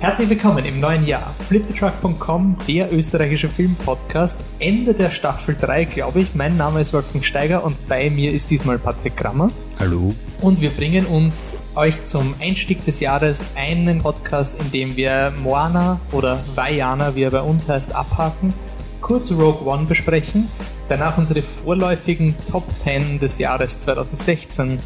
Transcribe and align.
Herzlich 0.00 0.30
willkommen 0.30 0.64
im 0.64 0.78
neuen 0.78 1.04
Jahr. 1.04 1.34
flipthetruck.com, 1.48 2.56
der 2.68 2.92
österreichische 2.92 3.48
Filmpodcast. 3.48 4.44
Ende 4.60 4.94
der 4.94 5.10
Staffel 5.10 5.56
3, 5.60 5.86
glaube 5.86 6.20
ich. 6.20 6.36
Mein 6.36 6.56
Name 6.56 6.80
ist 6.80 6.92
Wolfgang 6.92 7.24
Steiger 7.24 7.64
und 7.64 7.88
bei 7.88 8.08
mir 8.08 8.30
ist 8.30 8.48
diesmal 8.48 8.78
Patrick 8.78 9.16
Krammer. 9.16 9.50
Hallo. 9.80 10.14
Und 10.40 10.60
wir 10.60 10.70
bringen 10.70 11.04
uns 11.04 11.56
euch 11.74 12.04
zum 12.04 12.36
Einstieg 12.38 12.84
des 12.84 13.00
Jahres 13.00 13.42
einen 13.56 13.98
Podcast, 13.98 14.54
in 14.60 14.70
dem 14.70 14.96
wir 14.96 15.32
Moana 15.42 15.98
oder 16.12 16.38
Vaiana, 16.54 17.16
wie 17.16 17.24
er 17.24 17.32
bei 17.32 17.42
uns 17.42 17.68
heißt, 17.68 17.92
abhaken, 17.92 18.54
kurz 19.00 19.32
Rogue 19.32 19.66
One 19.66 19.86
besprechen, 19.86 20.48
danach 20.88 21.18
unsere 21.18 21.42
vorläufigen 21.42 22.36
Top 22.48 22.70
10 22.70 23.18
des 23.18 23.38
Jahres 23.38 23.80
2016 23.80 24.78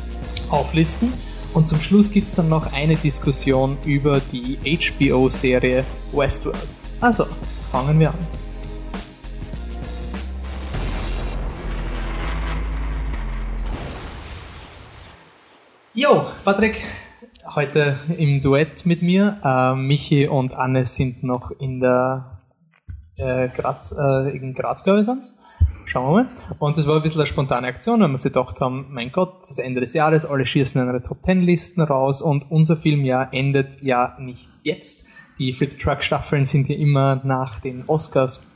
auflisten 0.48 1.12
und 1.54 1.68
zum 1.68 1.80
Schluss 1.80 2.10
gibt 2.10 2.28
es 2.28 2.34
dann 2.34 2.48
noch 2.48 2.72
eine 2.72 2.96
Diskussion 2.96 3.76
über 3.84 4.20
die 4.20 4.58
HBO-Serie 4.64 5.84
Westworld. 6.12 6.74
Also, 7.00 7.26
fangen 7.70 7.98
wir 8.00 8.10
an. 8.10 8.26
Jo, 15.94 16.26
Patrick, 16.42 16.82
heute 17.54 17.98
im 18.16 18.40
Duett 18.40 18.86
mit 18.86 19.02
mir. 19.02 19.38
Äh, 19.44 19.74
Michi 19.74 20.26
und 20.26 20.54
Anne 20.54 20.86
sind 20.86 21.22
noch 21.22 21.50
in 21.50 21.80
der 21.80 22.40
äh, 23.18 23.48
Graz, 23.48 23.92
äh, 23.92 24.34
in 24.34 24.54
Graz, 24.54 24.84
glaube 24.84 25.00
ich, 25.00 25.04
sind's. 25.04 25.38
Schauen 25.84 26.14
wir 26.14 26.22
mal. 26.24 26.30
Und 26.58 26.76
das 26.76 26.86
war 26.86 26.96
ein 26.96 27.02
bisschen 27.02 27.20
eine 27.20 27.26
spontane 27.26 27.66
Aktion, 27.66 28.00
weil 28.00 28.08
wir 28.08 28.16
sich 28.16 28.32
gedacht 28.32 28.60
haben, 28.60 28.86
mein 28.90 29.12
Gott, 29.12 29.40
das 29.40 29.58
Ende 29.58 29.80
des 29.80 29.92
Jahres, 29.92 30.24
alle 30.24 30.46
schießen 30.46 30.80
in 30.80 30.88
ihre 30.88 31.02
Top 31.02 31.22
Ten 31.22 31.40
Listen 31.40 31.82
raus 31.82 32.22
und 32.22 32.50
unser 32.50 32.76
Filmjahr 32.76 33.32
endet 33.32 33.82
ja 33.82 34.16
nicht 34.18 34.50
jetzt. 34.62 35.04
Die 35.38 35.52
Flip 35.52 35.78
Truck 35.78 36.02
Staffeln 36.02 36.44
sind 36.44 36.68
ja 36.68 36.76
immer 36.76 37.20
nach 37.24 37.58
den 37.58 37.84
Oscars 37.88 38.46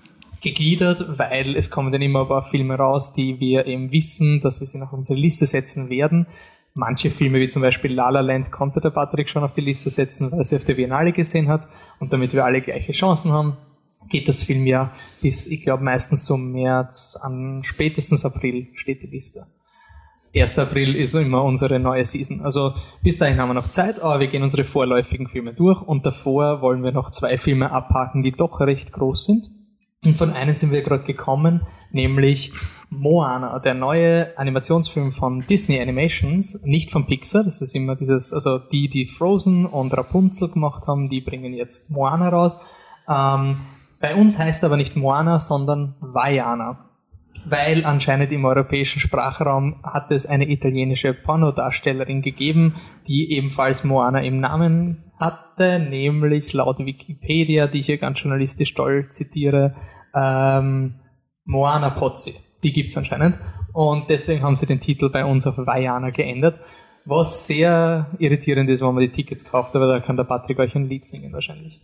gegliedert, 0.41 1.19
weil 1.19 1.57
es 1.57 1.71
kommen 1.71 1.93
dann 1.93 2.03
immer 2.03 2.23
ein 2.23 2.29
paar 2.29 2.43
Filme 2.43 2.77
raus, 2.77 3.13
die 3.13 3.41
wir 3.41 3.67
eben 3.67 3.91
wissen, 3.91 4.41
dass 4.41 4.61
wir 4.61 4.67
sie 4.67 4.79
nach 4.79 4.93
unsere 4.93 5.19
Liste 5.19 5.47
setzen 5.47 5.91
werden. 5.91 6.27
Manche 6.75 7.11
Filme, 7.11 7.41
wie 7.41 7.49
zum 7.49 7.63
Beispiel 7.63 7.93
La 7.95 8.11
La 8.11 8.21
Land, 8.21 8.53
konnte 8.53 8.81
der 8.81 8.91
Patrick 8.91 9.31
schon 9.31 9.43
auf 9.43 9.55
die 9.55 9.63
Liste 9.63 9.89
setzen, 9.89 10.31
weil 10.31 10.41
er 10.41 10.45
sie 10.45 10.57
auf 10.57 10.65
der 10.65 10.75
Biennale 10.75 11.13
gesehen 11.13 11.49
hat 11.49 11.67
und 12.01 12.13
damit 12.13 12.35
wir 12.35 12.45
alle 12.45 12.61
gleiche 12.61 12.93
Chancen 12.93 13.33
haben 13.33 13.57
geht 14.09 14.29
das 14.29 14.43
Filmjahr 14.43 14.93
bis, 15.21 15.47
ich 15.47 15.63
glaube, 15.63 15.83
meistens 15.83 16.27
so 16.27 16.37
März, 16.37 17.19
an 17.21 17.63
spätestens 17.65 18.25
April 18.25 18.69
steht 18.75 19.03
die 19.03 19.09
Liste. 19.09 19.47
1. 20.35 20.59
April 20.59 20.95
ist 20.95 21.15
immer 21.15 21.43
unsere 21.43 21.79
neue 21.79 22.05
Season. 22.05 22.43
Also 22.43 22.75
bis 23.03 23.17
dahin 23.17 23.39
haben 23.41 23.49
wir 23.49 23.55
noch 23.55 23.69
Zeit, 23.69 24.01
aber 24.01 24.21
wir 24.21 24.29
gehen 24.29 24.43
unsere 24.43 24.65
vorläufigen 24.65 25.29
Filme 25.29 25.55
durch 25.55 25.81
und 25.81 26.05
davor 26.05 26.61
wollen 26.61 26.83
wir 26.83 26.93
noch 26.93 27.11
zwei 27.11 27.39
Filme 27.39 27.71
abhaken, 27.71 28.23
die 28.23 28.33
doch 28.33 28.61
recht 28.61 28.93
groß 28.93 29.25
sind. 29.25 29.49
Und 30.05 30.19
von 30.19 30.31
einem 30.31 30.55
sind 30.55 30.73
wir 30.73 30.83
gerade 30.83 31.05
gekommen, 31.05 31.63
nämlich 31.91 32.53
Moana, 32.91 33.59
der 33.59 33.75
neue 33.75 34.39
Animationsfilm 34.39 35.11
von 35.11 35.45
Disney 35.47 35.81
Animations, 35.81 36.61
nicht 36.63 36.93
von 36.93 37.07
Pixar, 37.07 37.43
das 37.43 37.61
ist 37.61 37.75
immer 37.75 37.97
dieses, 37.97 38.33
also 38.33 38.59
die, 38.59 38.89
die 38.89 39.07
Frozen 39.07 39.67
und 39.67 39.97
Rapunzel 39.97 40.49
gemacht 40.49 40.87
haben, 40.87 41.09
die 41.09 41.23
bringen 41.23 41.55
jetzt 41.55 41.91
Moana 41.91 42.29
raus. 42.29 42.59
Ähm, 43.09 43.63
bei 44.01 44.15
uns 44.15 44.39
heißt 44.39 44.65
aber 44.65 44.77
nicht 44.77 44.97
Moana, 44.97 45.39
sondern 45.39 45.95
Vaiana. 46.01 46.87
Weil 47.49 47.85
anscheinend 47.85 48.33
im 48.33 48.45
europäischen 48.45 48.99
Sprachraum 49.01 49.77
hat 49.85 50.11
es 50.11 50.27
eine 50.27 50.49
italienische 50.51 51.15
Pornodarstellerin 51.15 52.23
gegeben, 52.23 52.75
die 53.07 53.33
ebenfalls 53.33 53.85
Moana 53.85 54.23
im 54.23 54.41
Namen 54.41 55.05
hatte, 55.19 55.79
nämlich 55.79 56.53
laut 56.53 56.79
Wikipedia, 56.81 57.69
die 57.69 57.81
ich 57.81 57.87
hier 57.87 57.99
ganz 57.99 58.21
journalistisch 58.21 58.75
toll 58.75 59.09
zitiere, 59.11 59.77
ähm, 60.15 60.97
Moana 61.45 61.91
Pozzi. 61.91 62.35
Die 62.63 62.73
gibt's 62.73 62.97
anscheinend. 62.97 63.39
Und 63.73 64.11
deswegen 64.11 64.43
haben 64.43 64.57
sie 64.57 64.67
den 64.67 64.81
Titel 64.81 65.11
bei 65.11 65.25
uns 65.25 65.47
auf 65.47 65.59
Vaiana 65.59 66.11
geändert. 66.11 66.59
Was 67.05 67.47
sehr 67.47 68.11
irritierend 68.19 68.69
ist, 68.69 68.81
wenn 68.81 68.93
man 68.93 69.03
die 69.03 69.13
Tickets 69.13 69.45
kauft, 69.45 69.77
aber 69.77 69.87
da 69.87 70.01
kann 70.01 70.17
der 70.17 70.25
Patrick 70.25 70.59
euch 70.59 70.75
ein 70.75 70.89
Lied 70.89 71.07
singen 71.07 71.33
wahrscheinlich. 71.33 71.81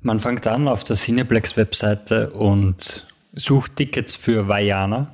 Man 0.00 0.20
fängt 0.20 0.46
an 0.46 0.68
auf 0.68 0.84
der 0.84 0.96
Cineplex-Webseite 0.96 2.30
und 2.30 3.06
sucht 3.32 3.76
Tickets 3.76 4.14
für 4.14 4.46
Vajana. 4.46 5.08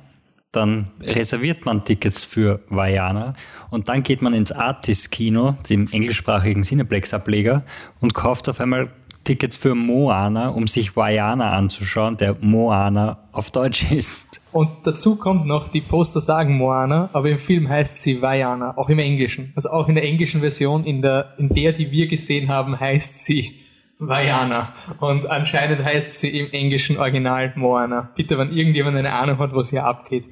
Dann 0.51 0.91
reserviert 1.01 1.65
man 1.65 1.83
Tickets 1.83 2.23
für 2.23 2.61
Vajana 2.69 3.33
und 3.71 3.89
dann 3.89 4.03
geht 4.03 4.21
man 4.21 4.33
ins 4.33 4.51
Artist-Kino, 4.51 5.57
dem 5.69 5.87
englischsprachigen 5.91 6.63
Cineplex-Ableger, 6.63 7.63
und 7.99 8.13
kauft 8.13 8.47
auf 8.47 8.61
einmal 8.61 8.89
Tickets 9.25 9.57
für 9.57 9.73
Moana, 9.73 10.49
um 10.49 10.67
sich 10.67 10.95
Vajana 10.95 11.51
anzuschauen, 11.57 12.15
der 12.15 12.37
Moana 12.39 13.17
auf 13.31 13.49
Deutsch 13.51 13.91
ist. 13.91 14.39
Und 14.51 14.69
dazu 14.83 15.17
kommt 15.17 15.47
noch, 15.47 15.67
die 15.67 15.81
Poster 15.81 16.21
sagen 16.21 16.55
Moana, 16.55 17.09
aber 17.11 17.31
im 17.31 17.39
Film 17.39 17.67
heißt 17.67 18.01
sie 18.01 18.21
Vajana, 18.21 18.77
auch 18.77 18.87
im 18.89 18.99
Englischen. 18.99 19.51
Also 19.55 19.69
auch 19.71 19.89
in 19.89 19.95
der 19.95 20.05
englischen 20.05 20.41
Version, 20.41 20.85
in 20.85 21.01
der, 21.01 21.33
in 21.39 21.49
der, 21.49 21.73
die 21.73 21.91
wir 21.91 22.07
gesehen 22.07 22.47
haben, 22.49 22.79
heißt 22.79 23.25
sie 23.25 23.64
Vajana. 23.99 24.73
Und 24.99 25.27
anscheinend 25.29 25.83
heißt 25.83 26.17
sie 26.17 26.37
im 26.37 26.51
englischen 26.51 26.97
Original 26.97 27.53
Moana. 27.55 28.09
Bitte, 28.15 28.37
wenn 28.37 28.51
irgendjemand 28.51 28.97
eine 28.97 29.13
Ahnung 29.13 29.39
hat, 29.39 29.53
was 29.53 29.69
hier 29.69 29.85
abgeht, 29.85 30.27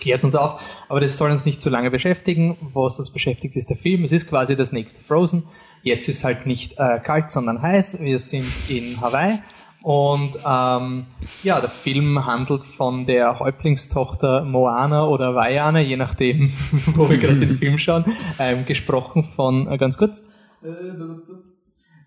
klärt 0.00 0.24
uns 0.24 0.34
auf. 0.34 0.60
Aber 0.88 1.00
das 1.00 1.16
soll 1.16 1.30
uns 1.30 1.44
nicht 1.44 1.60
zu 1.60 1.70
lange 1.70 1.90
beschäftigen. 1.90 2.56
Was 2.74 2.98
uns 2.98 3.10
beschäftigt, 3.10 3.56
ist 3.56 3.70
der 3.70 3.76
Film. 3.76 4.04
Es 4.04 4.12
ist 4.12 4.28
quasi 4.28 4.56
das 4.56 4.72
nächste 4.72 5.02
Frozen. 5.02 5.44
Jetzt 5.82 6.08
ist 6.08 6.24
halt 6.24 6.46
nicht 6.46 6.78
äh, 6.78 7.00
kalt, 7.00 7.30
sondern 7.30 7.62
heiß. 7.62 8.00
Wir 8.00 8.18
sind 8.18 8.46
in 8.68 9.00
Hawaii. 9.00 9.38
Und 9.82 10.36
ähm, 10.44 11.06
ja, 11.44 11.60
der 11.60 11.70
Film 11.70 12.26
handelt 12.26 12.64
von 12.64 13.06
der 13.06 13.38
Häuptlingstochter 13.38 14.44
Moana 14.44 15.06
oder 15.06 15.34
Vajana, 15.34 15.80
je 15.80 15.96
nachdem, 15.96 16.50
wo 16.94 17.08
wir 17.08 17.18
gerade 17.18 17.38
den 17.38 17.56
Film 17.56 17.78
schauen, 17.78 18.04
ähm, 18.38 18.66
gesprochen 18.66 19.22
von, 19.22 19.70
äh, 19.70 19.78
ganz 19.78 19.96
kurz, 19.96 20.26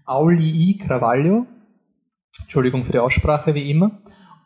Auli 0.06 0.78
Cravaglio. 0.78 1.46
Entschuldigung 2.40 2.84
für 2.84 2.92
die 2.92 3.00
Aussprache, 3.00 3.54
wie 3.54 3.70
immer. 3.70 3.92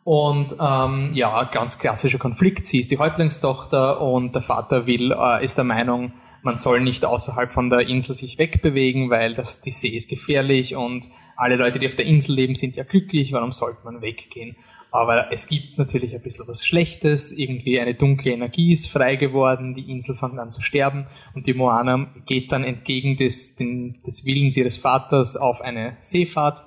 Und 0.04 0.56
ähm, 0.60 1.10
ja, 1.14 1.44
ganz 1.44 1.78
klassischer 1.78 2.18
Konflikt. 2.18 2.66
Sie 2.66 2.78
ist 2.78 2.90
die 2.90 2.98
Häuptlingstochter 2.98 4.00
und 4.00 4.34
der 4.34 4.42
Vater 4.42 4.86
will, 4.86 5.12
äh, 5.12 5.44
ist 5.44 5.56
der 5.56 5.64
Meinung, 5.64 6.12
man 6.46 6.56
soll 6.56 6.80
nicht 6.80 7.04
außerhalb 7.04 7.50
von 7.50 7.70
der 7.70 7.88
Insel 7.88 8.14
sich 8.14 8.38
wegbewegen, 8.38 9.10
weil 9.10 9.34
das, 9.34 9.60
die 9.62 9.72
See 9.72 9.88
ist 9.88 10.08
gefährlich 10.08 10.76
und 10.76 11.08
alle 11.34 11.56
Leute, 11.56 11.80
die 11.80 11.88
auf 11.88 11.96
der 11.96 12.06
Insel 12.06 12.36
leben, 12.36 12.54
sind 12.54 12.76
ja 12.76 12.84
glücklich, 12.84 13.32
warum 13.32 13.50
sollte 13.50 13.80
man 13.84 14.00
weggehen? 14.00 14.56
Aber 14.92 15.32
es 15.32 15.48
gibt 15.48 15.76
natürlich 15.76 16.14
ein 16.14 16.22
bisschen 16.22 16.46
was 16.46 16.64
Schlechtes. 16.64 17.32
Irgendwie 17.32 17.80
eine 17.80 17.94
dunkle 17.94 18.30
Energie 18.30 18.72
ist 18.72 18.86
frei 18.86 19.16
geworden, 19.16 19.74
die 19.74 19.90
Insel 19.90 20.14
fängt 20.14 20.38
an 20.38 20.48
zu 20.48 20.62
sterben 20.62 21.08
und 21.34 21.48
die 21.48 21.52
Moana 21.52 22.14
geht 22.26 22.52
dann 22.52 22.62
entgegen 22.62 23.16
des, 23.16 23.56
den, 23.56 24.00
des 24.06 24.24
Willens 24.24 24.56
ihres 24.56 24.76
Vaters 24.76 25.36
auf 25.36 25.60
eine 25.60 25.96
Seefahrt, 25.98 26.62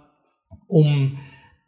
um 0.67 1.19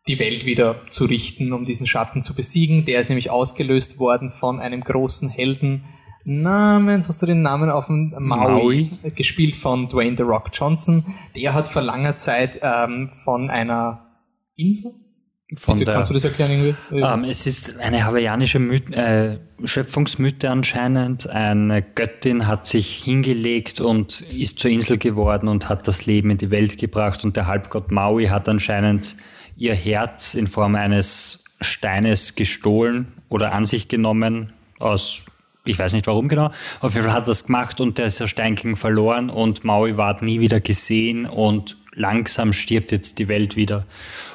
die 0.10 0.20
Welt 0.20 0.46
wieder 0.46 0.82
zu 0.90 1.06
richten, 1.06 1.54
um 1.54 1.64
diesen 1.64 1.88
Schatten 1.88 2.22
zu 2.22 2.36
besiegen. 2.36 2.84
Der 2.84 3.00
ist 3.00 3.08
nämlich 3.08 3.30
ausgelöst 3.30 4.00
worden 4.00 4.32
von 4.32 4.60
einem 4.60 4.82
großen 4.82 5.30
Helden 5.30 5.86
namens, 6.24 7.08
hast 7.08 7.22
du 7.22 7.26
den 7.26 7.42
Namen 7.42 7.70
auf 7.70 7.88
dem 7.88 8.14
Maui, 8.20 8.92
Maui. 9.04 9.12
gespielt 9.16 9.56
von 9.56 9.88
Dwayne 9.88 10.18
The 10.18 10.24
Rock 10.24 10.50
Johnson. 10.54 11.04
Der 11.36 11.54
hat 11.54 11.68
vor 11.68 11.82
langer 11.82 12.16
Zeit 12.16 12.60
ähm, 12.62 13.10
von 13.24 13.50
einer 13.50 14.08
Insel, 14.56 14.94
von 15.58 15.78
der, 15.78 15.96
kannst 15.96 16.10
du 16.10 16.14
das 16.14 16.24
erklären 16.24 16.52
irgendwie? 16.52 16.76
Ähm, 16.92 17.26
es 17.26 17.46
ist 17.46 17.78
eine 17.80 18.06
hawaiianische 18.06 18.58
Myth, 18.60 18.96
äh, 18.96 19.38
Schöpfungsmythe 19.66 20.50
anscheinend. 20.50 21.30
Eine 21.30 21.82
Göttin 21.82 22.48
hat 22.48 22.68
sich 22.68 23.04
hingelegt 23.04 23.82
und 23.82 24.22
ist 24.22 24.60
zur 24.60 24.72
Insel 24.72 24.98
geworden 24.98 25.50
und 25.50 25.68
hat 25.68 25.88
das 25.88 26.06
Leben 26.06 26.30
in 26.30 26.38
die 26.38 26.52
Welt 26.52 26.78
gebracht. 26.78 27.26
Und 27.26 27.36
der 27.36 27.48
Halbgott 27.48 27.92
Maui 27.92 28.28
hat 28.28 28.48
anscheinend 28.48 29.18
ihr 29.58 29.76
Herz 29.76 30.36
in 30.36 30.48
Form 30.48 30.76
eines 30.76 31.44
Steines 31.60 32.36
gestohlen 32.36 33.12
oder 33.28 33.52
an 33.52 33.66
sich 33.66 33.90
genommen 33.90 34.54
aus 34.80 35.26
ich 35.64 35.78
weiß 35.78 35.94
nicht 35.94 36.08
warum 36.08 36.28
genau, 36.28 36.52
auf 36.80 36.96
jeden 36.96 37.06
Fall 37.06 37.16
hat 37.16 37.24
er 37.24 37.28
das 37.28 37.46
gemacht 37.46 37.80
und 37.82 37.98
der 37.98 38.10
Stein 38.10 38.56
ging 38.56 38.76
verloren 38.76 39.30
und 39.30 39.64
Maui 39.64 39.98
ward 39.98 40.22
nie 40.22 40.40
wieder 40.40 40.60
gesehen 40.60 41.26
und 41.26 41.78
langsam 41.94 42.54
stirbt 42.54 42.92
jetzt 42.92 43.20
die 43.20 43.28
Welt 43.28 43.56
wieder. 43.56 43.86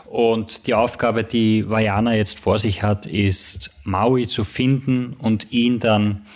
Und 0.06 0.66
die 0.66 0.74
Aufgabe, 0.74 1.24
die 1.24 1.68
Vajana 1.68 2.14
jetzt 2.14 2.38
vor 2.38 2.58
sich 2.58 2.82
hat, 2.82 3.06
ist, 3.06 3.70
Maui 3.82 4.28
zu 4.28 4.44
finden 4.44 5.14
und 5.14 5.52
ihn 5.52 5.78
dann 5.78 6.26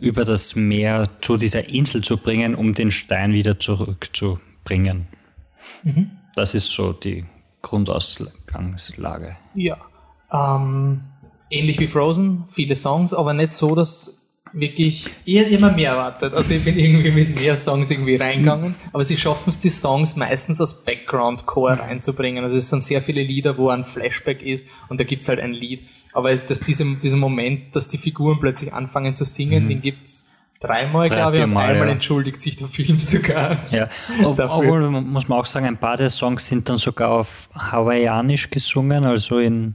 über 0.00 0.24
das 0.24 0.54
Meer 0.54 1.08
zu 1.20 1.36
dieser 1.36 1.68
Insel 1.68 2.02
zu 2.02 2.16
bringen, 2.16 2.54
um 2.54 2.74
den 2.74 2.90
Stein 2.90 3.32
wieder 3.32 3.58
zurückzubringen. 3.58 5.08
Mhm. 5.82 6.10
Das 6.36 6.54
ist 6.54 6.70
so 6.70 6.92
die 6.92 7.24
Grundausgangslage. 7.62 9.36
Ja. 9.54 9.76
Ähm, 10.32 11.00
ähnlich 11.50 11.78
wie 11.80 11.88
Frozen, 11.88 12.44
viele 12.48 12.76
Songs, 12.76 13.12
aber 13.12 13.34
nicht 13.34 13.52
so, 13.52 13.74
dass 13.74 14.17
wirklich, 14.52 15.08
ich 15.24 15.38
hätte 15.38 15.50
immer 15.50 15.72
mehr 15.72 15.92
erwartet. 15.92 16.34
Also 16.34 16.54
ich 16.54 16.64
bin 16.64 16.78
irgendwie 16.78 17.10
mit 17.10 17.38
mehr 17.38 17.56
Songs 17.56 17.90
irgendwie 17.90 18.16
reingegangen, 18.16 18.74
aber 18.92 19.04
sie 19.04 19.16
schaffen 19.16 19.50
es, 19.50 19.60
die 19.60 19.70
Songs 19.70 20.16
meistens 20.16 20.60
als 20.60 20.84
Background-Core 20.84 21.74
mhm. 21.74 21.80
reinzubringen. 21.80 22.44
Also 22.44 22.56
es 22.56 22.68
sind 22.68 22.82
sehr 22.82 23.02
viele 23.02 23.22
Lieder, 23.22 23.58
wo 23.58 23.70
ein 23.70 23.84
Flashback 23.84 24.42
ist 24.42 24.66
und 24.88 25.00
da 25.00 25.04
gibt's 25.04 25.28
halt 25.28 25.40
ein 25.40 25.52
Lied. 25.52 25.84
Aber 26.12 26.34
dass 26.34 26.60
diese, 26.60 26.84
dieser 26.96 27.16
Moment, 27.16 27.74
dass 27.76 27.88
die 27.88 27.98
Figuren 27.98 28.40
plötzlich 28.40 28.72
anfangen 28.72 29.14
zu 29.14 29.24
singen, 29.24 29.64
mhm. 29.64 29.68
den 29.68 29.82
gibt's 29.82 30.28
dreimal, 30.60 31.06
Drei, 31.06 31.16
glaube 31.16 31.36
ich, 31.36 31.44
und 31.44 31.56
einmal 31.56 31.86
ja. 31.86 31.92
entschuldigt 31.92 32.42
sich 32.42 32.56
der 32.56 32.68
Film 32.68 32.98
sogar. 33.00 33.58
Ja, 33.70 33.88
Ob, 34.24 34.38
obwohl 34.38 34.90
muss 34.90 35.28
man 35.28 35.38
auch 35.38 35.46
sagen, 35.46 35.66
ein 35.66 35.78
paar 35.78 35.96
der 35.96 36.10
Songs 36.10 36.46
sind 36.46 36.68
dann 36.68 36.78
sogar 36.78 37.10
auf 37.10 37.48
Hawaiianisch 37.54 38.50
gesungen, 38.50 39.04
also 39.04 39.38
in 39.38 39.74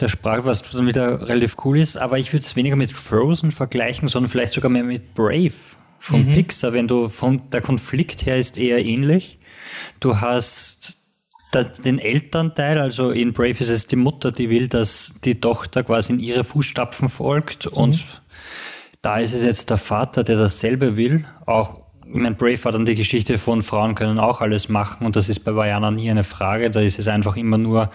der 0.00 0.08
Sprache, 0.08 0.44
was 0.44 0.62
dann 0.62 0.86
wieder 0.86 1.28
relativ 1.28 1.56
cool 1.64 1.78
ist. 1.78 1.96
Aber 1.96 2.18
ich 2.18 2.32
würde 2.32 2.44
es 2.44 2.56
weniger 2.56 2.76
mit 2.76 2.92
Frozen 2.92 3.50
vergleichen, 3.50 4.08
sondern 4.08 4.30
vielleicht 4.30 4.54
sogar 4.54 4.70
mehr 4.70 4.84
mit 4.84 5.14
Brave 5.14 5.52
von 5.98 6.28
mhm. 6.28 6.34
Pixar. 6.34 6.72
Wenn 6.72 6.86
du 6.86 7.08
von 7.08 7.50
der 7.50 7.60
Konflikt 7.60 8.24
her 8.24 8.36
ist 8.36 8.58
eher 8.58 8.84
ähnlich. 8.84 9.38
Du 10.00 10.20
hast 10.20 10.98
den 11.84 11.98
Elternteil, 11.98 12.78
also 12.78 13.10
in 13.10 13.32
Brave 13.32 13.58
ist 13.58 13.70
es 13.70 13.86
die 13.86 13.96
Mutter, 13.96 14.32
die 14.32 14.50
will, 14.50 14.68
dass 14.68 15.14
die 15.24 15.40
Tochter 15.40 15.82
quasi 15.82 16.12
in 16.12 16.20
ihre 16.20 16.44
Fußstapfen 16.44 17.08
folgt 17.08 17.66
mhm. 17.66 17.72
und 17.72 18.04
da 19.00 19.18
ist 19.18 19.32
es 19.32 19.42
jetzt 19.42 19.70
der 19.70 19.78
Vater, 19.78 20.24
der 20.24 20.36
dasselbe 20.36 20.96
will. 20.96 21.24
Auch, 21.46 21.80
ich 22.04 22.14
meine, 22.14 22.34
Brave 22.34 22.62
war 22.64 22.72
dann 22.72 22.84
die 22.84 22.96
Geschichte 22.96 23.38
von 23.38 23.62
Frauen 23.62 23.94
können 23.94 24.18
auch 24.18 24.42
alles 24.42 24.68
machen 24.68 25.06
und 25.06 25.16
das 25.16 25.30
ist 25.30 25.40
bei 25.40 25.54
Vajana 25.54 25.90
nie 25.90 26.10
eine 26.10 26.24
Frage. 26.24 26.70
Da 26.70 26.80
ist 26.80 26.98
es 26.98 27.08
einfach 27.08 27.36
immer 27.36 27.56
nur, 27.56 27.90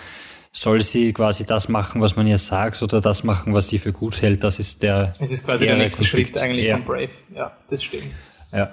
soll 0.54 0.82
sie 0.82 1.12
quasi 1.12 1.46
das 1.46 1.68
machen, 1.68 2.00
was 2.00 2.16
man 2.16 2.28
ihr 2.28 2.38
sagt 2.38 2.82
oder 2.84 3.02
das 3.02 3.24
machen, 3.24 3.54
was 3.54 3.68
sie 3.68 3.80
für 3.80 3.92
gut 3.92 4.22
hält. 4.22 4.44
Das 4.44 4.60
ist 4.60 4.84
der. 4.84 5.14
Es 5.20 5.32
ist 5.32 5.44
quasi 5.44 5.66
der 5.66 5.78
nächste 5.78 6.06
Schritt 6.06 6.38
eigentlich 6.38 6.68
ja. 6.68 6.78
von 6.78 6.86
Brave. 6.86 7.10
Ja, 7.36 7.58
das 7.70 7.84
stimmt. 7.84 8.14
Ja. 8.52 8.72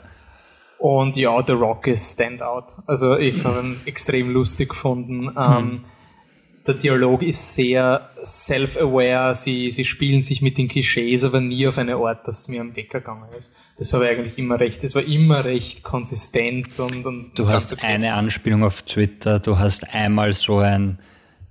Und 0.78 1.16
ja, 1.16 1.42
The 1.44 1.54
Rock 1.54 1.86
ist 1.86 2.12
Standout. 2.12 2.82
Also 2.86 3.16
ich 3.16 3.42
habe 3.44 3.60
ihn 3.60 3.80
extrem 3.86 4.30
lustig 4.30 4.68
gefunden. 4.68 5.24
Mhm. 5.24 5.34
Ähm, 5.36 5.84
der 6.66 6.74
Dialog 6.74 7.22
ist 7.22 7.54
sehr 7.54 8.10
self-aware, 8.22 9.34
sie, 9.34 9.70
sie 9.70 9.86
spielen 9.86 10.20
sich 10.20 10.42
mit 10.42 10.58
den 10.58 10.68
Klischees, 10.68 11.24
aber 11.24 11.40
nie 11.40 11.66
auf 11.66 11.78
eine 11.78 11.96
Art, 11.96 12.28
dass 12.28 12.48
mir 12.48 12.60
am 12.60 12.76
Weg 12.76 12.90
gegangen 12.90 13.32
ist. 13.36 13.54
Das 13.78 13.92
ich 13.92 13.94
eigentlich 13.94 14.36
immer 14.36 14.60
recht. 14.60 14.84
Es 14.84 14.94
war 14.94 15.02
immer 15.02 15.44
recht 15.44 15.82
konsistent 15.82 16.78
und, 16.78 17.06
und 17.06 17.32
Du 17.34 17.48
hast 17.48 17.72
okay. 17.72 17.86
eine 17.86 18.12
Anspielung 18.12 18.62
auf 18.62 18.82
Twitter, 18.82 19.38
du 19.40 19.58
hast 19.58 19.92
einmal 19.94 20.34
so 20.34 20.58
ein, 20.58 20.98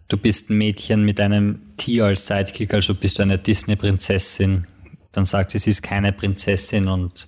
du 0.09 0.17
bist 0.17 0.49
ein 0.49 0.57
Mädchen 0.57 1.05
mit 1.05 1.19
einem 1.19 1.61
Tier 1.77 2.05
als 2.05 2.27
Sidekick, 2.27 2.73
also 2.73 2.93
bist 2.93 3.19
du 3.19 3.23
eine 3.23 3.37
Disney-Prinzessin. 3.37 4.67
Dann 5.13 5.25
sagt 5.25 5.51
sie, 5.51 5.59
sie 5.59 5.69
ist 5.69 5.81
keine 5.81 6.11
Prinzessin 6.11 6.87
und, 6.87 7.27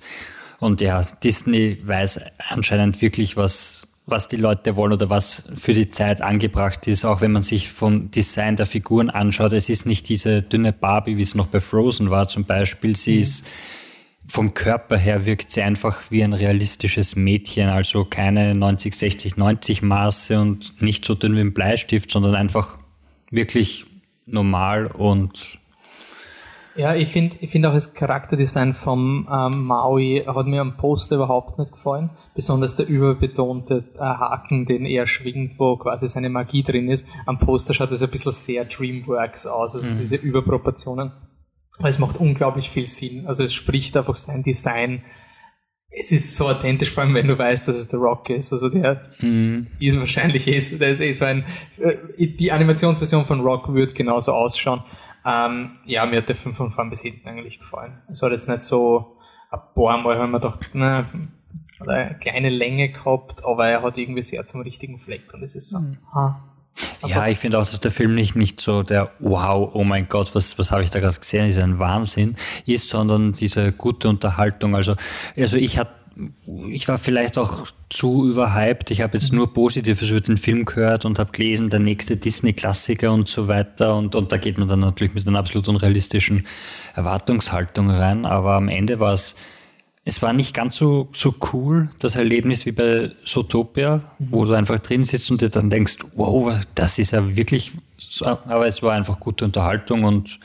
und 0.59 0.81
ja, 0.81 1.03
Disney 1.23 1.79
weiß 1.83 2.19
anscheinend 2.49 3.01
wirklich, 3.01 3.37
was, 3.37 3.87
was 4.05 4.27
die 4.27 4.35
Leute 4.35 4.75
wollen 4.75 4.93
oder 4.93 5.09
was 5.09 5.49
für 5.55 5.73
die 5.73 5.89
Zeit 5.89 6.21
angebracht 6.21 6.87
ist, 6.87 7.05
auch 7.05 7.21
wenn 7.21 7.31
man 7.31 7.43
sich 7.43 7.69
vom 7.69 8.11
Design 8.11 8.55
der 8.55 8.65
Figuren 8.65 9.09
anschaut. 9.09 9.53
Es 9.53 9.69
ist 9.69 9.85
nicht 9.85 10.09
diese 10.09 10.41
dünne 10.41 10.73
Barbie, 10.73 11.17
wie 11.17 11.21
es 11.21 11.35
noch 11.35 11.47
bei 11.47 11.61
Frozen 11.61 12.09
war 12.09 12.27
zum 12.27 12.45
Beispiel. 12.45 12.95
Sie 12.95 13.15
mhm. 13.15 13.21
ist 13.21 13.45
vom 14.31 14.53
Körper 14.53 14.97
her 14.97 15.25
wirkt 15.25 15.51
sie 15.51 15.61
einfach 15.61 16.09
wie 16.09 16.23
ein 16.23 16.31
realistisches 16.31 17.17
Mädchen, 17.17 17.67
also 17.67 18.05
keine 18.05 18.55
90, 18.55 18.95
60, 18.95 19.35
90 19.35 19.81
Maße 19.81 20.39
und 20.39 20.81
nicht 20.81 21.03
so 21.03 21.15
dünn 21.15 21.35
wie 21.35 21.41
ein 21.41 21.53
Bleistift, 21.53 22.09
sondern 22.09 22.35
einfach 22.35 22.77
wirklich 23.29 23.85
normal 24.25 24.87
und 24.87 25.59
ja, 26.77 26.95
ich 26.95 27.09
finde 27.09 27.35
ich 27.41 27.51
find 27.51 27.65
auch 27.65 27.73
das 27.73 27.93
Charakterdesign 27.93 28.71
vom 28.71 29.27
ähm, 29.29 29.65
Maui 29.65 30.23
hat 30.25 30.47
mir 30.47 30.61
am 30.61 30.77
Poster 30.77 31.17
überhaupt 31.17 31.59
nicht 31.59 31.73
gefallen. 31.73 32.11
Besonders 32.33 32.75
der 32.75 32.87
überbetonte 32.87 33.83
äh, 33.95 33.99
Haken, 33.99 34.65
den 34.65 34.85
er 34.85 35.05
schwingt, 35.05 35.59
wo 35.59 35.75
quasi 35.75 36.07
seine 36.07 36.29
Magie 36.29 36.63
drin 36.63 36.87
ist. 36.87 37.05
Am 37.25 37.39
Poster 37.39 37.73
schaut 37.73 37.91
es 37.91 38.01
ein 38.01 38.09
bisschen 38.09 38.31
sehr 38.31 38.63
Dreamworks 38.63 39.47
aus, 39.47 39.75
also 39.75 39.85
mhm. 39.85 39.97
diese 39.97 40.15
Überproportionen. 40.15 41.11
Aber 41.81 41.89
es 41.89 41.97
macht 41.97 42.17
unglaublich 42.17 42.69
viel 42.69 42.85
Sinn. 42.85 43.25
Also 43.25 43.43
es 43.43 43.53
spricht 43.53 43.97
einfach 43.97 44.15
sein 44.15 44.43
Design. 44.43 45.03
Es 45.89 46.11
ist 46.11 46.37
so 46.37 46.47
authentisch, 46.47 46.91
vor 46.91 47.03
allem 47.03 47.15
wenn 47.15 47.27
du 47.27 47.37
weißt, 47.37 47.67
dass 47.67 47.75
es 47.75 47.87
der 47.87 47.99
Rock 47.99 48.29
ist. 48.29 48.53
Also 48.53 48.69
der 48.69 49.01
mhm. 49.19 49.67
ist 49.79 49.99
wahrscheinlich 49.99 50.47
ist, 50.47 50.79
der 50.79 50.89
ist 50.89 51.01
eh 51.01 51.11
so 51.11 51.25
ein, 51.25 51.43
äh, 51.79 52.27
die 52.27 52.51
Animationsversion 52.51 53.25
von 53.25 53.41
Rock 53.41 53.73
wird 53.73 53.95
genauso 53.95 54.31
ausschauen. 54.31 54.83
Ähm, 55.25 55.71
ja, 55.85 56.05
mir 56.05 56.17
hat 56.17 56.29
der 56.29 56.35
Film 56.35 56.53
von 56.53 56.69
vorn 56.69 56.91
bis 56.91 57.01
hinten 57.01 57.27
eigentlich 57.27 57.59
gefallen. 57.59 57.97
Es 58.09 58.21
hat 58.21 58.31
jetzt 58.31 58.47
nicht 58.47 58.61
so 58.61 59.17
ein 59.49 59.59
paar 59.75 59.97
Mal 59.97 60.19
haben 60.19 60.31
wir 60.31 60.39
gedacht, 60.39 60.59
na, 60.73 61.09
hat 61.79 61.89
eine 61.89 62.17
kleine 62.19 62.49
Länge 62.49 62.89
gehabt, 62.89 63.43
aber 63.43 63.67
er 63.67 63.81
hat 63.81 63.97
irgendwie 63.97 64.21
sehr 64.21 64.45
zum 64.45 64.61
richtigen 64.61 64.99
Fleck 64.99 65.33
und 65.33 65.41
es 65.41 65.55
ist 65.55 65.69
so, 65.69 65.79
mhm. 65.79 65.97
ha. 66.13 66.50
Ja, 67.05 67.27
ich 67.27 67.37
finde 67.37 67.59
auch, 67.59 67.65
dass 67.65 67.79
der 67.79 67.91
Film 67.91 68.15
nicht, 68.15 68.35
nicht 68.35 68.61
so 68.61 68.83
der 68.83 69.11
Wow, 69.19 69.71
oh 69.73 69.83
mein 69.83 70.07
Gott, 70.07 70.33
was, 70.33 70.57
was 70.57 70.71
habe 70.71 70.83
ich 70.83 70.89
da 70.89 70.99
gerade 70.99 71.17
gesehen, 71.17 71.47
ist 71.47 71.57
ein 71.57 71.79
Wahnsinn 71.79 72.35
ist, 72.65 72.89
sondern 72.89 73.33
diese 73.33 73.71
gute 73.71 74.09
Unterhaltung. 74.09 74.75
Also, 74.75 74.95
also 75.35 75.57
ich 75.57 75.77
hatte 75.77 75.91
ich 76.69 76.87
war 76.87 76.97
vielleicht 76.97 77.37
auch 77.37 77.67
zu 77.89 78.27
überhyped. 78.27 78.91
Ich 78.91 79.01
habe 79.01 79.17
jetzt 79.17 79.31
nur 79.31 79.53
Positives 79.53 80.09
über 80.09 80.19
den 80.19 80.37
Film 80.37 80.65
gehört 80.65 81.05
und 81.05 81.19
habe 81.19 81.31
gelesen, 81.31 81.69
der 81.69 81.79
nächste 81.79 82.17
Disney-Klassiker 82.17 83.13
und 83.13 83.29
so 83.29 83.47
weiter. 83.47 83.95
Und, 83.95 84.13
und 84.15 84.31
da 84.31 84.37
geht 84.37 84.57
man 84.57 84.67
dann 84.67 84.81
natürlich 84.81 85.13
mit 85.13 85.25
einer 85.25 85.39
absolut 85.39 85.67
unrealistischen 85.69 86.45
Erwartungshaltung 86.93 87.89
rein. 87.89 88.25
Aber 88.25 88.55
am 88.55 88.67
Ende 88.67 88.99
war 88.99 89.13
es, 89.13 89.35
es 90.03 90.21
war 90.21 90.33
nicht 90.33 90.53
ganz 90.53 90.77
so, 90.77 91.09
so 91.13 91.35
cool, 91.53 91.89
das 91.99 92.15
Erlebnis 92.15 92.65
wie 92.65 92.71
bei 92.71 93.11
Zootopia, 93.23 93.97
mhm. 94.17 94.27
wo 94.31 94.45
du 94.45 94.53
einfach 94.53 94.79
drin 94.79 95.03
sitzt 95.03 95.29
und 95.29 95.41
dir 95.41 95.49
dann 95.49 95.69
denkst, 95.69 95.97
wow, 96.15 96.59
das 96.73 96.97
ist 96.97 97.11
ja 97.11 97.35
wirklich, 97.35 97.71
so, 97.97 98.25
aber 98.25 98.67
es 98.67 98.81
war 98.81 98.93
einfach 98.93 99.19
gute 99.19 99.45
Unterhaltung 99.45 100.03
und 100.03 100.39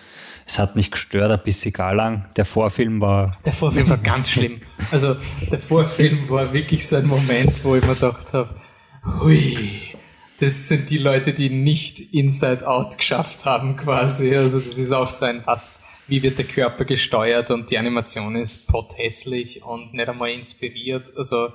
es 0.46 0.58
hat 0.58 0.76
nicht 0.76 0.92
gestört, 0.92 1.30
ein 1.30 1.42
bisschen 1.42 1.72
gar 1.72 1.94
lang. 1.94 2.28
Der 2.36 2.44
Vorfilm 2.44 3.00
war. 3.00 3.38
Der 3.44 3.52
Vorfilm 3.52 3.88
war 3.88 3.96
ganz 4.02 4.30
schlimm. 4.30 4.60
Also 4.92 5.16
der 5.50 5.58
Vorfilm 5.58 6.28
war 6.28 6.52
wirklich 6.52 6.86
so 6.86 6.96
ein 6.96 7.06
Moment, 7.06 7.64
wo 7.64 7.74
ich 7.74 7.82
mir 7.82 7.94
gedacht 7.94 8.32
habe, 8.32 8.54
hui, 9.20 9.80
das 10.38 10.68
sind 10.68 10.90
die 10.90 10.98
Leute, 10.98 11.32
die 11.32 11.50
nicht 11.50 11.98
Inside 11.98 12.68
Out 12.68 12.98
geschafft 12.98 13.44
haben, 13.44 13.76
quasi. 13.76 14.36
Also 14.36 14.60
das 14.60 14.78
ist 14.78 14.92
auch 14.92 15.10
so 15.10 15.24
ein 15.24 15.42
was, 15.46 15.80
wie 16.08 16.22
wird 16.22 16.38
der 16.38 16.44
Körper 16.44 16.84
gesteuert 16.84 17.50
und 17.50 17.70
die 17.70 17.78
Animation 17.78 18.36
ist 18.36 18.66
pothässlich 18.68 19.62
und 19.64 19.94
nicht 19.94 20.08
einmal 20.08 20.30
inspiriert. 20.30 21.12
Also 21.16 21.48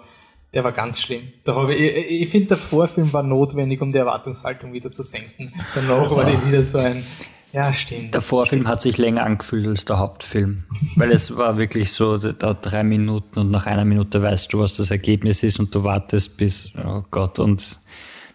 der 0.54 0.64
war 0.64 0.74
ganz 0.74 1.00
schlimm. 1.00 1.32
Da 1.44 1.56
habe 1.56 1.74
ich, 1.74 1.96
ich, 1.96 2.22
ich 2.24 2.30
finde, 2.30 2.50
der 2.50 2.58
Vorfilm 2.58 3.14
war 3.14 3.24
notwendig, 3.24 3.82
um 3.82 3.92
die 3.92 3.98
Erwartungshaltung 3.98 4.74
wieder 4.74 4.92
zu 4.92 5.04
senken. 5.04 5.54
Danach 5.74 6.12
war 6.12 6.26
die 6.26 6.46
wieder 6.46 6.64
so 6.66 6.80
ein, 6.80 7.06
ja, 7.54 7.74
stimmt. 7.74 8.14
Der 8.14 8.22
Vorfilm 8.22 8.68
hat 8.68 8.82
sich 8.82 8.98
länger 8.98 9.24
angefühlt 9.24 9.68
als 9.68 9.86
der 9.86 10.00
Hauptfilm, 10.00 10.64
weil 10.96 11.12
es 11.12 11.36
war 11.36 11.58
wirklich 11.58 11.92
so, 11.92 12.18
da 12.18 12.54
drei 12.54 12.84
Minuten 12.84 13.40
und 13.40 13.52
nach 13.52 13.66
einer 13.66 13.86
Minute 13.86 14.22
weißt 14.22 14.52
du, 14.54 14.60
was 14.60 14.76
das 14.76 14.92
Ergebnis 14.92 15.44
ist 15.44 15.60
und 15.60 15.74
du 15.76 15.84
wartest 15.84 16.38
bis, 16.38 16.72
oh 16.78 17.04
Gott, 17.12 17.40
und 17.40 17.80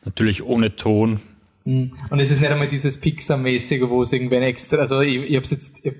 natürlich 0.05 0.43
ohne 0.43 0.77
Ton. 0.77 1.21
Mhm. 1.67 1.91
Und 2.09 2.21
es 2.21 2.31
ist 2.31 2.41
nicht 2.41 2.51
einmal 2.51 2.69
dieses 2.69 2.99
Pixar-mäßige, 3.01 3.89
wo 3.89 4.01
es 4.01 4.13
irgendwann 4.13 4.43
extra, 4.43 4.79
also 4.79 5.01
ich, 5.01 5.17
ich 5.17 5.37
habe 5.37 5.47
jetzt, 5.47 5.85
ich 5.85 5.93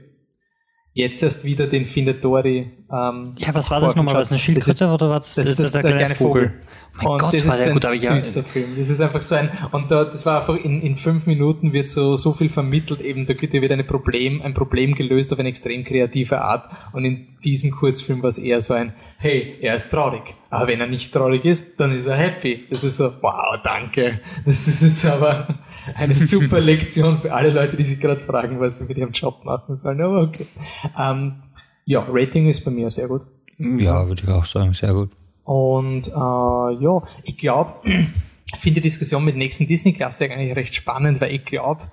jetzt 0.97 1.23
erst 1.23 1.45
wieder 1.45 1.67
den 1.67 1.85
Findet 1.85 2.25
Dory. 2.25 2.71
Ähm, 2.91 3.35
ja, 3.37 3.55
was 3.55 3.71
war 3.71 3.83
das 3.83 3.95
nochmal? 3.95 4.15
War 4.15 4.23
das 4.23 4.31
eine 4.31 4.39
Schildkröte 4.39 4.89
oder 4.89 5.11
war 5.11 5.21
das, 5.21 5.35
das, 5.35 5.49
das, 5.49 5.57
das 5.57 5.73
der, 5.73 5.83
der, 5.83 5.97
kleine 5.97 6.15
Vogel? 6.15 6.43
Vogel. 6.43 6.61
Oh 6.63 7.03
mein 7.03 7.07
und 7.09 7.19
Gott, 7.19 7.35
das 7.35 7.47
war 7.47 7.59
ist 7.59 7.67
ein 7.67 7.73
gut, 7.75 7.85
aber 7.85 7.95
ja. 7.95 8.19
süßer 8.19 8.43
Film. 8.43 8.71
Das 8.77 8.89
ist 8.89 9.01
einfach 9.03 9.21
so 9.21 9.35
ein, 9.35 9.51
und 9.73 9.91
da, 9.91 10.05
das 10.05 10.25
war 10.25 10.39
einfach 10.41 10.57
in, 10.57 10.81
in 10.81 10.97
fünf 10.97 11.27
Minuten 11.27 11.75
wird 11.75 11.91
so, 11.91 12.17
so 12.17 12.33
viel 12.33 12.49
vermittelt, 12.49 13.03
eben, 13.03 13.27
da 13.27 13.35
wird 13.39 13.73
eine 13.73 13.85
Problem, 13.85 14.41
ein 14.41 14.55
Problem 14.55 14.95
gelöst 14.95 15.35
auf 15.35 15.39
eine 15.39 15.51
extrem 15.51 15.85
kreative 15.85 16.41
Art. 16.41 16.71
Und 16.95 17.05
in 17.05 17.27
diesem 17.45 17.73
Kurzfilm 17.73 18.23
war 18.23 18.29
es 18.29 18.39
eher 18.39 18.63
so 18.63 18.73
ein, 18.73 18.95
hey, 19.19 19.59
er 19.61 19.77
ist 19.77 19.91
traurig. 19.91 20.35
Aber 20.49 20.69
wenn 20.69 20.81
er 20.81 20.87
nicht 20.87 21.13
traurig 21.13 21.45
ist, 21.45 21.79
dann 21.79 21.95
ist 21.95 22.07
er 22.07 22.17
happy. 22.17 22.65
Das 22.71 22.83
ist 22.85 22.97
so, 22.97 23.13
wow, 23.21 23.59
danke. 23.63 24.21
Das 24.47 24.67
ist 24.67 24.83
jetzt 24.83 25.05
aber 25.05 25.49
eine 25.95 26.15
super 26.15 26.61
Lektion 26.61 27.19
für 27.19 27.33
alle 27.33 27.51
Leute, 27.51 27.77
die 27.77 27.85
sich 27.85 28.01
gerade 28.01 28.21
fragen, 28.21 28.61
was 28.61 28.79
sie 28.79 28.85
mit 28.85 28.99
ihrem 28.99 29.13
Job 29.13 29.45
machen 29.45 29.77
sollen. 29.77 30.01
Aber 30.01 30.23
okay. 30.23 30.47
Ähm, 30.99 31.43
ja, 31.85 32.05
Rating 32.09 32.49
ist 32.49 32.65
bei 32.65 32.71
mir 32.71 32.91
sehr 32.91 33.09
gut. 33.09 33.23
Ja, 33.59 34.07
würde 34.07 34.23
ich 34.23 34.29
auch 34.29 34.45
sagen, 34.45 34.73
sehr 34.73 34.93
gut. 34.93 35.11
Und 35.45 36.09
äh, 36.09 36.13
ja, 36.13 37.03
ich 37.23 37.39
glaube, 37.39 37.75
ich 37.85 38.57
finde 38.59 38.81
die 38.81 38.89
Diskussion 38.89 39.25
mit 39.25 39.37
nächsten 39.37 39.67
Disney-Klasse 39.67 40.25
eigentlich 40.25 40.57
recht 40.57 40.75
spannend, 40.75 41.21
weil 41.21 41.33
ich 41.33 41.45
glaube, 41.45 41.85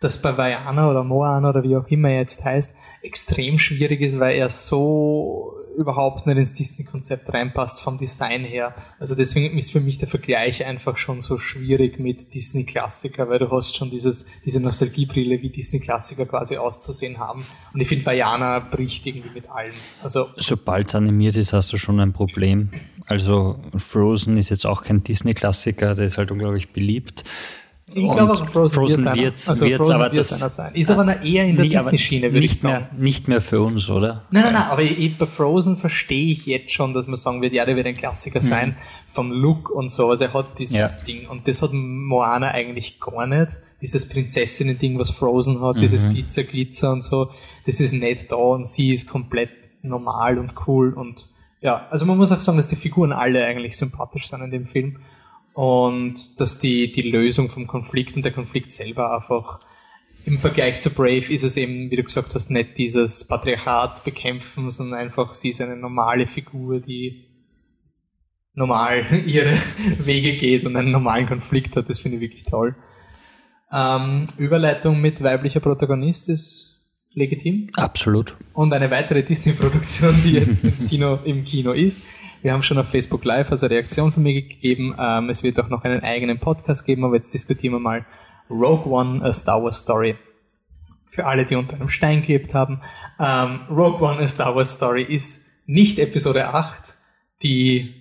dass 0.00 0.22
bei 0.22 0.36
Vajana 0.36 0.90
oder 0.90 1.04
Moana 1.04 1.50
oder 1.50 1.62
wie 1.62 1.76
auch 1.76 1.86
immer 1.88 2.08
er 2.08 2.20
jetzt 2.20 2.44
heißt, 2.44 2.74
extrem 3.02 3.58
schwierig 3.58 4.00
ist, 4.00 4.18
weil 4.18 4.36
er 4.36 4.48
so 4.48 5.52
überhaupt 5.76 6.26
nicht 6.26 6.36
ins 6.36 6.52
Disney-Konzept 6.52 7.32
reinpasst 7.32 7.80
vom 7.80 7.98
Design 7.98 8.44
her. 8.44 8.74
Also 8.98 9.14
deswegen 9.14 9.56
ist 9.56 9.72
für 9.72 9.80
mich 9.80 9.98
der 9.98 10.08
Vergleich 10.08 10.64
einfach 10.64 10.98
schon 10.98 11.20
so 11.20 11.38
schwierig 11.38 11.98
mit 11.98 12.34
Disney-Klassiker, 12.34 13.28
weil 13.28 13.38
du 13.38 13.50
hast 13.50 13.76
schon 13.76 13.90
dieses, 13.90 14.26
diese 14.44 14.60
Nostalgiebrille, 14.60 15.42
wie 15.42 15.50
Disney-Klassiker 15.50 16.26
quasi 16.26 16.56
auszusehen 16.56 17.18
haben. 17.18 17.44
Und 17.72 17.80
ich 17.80 17.88
finde, 17.88 18.06
Vajana 18.06 18.58
bricht 18.60 19.06
irgendwie 19.06 19.30
mit 19.30 19.50
allem. 19.50 19.74
Also, 20.02 20.28
Sobald 20.36 20.88
es 20.88 20.94
animiert 20.94 21.36
ist, 21.36 21.52
hast 21.52 21.72
du 21.72 21.76
schon 21.76 22.00
ein 22.00 22.12
Problem. 22.12 22.70
Also 23.06 23.58
Frozen 23.76 24.36
ist 24.36 24.50
jetzt 24.50 24.66
auch 24.66 24.84
kein 24.84 25.02
Disney-Klassiker, 25.02 25.94
der 25.94 26.06
ist 26.06 26.16
halt 26.16 26.30
unglaublich 26.30 26.72
beliebt. 26.72 27.24
Ich 27.92 28.04
glaube 28.04 28.32
auch 28.32 28.48
Frozen, 28.48 28.74
Frozen 28.74 29.04
wird, 29.04 29.16
wird, 29.16 29.48
also 29.48 29.64
wird 29.64 29.76
Frozen 29.78 29.94
aber 29.94 30.12
wird 30.12 30.18
das 30.18 30.54
sein. 30.54 30.74
Ist 30.74 30.90
aber 30.90 31.22
eher 31.22 31.44
in 31.46 31.56
der 31.56 31.66
Disney-Schiene, 31.66 32.32
würde 32.32 32.44
ich 32.44 32.58
sagen. 32.58 32.86
Mehr, 32.92 33.02
nicht 33.02 33.28
mehr 33.28 33.40
für 33.40 33.60
uns, 33.60 33.88
oder? 33.90 34.24
Nein, 34.30 34.44
nein, 34.44 34.52
nein, 34.52 34.62
aber 34.62 34.82
ich, 34.82 35.18
bei 35.18 35.26
Frozen 35.26 35.76
verstehe 35.76 36.32
ich 36.32 36.46
jetzt 36.46 36.72
schon, 36.72 36.92
dass 36.94 37.06
man 37.08 37.16
sagen 37.16 37.42
wird, 37.42 37.52
ja, 37.52 37.64
der 37.64 37.76
wird 37.76 37.86
ein 37.86 37.96
Klassiker 37.96 38.40
mhm. 38.40 38.44
sein, 38.44 38.76
vom 39.06 39.32
Look 39.32 39.70
und 39.70 39.90
so. 39.90 40.08
Also 40.08 40.24
er 40.24 40.32
hat 40.32 40.58
dieses 40.58 40.98
ja. 40.98 41.04
Ding. 41.04 41.26
Und 41.26 41.48
das 41.48 41.62
hat 41.62 41.72
Moana 41.72 42.52
eigentlich 42.52 43.00
gar 43.00 43.26
nicht. 43.26 43.56
Dieses 43.80 44.08
Prinzessinnen-Ding, 44.08 44.98
was 44.98 45.10
Frozen 45.10 45.60
hat, 45.60 45.76
mhm. 45.76 45.80
dieses 45.80 46.08
Glitzer, 46.08 46.44
Glitzer 46.44 46.92
und 46.92 47.02
so, 47.02 47.30
das 47.66 47.80
ist 47.80 47.92
nicht 47.92 48.30
da 48.30 48.36
und 48.36 48.68
sie 48.68 48.92
ist 48.92 49.08
komplett 49.08 49.50
normal 49.82 50.38
und 50.38 50.54
cool 50.66 50.92
und 50.92 51.26
ja, 51.62 51.86
also 51.90 52.06
man 52.06 52.16
muss 52.16 52.32
auch 52.32 52.40
sagen, 52.40 52.56
dass 52.56 52.68
die 52.68 52.76
Figuren 52.76 53.12
alle 53.12 53.44
eigentlich 53.44 53.76
sympathisch 53.76 54.26
sind 54.28 54.40
in 54.40 54.50
dem 54.50 54.64
Film 54.64 54.96
und 55.60 56.40
dass 56.40 56.58
die, 56.58 56.90
die 56.90 57.02
Lösung 57.02 57.50
vom 57.50 57.66
Konflikt 57.66 58.16
und 58.16 58.24
der 58.24 58.32
Konflikt 58.32 58.72
selber 58.72 59.14
einfach 59.14 59.60
im 60.24 60.38
Vergleich 60.38 60.80
zu 60.80 60.88
Brave 60.88 61.30
ist 61.30 61.42
es 61.42 61.54
eben, 61.58 61.90
wie 61.90 61.96
du 61.96 62.02
gesagt 62.02 62.34
hast, 62.34 62.50
nicht 62.50 62.78
dieses 62.78 63.28
Patriarchat 63.28 64.02
bekämpfen, 64.02 64.70
sondern 64.70 65.00
einfach 65.00 65.34
sie 65.34 65.50
ist 65.50 65.60
eine 65.60 65.76
normale 65.76 66.26
Figur, 66.26 66.80
die 66.80 67.26
normal 68.54 69.04
ihre 69.26 69.58
Wege 69.98 70.38
geht 70.38 70.64
und 70.64 70.76
einen 70.76 70.92
normalen 70.92 71.26
Konflikt 71.26 71.76
hat. 71.76 71.90
Das 71.90 72.00
finde 72.00 72.16
ich 72.16 72.22
wirklich 72.22 72.44
toll. 72.44 72.74
Ähm, 73.70 74.28
Überleitung 74.38 74.98
mit 74.98 75.22
weiblicher 75.22 75.60
Protagonist 75.60 76.30
ist 76.30 76.69
legitim. 77.14 77.70
Absolut. 77.74 78.36
Und 78.52 78.72
eine 78.72 78.90
weitere 78.90 79.22
Disney-Produktion, 79.22 80.14
die 80.24 80.32
jetzt 80.32 80.62
ins 80.64 80.86
Kino, 80.86 81.18
im 81.24 81.44
Kino 81.44 81.72
ist, 81.72 82.02
wir 82.42 82.52
haben 82.52 82.62
schon 82.62 82.78
auf 82.78 82.88
Facebook 82.88 83.24
Live 83.24 83.50
also 83.50 83.66
Reaktion 83.66 84.12
von 84.12 84.22
mir 84.22 84.34
gegeben. 84.34 84.94
Ähm, 84.98 85.28
es 85.28 85.42
wird 85.42 85.58
auch 85.60 85.68
noch 85.68 85.84
einen 85.84 86.02
eigenen 86.02 86.38
Podcast 86.38 86.86
geben, 86.86 87.04
aber 87.04 87.16
jetzt 87.16 87.34
diskutieren 87.34 87.74
wir 87.74 87.80
mal 87.80 88.06
Rogue 88.48 88.90
One, 88.90 89.22
a 89.22 89.32
Star 89.32 89.62
Wars 89.62 89.78
Story. 89.78 90.16
Für 91.06 91.26
alle, 91.26 91.44
die 91.44 91.56
unter 91.56 91.76
einem 91.76 91.88
Stein 91.88 92.22
gelebt 92.22 92.54
haben. 92.54 92.80
Ähm, 93.18 93.60
Rogue 93.68 94.00
One, 94.00 94.20
a 94.20 94.28
Star 94.28 94.54
Wars 94.54 94.72
Story 94.72 95.02
ist 95.02 95.46
nicht 95.66 95.98
Episode 95.98 96.48
8, 96.48 96.94
die 97.42 97.99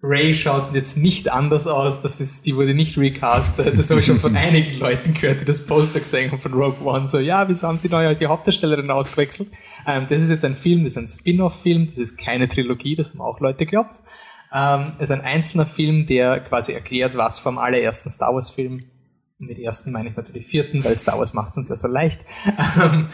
Ray 0.00 0.32
schaut 0.32 0.72
jetzt 0.74 0.96
nicht 0.96 1.32
anders 1.32 1.66
aus, 1.66 2.00
das 2.00 2.20
ist, 2.20 2.46
die 2.46 2.54
wurde 2.54 2.72
nicht 2.72 2.96
recastet. 2.96 3.76
Das 3.76 3.90
habe 3.90 3.98
ich 3.98 4.06
schon 4.06 4.20
von 4.20 4.36
einigen 4.36 4.78
Leuten 4.78 5.12
gehört, 5.12 5.40
die 5.40 5.44
das 5.44 5.66
Poster 5.66 5.98
gesehen 5.98 6.30
haben 6.30 6.38
von 6.38 6.54
Rogue 6.54 6.86
One. 6.86 7.08
So, 7.08 7.18
ja, 7.18 7.48
wieso 7.48 7.66
haben 7.66 7.78
sie 7.78 7.88
neue 7.88 8.14
die 8.14 8.28
Hauptdarstellerin 8.28 8.90
ausgewechselt? 8.92 9.48
Ähm, 9.86 10.06
das 10.08 10.22
ist 10.22 10.30
jetzt 10.30 10.44
ein 10.44 10.54
Film, 10.54 10.84
das 10.84 10.92
ist 10.92 10.98
ein 10.98 11.08
Spin-off-Film, 11.08 11.88
das 11.88 11.98
ist 11.98 12.16
keine 12.16 12.46
Trilogie, 12.48 12.94
das 12.94 13.10
haben 13.10 13.20
auch 13.20 13.40
Leute 13.40 13.64
geglaubt. 13.64 14.00
Ähm, 14.52 14.92
es 14.98 15.10
ist 15.10 15.16
ein 15.16 15.22
einzelner 15.22 15.66
Film, 15.66 16.06
der 16.06 16.40
quasi 16.40 16.72
erklärt, 16.72 17.16
was 17.16 17.40
vom 17.40 17.58
allerersten 17.58 18.08
Star 18.08 18.32
Wars-Film, 18.32 18.84
mit 19.38 19.58
ersten 19.58 19.90
meine 19.90 20.10
ich 20.10 20.16
natürlich 20.16 20.46
vierten, 20.46 20.84
weil 20.84 20.96
Star 20.96 21.18
Wars 21.18 21.34
macht 21.34 21.50
es 21.50 21.56
uns 21.56 21.68
ja 21.68 21.76
so 21.76 21.88
leicht, 21.88 22.24
ähm, 22.80 23.08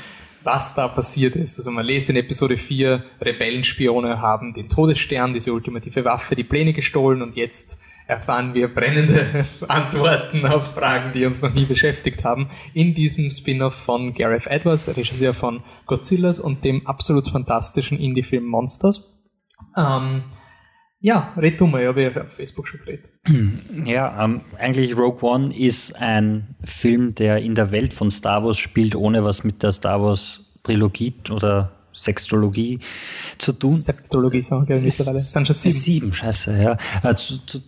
was 0.44 0.74
da 0.74 0.88
passiert 0.88 1.36
ist. 1.36 1.58
Also 1.58 1.70
man 1.70 1.84
lest 1.84 2.10
in 2.10 2.16
Episode 2.16 2.56
4, 2.56 3.04
Rebellenspione 3.20 4.20
haben 4.20 4.54
den 4.54 4.68
Todesstern, 4.68 5.32
diese 5.32 5.52
ultimative 5.52 6.04
Waffe, 6.04 6.36
die 6.36 6.44
Pläne 6.44 6.72
gestohlen 6.72 7.22
und 7.22 7.36
jetzt 7.36 7.80
erfahren 8.06 8.52
wir 8.52 8.72
brennende 8.72 9.46
Antworten 9.68 10.44
auf 10.46 10.74
Fragen, 10.74 11.12
die 11.12 11.24
uns 11.24 11.40
noch 11.42 11.54
nie 11.54 11.64
beschäftigt 11.64 12.24
haben, 12.24 12.50
in 12.74 12.94
diesem 12.94 13.30
Spin-off 13.30 13.74
von 13.74 14.12
Gareth 14.14 14.46
Edwards, 14.46 14.88
Regisseur 14.88 15.32
von 15.32 15.62
Godzillas 15.86 16.38
und 16.38 16.64
dem 16.64 16.86
absolut 16.86 17.26
fantastischen 17.26 17.98
Indie-Film 17.98 18.44
Monsters. 18.44 19.16
Ähm, 19.76 20.24
ja, 21.04 21.34
red 21.36 21.60
du 21.60 21.66
mal, 21.66 21.82
ich 21.82 21.86
habe 21.86 22.22
auf 22.22 22.32
Facebook 22.32 22.66
schon 22.66 22.80
geredet. 22.80 23.12
Ja, 23.84 24.24
ähm, 24.24 24.40
eigentlich 24.58 24.96
Rogue 24.96 25.22
One 25.22 25.54
ist 25.54 25.94
ein 26.00 26.54
Film, 26.64 27.14
der 27.14 27.42
in 27.42 27.54
der 27.54 27.72
Welt 27.72 27.92
von 27.92 28.10
Star 28.10 28.42
Wars 28.42 28.56
spielt, 28.56 28.96
ohne 28.96 29.22
was 29.22 29.44
mit 29.44 29.62
der 29.62 29.72
Star 29.72 30.00
Wars 30.00 30.54
Trilogie 30.62 31.12
oder 31.30 31.72
Sextologie 31.92 32.78
zu 33.36 33.52
tun. 33.52 33.72
Septologie 33.72 34.40
sagen 34.40 34.66
wir 34.66 34.80
mittlerweile. 34.80 35.18
Es 35.18 35.32
sind 35.32 35.46
schon 35.46 35.54
sieben. 35.54 35.72
Sieben, 35.74 36.12
scheiße, 36.14 36.62
ja. 36.62 36.78
Äh, 37.02 37.14
zu, 37.16 37.36
zu, 37.44 37.60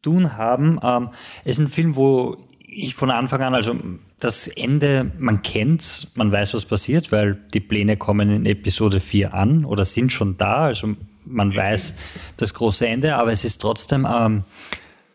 tun 0.00 0.36
haben. 0.36 0.78
Ähm, 0.80 1.08
es 1.44 1.58
ist 1.58 1.64
ein 1.64 1.68
Film, 1.68 1.96
wo 1.96 2.36
ich 2.60 2.94
von 2.94 3.10
Anfang 3.10 3.40
an, 3.40 3.54
also 3.54 3.74
das 4.20 4.46
Ende, 4.46 5.10
man 5.18 5.42
kennt, 5.42 6.12
man 6.14 6.30
weiß, 6.30 6.54
was 6.54 6.66
passiert, 6.66 7.10
weil 7.10 7.40
die 7.54 7.60
Pläne 7.60 7.96
kommen 7.96 8.30
in 8.30 8.46
Episode 8.46 9.00
4 9.00 9.34
an 9.34 9.64
oder 9.64 9.84
sind 9.84 10.12
schon 10.12 10.36
da. 10.36 10.62
Also 10.62 10.94
man 11.24 11.54
weiß 11.54 11.94
das 12.36 12.54
große 12.54 12.86
Ende, 12.86 13.16
aber 13.16 13.32
es 13.32 13.44
ist 13.44 13.58
trotzdem 13.58 14.06
ähm, 14.10 14.44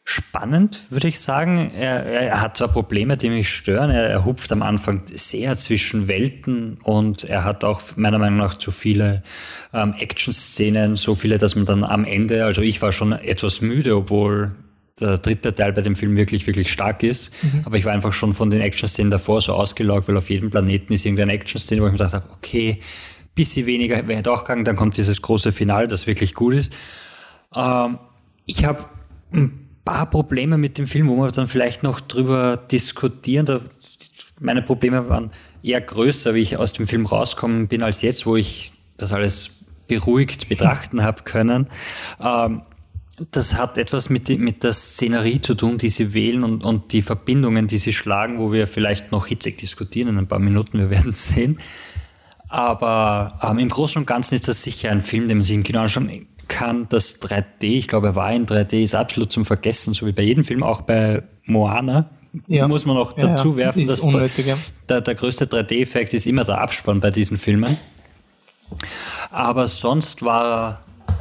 spannend, 0.10 0.88
würde 0.90 1.08
ich 1.08 1.20
sagen. 1.20 1.72
Er, 1.72 2.04
er, 2.04 2.42
hat 2.42 2.58
zwar 2.58 2.70
Probleme, 2.70 3.16
die 3.16 3.30
mich 3.30 3.50
stören. 3.50 3.92
Er, 3.92 4.10
er, 4.10 4.26
hupft 4.26 4.52
am 4.52 4.64
Anfang 4.64 5.04
sehr 5.14 5.56
zwischen 5.58 6.08
Welten 6.08 6.80
und 6.84 7.24
er 7.26 7.44
hat 7.44 7.64
auch 7.64 7.82
meiner 7.96 8.18
Meinung 8.18 8.40
nach 8.40 8.58
zu 8.58 8.72
viele 8.72 9.22
ähm, 9.72 9.94
Action-Szenen, 10.00 10.96
so 10.96 11.14
viele, 11.14 11.38
dass 11.38 11.56
man 11.56 11.66
dann 11.66 11.84
am 11.84 12.06
Ende, 12.06 12.46
also 12.46 12.64
ich 12.64 12.82
war 12.82 12.92
schon 12.92 13.12
etwas 13.12 13.62
müde, 13.62 13.96
obwohl 13.96 14.56
der 15.00 15.20
dritte 15.20 15.54
Teil 15.54 15.74
bei 15.74 15.82
dem 15.82 15.96
Film 15.96 16.18
wirklich, 16.18 16.48
wirklich 16.48 16.72
stark 16.72 17.04
ist. 17.04 17.32
Mhm. 17.44 17.62
Aber 17.66 17.78
ich 17.78 17.86
war 17.86 17.94
einfach 17.94 18.12
schon 18.12 18.34
von 18.34 18.50
den 18.50 18.62
Action-Szenen 18.62 19.12
davor 19.12 19.42
so 19.42 19.54
ausgelaugt, 19.54 20.08
weil 20.08 20.18
auf 20.18 20.30
jedem 20.30 20.50
Planeten 20.50 20.92
ist 20.92 21.06
irgendeine 21.06 21.34
Action-Szene, 21.34 21.82
wo 21.82 21.86
ich 21.86 21.92
mir 21.92 21.98
gedacht 22.00 22.14
habe, 22.14 22.30
okay, 22.34 22.80
bisschen 23.36 23.66
weniger 23.66 24.08
wäre 24.08 24.32
auch 24.32 24.44
gegangen, 24.44 24.66
dann 24.66 24.76
kommt 24.76 24.98
dieses 24.98 25.22
große 25.22 25.52
Finale, 25.52 25.88
das 25.88 26.08
wirklich 26.08 26.34
gut 26.34 26.54
ist. 26.54 26.74
Ähm, 27.56 28.00
ich 28.46 28.66
habe 28.66 28.86
ein 29.32 29.70
paar 29.86 30.10
Probleme 30.10 30.58
mit 30.58 30.78
dem 30.78 30.88
Film, 30.88 31.08
wo 31.08 31.16
wir 31.18 31.32
dann 31.32 31.48
vielleicht 31.48 31.84
noch 31.84 32.00
drüber 32.00 32.58
diskutieren. 32.58 33.46
Da, 33.46 33.62
meine 34.40 34.62
Probleme 34.62 35.10
waren 35.10 35.32
eher 35.64 35.82
größer, 35.82 36.34
wie 36.36 36.42
ich 36.42 36.58
aus 36.58 36.74
dem 36.74 36.88
Film 36.88 37.06
rausgekommen 37.06 37.68
bin, 37.68 37.84
als 37.84 38.02
jetzt, 38.02 38.26
wo 38.26 38.36
ich 38.36 38.74
das 38.98 39.14
alles 39.14 39.66
beruhigt 39.88 40.50
betrachten 40.50 41.04
habe 41.04 41.24
können. 41.24 41.68
Ähm, 42.22 42.62
das 43.32 43.56
hat 43.56 43.78
etwas 43.78 44.10
mit, 44.10 44.30
mit 44.40 44.64
der 44.64 44.72
Szenerie 44.72 45.42
zu 45.42 45.54
tun, 45.54 45.78
die 45.78 45.90
sie 45.90 46.14
wählen 46.14 46.44
und, 46.44 46.64
und 46.64 46.94
die 46.94 47.02
Verbindungen, 47.02 47.68
die 47.68 47.78
sie 47.78 47.92
schlagen, 47.92 48.40
wo 48.40 48.54
wir 48.54 48.66
vielleicht 48.68 49.12
noch 49.12 49.28
hitzig 49.28 49.58
diskutieren 49.58 50.10
in 50.10 50.18
ein 50.18 50.28
paar 50.28 50.40
Minuten, 50.40 50.80
wir 50.80 50.90
werden 50.90 51.14
sehen. 51.14 51.60
Aber 52.50 53.38
ähm, 53.44 53.60
im 53.60 53.70
Großen 53.70 54.00
und 54.00 54.06
Ganzen 54.06 54.36
ist 54.36 54.48
das 54.48 54.64
sicher 54.64 54.90
ein 54.92 55.02
Film, 55.02 55.28
den 55.28 55.38
man 55.38 55.44
sich 55.44 55.56
im 55.56 55.64
Kino 55.64 55.80
anschauen 55.80 56.28
kann. 56.48 56.88
Das 56.90 57.22
3D, 57.22 57.78
ich 57.78 57.88
glaube, 57.88 58.08
er 58.08 58.16
war 58.16 58.34
in 58.34 58.48
3D, 58.48 58.84
ist 58.84 58.96
absolut 58.96 59.32
zum 59.32 59.46
Vergessen, 59.46 59.94
so 59.94 60.08
wie 60.08 60.12
bei 60.12 60.24
jedem 60.24 60.44
Film, 60.44 60.64
auch 60.64 60.82
bei 60.82 61.22
Moana. 61.46 62.10
Ja. 62.48 62.68
Muss 62.68 62.86
man 62.86 62.98
auch 62.98 63.14
dazu 63.14 63.52
ja, 63.52 63.58
werfen, 63.58 63.88
dass 63.88 64.02
unnötig, 64.02 64.46
der, 64.46 64.58
der, 64.88 65.02
der 65.02 65.16
größte 65.16 65.46
3D-Effekt 65.46 66.14
ist 66.14 66.28
immer 66.28 66.44
der 66.44 66.60
Abspann 66.60 67.00
bei 67.00 67.12
diesen 67.12 67.38
Filmen. 67.38 67.78
Aber 69.32 69.68
sonst 69.68 70.22
war 70.24 70.54
er 70.54 70.80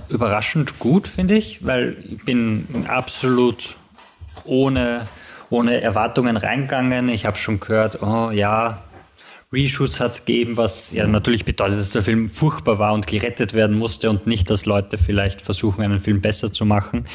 überraschend 0.08 0.78
gut, 0.78 1.06
finde 1.08 1.36
ich, 1.36 1.64
weil 1.64 1.96
ich 2.10 2.24
bin 2.24 2.86
absolut 2.88 3.76
ohne, 4.44 5.08
ohne 5.50 5.80
Erwartungen 5.80 6.36
reingegangen. 6.36 7.08
Ich 7.08 7.26
habe 7.26 7.38
schon 7.38 7.60
gehört, 7.60 8.02
oh 8.02 8.30
ja, 8.30 8.82
Reshoots 9.50 9.98
hat 9.98 10.26
gegeben, 10.26 10.58
was 10.58 10.92
ja 10.92 11.06
natürlich 11.06 11.46
bedeutet, 11.46 11.80
dass 11.80 11.90
der 11.90 12.02
Film 12.02 12.28
furchtbar 12.28 12.78
war 12.78 12.92
und 12.92 13.06
gerettet 13.06 13.54
werden 13.54 13.78
musste 13.78 14.10
und 14.10 14.26
nicht, 14.26 14.50
dass 14.50 14.66
Leute 14.66 14.98
vielleicht 14.98 15.40
versuchen, 15.40 15.82
einen 15.82 16.00
Film 16.00 16.20
besser 16.20 16.52
zu 16.52 16.66
machen. 16.66 17.06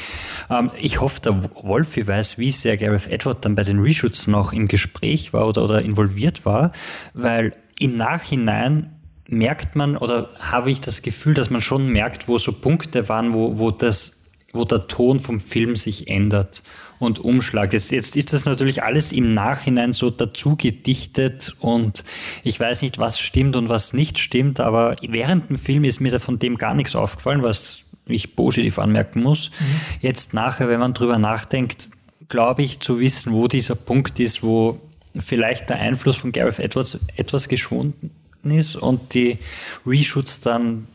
Ähm, 0.50 0.72
ich 0.76 1.00
hoffe, 1.00 1.20
der 1.20 1.44
Wolfi 1.62 2.06
weiß, 2.06 2.38
wie 2.38 2.50
sehr 2.50 2.76
Gareth 2.76 3.06
Edward 3.06 3.44
dann 3.44 3.54
bei 3.54 3.62
den 3.62 3.78
Reshoots 3.78 4.26
noch 4.26 4.52
im 4.52 4.66
Gespräch 4.66 5.32
war 5.32 5.46
oder, 5.46 5.62
oder 5.62 5.82
involviert 5.82 6.44
war, 6.44 6.72
weil 7.12 7.52
im 7.78 7.96
Nachhinein 7.96 8.90
merkt 9.28 9.76
man 9.76 9.96
oder 9.96 10.30
habe 10.38 10.70
ich 10.70 10.80
das 10.80 11.02
Gefühl, 11.02 11.34
dass 11.34 11.50
man 11.50 11.60
schon 11.60 11.88
merkt, 11.88 12.26
wo 12.26 12.38
so 12.38 12.52
Punkte 12.52 13.08
waren, 13.08 13.32
wo, 13.32 13.58
wo 13.58 13.70
das 13.70 14.20
wo 14.54 14.64
der 14.64 14.86
Ton 14.86 15.18
vom 15.18 15.40
Film 15.40 15.74
sich 15.76 16.08
ändert 16.08 16.62
und 17.04 17.18
umschlagt. 17.18 17.72
Jetzt, 17.72 17.92
jetzt 17.92 18.16
ist 18.16 18.32
das 18.32 18.44
natürlich 18.44 18.82
alles 18.82 19.12
im 19.12 19.34
Nachhinein 19.34 19.92
so 19.92 20.10
dazu 20.10 20.56
gedichtet 20.56 21.54
und 21.60 22.04
ich 22.42 22.58
weiß 22.58 22.82
nicht, 22.82 22.98
was 22.98 23.20
stimmt 23.20 23.56
und 23.56 23.68
was 23.68 23.92
nicht 23.92 24.18
stimmt, 24.18 24.60
aber 24.60 24.96
während 25.02 25.50
dem 25.50 25.58
Film 25.58 25.84
ist 25.84 26.00
mir 26.00 26.18
von 26.18 26.38
dem 26.38 26.56
gar 26.56 26.74
nichts 26.74 26.96
aufgefallen, 26.96 27.42
was 27.42 27.80
ich 28.06 28.36
positiv 28.36 28.78
anmerken 28.78 29.22
muss. 29.22 29.50
Mhm. 29.50 29.64
Jetzt 30.00 30.34
nachher, 30.34 30.68
wenn 30.68 30.80
man 30.80 30.94
drüber 30.94 31.18
nachdenkt, 31.18 31.88
glaube 32.28 32.62
ich 32.62 32.80
zu 32.80 33.00
wissen, 33.00 33.32
wo 33.32 33.48
dieser 33.48 33.74
Punkt 33.74 34.18
ist, 34.20 34.42
wo 34.42 34.80
vielleicht 35.18 35.68
der 35.68 35.80
Einfluss 35.80 36.16
von 36.16 36.32
Gareth 36.32 36.58
Edwards 36.58 36.98
etwas 37.16 37.48
geschwunden 37.48 38.10
ist 38.42 38.76
und 38.76 39.14
die 39.14 39.38
Reshoots 39.86 40.40
dann 40.40 40.86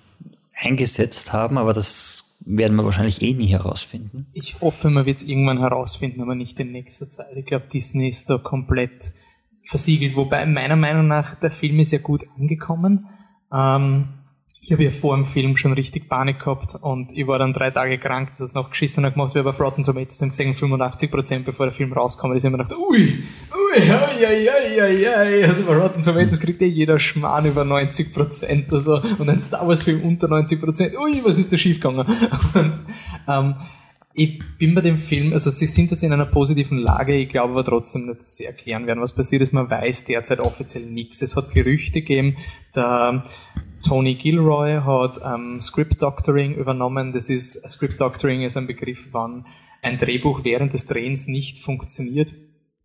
eingesetzt 0.54 1.34
haben, 1.34 1.58
aber 1.58 1.74
das 1.74 2.29
werden 2.50 2.76
wir 2.76 2.84
wahrscheinlich 2.84 3.22
eh 3.22 3.34
nie 3.34 3.48
herausfinden. 3.48 4.28
Ich 4.34 4.60
hoffe, 4.60 4.90
man 4.90 5.06
wird 5.06 5.18
es 5.18 5.24
irgendwann 5.24 5.60
herausfinden, 5.60 6.22
aber 6.22 6.34
nicht 6.34 6.60
in 6.60 6.72
nächster 6.72 7.08
Zeit. 7.08 7.36
Ich 7.36 7.46
glaube, 7.46 7.68
Disney 7.72 8.10
ist 8.10 8.30
da 8.30 8.40
komplett 8.40 9.14
versiegelt, 9.64 10.16
wobei 10.16 10.46
meiner 10.48 10.76
Meinung 10.76 11.08
nach 11.08 11.36
der 11.36 11.52
Film 11.52 11.80
ist 11.80 11.92
ja 11.92 12.00
gut 12.00 12.26
angekommen. 12.38 13.08
Ähm, 13.54 14.19
ich 14.62 14.74
habe 14.74 14.84
ja 14.84 14.90
vor 14.90 15.16
dem 15.16 15.24
Film 15.24 15.56
schon 15.56 15.72
richtig 15.72 16.10
Panik 16.10 16.40
gehabt 16.40 16.76
und 16.82 17.14
ich 17.18 17.26
war 17.26 17.40
dann 17.40 17.54
drei 17.54 17.72
Tage 17.72 17.98
krank, 17.98 18.28
das 18.28 18.42
ist 18.42 18.56
noch 18.56 18.70
geschissener 18.70 19.12
gemacht, 19.12 19.34
haben 19.34 19.48
auf 19.48 19.60
Rotten 19.60 19.84
Tomatoes 19.84 20.22
haben 20.22 20.30
gesehen 20.30 20.54
85 20.54 21.10
Prozent, 21.10 21.46
bevor 21.46 21.68
der 21.68 21.74
Film 21.74 21.94
rauskommt. 21.94 22.34
Da 22.34 22.38
ist 22.38 22.44
immer 22.44 22.58
gedacht, 22.58 22.78
ui, 22.78 23.24
ui, 23.54 23.82
ui, 23.82 24.26
ui, 24.26 24.82
ui, 24.82 25.08
ui. 25.08 25.44
Also 25.46 25.64
bei 25.64 25.78
Rotten 25.78 26.02
Tomatoes 26.02 26.42
kriegt 26.42 26.62
eh 26.62 26.66
jeder 26.66 27.00
Schmarrn 27.00 27.46
über 27.46 27.64
90 27.64 28.14
Prozent 28.14 28.68
oder 28.68 28.82
so 28.82 29.02
und 29.18 29.30
ein 29.30 29.40
Star 29.40 29.66
Wars 29.66 29.84
Film 29.84 30.04
unter 30.04 30.28
90 30.28 30.60
Prozent, 30.60 30.98
ui, 30.98 31.22
was 31.24 31.38
ist 31.38 31.54
da 31.54 31.58
schiefgegangen? 31.58 32.06
Und 32.54 32.80
ähm, 33.28 33.56
ich 34.20 34.58
bin 34.58 34.76
bei 34.76 34.82
dem 34.82 34.98
Film, 34.98 35.32
also 35.32 35.50
sie 35.50 35.66
sind 35.66 35.92
jetzt 35.92 36.04
in 36.04 36.12
einer 36.12 36.26
positiven 36.26 36.78
Lage, 36.78 37.16
ich 37.16 37.30
glaube 37.30 37.54
aber 37.54 37.64
trotzdem 37.64 38.06
nicht, 38.06 38.20
dass 38.20 38.36
sie 38.36 38.44
erklären 38.44 38.86
werden, 38.86 39.00
was 39.00 39.16
passiert 39.16 39.42
ist. 39.42 39.54
Man 39.54 39.70
weiß 39.70 40.04
derzeit 40.04 40.42
offiziell 40.42 40.86
nichts. 40.86 41.22
Es 41.22 41.38
hat 41.38 41.52
Gerüchte 41.52 42.02
gegeben, 42.02 42.36
der 42.76 43.24
Tony 43.82 44.16
Gilroy 44.16 44.82
hat 44.82 45.20
ähm, 45.24 45.62
Script 45.62 46.02
Doctoring 46.02 46.54
übernommen. 46.56 47.14
Das 47.14 47.30
ist, 47.30 47.66
Script 47.70 48.02
Doctoring 48.02 48.42
ist 48.42 48.58
ein 48.58 48.68
Begriff, 48.68 49.08
wann 49.14 49.46
ein 49.82 49.98
Drehbuch 49.98 50.44
während 50.44 50.74
des 50.74 50.86
Drehens 50.86 51.28
nicht 51.28 51.60
funktioniert. 51.60 52.34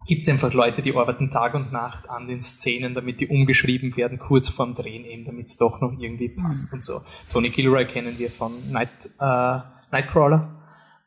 Gibt 0.07 0.23
es 0.23 0.29
einfach 0.29 0.53
Leute, 0.53 0.83
die 0.83 0.95
arbeiten 0.95 1.31
Tag 1.31 1.55
und 1.55 1.73
Nacht 1.73 2.09
an 2.09 2.29
den 2.29 2.41
Szenen, 2.41 2.95
damit 2.95 3.21
die 3.21 3.27
umgeschrieben 3.27 3.97
werden, 3.97 4.21
kurz 4.21 4.49
vorm 4.49 4.75
Drehen 4.75 5.05
eben, 5.05 5.25
damit 5.25 5.47
es 5.47 5.57
doch 5.57 5.81
noch 5.81 5.99
irgendwie 5.99 6.29
passt 6.29 6.71
mhm. 6.71 6.77
und 6.77 6.81
so. 6.83 7.01
Tony 7.33 7.51
Gilroy 7.51 7.87
kennen 7.87 8.17
wir 8.19 8.31
von 8.31 8.71
Night, 8.71 9.11
äh, 9.19 9.59
Nightcrawler 9.91 10.61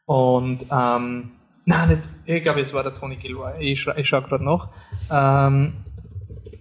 und 0.07 0.65
ähm, 0.71 1.31
nein, 1.65 1.89
nicht, 1.89 2.09
ich 2.25 2.41
glaube, 2.41 2.61
es 2.61 2.73
war 2.73 2.81
der 2.81 2.93
Tony 2.93 3.17
Gilroy. 3.17 3.51
Ich, 3.59 3.81
scha 3.81 3.93
ich 3.97 4.07
schaue 4.07 4.21
gerade 4.21 4.43
noch. 4.43 4.69
Ähm, 5.11 5.73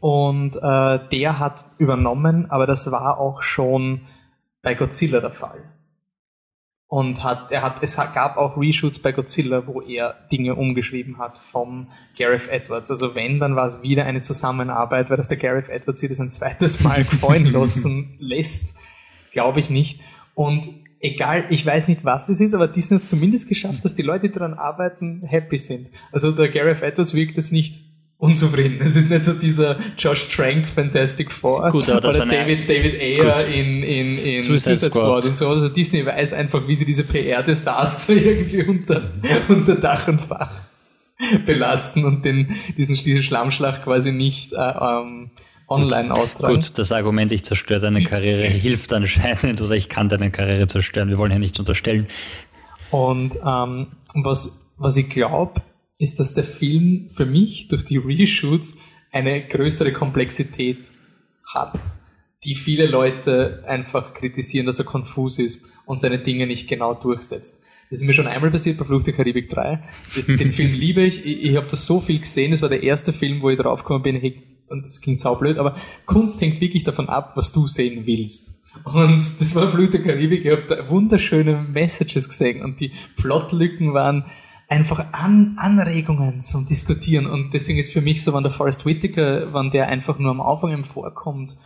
und 0.01 0.57
äh, 0.57 0.99
der 1.09 1.39
hat 1.39 1.65
übernommen, 1.79 2.51
aber 2.51 2.67
das 2.67 2.91
war 2.91 3.21
auch 3.21 3.43
schon 3.43 4.01
bei 4.63 4.75
Godzilla 4.75 5.21
der 5.21 5.31
Fall. 5.31 5.63
Und 6.89 7.23
hat, 7.23 7.53
er 7.53 7.63
hat, 7.63 7.83
es 7.83 7.95
gab 7.97 8.37
auch 8.37 8.57
Reshoots 8.57 8.99
bei 8.99 9.13
Godzilla, 9.13 9.69
wo 9.69 9.81
er 9.81 10.27
Dinge 10.33 10.57
umgeschrieben 10.57 11.19
hat 11.19 11.39
vom 11.39 11.89
Gareth 12.19 12.49
Edwards. 12.49 12.91
Also 12.91 13.15
wenn, 13.15 13.39
dann 13.39 13.55
war 13.55 13.67
es 13.67 13.83
wieder 13.83 14.07
eine 14.07 14.23
Zusammenarbeit, 14.23 15.09
weil 15.09 15.17
das 15.17 15.29
der 15.29 15.37
Gareth 15.37 15.69
Edwards 15.69 16.01
sich 16.01 16.09
das 16.09 16.19
ein 16.19 16.31
zweites 16.31 16.81
Mal 16.81 17.05
gefallen 17.11 17.47
lassen 17.47 18.17
lässt. 18.19 18.77
Glaube 19.31 19.61
ich 19.61 19.71
nicht. 19.71 20.01
Und 20.35 20.69
egal, 21.01 21.47
ich 21.51 21.65
weiß 21.65 21.89
nicht, 21.89 22.05
was 22.05 22.29
es 22.29 22.41
ist, 22.41 22.55
aber 22.55 22.69
Disney 22.69 22.97
hat 22.97 23.05
es 23.05 23.09
zumindest 23.09 23.49
geschafft, 23.49 23.85
dass 23.85 23.95
die 23.95 24.03
Leute, 24.03 24.29
die 24.29 24.35
daran 24.35 24.55
arbeiten, 24.55 25.23
happy 25.25 25.59
sind. 25.59 25.91
Also 26.13 26.33
der 26.33 26.49
Gareth 26.49 26.83
Edwards 26.83 27.15
wirkt 27.15 27.39
es 27.39 27.51
nicht 27.51 27.85
unzufrieden. 28.19 28.79
Es 28.81 28.97
ist 28.97 29.11
nicht 29.11 29.25
so 29.25 29.35
dieser 29.35 29.79
Josh 29.99 30.29
Trank 30.29 30.69
Fantastic 30.69 31.31
Four 31.31 31.69
Gut, 31.71 31.89
aber 31.91 32.01
das 32.01 32.17
oder 32.17 32.27
David, 32.27 32.69
David 32.69 33.01
Ayer 33.01 33.47
in, 33.47 33.83
in, 33.83 34.19
in 34.19 34.39
Suicide, 34.39 34.77
Suicide 34.77 34.91
Squad. 34.91 35.25
Und 35.25 35.37
so. 35.37 35.49
Also 35.49 35.69
Disney 35.69 36.05
weiß 36.05 36.33
einfach, 36.33 36.67
wie 36.67 36.75
sie 36.75 36.85
diese 36.85 37.05
PR-Desaster 37.05 38.13
irgendwie 38.17 38.63
unter, 38.63 39.13
unter 39.49 39.75
Dach 39.77 40.09
und 40.09 40.21
Fach 40.21 40.51
belasten 41.47 42.05
und 42.05 42.25
den, 42.25 42.55
diesen, 42.77 42.95
diese 42.95 43.23
Schlammschlacht 43.23 43.85
quasi 43.85 44.13
nicht 44.13 44.53
äh, 44.53 44.57
ähm, 44.57 45.31
online 45.69 46.13
austragen. 46.13 46.55
Gut, 46.55 46.79
das 46.79 46.93
Argument, 46.93 47.33
ich 47.33 47.45
zerstöre 47.45 47.81
deine 47.81 48.05
Karriere, 48.05 48.43
hilft 48.47 48.93
anscheinend 48.93 49.61
oder 49.61 49.75
ich 49.75 49.89
kann 49.89 50.09
deine 50.09 50.31
Karriere 50.31 50.67
zerstören. 50.67 51.09
Wir 51.09 51.19
wollen 51.19 51.33
ja 51.33 51.39
nichts 51.39 51.59
unterstellen. 51.59 52.07
Und 52.91 53.37
ähm, 53.45 53.89
was, 54.15 54.71
was 54.77 54.97
ich 54.97 55.09
glaube, 55.09 55.63
ist, 55.99 56.21
dass 56.21 56.35
der 56.35 56.45
Film 56.45 57.09
für 57.11 57.27
mich 57.27 57.69
durch 57.69 57.85
die 57.85 57.97
Reshoots 57.97 58.77
eine 59.13 59.47
größere 59.47 59.93
Komplexität 59.93 60.91
hat, 61.53 61.81
die 62.45 62.55
viele 62.55 62.87
Leute 62.87 63.65
einfach 63.67 64.15
kritisieren, 64.15 64.67
dass 64.67 64.79
er 64.79 64.85
konfus 64.85 65.39
ist 65.39 65.67
und 65.87 66.01
seine 66.01 66.19
Dinge 66.19 66.47
nicht 66.47 66.69
genau 66.69 66.95
durchsetzt. 66.95 67.63
Das 67.91 68.01
ist 68.01 68.07
mir 68.07 68.13
schon 68.13 68.27
einmal 68.27 68.51
passiert 68.51 68.79
bei 68.79 68.85
Fluch 68.85 69.05
der 69.05 69.15
Karibik 69.15 69.49
3. 69.49 69.83
Das, 70.15 70.27
den 70.27 70.53
Film 70.53 70.71
liebe 70.75 71.03
ich. 71.03 71.25
Ich, 71.25 71.45
ich 71.45 71.57
habe 71.57 71.67
das 71.69 71.87
so 71.87 72.01
viel 72.01 72.21
gesehen. 72.21 72.53
Es 72.53 72.63
war 72.63 72.69
der 72.69 72.83
erste 72.83 73.13
Film, 73.13 73.41
wo 73.43 73.51
ich 73.51 73.59
draufgekommen 73.59 74.03
bin, 74.03 74.17
hey, 74.17 74.43
und 74.69 74.85
das 74.85 75.01
klingt 75.01 75.21
saublöd, 75.21 75.59
aber 75.59 75.75
Kunst 76.07 76.41
hängt 76.41 76.61
wirklich 76.61 76.85
davon 76.85 77.09
ab, 77.09 77.33
was 77.37 77.53
du 77.53 77.67
sehen 77.67 78.07
willst. 78.07 78.63
Und 78.85 79.41
das 79.41 79.55
war 79.55 79.71
Fluch 79.71 79.89
der 79.89 80.03
Karibik. 80.03 80.45
Ich 80.45 80.53
habe 80.53 80.65
da 80.69 80.89
wunderschöne 80.89 81.67
Messages 81.73 82.29
gesehen 82.29 82.63
und 82.63 82.81
die 82.81 82.93
Plotlücken 83.17 83.95
waren 83.95 84.27
einfach 84.69 85.13
An 85.13 85.57
Anregungen 85.59 86.41
zum 86.41 86.67
Diskutieren. 86.67 87.27
Und 87.27 87.55
deswegen 87.55 87.79
ist 87.79 87.93
für 87.93 88.01
mich 88.01 88.23
so, 88.23 88.35
wenn 88.35 88.43
der 88.43 88.53
Forrest 88.53 88.85
Whitaker, 88.85 89.55
wenn 89.55 89.71
der 89.71 89.89
einfach 89.89 90.19
nur 90.19 90.31
am 90.31 90.41
Anfang 90.41 90.85
vorkommt, 90.85 91.57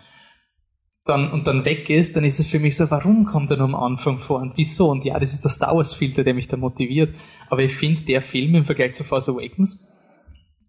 dann, 1.07 1.33
und 1.33 1.47
dann 1.47 1.65
weg 1.65 1.89
ist, 1.89 2.15
dann 2.17 2.25
ist 2.25 2.39
es 2.39 2.47
für 2.47 2.59
mich 2.59 2.77
so, 2.77 2.91
warum 2.91 3.25
kommt 3.25 3.51
er 3.51 3.57
nur 3.57 3.67
am 3.67 3.75
Anfang 3.75 4.19
vor 4.19 4.41
und 4.41 4.57
wieso? 4.57 4.91
Und 4.91 5.05
ja, 5.05 5.19
das 5.19 5.33
ist 5.33 5.43
der 5.43 5.51
Star 5.51 5.75
Wars 5.75 5.95
Filter, 5.95 6.23
der 6.23 6.35
mich 6.35 6.47
da 6.47 6.57
motiviert. 6.57 7.13
Aber 7.49 7.63
ich 7.63 7.75
finde, 7.75 8.03
der 8.03 8.21
Film 8.21 8.55
im 8.55 8.67
Vergleich 8.67 8.93
zu 8.93 9.03
Force 9.03 9.29
Awakens 9.29 9.89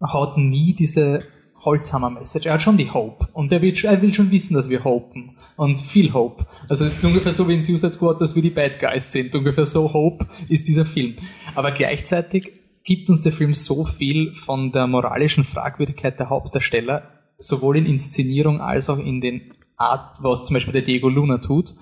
hat 0.00 0.38
nie 0.38 0.74
diese 0.74 1.22
Holzhammer-Message. 1.64 2.46
Er 2.46 2.54
hat 2.54 2.62
schon 2.62 2.76
die 2.76 2.90
Hope. 2.90 3.28
Und 3.32 3.52
er 3.52 3.62
will, 3.62 3.74
er 3.84 4.02
will 4.02 4.12
schon 4.12 4.30
wissen, 4.30 4.54
dass 4.54 4.68
wir 4.68 4.84
hopen. 4.84 5.36
Und 5.56 5.80
viel 5.80 6.12
Hope. 6.12 6.46
Also 6.68 6.84
es 6.84 6.96
ist 6.96 7.04
ungefähr 7.04 7.32
so 7.32 7.48
wie 7.48 7.54
in 7.54 7.62
Suicide 7.62 7.92
Squad, 7.92 8.20
dass 8.20 8.34
wir 8.34 8.42
die 8.42 8.50
Bad 8.50 8.80
Guys 8.80 9.12
sind. 9.12 9.34
Ungefähr 9.34 9.66
so 9.66 9.92
Hope 9.92 10.26
ist 10.48 10.66
dieser 10.68 10.84
Film. 10.84 11.16
Aber 11.54 11.70
gleichzeitig 11.70 12.52
gibt 12.84 13.08
uns 13.10 13.22
der 13.22 13.32
Film 13.32 13.54
so 13.54 13.84
viel 13.84 14.34
von 14.34 14.72
der 14.72 14.86
moralischen 14.86 15.44
Fragwürdigkeit 15.44 16.18
der 16.18 16.30
Hauptdarsteller, 16.30 17.04
sowohl 17.38 17.76
in 17.76 17.86
Inszenierung 17.86 18.60
als 18.60 18.88
auch 18.88 18.98
in 18.98 19.20
den 19.20 19.52
Art, 19.76 20.16
was 20.20 20.44
zum 20.44 20.54
Beispiel 20.54 20.72
der 20.72 20.82
Diego 20.82 21.08
Luna 21.08 21.38
tut, 21.38 21.74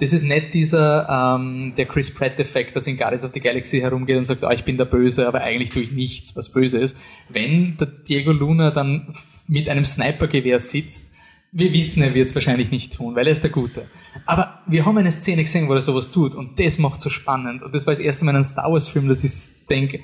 das 0.00 0.12
ist 0.12 0.22
nicht 0.22 0.54
dieser 0.54 1.08
ähm, 1.08 1.72
der 1.76 1.86
Chris 1.86 2.14
Pratt-Effekt, 2.14 2.76
dass 2.76 2.86
in 2.86 2.96
Guardians 2.96 3.24
of 3.24 3.32
the 3.34 3.40
Galaxy 3.40 3.80
herumgeht 3.80 4.16
und 4.16 4.24
sagt, 4.24 4.44
ah, 4.44 4.52
ich 4.52 4.64
bin 4.64 4.76
der 4.76 4.84
Böse, 4.84 5.26
aber 5.26 5.40
eigentlich 5.40 5.70
tue 5.70 5.82
ich 5.82 5.90
nichts, 5.90 6.36
was 6.36 6.52
böse 6.52 6.78
ist. 6.78 6.96
Wenn 7.28 7.76
der 7.78 7.88
Diego 7.88 8.30
Luna 8.30 8.70
dann 8.70 9.12
mit 9.48 9.68
einem 9.68 9.84
Snipergewehr 9.84 10.60
sitzt, 10.60 11.12
wir 11.50 11.72
wissen, 11.72 12.02
er 12.02 12.14
wird 12.14 12.28
es 12.28 12.34
wahrscheinlich 12.34 12.70
nicht 12.70 12.96
tun, 12.96 13.16
weil 13.16 13.26
er 13.26 13.32
ist 13.32 13.42
der 13.42 13.50
Gute. 13.50 13.86
Aber 14.24 14.62
wir 14.66 14.86
haben 14.86 14.98
eine 14.98 15.10
Szene 15.10 15.42
gesehen, 15.42 15.68
wo 15.68 15.74
er 15.74 15.82
sowas 15.82 16.12
tut 16.12 16.36
und 16.36 16.60
das 16.60 16.78
macht 16.78 17.00
so 17.00 17.08
spannend. 17.08 17.62
Und 17.62 17.74
das 17.74 17.86
war 17.86 17.92
das 17.92 18.00
erste 18.00 18.24
Mal 18.24 18.36
ein 18.36 18.44
Star 18.44 18.70
Wars-Film, 18.70 19.08
dass 19.08 19.24
ich 19.24 19.66
denke, 19.66 20.00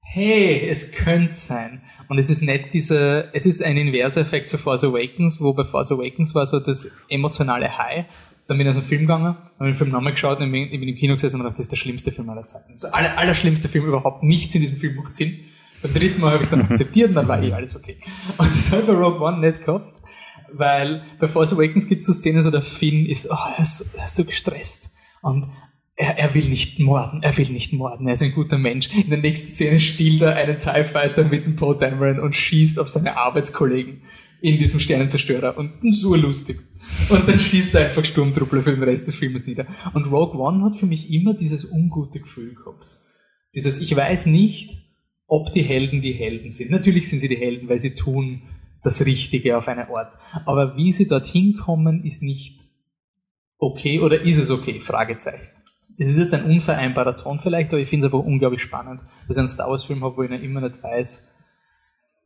hey, 0.00 0.66
es 0.68 0.90
könnte 0.90 1.34
sein. 1.34 1.82
Und 2.08 2.18
es 2.18 2.30
ist 2.30 2.42
nicht 2.42 2.72
dieser, 2.72 3.32
es 3.32 3.46
ist 3.46 3.62
ein 3.62 3.76
inverser 3.76 4.22
Effekt 4.22 4.48
zu 4.48 4.58
Force 4.58 4.82
Awakens, 4.82 5.40
wo 5.40 5.52
bei 5.52 5.62
Force 5.62 5.92
Awakens 5.92 6.34
war 6.34 6.46
so 6.46 6.58
das 6.58 6.90
emotionale 7.08 7.78
High 7.78 8.06
dann 8.50 8.58
bin 8.58 8.66
ich 8.66 8.74
dem 8.74 8.82
Film 8.82 9.02
gegangen, 9.02 9.36
habe 9.60 9.64
den 9.64 9.76
Film 9.76 9.90
nochmal 9.90 10.12
geschaut 10.12 10.40
und 10.40 10.50
bin, 10.50 10.68
bin 10.70 10.82
im 10.82 10.96
Kino 10.96 11.14
gesessen 11.14 11.36
und 11.36 11.44
dachte, 11.44 11.58
das 11.58 11.66
ist 11.66 11.70
der 11.70 11.76
schlimmste 11.76 12.10
Film 12.10 12.28
aller 12.30 12.44
Zeiten. 12.44 12.72
Also 12.72 12.88
aller, 12.88 13.16
aller 13.16 13.34
schlimmste 13.36 13.68
Film 13.68 13.86
überhaupt. 13.86 14.24
Nichts 14.24 14.52
in 14.56 14.60
diesem 14.60 14.76
Film 14.76 14.96
macht 14.96 15.14
Sinn. 15.14 15.38
Beim 15.82 15.94
dritten 15.94 16.20
Mal 16.20 16.32
habe 16.32 16.38
ich 16.38 16.46
es 16.46 16.50
dann 16.50 16.62
akzeptiert 16.62 17.10
und 17.10 17.14
dann 17.14 17.28
war 17.28 17.40
eh 17.40 17.52
alles 17.52 17.76
okay. 17.76 17.98
Und 18.38 18.52
das 18.52 18.72
habe 18.72 18.82
ich 18.82 18.88
bei 18.88 18.94
Rogue 18.94 19.20
One 19.20 19.38
nicht 19.38 19.64
gehabt, 19.64 20.00
weil 20.52 21.04
bei 21.20 21.28
Force 21.28 21.52
Awakens 21.52 21.86
gibt 21.86 22.00
es 22.00 22.06
so 22.06 22.12
Szenen, 22.12 22.42
so 22.42 22.50
der 22.50 22.62
Finn 22.62 23.06
ist, 23.06 23.30
oh, 23.30 23.36
er 23.56 23.62
ist, 23.62 23.78
so, 23.78 23.84
er 23.96 24.04
ist 24.04 24.16
so 24.16 24.24
gestresst. 24.24 24.96
Und 25.22 25.46
er, 25.94 26.18
er 26.18 26.34
will 26.34 26.48
nicht 26.48 26.80
morden, 26.80 27.22
er 27.22 27.38
will 27.38 27.50
nicht 27.50 27.72
morden, 27.72 28.08
er 28.08 28.14
ist 28.14 28.22
ein 28.24 28.32
guter 28.32 28.58
Mensch. 28.58 28.90
In 28.92 29.10
der 29.10 29.20
nächsten 29.20 29.52
Szene 29.52 29.78
stiehlt 29.78 30.22
er 30.22 30.34
einen 30.34 30.58
TIE 30.58 30.82
Fighter 30.82 31.22
mit 31.22 31.44
dem 31.44 31.54
Poe 31.54 31.76
Dameron 31.78 32.18
und 32.18 32.34
schießt 32.34 32.80
auf 32.80 32.88
seine 32.88 33.16
Arbeitskollegen 33.16 34.02
in 34.42 34.58
diesem 34.58 34.80
Sternenzerstörer 34.80 35.56
und 35.56 35.72
so 35.94 36.14
lustig. 36.14 36.58
Und 37.08 37.28
dann 37.28 37.38
schießt 37.38 37.74
er 37.74 37.86
einfach 37.86 38.04
Sturmtruppler 38.04 38.62
für 38.62 38.72
den 38.72 38.82
Rest 38.82 39.06
des 39.06 39.14
Filmes 39.14 39.46
nieder. 39.46 39.66
Und 39.94 40.10
Rogue 40.10 40.38
One 40.40 40.64
hat 40.64 40.76
für 40.76 40.86
mich 40.86 41.12
immer 41.12 41.34
dieses 41.34 41.64
ungute 41.64 42.20
Gefühl 42.20 42.54
gehabt. 42.54 42.98
Dieses, 43.54 43.78
ich 43.78 43.94
weiß 43.94 44.26
nicht, 44.26 44.78
ob 45.26 45.52
die 45.52 45.62
Helden 45.62 46.00
die 46.00 46.12
Helden 46.12 46.50
sind. 46.50 46.70
Natürlich 46.70 47.08
sind 47.08 47.18
sie 47.18 47.28
die 47.28 47.36
Helden, 47.36 47.68
weil 47.68 47.78
sie 47.78 47.94
tun 47.94 48.42
das 48.82 49.04
Richtige 49.04 49.56
auf 49.56 49.68
einer 49.68 49.88
Art. 49.90 50.16
Aber 50.46 50.76
wie 50.76 50.92
sie 50.92 51.06
dorthin 51.06 51.56
kommen, 51.56 52.04
ist 52.04 52.22
nicht 52.22 52.66
okay 53.58 54.00
oder 54.00 54.22
ist 54.22 54.38
es 54.38 54.50
okay? 54.50 54.80
Fragezeichen. 54.80 55.46
Es 55.98 56.08
ist 56.08 56.18
jetzt 56.18 56.32
ein 56.32 56.44
unvereinbarer 56.44 57.16
Ton 57.16 57.38
vielleicht, 57.38 57.72
aber 57.72 57.82
ich 57.82 57.88
finde 57.88 58.06
es 58.06 58.12
einfach 58.12 58.24
unglaublich 58.24 58.62
spannend, 58.62 59.02
dass 59.28 59.36
ich 59.36 59.38
einen 59.38 59.48
Star 59.48 59.68
Wars 59.68 59.84
Film 59.84 60.02
habe, 60.02 60.16
wo 60.16 60.22
ich 60.22 60.30
noch 60.30 60.40
immer 60.40 60.62
nicht 60.62 60.82
weiß, 60.82 61.29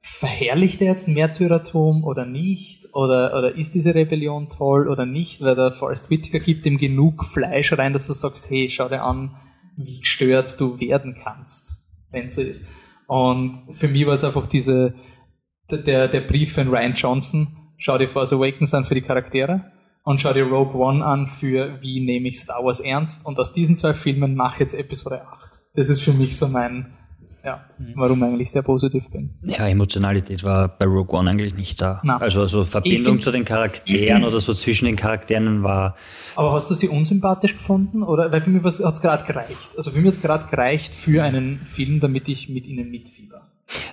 verherrlicht 0.07 0.83
er 0.83 0.89
jetzt 0.89 1.09
Märtyrertum 1.09 2.05
oder 2.05 2.27
nicht? 2.27 2.89
Oder, 2.93 3.37
oder 3.39 3.57
ist 3.57 3.75
diese 3.75 3.95
Rebellion 3.95 4.51
toll 4.51 4.87
oder 4.87 5.07
nicht? 5.07 5.41
Weil 5.41 5.55
der 5.55 5.73
Forrest 5.73 6.11
Whitaker 6.11 6.41
gibt 6.41 6.67
ihm 6.67 6.77
genug 6.77 7.25
Fleisch 7.25 7.73
rein, 7.73 7.95
dass 7.95 8.07
du 8.07 8.13
sagst, 8.13 8.51
hey, 8.51 8.69
schau 8.69 8.91
dir 8.91 9.03
an, 9.03 9.35
wie 9.79 10.01
gestört 10.01 10.61
du 10.61 10.79
werden 10.79 11.17
kannst, 11.19 11.89
wenn 12.11 12.29
so 12.29 12.43
ist. 12.43 12.67
Und 13.07 13.57
für 13.73 13.89
mich 13.89 14.07
war 14.07 14.13
es 14.13 14.25
einfach 14.25 14.47
diese, 14.47 14.93
der, 15.71 16.09
der 16.09 16.21
Brief 16.21 16.53
von 16.53 16.69
Ryan 16.69 16.93
Johnson, 16.93 17.57
schau 17.79 17.97
dir 17.97 18.09
Force 18.09 18.35
Awakens 18.35 18.75
an 18.75 18.85
für 18.85 18.95
die 18.95 19.03
Charaktere 19.03 19.73
und 20.03 20.21
schau 20.21 20.35
dir 20.35 20.45
Rogue 20.45 20.79
One 20.79 21.03
an 21.03 21.27
für 21.27 21.81
wie 21.81 22.05
nehme 22.05 22.29
ich 22.29 22.41
Star 22.41 22.63
Wars 22.63 22.81
ernst 22.81 23.25
und 23.25 23.39
aus 23.41 23.55
diesen 23.55 23.75
zwei 23.75 23.95
Filmen 23.95 24.35
mache 24.35 24.61
jetzt 24.61 24.75
Episode 24.75 25.27
8. 25.27 25.61
Das 25.75 25.89
ist 25.89 26.03
für 26.03 26.13
mich 26.13 26.37
so 26.37 26.47
mein, 26.47 26.93
ja, 27.45 27.65
mhm. 27.79 27.93
warum 27.97 28.19
ich 28.19 28.25
eigentlich 28.25 28.51
sehr 28.51 28.63
positiv 28.63 29.11
bin. 29.11 29.35
Ja, 29.43 29.69
Emotionalität 29.69 30.43
war 30.43 30.69
bei 30.69 30.87
Rogue 30.87 31.19
One 31.19 31.31
eigentlich 31.31 31.55
nicht 31.55 31.81
da. 31.81 32.01
Nein. 32.03 32.21
Also, 32.21 32.41
also 32.41 32.65
Verbindung 32.65 33.15
find, 33.15 33.23
zu 33.23 33.31
den 33.33 33.45
Charakteren 33.45 34.25
oder 34.25 34.41
so 34.41 34.55
zwischen 34.55 34.87
den 34.87 34.97
Charakteren 34.97 35.63
war. 35.63 35.95
Aber 36.37 36.53
hast 36.53 36.71
du 36.71 36.75
sie 36.75 36.89
unsympathisch 36.89 37.55
gefunden? 37.55 38.03
Oder 38.03 38.33
weil 38.33 38.41
für 38.41 38.51
mich 38.51 38.65
hat 38.65 38.95
es 38.95 39.01
gerade 39.01 39.25
gereicht. 39.25 39.77
Also 39.77 39.91
für 39.91 39.99
mich 39.99 40.07
hat 40.07 40.15
es 40.15 40.23
gerade 40.23 40.47
gereicht 40.47 40.95
für 40.95 41.23
einen 41.23 41.61
Film, 41.65 42.01
damit 42.01 42.29
ich 42.29 42.49
mit 42.49 42.67
ihnen 42.67 42.91
mitfieber. 42.91 43.43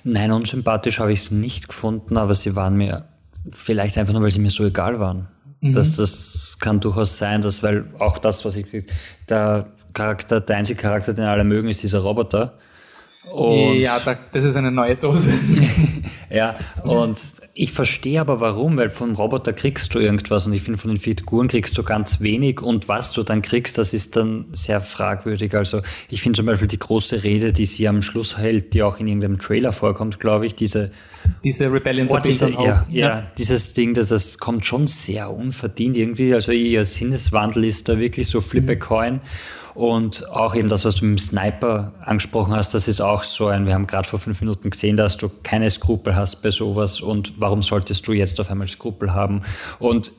Nein, 0.04 0.32
unsympathisch 0.32 0.98
habe 0.98 1.12
ich 1.12 1.20
es 1.20 1.30
nicht 1.30 1.68
gefunden, 1.68 2.16
aber 2.16 2.34
sie 2.34 2.56
waren 2.56 2.76
mir 2.76 3.04
vielleicht 3.50 3.98
einfach 3.98 4.12
nur, 4.12 4.22
weil 4.22 4.30
sie 4.30 4.40
mir 4.40 4.50
so 4.50 4.64
egal 4.64 4.98
waren. 4.98 5.28
Mhm. 5.60 5.74
Das, 5.74 5.96
das 5.96 6.58
kann 6.58 6.80
durchaus 6.80 7.18
sein, 7.18 7.42
dass, 7.42 7.62
weil 7.62 7.84
auch 7.98 8.18
das, 8.18 8.44
was 8.44 8.56
ich, 8.56 8.66
der 9.28 9.66
Charakter, 9.92 10.40
der 10.40 10.56
einzige 10.56 10.80
Charakter, 10.80 11.12
den 11.12 11.24
alle 11.24 11.44
mögen, 11.44 11.68
ist 11.68 11.82
dieser 11.82 12.00
Roboter. 12.00 12.58
Und 13.30 13.76
ja, 13.76 13.98
das 14.32 14.44
ist 14.44 14.56
eine 14.56 14.72
neue 14.72 14.96
Dose. 14.96 15.32
ja, 16.30 16.56
und 16.82 17.22
ich 17.54 17.72
verstehe 17.72 18.20
aber 18.20 18.40
warum, 18.40 18.76
weil 18.76 18.90
vom 18.90 19.14
Roboter 19.14 19.52
kriegst 19.52 19.94
du 19.94 20.00
irgendwas 20.00 20.46
und 20.46 20.52
ich 20.52 20.62
finde, 20.62 20.78
von 20.78 20.90
den 20.90 20.98
Figuren 20.98 21.48
kriegst 21.48 21.78
du 21.78 21.84
ganz 21.84 22.20
wenig 22.20 22.60
und 22.60 22.88
was 22.88 23.12
du 23.12 23.22
dann 23.22 23.40
kriegst, 23.40 23.78
das 23.78 23.94
ist 23.94 24.16
dann 24.16 24.46
sehr 24.50 24.80
fragwürdig. 24.80 25.54
Also 25.54 25.82
ich 26.08 26.20
finde 26.20 26.38
zum 26.38 26.46
Beispiel 26.46 26.68
die 26.68 26.78
große 26.78 27.22
Rede, 27.22 27.52
die 27.52 27.64
sie 27.64 27.86
am 27.86 28.02
Schluss 28.02 28.38
hält, 28.38 28.74
die 28.74 28.82
auch 28.82 28.98
in 28.98 29.06
irgendeinem 29.06 29.38
Trailer 29.38 29.72
vorkommt, 29.72 30.18
glaube 30.18 30.46
ich, 30.46 30.54
diese 30.54 30.90
diese 31.44 31.72
Rebellion 31.72 32.08
oh, 32.10 32.18
diese, 32.18 32.50
ja, 32.50 32.62
ja, 32.62 32.84
ja, 32.90 33.22
dieses 33.38 33.74
Ding, 33.74 33.94
das, 33.94 34.08
das 34.08 34.38
kommt 34.38 34.66
schon 34.66 34.86
sehr 34.86 35.30
unverdient 35.30 35.96
irgendwie. 35.96 36.34
Also 36.34 36.52
ihr 36.52 36.84
Sinneswandel 36.84 37.64
ist 37.64 37.88
da 37.88 37.98
wirklich 37.98 38.28
so 38.28 38.40
flip 38.40 38.68
a 38.68 38.74
mhm. 38.74 38.78
coin. 38.78 39.20
Und 39.74 40.28
auch 40.28 40.54
eben 40.54 40.68
das, 40.68 40.84
was 40.84 40.96
du 40.96 41.06
mit 41.06 41.18
dem 41.18 41.22
Sniper 41.22 41.94
angesprochen 42.04 42.54
hast, 42.54 42.74
das 42.74 42.88
ist 42.88 43.00
auch 43.00 43.22
so 43.22 43.46
ein, 43.46 43.66
wir 43.66 43.72
haben 43.72 43.86
gerade 43.86 44.06
vor 44.06 44.18
fünf 44.18 44.40
Minuten 44.40 44.68
gesehen, 44.68 44.98
dass 44.98 45.16
du 45.16 45.30
keine 45.42 45.70
Skrupel 45.70 46.14
hast 46.14 46.42
bei 46.42 46.50
sowas 46.50 47.00
und 47.00 47.40
warum 47.40 47.62
solltest 47.62 48.06
du 48.06 48.12
jetzt 48.12 48.38
auf 48.38 48.50
einmal 48.50 48.68
Skrupel 48.68 49.14
haben? 49.14 49.42
Und 49.78 50.12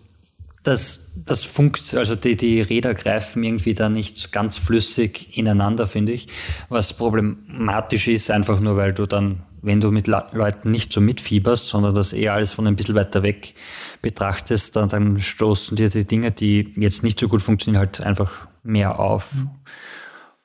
das, 0.63 1.11
das 1.15 1.43
funkt, 1.43 1.93
also 1.93 2.15
die, 2.15 2.35
die 2.35 2.61
Räder 2.61 2.93
greifen 2.93 3.43
irgendwie 3.43 3.73
da 3.73 3.89
nicht 3.89 4.31
ganz 4.31 4.57
flüssig 4.57 5.37
ineinander, 5.37 5.87
finde 5.87 6.13
ich. 6.13 6.27
Was 6.69 6.93
problematisch 6.93 8.07
ist, 8.07 8.31
einfach 8.31 8.59
nur, 8.59 8.77
weil 8.77 8.93
du 8.93 9.05
dann, 9.05 9.43
wenn 9.63 9.81
du 9.81 9.91
mit 9.91 10.07
Leuten 10.07 10.69
nicht 10.69 10.93
so 10.93 11.01
mitfieberst, 11.01 11.67
sondern 11.67 11.95
das 11.95 12.13
eher 12.13 12.33
alles 12.33 12.51
von 12.51 12.67
ein 12.67 12.75
bisschen 12.75 12.95
weiter 12.95 13.23
weg 13.23 13.55
betrachtest, 14.01 14.75
dann, 14.75 14.89
dann 14.89 15.17
stoßen 15.17 15.75
dir 15.77 15.89
die 15.89 16.05
Dinge, 16.05 16.31
die 16.31 16.73
jetzt 16.75 17.01
nicht 17.01 17.19
so 17.19 17.27
gut 17.27 17.41
funktionieren, 17.41 17.79
halt 17.79 18.01
einfach 18.01 18.47
mehr 18.61 18.99
auf. 18.99 19.33
Mhm. 19.33 19.49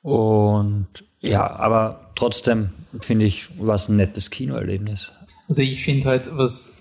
Und 0.01 0.87
ja, 1.19 1.49
aber 1.49 2.11
trotzdem 2.15 2.69
finde 3.01 3.25
ich, 3.25 3.49
war 3.59 3.75
es 3.75 3.89
ein 3.89 3.97
nettes 3.97 4.31
Kinoerlebnis. 4.31 5.11
Also 5.47 5.61
ich 5.61 5.83
finde 5.83 6.07
halt, 6.07 6.29
was 6.31 6.75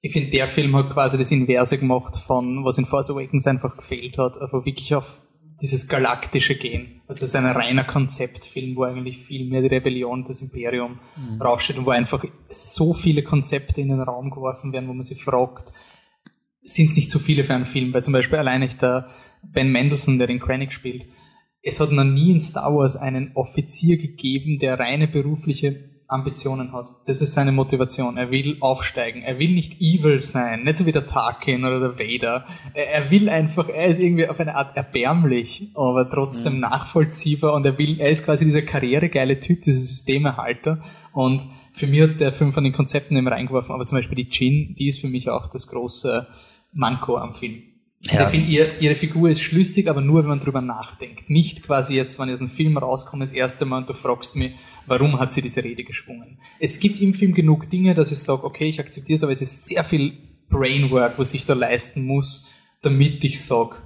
ich 0.00 0.12
finde, 0.12 0.30
der 0.30 0.48
Film 0.48 0.76
hat 0.76 0.90
quasi 0.90 1.16
das 1.16 1.30
Inverse 1.30 1.78
gemacht 1.78 2.16
von, 2.16 2.62
was 2.64 2.76
in 2.76 2.84
Force 2.84 3.08
Awakens 3.08 3.46
einfach 3.46 3.76
gefehlt 3.76 4.18
hat, 4.18 4.36
aber 4.38 4.66
wirklich 4.66 4.94
auf 4.94 5.20
dieses 5.60 5.88
galaktische 5.88 6.56
Gehen. 6.56 7.02
Also 7.06 7.24
es 7.24 7.30
ist 7.30 7.36
ein 7.36 7.46
reiner 7.46 7.84
Konzeptfilm, 7.84 8.76
wo 8.76 8.84
eigentlich 8.84 9.18
viel 9.18 9.48
mehr 9.48 9.60
die 9.60 9.68
Rebellion, 9.68 10.24
das 10.24 10.40
Imperium 10.40 11.00
mhm. 11.16 11.38
draufsteht 11.38 11.78
und 11.78 11.86
wo 11.86 11.90
einfach 11.90 12.24
so 12.48 12.92
viele 12.92 13.22
Konzepte 13.22 13.80
in 13.80 13.88
den 13.88 14.00
Raum 14.00 14.30
geworfen 14.30 14.72
werden, 14.72 14.88
wo 14.88 14.92
man 14.92 15.02
sich 15.02 15.22
fragt, 15.22 15.72
sind 16.62 16.90
es 16.90 16.96
nicht 16.96 17.10
zu 17.10 17.18
viele 17.18 17.44
für 17.44 17.54
einen 17.54 17.66
Film? 17.66 17.92
Weil 17.92 18.02
zum 18.02 18.12
Beispiel 18.12 18.38
alleine 18.38 18.66
der 18.68 19.08
Ben 19.42 19.70
Mendelssohn, 19.70 20.18
der 20.18 20.26
den 20.26 20.40
Krennic 20.40 20.72
spielt, 20.72 21.04
es 21.62 21.80
hat 21.80 21.92
noch 21.92 22.04
nie 22.04 22.30
in 22.30 22.40
Star 22.40 22.74
Wars 22.74 22.96
einen 22.96 23.32
Offizier 23.34 23.96
gegeben, 23.96 24.58
der 24.58 24.78
reine 24.78 25.08
berufliche 25.08 25.93
Ambitionen 26.06 26.72
hat. 26.72 26.86
Das 27.06 27.20
ist 27.20 27.32
seine 27.32 27.52
Motivation. 27.52 28.16
Er 28.16 28.30
will 28.30 28.58
aufsteigen. 28.60 29.22
Er 29.22 29.38
will 29.38 29.54
nicht 29.54 29.80
evil 29.80 30.20
sein. 30.20 30.64
Nicht 30.64 30.76
so 30.76 30.86
wie 30.86 30.92
der 30.92 31.06
Tarkin 31.06 31.64
oder 31.64 31.80
der 31.80 31.98
Vader. 31.98 32.44
Er, 32.74 33.10
will 33.10 33.28
einfach, 33.28 33.68
er 33.68 33.86
ist 33.86 34.00
irgendwie 34.00 34.28
auf 34.28 34.38
eine 34.38 34.54
Art 34.54 34.76
erbärmlich, 34.76 35.70
aber 35.74 36.08
trotzdem 36.08 36.54
mhm. 36.54 36.60
nachvollziehbar 36.60 37.54
und 37.54 37.64
er 37.64 37.78
will, 37.78 38.00
er 38.00 38.10
ist 38.10 38.24
quasi 38.24 38.44
dieser 38.44 38.62
karrieregeile 38.62 39.40
Typ, 39.40 39.62
dieser 39.62 39.80
Systemerhalter 39.80 40.82
und 41.12 41.46
für 41.72 41.88
mich 41.88 42.02
hat 42.02 42.20
der 42.20 42.32
Film 42.32 42.52
von 42.52 42.62
den 42.62 42.72
Konzepten 42.72 43.16
immer 43.16 43.32
reingeworfen, 43.32 43.74
aber 43.74 43.84
zum 43.84 43.98
Beispiel 43.98 44.16
die 44.16 44.28
Jin, 44.30 44.76
die 44.78 44.88
ist 44.88 45.00
für 45.00 45.08
mich 45.08 45.28
auch 45.28 45.48
das 45.48 45.66
große 45.66 46.26
Manko 46.72 47.16
am 47.16 47.34
Film. 47.34 47.62
Also 48.08 48.22
ja. 48.22 48.28
ich 48.28 48.30
finde, 48.30 48.50
ihr, 48.50 48.80
ihre 48.80 48.94
Figur 48.96 49.30
ist 49.30 49.40
schlüssig, 49.40 49.88
aber 49.88 50.02
nur, 50.02 50.22
wenn 50.22 50.28
man 50.28 50.40
drüber 50.40 50.60
nachdenkt. 50.60 51.30
Nicht 51.30 51.62
quasi 51.62 51.94
jetzt, 51.94 52.18
wenn 52.18 52.28
ich 52.28 52.34
aus 52.34 52.40
einem 52.40 52.50
Film 52.50 52.76
rauskomme, 52.76 53.22
das 53.22 53.32
erste 53.32 53.64
Mal 53.64 53.78
und 53.78 53.88
du 53.88 53.94
fragst 53.94 54.36
mich, 54.36 54.52
warum 54.86 55.18
hat 55.18 55.32
sie 55.32 55.40
diese 55.40 55.64
Rede 55.64 55.84
geschwungen. 55.84 56.38
Es 56.60 56.78
gibt 56.78 57.00
im 57.00 57.14
Film 57.14 57.32
genug 57.32 57.70
Dinge, 57.70 57.94
dass 57.94 58.12
ich 58.12 58.18
sage, 58.18 58.44
okay, 58.44 58.66
ich 58.66 58.78
akzeptiere 58.78 59.16
es, 59.16 59.22
aber 59.22 59.32
es 59.32 59.40
ist 59.40 59.68
sehr 59.68 59.84
viel 59.84 60.18
Brainwork, 60.50 61.18
was 61.18 61.32
ich 61.32 61.46
da 61.46 61.54
leisten 61.54 62.04
muss, 62.04 62.46
damit 62.82 63.24
ich 63.24 63.42
sage, 63.42 63.76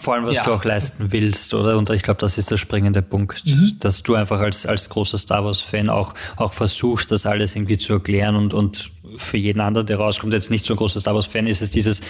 vor 0.00 0.14
allem, 0.14 0.24
was 0.24 0.36
ja, 0.36 0.42
du 0.42 0.52
auch 0.52 0.64
leisten 0.64 1.12
willst, 1.12 1.52
oder? 1.52 1.76
Und 1.76 1.90
ich 1.90 2.02
glaube, 2.02 2.18
das 2.20 2.38
ist 2.38 2.50
der 2.50 2.56
springende 2.56 3.02
Punkt, 3.02 3.44
mhm. 3.46 3.76
dass 3.78 4.02
du 4.02 4.14
einfach 4.14 4.40
als, 4.40 4.64
als 4.64 4.88
großer 4.88 5.18
Star 5.18 5.44
Wars-Fan 5.44 5.90
auch, 5.90 6.14
auch 6.36 6.54
versuchst, 6.54 7.12
das 7.12 7.26
alles 7.26 7.54
irgendwie 7.54 7.76
zu 7.76 7.92
erklären 7.92 8.36
und, 8.36 8.54
und 8.54 8.90
für 9.16 9.36
jeden 9.36 9.60
anderen, 9.60 9.86
der 9.86 9.98
rauskommt, 9.98 10.32
jetzt 10.32 10.50
nicht 10.50 10.64
so 10.64 10.74
ein 10.74 10.76
großer 10.76 11.00
Star 11.00 11.14
Wars-Fan 11.14 11.46
ist, 11.46 11.62
es 11.62 11.70
dieses, 11.70 12.00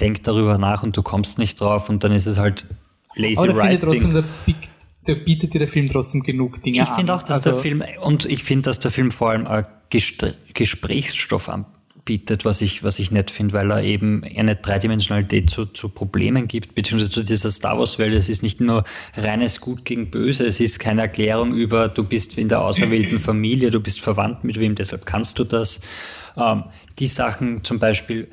denk 0.00 0.22
darüber 0.24 0.58
nach 0.58 0.82
und 0.82 0.96
du 0.96 1.02
kommst 1.02 1.38
nicht 1.38 1.60
drauf 1.60 1.88
und 1.88 2.04
dann 2.04 2.12
ist 2.12 2.26
es 2.26 2.38
halt 2.38 2.66
lazy 3.14 3.38
Aber 3.38 3.56
writing. 3.56 3.80
Trotzdem, 3.80 4.12
der, 4.14 4.24
der 5.06 5.14
bietet 5.16 5.54
dir 5.54 5.58
der 5.58 5.68
Film 5.68 5.88
trotzdem 5.88 6.22
genug 6.22 6.62
Dinge 6.62 6.76
ich 6.76 6.82
an. 6.82 6.88
Ich 6.88 6.94
finde 6.94 7.14
auch, 7.14 7.22
dass 7.22 7.46
also, 7.46 7.50
der 7.50 7.58
Film, 7.58 7.84
und 8.02 8.24
ich 8.26 8.44
finde, 8.44 8.62
dass 8.62 8.78
der 8.78 8.90
Film 8.90 9.10
vor 9.10 9.30
allem 9.30 9.46
Gesprächsstoff 9.90 11.48
anbietet 11.48 11.79
bietet, 12.10 12.44
was 12.44 12.60
ich, 12.60 12.82
was 12.82 12.98
ich 12.98 13.12
nett 13.12 13.30
finde, 13.30 13.54
weil 13.54 13.70
er 13.70 13.84
eben 13.84 14.24
eine 14.24 14.56
Dreidimensionalität 14.56 15.48
zu, 15.48 15.64
zu 15.64 15.88
Problemen 15.88 16.48
gibt, 16.48 16.74
beziehungsweise 16.74 17.12
zu 17.12 17.22
dieser 17.22 17.52
Star 17.52 17.78
Wars-Welt. 17.78 18.14
Es 18.14 18.28
ist 18.28 18.42
nicht 18.42 18.60
nur 18.60 18.82
reines 19.16 19.60
Gut 19.60 19.84
gegen 19.84 20.10
Böse, 20.10 20.44
es 20.44 20.58
ist 20.58 20.80
keine 20.80 21.02
Erklärung 21.02 21.54
über, 21.54 21.86
du 21.86 22.02
bist 22.02 22.36
in 22.36 22.48
der 22.48 22.62
auserwählten 22.62 23.20
Familie, 23.20 23.70
du 23.70 23.78
bist 23.78 24.00
verwandt 24.00 24.42
mit 24.42 24.58
wem, 24.58 24.74
deshalb 24.74 25.06
kannst 25.06 25.38
du 25.38 25.44
das. 25.44 25.80
Ähm, 26.36 26.64
die 26.98 27.06
Sachen 27.06 27.62
zum 27.62 27.78
Beispiel, 27.78 28.26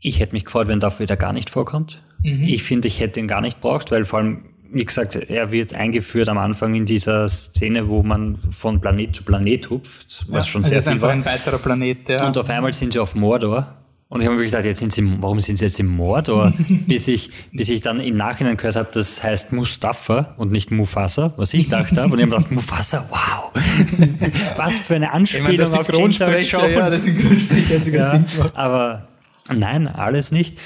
ich 0.00 0.20
hätte 0.20 0.34
mich 0.34 0.44
gefreut, 0.44 0.68
wenn 0.68 0.78
dafür 0.78 1.04
wieder 1.04 1.16
gar 1.16 1.32
nicht 1.32 1.48
vorkommt. 1.48 2.02
Mhm. 2.22 2.44
Ich 2.44 2.62
finde, 2.62 2.88
ich 2.88 3.00
hätte 3.00 3.20
ihn 3.20 3.26
gar 3.26 3.40
nicht 3.40 3.62
braucht, 3.62 3.90
weil 3.90 4.04
vor 4.04 4.18
allem 4.18 4.50
wie 4.70 4.84
gesagt, 4.84 5.16
er 5.16 5.50
wird 5.50 5.74
eingeführt 5.74 6.28
am 6.28 6.38
Anfang 6.38 6.74
in 6.74 6.84
dieser 6.84 7.28
Szene, 7.28 7.88
wo 7.88 8.02
man 8.02 8.38
von 8.50 8.80
Planet 8.80 9.16
zu 9.16 9.24
Planet 9.24 9.70
hupft, 9.70 10.24
was 10.28 10.46
ja, 10.46 10.52
schon 10.52 10.62
sehr 10.62 10.72
viel 10.72 10.78
ist 10.78 10.88
einfach 10.88 11.08
war. 11.08 11.14
ein 11.14 11.24
weiterer 11.24 11.58
Planet, 11.58 12.08
ja. 12.08 12.26
Und 12.26 12.36
auf 12.36 12.48
einmal 12.50 12.72
sind 12.72 12.92
sie 12.92 12.98
auf 12.98 13.14
Mordor. 13.14 13.74
Und 14.10 14.22
ich 14.22 14.26
habe 14.26 14.38
mir 14.38 14.44
gedacht, 14.44 14.64
jetzt 14.64 14.78
sind 14.78 14.90
sie, 14.90 15.06
warum 15.20 15.38
sind 15.38 15.58
sie 15.58 15.66
jetzt 15.66 15.78
im 15.80 15.88
Mordor? 15.88 16.52
bis 16.86 17.08
ich, 17.08 17.30
bis 17.52 17.68
ich 17.68 17.82
dann 17.82 18.00
im 18.00 18.16
Nachhinein 18.16 18.56
gehört 18.56 18.76
habe, 18.76 18.88
das 18.92 19.22
heißt 19.22 19.52
Mustafa 19.52 20.34
und 20.38 20.50
nicht 20.50 20.70
Mufasa, 20.70 21.34
was 21.36 21.52
ich 21.52 21.68
dachte 21.68 22.00
habe. 22.00 22.14
Und 22.14 22.18
ich 22.18 22.24
habe 22.24 22.36
gedacht, 22.36 22.50
Mufasa, 22.50 23.06
wow! 23.10 23.52
was 24.56 24.76
für 24.78 24.94
eine 24.94 25.12
Anspielung 25.12 25.50
ich 25.50 25.58
meine, 25.58 25.78
auf 25.78 25.92
James 25.92 26.20
Earl 26.20 26.40
Jones. 26.40 27.06
Ja, 27.06 27.78
das 27.78 27.88
ja, 27.88 28.24
aber 28.54 29.08
nein, 29.54 29.86
alles 29.86 30.32
nicht. 30.32 30.58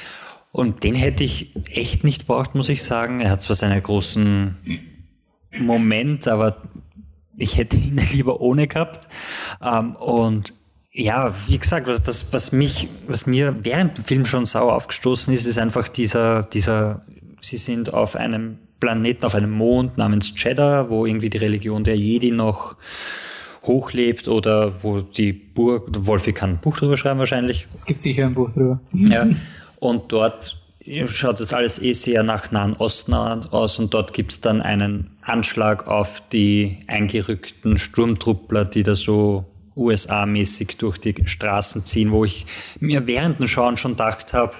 Und 0.53 0.85
den 0.85 0.95
hätte 0.95 1.25
ich 1.25 1.55
echt 1.71 2.05
nicht 2.05 2.27
braucht, 2.27 2.55
muss 2.55 2.69
ich 2.69 2.83
sagen. 2.83 3.21
Er 3.21 3.31
hat 3.31 3.43
zwar 3.43 3.57
seinen 3.57 3.83
großen 3.83 4.57
Moment, 5.59 6.29
aber 6.29 6.63
ich 7.37 7.57
hätte 7.57 7.77
ihn 7.77 8.01
lieber 8.13 8.41
ohne 8.41 8.69
gehabt. 8.69 9.09
Ähm, 9.63 9.97
und 9.97 10.53
ja, 10.93 11.35
wie 11.47 11.59
gesagt, 11.59 11.89
was, 12.07 12.33
was 12.35 12.53
mich, 12.53 12.89
was 13.07 13.27
mir 13.27 13.57
während 13.63 13.97
dem 13.97 14.05
Film 14.05 14.25
schon 14.27 14.45
sauer 14.45 14.75
aufgestoßen 14.75 15.33
ist, 15.33 15.47
ist 15.47 15.59
einfach 15.59 15.89
dieser, 15.89 16.43
dieser, 16.43 17.07
sie 17.41 17.57
sind 17.57 17.95
auf 17.95 18.15
einem 18.15 18.59
Planeten, 18.79 19.25
auf 19.25 19.35
einem 19.35 19.53
Mond 19.53 19.97
namens 19.97 20.35
Cheddar, 20.35 20.91
wo 20.91 21.07
irgendwie 21.07 21.31
die 21.31 21.39
Religion 21.39 21.85
der 21.85 21.97
Jedi 21.97 22.31
noch 22.31 22.77
hochlebt 23.63 24.29
oder 24.29 24.83
wo 24.83 25.01
die 25.01 25.33
Burg, 25.33 25.87
Wolfi 26.07 26.35
kann 26.35 26.51
ein 26.51 26.59
Buch 26.59 26.77
drüber 26.77 26.97
schreiben 26.99 27.21
wahrscheinlich. 27.21 27.69
Es 27.73 27.87
gibt 27.87 28.03
sicher 28.03 28.27
ein 28.27 28.35
Buch 28.35 28.53
drüber. 28.53 28.81
Ja. 28.93 29.27
Und 29.83 30.13
dort 30.13 30.63
schaut 31.07 31.41
das 31.41 31.53
alles 31.53 31.83
eh 31.83 31.93
sehr 31.93 32.23
nach 32.23 32.53
Nahen 32.53 32.75
Osten 32.75 33.15
aus. 33.15 33.81
Und 33.81 33.93
dort 33.93 34.13
gibt 34.13 34.31
es 34.31 34.41
dann 34.41 34.63
einen 34.63 35.17
Anschlag 35.23 35.89
auf 35.89 36.23
die 36.29 36.85
eingerückten 36.87 37.77
Sturmtruppler, 37.79 38.65
die 38.65 38.85
da 38.85 38.95
so 38.95 39.45
USA-mäßig 39.75 40.77
durch 40.79 40.99
die 40.99 41.27
Straßen 41.27 41.85
ziehen, 41.85 42.13
wo 42.13 42.25
ich 42.25 42.47
mir 42.79 43.09
während 43.09 43.41
dem 43.41 43.49
Schauen 43.49 43.77
schon 43.77 43.93
gedacht 43.93 44.33
habe, 44.33 44.55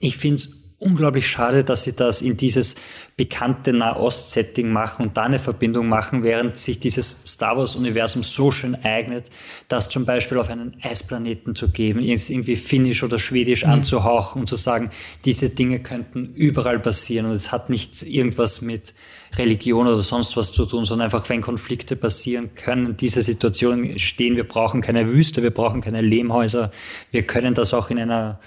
ich 0.00 0.16
finde 0.16 0.36
es 0.36 0.61
unglaublich 0.82 1.26
schade, 1.26 1.64
dass 1.64 1.84
sie 1.84 1.94
das 1.94 2.22
in 2.22 2.36
dieses 2.36 2.74
bekannte 3.16 3.72
Nahost-Setting 3.72 4.70
machen 4.72 5.06
und 5.06 5.16
da 5.16 5.22
eine 5.22 5.38
Verbindung 5.38 5.88
machen, 5.88 6.22
während 6.22 6.58
sich 6.58 6.80
dieses 6.80 7.22
Star 7.24 7.56
Wars-Universum 7.56 8.22
so 8.22 8.50
schön 8.50 8.74
eignet, 8.74 9.30
das 9.68 9.88
zum 9.88 10.04
Beispiel 10.04 10.38
auf 10.38 10.50
einen 10.50 10.76
Eisplaneten 10.82 11.54
zu 11.54 11.70
geben, 11.70 12.00
irgendwie 12.00 12.56
finnisch 12.56 13.02
oder 13.02 13.18
schwedisch 13.18 13.64
mhm. 13.64 13.72
anzuhauchen 13.72 14.42
und 14.42 14.48
zu 14.48 14.56
sagen, 14.56 14.90
diese 15.24 15.50
Dinge 15.50 15.80
könnten 15.80 16.34
überall 16.34 16.80
passieren 16.80 17.26
und 17.26 17.32
es 17.32 17.52
hat 17.52 17.70
nichts 17.70 18.02
irgendwas 18.02 18.60
mit 18.60 18.92
Religion 19.36 19.86
oder 19.86 20.02
sonst 20.02 20.36
was 20.36 20.52
zu 20.52 20.66
tun, 20.66 20.84
sondern 20.84 21.06
einfach, 21.06 21.28
wenn 21.28 21.40
Konflikte 21.40 21.96
passieren, 21.96 22.54
können 22.54 22.96
diese 22.96 23.22
Situationen 23.22 23.98
stehen. 23.98 24.36
Wir 24.36 24.46
brauchen 24.46 24.82
keine 24.82 25.08
Wüste, 25.08 25.42
wir 25.42 25.50
brauchen 25.52 25.80
keine 25.80 26.02
Lehmhäuser. 26.02 26.70
Wir 27.10 27.22
können 27.22 27.54
das 27.54 27.72
auch 27.72 27.88
in 27.90 27.98
einer 27.98 28.40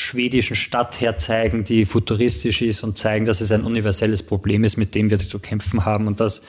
schwedischen 0.00 0.56
Stadt 0.56 1.00
herzeigen, 1.00 1.64
die 1.64 1.84
futuristisch 1.84 2.62
ist 2.62 2.82
und 2.82 2.96
zeigen, 2.96 3.26
dass 3.26 3.40
es 3.40 3.52
ein 3.52 3.64
universelles 3.64 4.22
Problem 4.22 4.64
ist, 4.64 4.76
mit 4.76 4.94
dem 4.94 5.10
wir 5.10 5.18
zu 5.18 5.38
kämpfen 5.38 5.84
haben. 5.84 6.06
Und 6.06 6.20
das 6.20 6.42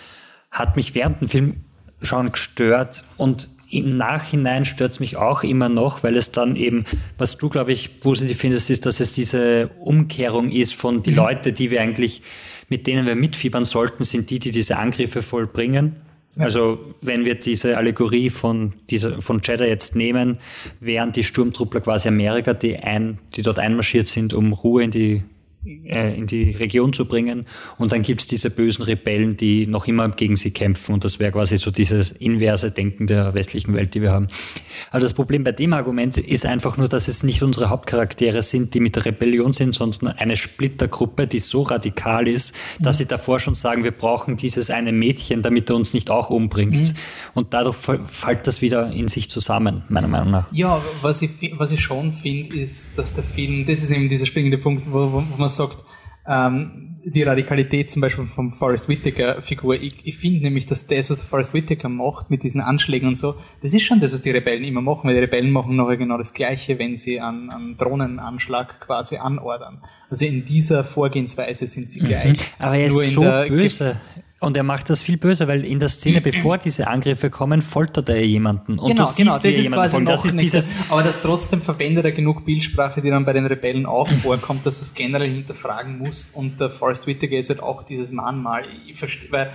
hat 0.50 0.76
mich 0.76 0.96
während 0.96 1.22
dem 1.22 1.28
Film 1.28 1.56
schon 2.02 2.32
gestört 2.32 3.04
und 3.18 3.50
im 3.70 3.96
Nachhinein 3.96 4.66
stört 4.66 4.94
es 4.94 5.00
mich 5.00 5.16
auch 5.16 5.44
immer 5.44 5.70
noch, 5.70 6.04
weil 6.04 6.18
es 6.18 6.32
dann 6.32 6.56
eben, 6.56 6.84
was 7.18 7.38
du, 7.38 7.48
glaube 7.48 7.72
ich, 7.72 8.02
positiv 8.02 8.38
findest, 8.38 8.70
ist, 8.70 8.86
dass 8.86 9.00
es 9.00 9.14
diese 9.14 9.70
Umkehrung 9.80 10.50
ist 10.50 10.74
von 10.74 11.04
die 11.04 11.12
mhm. 11.12 11.18
Leute, 11.18 11.54
die 11.54 11.72
wir 11.72 11.82
eigentlich, 11.82 12.22
mit 12.68 12.86
denen 12.86 13.06
wir 13.06 13.16
mitfiebern 13.16 13.64
sollten, 13.64 14.04
sind 14.04 14.30
die, 14.30 14.40
die 14.40 14.52
diese 14.52 14.78
Angriffe 14.78 15.22
vollbringen. 15.22 15.96
Also 16.38 16.80
wenn 17.02 17.26
wir 17.26 17.36
diese 17.36 17.78
Allegorie 17.78 18.30
von, 18.30 18.74
dieser, 18.90 19.22
von 19.22 19.42
Jeddah 19.44 19.66
jetzt 19.66 19.96
nehmen, 19.96 20.38
wären 20.80 21.12
die 21.12 21.24
Sturmtruppler 21.24 21.82
quasi 21.82 22.08
Amerika, 22.08 22.54
die, 22.54 22.78
ein, 22.78 23.20
die 23.36 23.42
dort 23.42 23.60
einmarschiert 23.60 24.08
sind, 24.08 24.34
um 24.34 24.54
Ruhe 24.54 24.84
in 24.84 24.92
die 24.92 25.24
äh, 25.66 26.16
in 26.16 26.26
die 26.26 26.52
Region 26.52 26.92
zu 26.92 27.08
bringen. 27.08 27.46
Und 27.78 27.92
dann 27.92 28.02
gibt 28.02 28.22
es 28.22 28.28
diese 28.28 28.50
bösen 28.50 28.84
Rebellen, 28.84 29.38
die 29.38 29.68
noch 29.68 29.88
immer 29.88 30.10
gegen 30.10 30.36
sie 30.36 30.52
kämpfen. 30.52 30.94
Und 30.94 31.04
das 31.04 31.20
wäre 31.20 31.32
quasi 31.32 31.58
so 31.58 31.70
dieses 31.70 32.12
inverse 32.12 32.72
Denken 32.72 33.06
der 33.06 33.34
westlichen 33.36 33.76
Welt, 33.76 33.94
die 33.94 34.02
wir 34.02 34.12
haben. 34.12 34.28
Also 34.90 35.06
das 35.06 35.14
Problem 35.14 35.44
bei 35.44 35.52
dem 35.52 35.74
Argument 35.74 36.18
ist 36.18 36.46
einfach 36.46 36.78
nur, 36.78 36.88
dass 36.88 37.08
es 37.08 37.24
nicht 37.24 37.44
unsere 37.44 37.70
Hauptcharaktere 37.70 38.42
sind, 38.42 38.74
die 38.74 38.80
mit 38.80 38.96
der 38.96 39.06
Rebellion 39.06 39.54
sind, 39.54 39.76
sondern 39.76 40.18
eine 40.18 40.36
Splittergruppe, 40.36 41.28
die 41.28 41.40
so 41.40 41.62
radikal 41.62 42.28
ist, 42.28 42.56
dass 42.80 42.96
mhm. 42.96 43.04
sie 43.04 43.06
davor 43.06 43.40
schon 43.40 43.54
sagen, 43.54 43.84
wir 43.84 43.92
brauchen 43.92 44.38
dieses 44.38 44.72
eine 44.72 44.92
Mädchen, 44.92 45.44
damit 45.44 45.70
er 45.70 45.76
uns 45.76 45.94
nicht 45.94 46.10
auch 46.10 46.32
umbringt. 46.32 46.74
Mhm. 46.74 46.94
Und 47.36 47.54
dadurch 47.54 47.78
fällt 47.78 48.48
das 48.48 48.62
wieder 48.62 48.92
in 48.92 49.08
sich 49.10 49.30
zusammen, 49.30 49.84
meiner 49.90 50.08
Meinung 50.08 50.32
nach. 50.32 50.52
Ja, 50.52 50.82
was 51.04 51.22
ich, 51.22 51.54
was 51.58 51.72
ich 51.72 51.82
schon 51.82 52.12
finde, 52.12 52.56
ist, 52.56 52.98
dass 52.98 53.14
der 53.14 53.24
Film, 53.24 53.66
das 53.68 53.84
ist 53.84 53.92
eben 53.92 54.10
dieser 54.10 54.26
springende 54.26 54.58
Punkt, 54.58 54.92
wo, 54.92 55.12
wo 55.12 55.22
man 55.38 55.51
sagt, 55.56 55.84
ähm, 56.28 56.98
die 57.04 57.24
Radikalität 57.24 57.90
zum 57.90 58.02
Beispiel 58.02 58.26
vom 58.26 58.52
Forrest 58.52 58.88
Whitaker-Figur. 58.88 59.76
Ich, 59.76 60.06
ich 60.06 60.18
finde 60.18 60.42
nämlich, 60.44 60.68
dass 60.68 60.86
das, 60.86 61.10
was 61.10 61.18
der 61.18 61.28
Forrest 61.28 61.54
Whitaker 61.54 61.90
macht 61.90 62.30
mit 62.30 62.44
diesen 62.44 62.62
Anschlägen 62.62 63.08
und 63.08 63.16
so, 63.16 63.36
das 63.62 63.74
ist 63.74 63.84
schon 63.84 64.00
das, 64.00 64.14
was 64.14 64.22
die 64.22 64.30
Rebellen 64.30 64.64
immer 64.64 64.82
machen, 64.82 65.08
weil 65.08 65.16
die 65.16 65.22
Rebellen 65.22 65.52
machen 65.52 65.76
nachher 65.76 65.98
genau 65.98 66.18
das 66.18 66.34
Gleiche, 66.34 66.78
wenn 66.78 66.96
sie 66.96 67.20
einen, 67.20 67.50
einen 67.50 67.78
Drohnenanschlag 67.78 68.80
quasi 68.82 69.18
anordern. 69.18 69.82
Also 70.10 70.26
in 70.26 70.46
dieser 70.46 70.84
Vorgehensweise 70.84 71.66
sind 71.66 71.90
sie 71.90 72.02
mhm. 72.02 72.06
gleich. 72.06 72.40
Aber 72.60 72.78
er 72.78 72.88
ist 72.88 72.94
Nur 72.94 73.04
so 73.04 73.22
böse. 73.22 74.00
Und 74.42 74.58
er 74.58 74.64
macht 74.64 74.90
das 74.90 75.04
viel 75.04 75.18
böser, 75.18 75.48
weil 75.48 75.64
in 75.64 75.78
der 75.78 75.88
Szene, 75.88 76.20
bevor 76.20 76.58
diese 76.58 76.88
Angriffe 76.88 77.30
kommen, 77.30 77.62
foltert 77.62 78.10
er 78.10 78.26
jemanden. 78.26 78.80
Und 78.80 78.88
genau, 78.88 79.12
genau, 79.16 79.38
das 79.38 79.56
ist 79.56 79.72
quasi 79.72 80.00
noch 80.00 80.06
das 80.08 80.26
ist 80.26 80.42
dieses 80.42 80.68
Aber 80.90 81.04
das 81.04 81.22
trotzdem 81.22 81.62
verwendet 81.62 82.06
er 82.06 82.12
genug 82.12 82.44
Bildsprache, 82.44 83.04
die 83.04 83.12
dann 83.12 83.24
bei 83.24 83.34
den 83.34 83.46
Rebellen 83.46 83.86
auch 83.86 84.10
vorkommt, 84.10 84.66
dass 84.66 84.80
du 84.80 84.82
es 84.82 84.96
generell 84.96 85.30
hinterfragen 85.30 86.00
musst. 86.00 86.36
Und 86.36 86.60
der 86.60 86.72
Forrest 86.72 87.06
Whitaker 87.06 87.38
ist 87.38 87.50
halt 87.50 87.60
auch 87.60 87.84
dieses 87.84 88.12
Mahnmal. 88.12 88.66
Ich 88.88 88.98
verstehe, 88.98 89.32
weil 89.32 89.52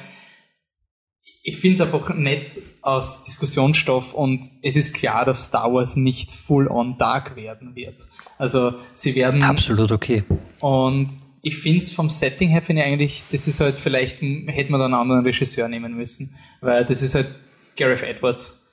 ich 1.43 1.57
finde 1.57 1.75
es 1.75 1.81
einfach 1.81 2.15
nett 2.15 2.61
aus 2.81 3.25
Diskussionsstoff 3.25 4.15
und 4.15 4.47
es 4.63 4.77
ist 4.77 4.95
klar, 4.95 5.25
dass 5.25 5.47
Star 5.47 5.73
Wars 5.73 5.97
nicht 5.97 6.31
full 6.31 6.69
on 6.69 6.97
dark 6.97 7.35
werden 7.35 7.75
wird. 7.75 8.07
Also 8.39 8.75
sie 8.93 9.17
werden... 9.17 9.43
Absolut 9.43 9.91
okay. 9.91 10.23
Und 10.61 11.09
ich 11.47 11.59
finde 11.59 11.79
es 11.79 11.93
vom 11.93 12.11
Setting 12.11 12.49
her, 12.49 12.61
finde 12.61 12.83
ich 12.83 12.89
eigentlich, 12.89 13.25
das 13.31 13.47
ist 13.47 13.61
halt, 13.61 13.77
vielleicht 13.77 14.21
hätte 14.21 14.73
man 14.73 14.81
da 14.81 14.87
einen 14.87 14.95
anderen 14.95 15.25
Regisseur 15.25 15.69
nehmen 15.69 15.95
müssen, 15.95 16.35
weil 16.61 16.85
das 16.85 17.03
ist 17.03 17.15
halt 17.15 17.33
Gareth 17.77 18.03
Edwards. 18.03 18.67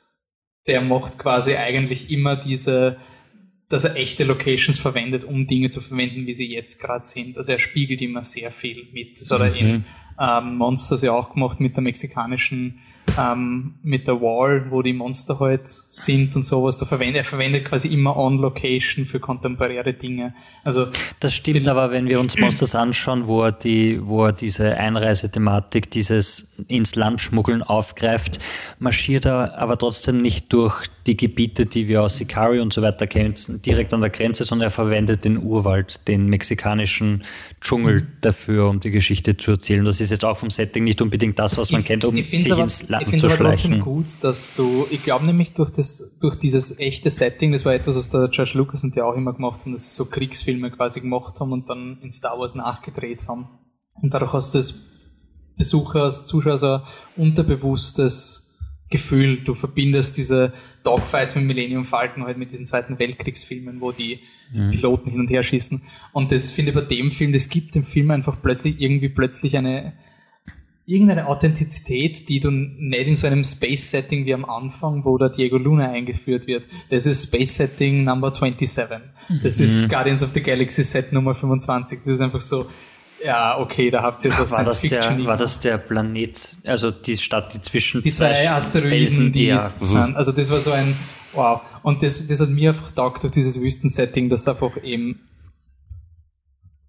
Der 0.66 0.82
macht 0.82 1.20
quasi 1.20 1.56
eigentlich 1.56 2.10
immer 2.10 2.36
diese, 2.36 2.98
dass 3.70 3.84
er 3.84 3.96
echte 3.96 4.24
Locations 4.24 4.80
verwendet, 4.80 5.24
um 5.24 5.46
Dinge 5.46 5.70
zu 5.70 5.82
verwenden, 5.82 6.26
wie 6.26 6.34
sie 6.34 6.52
jetzt 6.52 6.80
gerade 6.80 7.06
sind. 7.06 7.38
Also 7.38 7.52
er 7.52 7.60
spiegelt 7.60 8.02
immer 8.02 8.24
sehr 8.24 8.50
viel 8.50 8.88
mit. 8.92 9.22
Das 9.22 9.30
hat 9.30 9.42
er 9.42 9.52
mhm. 9.52 9.56
in 9.56 9.86
ähm, 10.20 10.58
Monsters 10.58 11.04
ja 11.04 11.12
auch 11.12 11.32
gemacht 11.32 11.60
mit 11.60 11.76
der 11.76 11.84
mexikanischen 11.84 12.80
ähm, 13.18 13.76
mit 13.84 14.08
der 14.08 14.22
Wall, 14.22 14.68
wo 14.70 14.82
die 14.82 14.94
Monster 14.94 15.40
halt 15.40 15.68
sind 15.68 16.36
und 16.36 16.44
sowas. 16.44 16.78
Da 16.78 16.86
verwendet, 16.86 17.18
er 17.18 17.24
verwendet 17.24 17.66
quasi 17.66 17.88
immer 17.88 18.18
On 18.18 18.38
Location 18.38 19.06
für 19.06 19.20
kontemporäre 19.20 19.94
Dinge. 19.94 20.34
Also 20.64 20.88
das 21.20 21.34
stimmt, 21.34 21.68
aber 21.68 21.92
wenn 21.92 22.08
wir 22.08 22.20
uns 22.20 22.38
Monsters 22.38 22.76
anschauen, 22.76 23.28
wo 23.28 23.44
er 23.44 23.52
die, 23.52 24.00
wo 24.04 24.26
er 24.26 24.34
diese 24.34 24.78
Einreisethematik, 24.78 25.92
dieses 25.92 26.54
ins 26.68 26.96
Land 26.96 27.22
schmuggeln 27.22 27.62
aufgreift, 27.62 28.40
marschiert 28.80 29.26
er 29.26 29.58
aber 29.58 29.78
trotzdem 29.78 30.22
nicht 30.22 30.52
durch 30.54 30.88
die 31.06 31.18
Gebiete, 31.18 31.66
die 31.66 31.88
wir 31.88 32.02
aus 32.02 32.18
Sicario 32.18 32.62
und 32.62 32.72
so 32.72 32.82
weiter 32.82 33.08
kennen, 33.08 33.34
direkt 33.66 33.94
an 33.94 34.02
der 34.02 34.10
Grenze, 34.10 34.46
sondern 34.46 34.68
er 34.68 34.72
verwendet 34.72 35.26
den 35.26 35.38
Urwald, 35.38 36.08
den 36.08 36.28
mexikanischen 36.28 37.24
Dschungel 37.62 38.02
mhm. 38.02 38.08
dafür, 38.22 38.70
um 38.70 38.80
die 38.80 38.92
Geschichte 38.92 39.36
zu 39.36 39.52
erzählen. 39.52 39.84
Das 39.84 40.00
ist 40.00 40.12
jetzt 40.12 40.24
auch 40.24 40.38
vom 40.38 40.50
Setting 40.50 40.84
nicht 40.84 41.02
unbedingt 41.02 41.38
das, 41.40 41.58
was 41.58 41.72
man 41.72 41.82
ich, 41.82 41.88
kennt, 41.88 42.06
um 42.06 42.16
sich 42.16 42.50
ins 42.50 42.88
Land 42.94 43.14
ich 43.14 43.20
zu 43.22 43.28
aber 43.28 43.36
schleichen. 43.36 43.80
gut, 43.80 44.16
dass 44.22 44.54
du, 44.54 44.86
ich 44.90 45.04
glaube 45.04 45.26
nämlich 45.26 45.54
durch 45.54 45.70
das, 45.70 46.18
durch 46.22 46.36
dieses 46.36 46.80
echte 46.80 47.10
Setting, 47.10 47.52
das 47.52 47.66
war 47.66 47.74
etwas, 47.74 47.96
was 47.96 48.10
der 48.10 48.28
George 48.30 48.54
Lucas 48.56 48.84
und 48.84 48.96
die 48.96 49.02
auch 49.02 49.16
immer 49.16 49.34
gemacht 49.34 49.62
haben, 49.62 49.74
dass 49.74 49.84
sie 49.84 49.96
so 49.96 50.06
Kriegsfilme 50.06 50.72
quasi 50.72 51.02
gemacht 51.02 51.40
haben 51.40 51.52
und 51.52 51.70
dann 51.70 52.00
in 52.02 52.12
Star 52.12 52.38
Wars 52.40 52.56
nachgedreht 52.56 53.28
haben. 53.28 53.50
Und 54.02 54.14
dadurch 54.14 54.34
hast 54.34 54.54
du 54.54 54.60
als 54.60 54.90
Besucher, 55.58 56.04
als 56.04 56.26
Zuschauer 56.26 56.58
so 56.58 56.68
ein 56.68 56.82
unterbewusstes 57.16 58.44
Gefühl. 58.90 59.44
Du 59.44 59.56
verbindest 59.56 60.18
diese 60.18 60.54
Dogfights 60.84 61.36
mit 61.36 61.46
Millennium 61.46 61.86
Falcon 61.86 62.26
halt 62.26 62.38
mit 62.38 62.52
diesen 62.52 62.66
Zweiten 62.66 63.00
Weltkriegsfilmen, 63.00 63.82
wo 63.82 63.92
die 63.92 64.20
mhm. 64.54 64.72
Piloten 64.72 65.10
hin 65.10 65.20
und 65.20 65.30
her 65.30 65.42
schießen. 65.42 65.82
Und 66.12 66.32
das 66.32 66.52
finde 66.52 66.72
ich 66.72 66.76
bei 66.76 66.84
dem 66.84 67.12
Film, 67.12 67.34
das 67.34 67.50
gibt 67.50 67.76
dem 67.76 67.84
Film 67.84 68.12
einfach 68.12 68.38
plötzlich 68.42 68.80
irgendwie 68.80 69.10
plötzlich 69.10 69.58
eine 69.58 69.94
irgendeine 70.86 71.28
Authentizität, 71.28 72.28
die 72.28 72.40
du 72.40 72.52
nicht 72.52 73.08
in 73.08 73.16
so 73.16 73.28
einem 73.28 73.44
Space-Setting 73.44 74.26
wie 74.26 74.34
am 74.34 74.46
Anfang, 74.46 75.06
wo 75.06 75.18
der 75.18 75.30
Diego 75.30 75.58
Luna 75.58 75.90
eingeführt 75.90 76.46
wird. 76.48 76.66
Das 76.90 77.06
ist 77.06 77.28
Space-Setting 77.28 78.04
Number 78.04 78.34
27. 78.34 79.00
Das 79.42 79.58
mhm. 79.58 79.64
ist 79.64 79.90
Guardians 79.90 80.24
of 80.24 80.32
the 80.34 80.42
Galaxy 80.42 80.84
Set 80.84 81.14
Nummer 81.14 81.34
25. 81.34 82.00
Das 82.00 82.08
ist 82.08 82.22
einfach 82.22 82.42
so, 82.42 82.66
ja, 83.24 83.58
okay, 83.58 83.90
da 83.90 84.02
habt 84.02 84.24
ihr 84.26 84.32
jetzt 84.32 84.40
was 84.40 84.52
war 84.52 84.60
Science 84.60 84.72
das 84.72 84.82
Fiction. 84.82 85.18
Der, 85.20 85.28
war 85.28 85.38
das 85.38 85.60
der 85.60 85.78
Planet, 85.78 86.58
also 86.66 86.92
die 86.92 87.18
Stadt, 87.18 87.54
die 87.54 87.62
zwischen 87.62 88.02
die 88.02 88.14
zwei, 88.14 88.34
zwei 88.34 88.52
Asteroiden, 88.52 88.90
Felsen, 88.90 89.32
die 89.32 89.46
ja. 89.46 89.72
sind. 89.80 90.18
Also 90.18 90.34
das 90.34 90.52
war 90.52 90.60
so 90.60 90.72
ein, 90.72 90.98
wow. 91.32 91.62
Und 91.84 92.04
das, 92.04 92.28
das 92.28 92.42
hat 92.42 92.50
mir 92.50 92.72
einfach 92.72 92.92
taugt 92.92 93.24
durch 93.24 93.32
dieses 93.32 93.62
Wüstensetting, 93.62 94.28
das 94.28 94.46
einfach 94.48 94.84
eben 94.84 95.22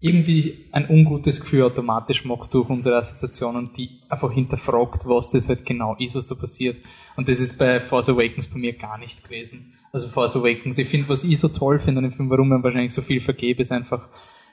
irgendwie 0.05 0.67
ein 0.71 0.87
ungutes 0.91 1.41
Gefühl 1.41 1.63
automatisch 1.63 2.27
macht 2.27 2.53
durch 2.53 2.69
unsere 2.69 2.99
Assoziation 2.99 3.57
und 3.57 3.79
die 3.79 3.89
einfach 4.11 4.31
hinterfragt, 4.31 5.07
was 5.07 5.31
das 5.31 5.49
halt 5.49 5.65
genau 5.65 5.97
ist, 5.99 6.15
was 6.15 6.27
da 6.27 6.35
passiert. 6.35 6.79
Und 7.17 7.27
das 7.27 7.41
ist 7.41 7.59
bei 7.59 7.81
Force 7.81 8.11
Awakens 8.11 8.47
bei 8.49 8.59
mir 8.59 8.75
gar 8.75 8.99
nicht 8.99 9.25
gewesen. 9.25 9.73
Also 9.93 10.09
Force 10.09 10.37
Awakens, 10.37 10.77
ich 10.77 10.89
finde, 10.89 11.09
was 11.09 11.25
ich 11.25 11.39
so 11.39 11.49
toll 11.49 11.79
finde 11.79 12.01
an 12.01 12.05
dem 12.05 12.13
Film, 12.13 12.29
warum 12.29 12.51
man 12.51 12.63
wahrscheinlich 12.63 12.93
so 12.93 13.01
viel 13.01 13.19
vergebe, 13.19 13.63
ist 13.63 13.73
einfach, 13.73 14.11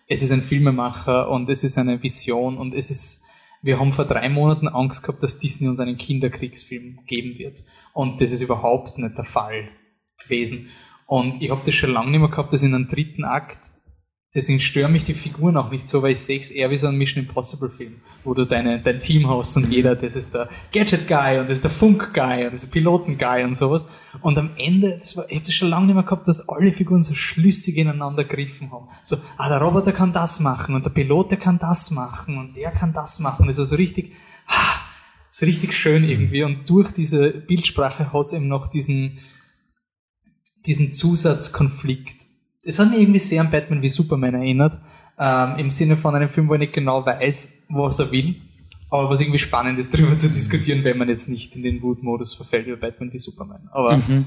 es 0.07 0.23
ist 0.23 0.31
ein 0.31 0.41
Filmemacher 0.41 1.29
und 1.29 1.49
es 1.49 1.65
ist 1.65 1.77
eine 1.77 2.01
Vision 2.01 2.57
und 2.57 2.73
es 2.73 2.89
ist, 2.89 3.25
wir 3.61 3.77
haben 3.77 3.91
vor 3.91 4.05
drei 4.05 4.29
Monaten 4.29 4.69
Angst 4.69 5.03
gehabt, 5.03 5.21
dass 5.21 5.37
Disney 5.37 5.67
uns 5.67 5.81
einen 5.81 5.97
Kinderkriegsfilm 5.97 6.99
geben 7.07 7.37
wird. 7.37 7.61
Und 7.91 8.21
das 8.21 8.31
ist 8.31 8.41
überhaupt 8.41 8.97
nicht 8.97 9.17
der 9.17 9.25
Fall 9.25 9.67
gewesen. 10.23 10.69
Und 11.07 11.41
ich 11.41 11.51
habe 11.51 11.61
das 11.65 11.75
schon 11.75 11.91
lange 11.91 12.11
nicht 12.11 12.21
mehr 12.21 12.29
gehabt, 12.29 12.53
dass 12.53 12.63
in 12.63 12.73
einem 12.73 12.87
dritten 12.87 13.25
Akt 13.25 13.71
Deswegen 14.33 14.61
stören 14.61 14.93
mich 14.93 15.03
die 15.03 15.13
Figuren 15.13 15.57
auch 15.57 15.71
nicht 15.71 15.85
so, 15.85 16.01
weil 16.01 16.13
ich 16.13 16.21
sehe 16.21 16.39
es 16.39 16.51
eher 16.51 16.69
wie 16.69 16.77
so 16.77 16.87
ein 16.87 16.95
Mission 16.95 17.25
Impossible 17.25 17.69
Film, 17.69 17.97
wo 18.23 18.33
du 18.33 18.45
deine, 18.45 18.81
dein 18.81 19.01
Team 19.01 19.29
hast 19.29 19.57
und 19.57 19.69
jeder, 19.69 19.93
das 19.97 20.15
ist 20.15 20.33
der 20.33 20.47
Gadget 20.71 21.05
Guy 21.05 21.39
und 21.39 21.49
das 21.49 21.57
ist 21.57 21.65
der 21.65 21.71
Funk 21.71 22.13
Guy 22.13 22.45
und 22.45 22.53
das 22.53 22.63
ist 22.63 22.73
der 22.73 22.79
Piloten 22.79 23.17
Guy 23.17 23.43
und 23.43 23.55
sowas. 23.55 23.85
Und 24.21 24.37
am 24.37 24.51
Ende, 24.55 24.97
das 24.97 25.17
war, 25.17 25.25
ich 25.27 25.35
habe 25.35 25.45
das 25.47 25.53
schon 25.53 25.67
lange 25.67 25.87
nicht 25.87 25.95
mehr 25.95 26.05
gehabt, 26.05 26.29
dass 26.29 26.47
alle 26.47 26.71
Figuren 26.71 27.01
so 27.01 27.13
schlüssig 27.13 27.75
ineinander 27.75 28.23
gegriffen 28.23 28.71
haben. 28.71 28.87
So, 29.03 29.17
ah, 29.37 29.49
der 29.49 29.61
Roboter 29.61 29.91
kann 29.91 30.13
das 30.13 30.39
machen 30.39 30.75
und 30.75 30.85
der 30.85 30.91
Pilot, 30.91 31.31
der 31.31 31.37
kann 31.37 31.59
das 31.59 31.91
machen 31.91 32.37
und 32.37 32.55
der 32.55 32.71
kann 32.71 32.93
das 32.93 33.19
machen. 33.19 33.47
Das 33.47 33.57
war 33.57 33.65
so 33.65 33.75
richtig, 33.75 34.13
ah, 34.47 34.77
so 35.29 35.45
richtig 35.45 35.73
schön 35.73 36.05
irgendwie. 36.05 36.43
Und 36.43 36.69
durch 36.69 36.91
diese 36.91 37.31
Bildsprache 37.31 38.13
hat 38.13 38.25
es 38.27 38.31
eben 38.31 38.47
noch 38.47 38.67
diesen, 38.67 39.19
diesen 40.65 40.93
Zusatzkonflikt 40.93 42.31
es 42.63 42.79
hat 42.79 42.89
mich 42.89 42.99
irgendwie 42.99 43.19
sehr 43.19 43.41
an 43.41 43.51
Batman 43.51 43.81
wie 43.81 43.89
Superman 43.89 44.35
erinnert, 44.35 44.79
ähm, 45.17 45.55
im 45.57 45.71
Sinne 45.71 45.97
von 45.97 46.15
einem 46.15 46.29
Film, 46.29 46.47
wo 46.47 46.53
er 46.53 46.59
nicht 46.59 46.73
genau 46.73 47.05
weiß, 47.05 47.63
was 47.69 47.99
er 47.99 48.11
will, 48.11 48.35
aber 48.89 49.09
was 49.09 49.21
irgendwie 49.21 49.39
spannend 49.39 49.79
ist, 49.79 49.93
darüber 49.97 50.17
zu 50.17 50.27
diskutieren, 50.27 50.83
wenn 50.83 50.97
man 50.97 51.09
jetzt 51.09 51.29
nicht 51.29 51.55
in 51.55 51.63
den 51.63 51.81
Wut-Modus 51.81 52.35
verfällt 52.35 52.67
wie 52.67 52.75
Batman 52.75 53.11
wie 53.13 53.19
Superman. 53.19 53.69
Aber 53.71 53.97
mhm. 53.97 54.25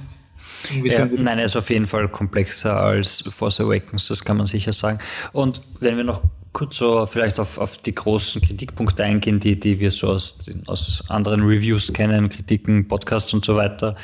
Ja, 0.84 1.06
nein, 1.06 1.38
er 1.38 1.44
ist 1.44 1.56
auf 1.56 1.70
jeden 1.70 1.86
Fall 1.86 2.08
komplexer 2.08 2.76
als 2.78 3.24
Force 3.28 3.60
Awakens, 3.60 4.08
das 4.08 4.24
kann 4.24 4.36
man 4.36 4.46
sicher 4.46 4.72
sagen. 4.72 4.98
Und 5.32 5.62
wenn 5.80 5.96
wir 5.96 6.04
noch 6.04 6.22
kurz 6.52 6.76
so 6.76 7.06
vielleicht 7.06 7.40
auf, 7.40 7.58
auf 7.58 7.78
die 7.78 7.94
großen 7.94 8.42
Kritikpunkte 8.42 9.04
eingehen, 9.04 9.40
die, 9.40 9.58
die 9.58 9.80
wir 9.80 9.90
so 9.90 10.08
aus, 10.08 10.38
aus 10.66 11.02
anderen 11.08 11.42
Reviews 11.42 11.92
kennen, 11.92 12.28
Kritiken, 12.28 12.88
Podcasts 12.88 13.32
und 13.32 13.44
so 13.44 13.56
weiter. 13.56 13.96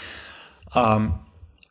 Ähm, 0.74 1.14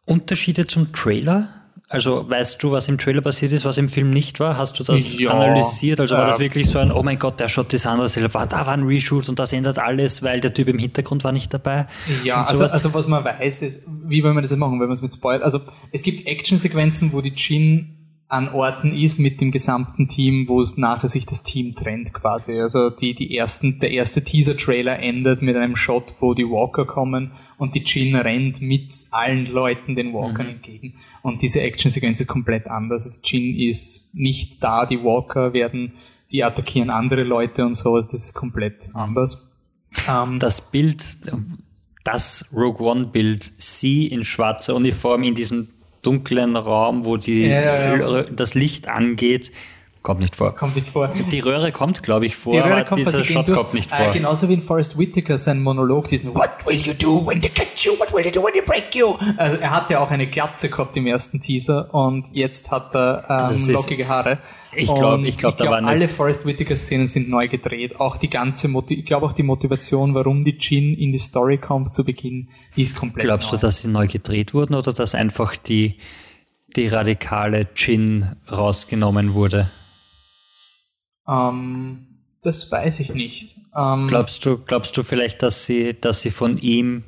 Unterschiede 0.06 0.68
zum 0.68 0.92
Trailer? 0.94 1.59
Also 1.92 2.30
weißt 2.30 2.62
du, 2.62 2.72
was 2.72 2.88
im 2.88 3.00
Trailer 3.00 3.22
passiert 3.22 3.52
ist, 3.52 3.66
was 3.66 3.80
im 3.80 3.90
Film 3.90 4.12
nicht 4.12 4.40
war? 4.40 4.58
Hast 4.58 4.80
du 4.80 4.84
das 4.84 5.20
ja, 5.20 5.32
analysiert? 5.32 6.00
Also 6.00 6.16
war 6.16 6.26
das 6.28 6.38
wirklich 6.38 6.70
so 6.70 6.78
ein, 6.78 6.92
oh 6.92 7.02
mein 7.02 7.18
Gott, 7.18 7.40
der 7.40 7.48
Shot 7.48 7.74
ist 7.74 7.88
anders, 7.88 8.16
war, 8.36 8.46
da 8.46 8.68
war 8.68 8.74
ein 8.74 8.84
Reshoot 8.84 9.28
und 9.28 9.40
das 9.40 9.54
ändert 9.54 9.80
alles, 9.80 10.22
weil 10.22 10.40
der 10.40 10.54
Typ 10.54 10.68
im 10.68 10.78
Hintergrund 10.78 11.24
war 11.24 11.32
nicht 11.32 11.52
dabei? 11.52 11.88
Ja, 12.24 12.44
also, 12.44 12.64
also 12.66 12.94
was 12.94 13.08
man 13.08 13.26
weiß 13.26 13.64
ist, 13.64 13.88
wie 14.06 14.24
wollen 14.24 14.36
wir 14.36 14.42
das 14.42 14.52
jetzt 14.52 14.60
machen, 14.60 14.80
wenn 14.80 14.88
wir 14.88 14.94
es 14.94 15.02
mit 15.02 15.12
Spoil? 15.12 15.42
Also 15.42 15.62
es 15.92 16.04
gibt 16.04 16.28
Actionsequenzen, 16.28 17.12
wo 17.12 17.22
die 17.22 17.34
Jin 17.36 17.99
an 18.32 18.50
Orten 18.50 18.94
ist 18.94 19.18
mit 19.20 19.42
dem 19.42 19.50
gesamten 19.50 20.08
Team, 20.08 20.48
wo 20.48 20.62
es 20.62 20.78
nachher 20.78 21.08
sich 21.08 21.26
das 21.26 21.42
Team 21.42 21.74
trennt 21.74 22.14
quasi. 22.14 22.60
Also 22.62 22.92
die, 22.92 23.16
die 23.16 23.36
ersten, 23.36 23.80
der 23.80 23.90
erste 23.90 24.24
Teaser-Trailer 24.24 25.00
endet 25.00 25.42
mit 25.42 25.56
einem 25.56 25.76
Shot, 25.76 26.14
wo 26.20 26.36
die 26.36 26.48
Walker 26.48 26.86
kommen 26.86 27.32
und 27.58 27.74
die 27.74 27.84
Jin 27.84 28.16
rennt 28.16 28.62
mit 28.62 28.94
allen 29.10 29.48
Leuten 29.48 29.96
den 29.96 30.14
Walkern 30.14 30.46
mhm. 30.46 30.54
entgegen. 30.54 30.94
Und 31.24 31.42
diese 31.42 31.62
Action-Sequenz 31.62 32.20
ist 32.20 32.28
komplett 32.28 32.68
anders. 32.68 33.08
Also 33.08 33.20
die 33.20 33.36
Jin 33.36 33.68
ist 33.68 34.14
nicht 34.14 34.64
da, 34.64 34.86
die 34.86 35.04
Walker 35.04 35.54
werden, 35.54 35.94
die 36.32 36.44
attackieren 36.44 36.92
andere 36.92 37.24
Leute 37.24 37.66
und 37.66 37.74
sowas. 37.74 38.08
Das 38.08 38.24
ist 38.24 38.36
komplett 38.36 38.90
anders. 38.94 39.52
Ähm, 40.08 40.38
das 40.38 40.70
Bild, 40.70 41.04
das 42.04 42.46
Rogue 42.54 42.86
One-Bild, 42.86 43.54
sie 43.58 44.06
in 44.06 44.24
schwarzer 44.24 44.76
Uniform 44.76 45.24
in 45.24 45.34
diesem 45.34 45.70
dunklen 46.02 46.56
Raum, 46.56 47.06
wo 47.06 47.18
die, 47.18 47.48
ja, 47.48 47.96
ja. 47.96 48.24
das 48.24 48.54
Licht 48.54 48.88
angeht. 48.88 49.52
Kommt 50.02 50.22
nicht 50.22 50.36
vor. 50.36 50.56
Kommt 50.56 50.76
nicht 50.76 50.88
vor. 50.88 51.10
Die 51.10 51.40
Röhre 51.42 51.74
kommt, 51.74 52.04
glaube 52.04 52.26
ich, 52.26 52.38
vor, 52.38 52.54
die 52.54 52.60
Röhre 52.60 52.72
aber 52.72 52.86
kommt, 52.86 53.02
dieser 53.02 53.24
Shot 53.26 53.50
durch, 53.50 53.58
kommt 53.58 53.74
nicht 53.74 53.92
vor. 53.92 54.08
Äh, 54.08 54.12
genauso 54.12 54.48
wie 54.48 54.54
in 54.54 54.62
Forrest 54.62 54.98
Whitaker 54.98 55.38
sein 55.38 55.62
Monolog, 55.62 56.08
diesen 56.08 56.34
What 56.34 56.66
will 56.66 56.78
you 56.78 56.94
do 56.94 57.26
when 57.28 57.42
they 57.42 57.50
catch 57.50 57.86
you? 57.86 58.00
What 58.00 58.14
will 58.14 58.26
you 58.26 58.32
do 58.32 58.42
when 58.42 58.54
they 58.54 58.62
break 58.62 58.96
you? 58.96 59.18
Also 59.36 59.58
er 59.58 59.72
hat 59.72 59.90
ja 59.90 60.00
auch 60.00 60.10
eine 60.10 60.28
Glatze 60.28 60.70
gehabt 60.70 60.96
im 60.96 61.06
ersten 61.06 61.42
Teaser 61.42 61.94
und 61.94 62.30
jetzt 62.32 62.72
hat 62.72 62.96
er 62.96 63.52
ähm, 63.52 63.74
lockige 63.74 64.08
Haare. 64.08 64.38
Ich 64.76 64.94
glaube, 64.94 65.28
ich 65.28 65.38
glaube, 65.38 65.58
glaub, 65.58 65.74
alle 65.74 66.08
Forrest 66.08 66.46
Whitaker 66.46 66.76
Szenen 66.76 67.08
sind 67.08 67.30
neu 67.30 67.48
gedreht. 67.48 68.00
Auch 68.00 68.18
die 68.18 68.30
ganze, 68.30 68.68
Motiv 68.68 69.00
ich 69.00 69.06
glaube 69.06 69.26
auch 69.26 69.34
die 69.34 69.44
Motivation, 69.44 70.14
warum 70.14 70.44
die 70.44 70.58
Jin 70.60 70.96
in 70.96 71.12
die 71.12 71.18
Story 71.18 71.58
kommt 71.58 71.92
zu 71.92 72.04
Beginn, 72.04 72.50
die 72.76 72.84
ist 72.84 72.96
komplett 72.96 73.26
Glaubst 73.26 73.52
neu. 73.52 73.58
du, 73.58 73.62
dass 73.62 73.82
sie 73.82 73.88
neu 73.88 74.08
gedreht 74.08 74.54
wurden 74.54 74.76
oder 74.76 74.94
dass 74.94 75.16
einfach 75.16 75.56
die 75.58 75.96
die 76.76 76.88
radikale 76.88 77.68
Gin 77.74 78.36
rausgenommen 78.52 79.34
wurde? 79.34 79.70
Ähm, 81.28 82.08
das 82.42 82.72
weiß 82.72 83.00
ich 83.00 83.14
nicht. 83.14 83.56
Ähm, 83.76 84.08
glaubst 84.08 84.46
du, 84.46 84.58
glaubst 84.58 84.96
du 84.96 85.04
vielleicht, 85.04 85.42
dass 85.44 85.66
sie, 85.66 86.00
dass 86.00 86.22
sie 86.22 86.32
von 86.32 86.58
ihm 86.58 87.04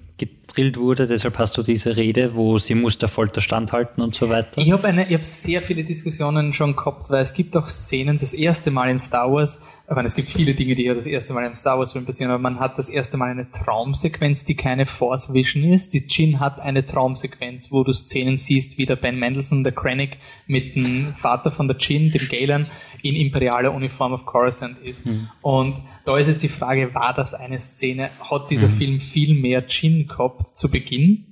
gedrillt 0.54 0.78
wurde, 0.78 1.08
deshalb 1.08 1.38
hast 1.38 1.58
du 1.58 1.64
diese 1.64 1.96
Rede, 1.96 2.36
wo 2.36 2.58
sie 2.58 2.76
muss 2.76 2.98
der 2.98 3.10
Folter 3.10 3.42
standhalten 3.42 4.04
und 4.04 4.14
so 4.14 4.30
weiter. 4.30 4.62
Ich 4.62 4.72
habe 4.72 4.88
habe 4.88 5.26
sehr 5.26 5.62
viele 5.62 5.84
Diskussionen 5.84 6.54
schon 6.54 6.76
gehabt, 6.76 7.10
weil 7.10 7.24
es 7.24 7.34
gibt 7.34 7.56
auch 7.58 7.68
Szenen, 7.68 8.18
das 8.18 8.34
erste 8.34 8.72
Mal 8.72 8.90
in 8.90 9.00
Star 9.00 9.32
Wars, 9.32 9.60
ich 9.92 9.96
meine, 9.96 10.08
es 10.08 10.16
gibt 10.16 10.30
viele 10.30 10.54
Dinge, 10.54 10.74
die 10.76 10.84
ja 10.84 10.94
das 10.94 11.06
erste 11.06 11.34
Mal 11.34 11.46
im 11.46 11.54
Star 11.54 11.78
Wars 11.78 11.92
Film 11.92 12.06
passieren, 12.06 12.32
aber 12.32 12.42
man 12.42 12.62
hat 12.62 12.78
das 12.78 12.88
erste 12.88 13.18
Mal 13.18 13.30
eine 13.30 13.52
Traumsequenz, 13.52 14.46
die 14.46 14.56
keine 14.56 14.86
Force 14.86 15.34
Vision 15.34 15.66
ist. 15.66 15.94
Die 15.94 16.06
Jin 16.08 16.40
hat 16.40 16.62
eine 16.62 16.86
Traumsequenz, 16.86 17.74
wo 17.74 17.84
du 17.84 17.92
Szenen 17.92 18.38
siehst, 18.38 18.78
wie 18.78 18.86
der 18.86 18.96
Ben 18.96 19.20
Mendelssohn, 19.20 19.66
der 19.66 19.74
Krennic, 19.74 20.18
mit 20.48 20.78
dem 20.78 21.14
Vater 21.16 21.52
von 21.52 21.68
der 21.68 21.76
Jin, 21.76 22.10
dem 22.10 22.26
Galen, 22.30 22.68
in 23.04 23.16
imperialer 23.18 23.74
Uniform 23.74 24.14
of 24.14 24.26
Coruscant 24.26 24.80
ist. 24.80 25.06
Mhm. 25.06 25.28
Und 25.42 25.82
da 26.06 26.18
ist 26.18 26.28
jetzt 26.28 26.44
die 26.44 26.50
Frage, 26.50 26.96
war 26.96 27.14
das 27.14 27.34
eine 27.34 27.60
Szene? 27.60 28.12
Hat 28.22 28.50
dieser 28.50 28.70
mhm. 28.70 28.74
Film 28.74 29.00
viel 29.02 29.34
mehr 29.34 29.66
Jin 29.68 30.08
gehabt 30.08 30.41
zu 30.44 30.70
Beginn? 30.70 31.32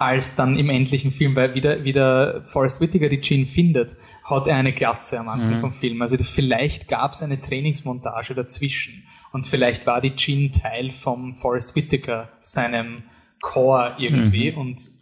als 0.00 0.34
dann 0.34 0.56
im 0.56 0.70
endlichen 0.70 1.12
Film, 1.12 1.36
weil 1.36 1.54
wieder, 1.54 1.84
wieder 1.84 2.42
Forrest 2.46 2.80
Whitaker 2.80 3.10
die 3.10 3.20
Jin 3.20 3.44
findet, 3.44 3.98
hat 4.24 4.46
er 4.46 4.56
eine 4.56 4.72
Glatze 4.72 5.20
am 5.20 5.28
Anfang 5.28 5.56
mhm. 5.56 5.58
vom 5.58 5.72
Film. 5.72 6.00
Also 6.00 6.16
vielleicht 6.24 6.88
gab 6.88 7.12
es 7.12 7.22
eine 7.22 7.38
Trainingsmontage 7.38 8.34
dazwischen 8.34 9.04
und 9.32 9.44
vielleicht 9.44 9.86
war 9.86 10.00
die 10.00 10.14
Jin 10.16 10.52
Teil 10.52 10.90
vom 10.90 11.36
Forrest 11.36 11.76
Whitaker, 11.76 12.30
seinem 12.40 13.02
Core 13.42 13.96
irgendwie 13.98 14.52
mhm. 14.52 14.58
und 14.58 14.99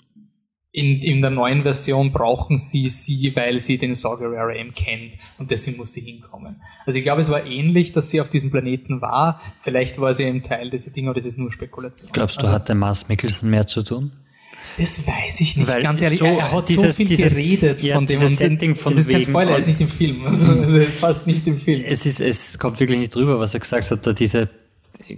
in, 0.79 1.03
in 1.03 1.21
der 1.21 1.31
neuen 1.31 1.63
Version 1.63 2.13
brauchen 2.13 2.59
sie 2.59 2.89
sie, 2.89 3.33
weil 3.35 3.59
sie 3.59 3.79
den 3.79 3.95
Sorcerer 3.95 4.55
eben 4.55 4.75
kennt 4.75 5.19
und 5.39 5.51
deswegen 5.51 5.77
muss 5.77 5.93
sie 5.93 6.01
hinkommen. 6.01 6.57
Also 6.87 6.99
ich 6.99 7.05
glaube, 7.05 7.21
es 7.21 7.31
war 7.31 7.45
ähnlich, 7.45 7.93
dass 7.93 8.11
sie 8.11 8.21
auf 8.21 8.31
diesem 8.31 8.51
Planeten 8.51 9.01
war. 9.01 9.41
Vielleicht 9.59 10.01
war 10.01 10.15
sie 10.15 10.25
eben 10.25 10.43
Teil 10.43 10.71
dieser 10.71 10.91
Dinge, 10.91 11.09
aber 11.11 11.19
das 11.19 11.27
ist 11.27 11.39
nur 11.39 11.51
Spekulation. 11.51 12.11
Glaubst 12.13 12.37
du, 12.41 12.47
also, 12.47 12.55
hat 12.55 12.69
der 12.69 12.77
Mars 12.77 13.09
Mikkelsen 13.09 13.51
mehr 13.51 13.67
zu 13.67 13.83
tun? 13.83 14.13
Das 14.77 15.05
weiß 15.05 15.41
ich 15.41 15.57
nicht, 15.57 15.67
Weil 15.67 15.83
ganz 15.83 16.01
ehrlich. 16.03 16.21
So, 16.21 16.27
er 16.27 16.53
hat 16.53 16.69
dieses, 16.69 16.83
so 16.83 16.93
viel 16.93 17.07
dieses, 17.07 17.35
geredet 17.35 17.83
ja, 17.83 17.97
von 17.97 18.07
dem. 18.07 18.21
Und 18.21 18.29
Setting 18.29 18.77
von 18.77 18.93
es 18.93 19.01
ist 19.01 19.11
kein 19.11 19.23
Spoiler, 19.23 19.53
er 19.53 19.59
ist 19.59 19.67
nicht 19.67 19.81
im 19.81 19.89
Film. 19.89 20.23
Also, 20.27 20.47
also 20.53 20.79
er 20.79 20.85
ist 20.85 20.99
fast 20.99 21.27
nicht 21.27 21.47
im 21.47 21.57
Film. 21.57 21.85
Es, 21.85 22.07
ist, 22.07 22.21
es 22.21 22.59
kommt 22.59 22.79
wirklich 22.79 22.99
nicht 22.99 23.15
drüber, 23.15 23.41
was 23.41 23.55
er 23.55 23.61
gesagt 23.61 23.91
hat, 23.91 24.07
da 24.07 24.13
diese 24.13 24.49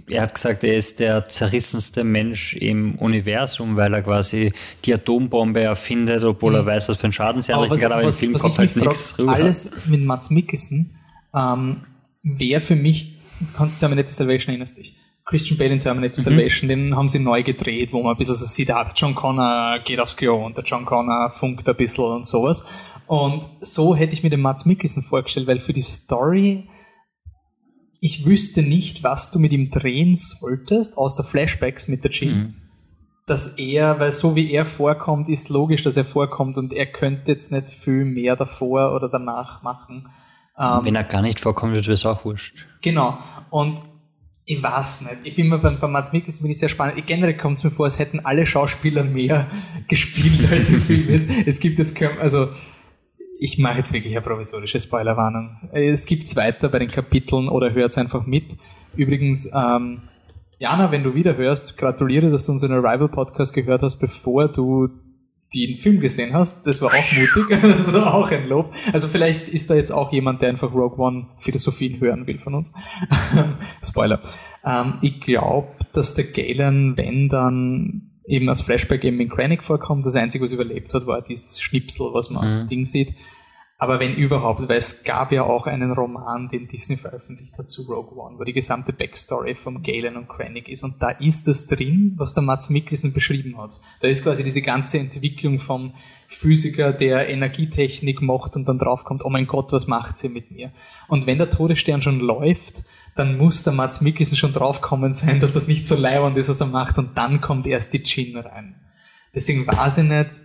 er 0.07 0.21
hat 0.21 0.33
gesagt, 0.33 0.63
er 0.63 0.75
ist 0.75 0.99
der 0.99 1.27
zerrissenste 1.27 2.03
Mensch 2.03 2.53
im 2.55 2.95
Universum, 2.95 3.75
weil 3.75 3.93
er 3.93 4.01
quasi 4.01 4.53
die 4.85 4.93
Atombombe 4.93 5.61
erfindet, 5.61 6.23
obwohl 6.23 6.55
er 6.55 6.63
mhm. 6.63 6.67
weiß, 6.67 6.89
was 6.89 6.97
für 6.97 7.05
einen 7.05 7.13
Schaden 7.13 7.41
sie 7.41 7.53
anrichten 7.53 7.79
kann, 7.79 7.91
aber 7.91 8.03
im 8.03 8.11
Film 8.11 8.33
kommt 8.33 8.57
halt 8.57 8.75
nichts 8.75 9.17
rüber. 9.17 9.33
Alles 9.33 9.71
mit 9.87 10.03
Mats 10.03 10.29
Mikkelsen 10.29 10.95
ähm, 11.33 11.81
wäre 12.23 12.61
für 12.61 12.75
mich, 12.75 13.17
du 13.39 13.53
kannst 13.53 13.79
Terminator 13.79 14.11
Salvation 14.11 14.49
erinnerst 14.49 14.77
dich, 14.77 14.95
Christian 15.25 15.57
Bale 15.57 15.73
in 15.73 15.79
Terminator 15.79 16.17
mhm. 16.17 16.23
Salvation, 16.23 16.69
den 16.69 16.95
haben 16.95 17.09
sie 17.09 17.19
neu 17.19 17.43
gedreht, 17.43 17.93
wo 17.93 18.01
man 18.01 18.13
ein 18.13 18.17
bisschen 18.17 18.35
so 18.35 18.45
sieht, 18.45 18.71
ah, 18.71 18.83
der 18.83 18.93
John 18.95 19.15
Connor 19.15 19.79
geht 19.83 19.99
aufs 19.99 20.15
Klo 20.17 20.45
und 20.45 20.57
der 20.57 20.63
John 20.63 20.85
Connor 20.85 21.29
funkt 21.29 21.67
ein 21.67 21.75
bisschen 21.75 22.05
und 22.05 22.25
sowas. 22.25 22.63
Und 23.07 23.45
so 23.61 23.95
hätte 23.95 24.13
ich 24.13 24.23
mir 24.23 24.29
den 24.29 24.41
Mats 24.41 24.65
Mikkelsen 24.65 25.03
vorgestellt, 25.03 25.47
weil 25.47 25.59
für 25.59 25.73
die 25.73 25.81
Story 25.81 26.67
ich 28.03 28.25
wüsste 28.25 28.63
nicht, 28.63 29.03
was 29.03 29.31
du 29.31 29.39
mit 29.39 29.53
ihm 29.53 29.69
drehen 29.69 30.15
solltest, 30.15 30.97
außer 30.97 31.23
Flashbacks 31.23 31.87
mit 31.87 32.03
der 32.03 32.11
Jean. 32.11 32.33
Mhm. 32.33 32.53
Dass 33.27 33.59
er, 33.59 33.99
weil 33.99 34.11
so 34.11 34.35
wie 34.35 34.51
er 34.51 34.65
vorkommt, 34.65 35.29
ist 35.29 35.49
logisch, 35.49 35.83
dass 35.83 35.95
er 35.95 36.03
vorkommt 36.03 36.57
und 36.57 36.73
er 36.73 36.87
könnte 36.87 37.31
jetzt 37.31 37.51
nicht 37.51 37.69
viel 37.69 38.03
mehr 38.03 38.35
davor 38.35 38.95
oder 38.95 39.07
danach 39.07 39.61
machen. 39.61 40.09
Ähm, 40.57 40.79
Wenn 40.83 40.95
er 40.95 41.03
gar 41.03 41.21
nicht 41.21 41.39
vorkommt, 41.39 41.75
wird 41.75 41.87
es 41.87 42.05
auch 42.05 42.25
wurscht. 42.25 42.65
Genau. 42.81 43.19
Und 43.51 43.83
ich 44.45 44.61
weiß 44.61 45.01
nicht. 45.01 45.17
Ich 45.23 45.35
bin 45.35 45.47
mir 45.47 45.59
beim, 45.59 45.79
beim 45.79 45.91
Mats 45.91 46.11
Mikkelsen 46.11 46.41
bin 46.41 46.51
ich 46.51 46.57
sehr 46.57 46.69
spannend. 46.69 46.97
Ich, 46.97 47.05
generell 47.05 47.37
kommt 47.37 47.59
es 47.59 47.63
mir 47.63 47.71
vor, 47.71 47.85
als 47.85 47.99
hätten 47.99 48.19
alle 48.21 48.47
Schauspieler 48.47 49.03
mehr 49.03 49.45
gespielt, 49.87 50.51
als 50.51 50.71
im 50.71 50.81
Film 50.81 51.07
ist. 51.07 51.29
Es 51.45 51.59
gibt 51.59 51.77
jetzt 51.77 52.01
also 52.01 52.49
ich 53.43 53.57
mache 53.57 53.77
jetzt 53.77 53.91
wirklich 53.91 54.15
eine 54.15 54.21
provisorische 54.21 54.79
Spoilerwarnung. 54.79 55.57
Es 55.71 56.05
gibt's 56.05 56.35
weiter 56.35 56.69
bei 56.69 56.77
den 56.77 56.91
Kapiteln 56.91 57.49
oder 57.49 57.73
hört's 57.73 57.97
einfach 57.97 58.27
mit. 58.27 58.55
Übrigens, 58.95 59.49
ähm, 59.51 60.03
Jana, 60.59 60.91
wenn 60.91 61.03
du 61.03 61.15
wieder 61.15 61.35
hörst, 61.35 61.75
gratuliere, 61.75 62.29
dass 62.29 62.45
du 62.45 62.51
unseren 62.51 62.73
Arrival-Podcast 62.73 63.51
gehört 63.55 63.81
hast, 63.81 63.97
bevor 63.97 64.47
du 64.47 64.89
den 65.55 65.75
Film 65.75 65.99
gesehen 65.99 66.33
hast. 66.35 66.67
Das 66.67 66.83
war 66.83 66.93
auch 66.93 67.11
mutig. 67.13 67.49
Das 67.63 67.91
war 67.95 68.13
auch 68.13 68.29
ein 68.29 68.47
Lob. 68.47 68.75
Also 68.93 69.07
vielleicht 69.07 69.49
ist 69.49 69.71
da 69.71 69.73
jetzt 69.73 69.91
auch 69.91 70.13
jemand, 70.13 70.43
der 70.43 70.49
einfach 70.49 70.71
Rogue 70.71 71.03
One 71.03 71.25
Philosophien 71.39 71.99
hören 71.99 72.27
will 72.27 72.37
von 72.37 72.53
uns. 72.53 72.71
Spoiler. 73.83 74.21
Ähm, 74.63 74.99
ich 75.01 75.19
glaube, 75.19 75.69
dass 75.93 76.13
der 76.13 76.25
Galen, 76.25 76.95
wenn 76.95 77.27
dann 77.27 78.10
eben 78.25 78.49
als 78.49 78.61
Flashback 78.61 79.03
eben 79.03 79.19
in 79.19 79.29
Krennic 79.29 79.63
vorkommt. 79.63 80.05
Das 80.05 80.15
Einzige, 80.15 80.43
was 80.43 80.51
überlebt 80.51 80.93
hat, 80.93 81.05
war 81.07 81.21
dieses 81.21 81.61
Schnipsel, 81.61 82.13
was 82.13 82.29
man 82.29 82.41
mhm. 82.41 82.45
aus 82.45 82.55
dem 82.57 82.67
Ding 82.67 82.85
sieht. 82.85 83.13
Aber 83.81 83.99
wenn 83.99 84.13
überhaupt, 84.13 84.69
weil 84.69 84.77
es 84.77 85.03
gab 85.03 85.31
ja 85.31 85.41
auch 85.41 85.65
einen 85.65 85.91
Roman, 85.91 86.49
den 86.49 86.67
Disney 86.67 86.97
veröffentlicht 86.97 87.57
hat 87.57 87.67
zu 87.67 87.81
Rogue 87.91 88.15
One, 88.15 88.37
wo 88.37 88.43
die 88.43 88.53
gesamte 88.53 88.93
Backstory 88.93 89.55
vom 89.55 89.81
Galen 89.81 90.17
und 90.17 90.29
Krennic 90.29 90.69
ist. 90.69 90.83
Und 90.83 91.01
da 91.01 91.09
ist 91.09 91.47
das 91.47 91.65
drin, 91.65 92.13
was 92.15 92.35
der 92.35 92.43
Mats 92.43 92.69
Mikkelsen 92.69 93.11
beschrieben 93.11 93.57
hat. 93.57 93.79
Da 94.01 94.07
ist 94.07 94.21
quasi 94.21 94.43
diese 94.43 94.61
ganze 94.61 94.99
Entwicklung 94.99 95.57
vom 95.57 95.95
Physiker, 96.27 96.93
der 96.93 97.27
Energietechnik 97.27 98.21
macht 98.21 98.55
und 98.55 98.69
dann 98.69 98.77
draufkommt, 98.77 99.25
oh 99.25 99.29
mein 99.31 99.47
Gott, 99.47 99.73
was 99.73 99.87
macht 99.87 100.15
sie 100.15 100.29
mit 100.29 100.51
mir? 100.51 100.71
Und 101.07 101.25
wenn 101.25 101.39
der 101.39 101.49
Todesstern 101.49 102.03
schon 102.03 102.19
läuft, 102.19 102.83
dann 103.15 103.37
muss 103.37 103.63
der 103.63 103.73
Mats 103.73 104.01
Mikkelsen 104.01 104.37
schon 104.37 104.53
draufkommen 104.53 105.13
sein, 105.13 105.39
dass 105.39 105.53
das 105.53 105.67
nicht 105.67 105.85
so 105.85 105.95
leibend 105.95 106.37
ist, 106.37 106.49
was 106.49 106.61
er 106.61 106.67
macht, 106.67 106.97
und 106.97 107.17
dann 107.17 107.41
kommt 107.41 107.67
erst 107.67 107.93
die 107.93 108.03
Gin 108.03 108.37
rein. 108.37 108.75
Deswegen 109.33 109.65
weiß 109.67 109.99
ich 109.99 110.03
nicht, 110.05 110.41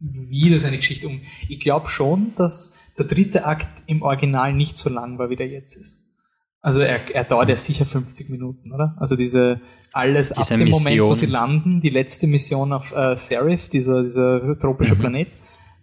wie 0.00 0.50
das 0.50 0.64
eine 0.64 0.76
Geschichte 0.76 1.08
um. 1.08 1.20
Ich 1.48 1.60
glaube 1.60 1.88
schon, 1.88 2.34
dass 2.36 2.74
der 2.98 3.06
dritte 3.06 3.46
Akt 3.46 3.82
im 3.86 4.02
Original 4.02 4.52
nicht 4.52 4.76
so 4.76 4.90
lang 4.90 5.18
war, 5.18 5.30
wie 5.30 5.36
der 5.36 5.48
jetzt 5.48 5.74
ist. 5.74 6.02
Also 6.60 6.80
er, 6.80 7.14
er 7.14 7.24
dauert 7.24 7.48
ja 7.48 7.56
sicher 7.56 7.84
50 7.84 8.28
Minuten, 8.28 8.72
oder? 8.72 8.96
Also 8.98 9.14
diese 9.14 9.60
alles 9.92 10.30
diese 10.30 10.40
ab 10.40 10.48
dem 10.48 10.64
Mission. 10.64 10.82
Moment, 10.82 11.02
wo 11.04 11.14
sie 11.14 11.26
landen, 11.26 11.80
die 11.80 11.90
letzte 11.90 12.26
Mission 12.26 12.72
auf 12.72 12.92
äh, 12.92 13.14
Serif, 13.16 13.68
dieser, 13.68 14.02
dieser 14.02 14.58
tropische 14.58 14.96
mhm. 14.96 14.98
Planet, 14.98 15.28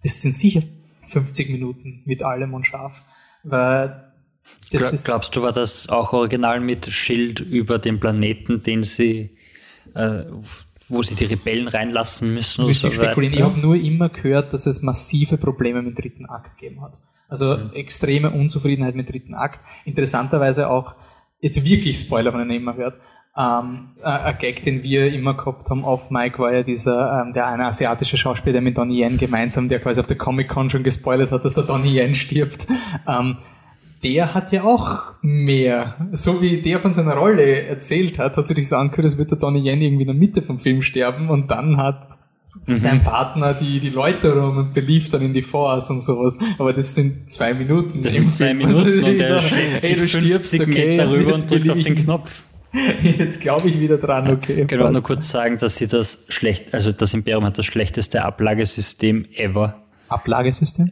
das 0.03 0.21
sind 0.21 0.36
sicher 0.36 0.61
50 1.07 1.49
Minuten 1.49 2.01
mit 2.05 2.21
allem 2.21 2.53
und 2.53 2.67
scharf. 2.67 3.01
Weil 3.43 4.12
das 4.72 5.03
Gla 5.03 5.14
glaubst 5.14 5.36
du, 5.36 5.41
war 5.41 5.51
das 5.51 5.89
auch 5.89 6.14
original 6.14 6.59
mit 6.59 6.88
Schild 6.88 7.39
über 7.39 7.80
den 7.80 7.99
Planeten, 7.99 8.64
den 8.64 8.84
sie, 8.84 9.38
äh, 9.93 10.24
wo 10.88 11.01
sie 11.01 11.16
die 11.16 11.26
Rebellen 11.26 11.68
reinlassen 11.68 12.34
müssen? 12.34 12.66
Müsste 12.66 12.88
so 12.88 12.88
ich 12.89 12.95
spekulieren. 12.95 13.34
Ich 13.34 13.41
habe 13.41 13.59
nur 13.59 13.76
immer 13.76 14.09
gehört, 14.09 14.53
dass 14.53 14.66
es 14.66 14.82
massive 14.82 15.38
Probleme 15.38 15.82
mit 15.82 15.97
dem 15.97 16.01
dritten 16.01 16.26
Akt 16.26 16.57
gegeben 16.57 16.82
hat. 16.82 16.99
Also 17.28 17.57
mhm. 17.57 17.72
extreme 17.74 18.32
Unzufriedenheit 18.32 18.95
mit 18.95 19.09
dritten 19.09 19.34
Akt. 19.34 19.61
Interessanterweise 19.86 20.70
auch, 20.70 20.95
jetzt 21.39 21.64
wirklich 21.66 21.99
Spoiler, 21.99 22.34
wenn 22.34 22.49
ihr 22.49 22.57
immer 22.57 22.76
hört, 22.76 22.99
ähm, 23.36 23.95
äh, 24.01 24.05
ein 24.05 24.38
Gag, 24.38 24.64
den 24.64 24.84
wir 24.84 25.11
immer 25.11 25.34
gehabt 25.34 25.70
haben 25.70 25.84
auf 25.84 26.11
Mike, 26.11 26.38
war 26.38 26.53
ja 26.53 26.61
dieser, 26.61 27.24
ähm, 27.24 27.34
der 27.34 27.47
eine 27.47 27.66
asiatische 27.66 28.18
Schauspieler, 28.18 28.53
der 28.53 28.61
mit 28.61 28.78
Donnie 28.78 29.01
Yen 29.01 29.18
gemeinsam, 29.18 29.70
der 29.70 29.80
quasi 29.80 29.99
auf 29.99 30.05
der 30.07 30.18
Comic-Con 30.18 30.70
schon 30.70 30.84
gespoilert 30.84 31.32
hat, 31.32 31.43
dass 31.43 31.55
der 31.55 31.64
Donnie 31.64 31.99
Yen 31.99 32.16
stirbt. 32.16 32.68
Ähm, 33.05 33.38
der 34.04 34.34
hat 34.34 34.51
ja 34.51 34.64
auch 34.64 35.14
mehr. 35.22 35.95
So 36.12 36.41
wie 36.41 36.62
der 36.62 36.80
von 36.80 36.93
seiner 36.93 37.16
Rolle 37.16 37.64
erzählt 37.64 38.20
hat, 38.20 38.38
hat 38.38 38.47
sich 38.47 38.58
das 38.58 38.70
so 38.70 38.76
angehört, 38.76 39.06
als 39.06 39.18
würde 39.18 39.30
der 39.30 39.38
Donnie 39.39 39.68
Yen 39.68 39.82
irgendwie 39.82 40.04
in 40.04 40.08
der 40.08 40.16
Mitte 40.16 40.41
vom 40.41 40.60
Film 40.60 40.82
sterben 40.82 41.30
und 41.30 41.49
dann 41.49 41.78
hat 41.78 42.10
mhm. 42.66 42.76
sein 42.76 43.04
Partner 43.04 43.54
die, 43.54 43.80
die 43.80 43.89
Läuterung 43.89 44.58
und 44.58 44.74
belief 44.74 45.10
dann 45.10 45.22
in 45.22 45.34
die 45.34 45.41
Force 45.41 45.89
und 45.89 46.01
sowas. 46.01 46.38
Aber 46.58 46.74
das 46.74 46.93
sind 46.93 47.32
zwei 47.32 47.54
Minuten. 47.54 48.01
Das 48.01 48.14
sind 48.14 48.32
zwei 48.32 48.54
Minuten 48.54 48.78
also, 48.78 49.08
und 49.08 49.18
der 49.18 49.39
schlägt 49.39 49.84
hey, 49.84 49.95
du 49.95 50.08
stirbst, 50.08 50.54
okay, 50.54 50.66
Meter 50.66 51.10
rüber 51.10 51.36
und 51.36 51.49
drückt 51.49 51.70
auf 51.70 51.80
den 51.80 51.95
Knopf. 51.95 52.43
Jetzt 53.04 53.39
glaube 53.39 53.70
ich 53.70 53.80
wieder 53.80 53.97
dran, 53.97 54.32
okay. 54.32 54.62
Ich 54.62 54.68
kann 54.68 54.82
auch 54.82 54.89
nur 54.89 55.04
kurz 55.04 55.30
sagen, 55.30 55.58
dass 55.60 55.76
sie 55.76 55.86
das 55.86 56.26
schlecht, 56.30 56.74
also 56.74 56.91
das 56.91 57.14
Imperium 57.14 57.45
hat 57.45 57.58
das 57.58 57.66
schlechteste 57.66 58.26
Ablagesystem 58.26 59.28
ever. 59.36 59.84
Ablagesystem? 60.10 60.91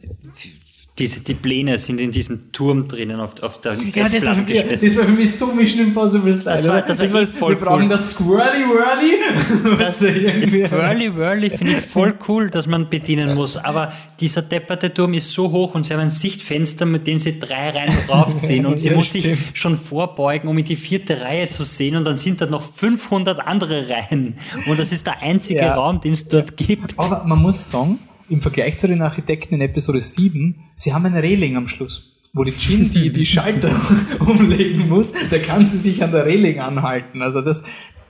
Diese, 0.98 1.24
die 1.24 1.32
Pläne 1.32 1.78
sind 1.78 2.02
in 2.02 2.10
diesem 2.10 2.52
Turm 2.52 2.86
drinnen 2.86 3.18
auf, 3.18 3.42
auf 3.42 3.58
der 3.62 3.72
ja, 3.72 4.02
das 4.02 4.26
war, 4.26 4.36
mich, 4.36 4.62
das 4.62 4.96
war 4.98 5.04
für 5.06 5.12
mich 5.12 5.34
so 5.34 5.46
Mission 5.46 5.86
Impossible 5.86 6.34
Style. 6.34 6.54
Das 6.54 6.68
war, 6.68 6.82
das 6.82 6.98
war, 6.98 7.06
das 7.06 7.32
war 7.32 7.38
voll 7.38 7.58
Wir 7.58 7.64
brauchen 7.64 7.88
das 7.88 8.10
Squirrely 8.10 8.64
Whirly. 8.64 9.78
Das 9.78 10.00
Squirrely 10.00 11.16
Whirly 11.16 11.48
finde 11.48 11.78
ich 11.78 11.80
voll 11.80 12.14
cool, 12.28 12.50
dass 12.50 12.66
man 12.66 12.90
bedienen 12.90 13.34
muss. 13.34 13.56
Aber 13.56 13.90
dieser 14.20 14.42
depperte 14.42 14.92
Turm 14.92 15.14
ist 15.14 15.32
so 15.32 15.50
hoch 15.50 15.74
und 15.74 15.86
sie 15.86 15.94
haben 15.94 16.00
ein 16.00 16.10
Sichtfenster, 16.10 16.84
mit 16.84 17.06
dem 17.06 17.18
sie 17.18 17.40
drei 17.40 17.70
Reihen 17.70 17.94
drauf 18.06 18.30
sehen. 18.30 18.66
Und 18.66 18.78
sie 18.78 18.88
ja, 18.90 18.96
muss 18.96 19.06
stimmt. 19.06 19.22
sich 19.22 19.38
schon 19.54 19.78
vorbeugen, 19.78 20.46
um 20.46 20.58
in 20.58 20.66
die 20.66 20.76
vierte 20.76 21.22
Reihe 21.22 21.48
zu 21.48 21.64
sehen. 21.64 21.96
Und 21.96 22.04
dann 22.04 22.18
sind 22.18 22.42
da 22.42 22.46
noch 22.46 22.62
500 22.62 23.40
andere 23.40 23.88
Reihen. 23.88 24.36
Und 24.66 24.78
das 24.78 24.92
ist 24.92 25.06
der 25.06 25.22
einzige 25.22 25.60
ja. 25.60 25.74
Raum, 25.74 26.02
den 26.02 26.12
es 26.12 26.28
dort 26.28 26.58
gibt. 26.58 26.98
Aber 26.98 27.24
man 27.24 27.38
muss 27.38 27.70
sagen, 27.70 27.98
im 28.32 28.40
Vergleich 28.40 28.78
zu 28.78 28.88
den 28.88 29.02
Architekten 29.02 29.54
in 29.54 29.60
Episode 29.60 30.00
7, 30.00 30.58
sie 30.74 30.94
haben 30.94 31.04
eine 31.04 31.22
Reling 31.22 31.56
am 31.56 31.68
Schluss. 31.68 32.08
Wo 32.32 32.44
die 32.44 32.52
Jin 32.52 32.90
die, 32.90 33.12
die 33.12 33.26
Schalter 33.26 33.70
umlegen 34.20 34.88
muss, 34.88 35.12
da 35.30 35.38
kann 35.38 35.66
sie 35.66 35.76
sich 35.76 36.02
an 36.02 36.12
der 36.12 36.24
Reling 36.24 36.60
anhalten. 36.60 37.20
Also 37.20 37.42
das, 37.42 37.62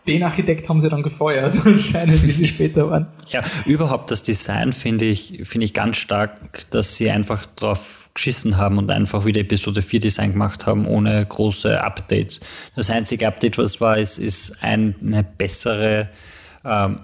den 0.07 0.23
Architekt 0.23 0.69
haben 0.69 0.81
sie 0.81 0.89
dann 0.89 1.03
gefeuert, 1.03 1.59
anscheinend, 1.67 2.23
wie 2.23 2.31
sie 2.31 2.47
später 2.47 2.89
waren. 2.89 3.09
Ja, 3.31 3.43
überhaupt 3.67 4.13
das 4.13 4.23
Design 4.23 4.71
finde 4.71 5.07
ich, 5.07 5.41
finde 5.43 5.65
ich 5.65 5.75
ganz 5.75 5.97
stark, 5.97 6.71
dass 6.71 6.97
sie 6.97 7.11
einfach 7.11 7.45
drauf 7.47 8.09
geschissen 8.15 8.59
haben 8.59 8.79
und 8.79 8.93
einfach 8.93 9.25
wieder 9.25 9.41
Episode 9.41 9.83
4 9.83 9.99
Design 9.99 10.33
gemacht 10.33 10.67
haben, 10.67 10.87
ohne 10.87 11.27
große 11.27 11.83
Updates. 11.83 12.39
Das 12.77 12.91
einzige 12.91 13.27
Update, 13.27 13.59
was 13.59 13.81
war, 13.81 13.99
ist, 13.99 14.19
ist 14.19 14.63
eine 14.63 15.25
bessere 15.25 16.11
ähm, 16.65 17.01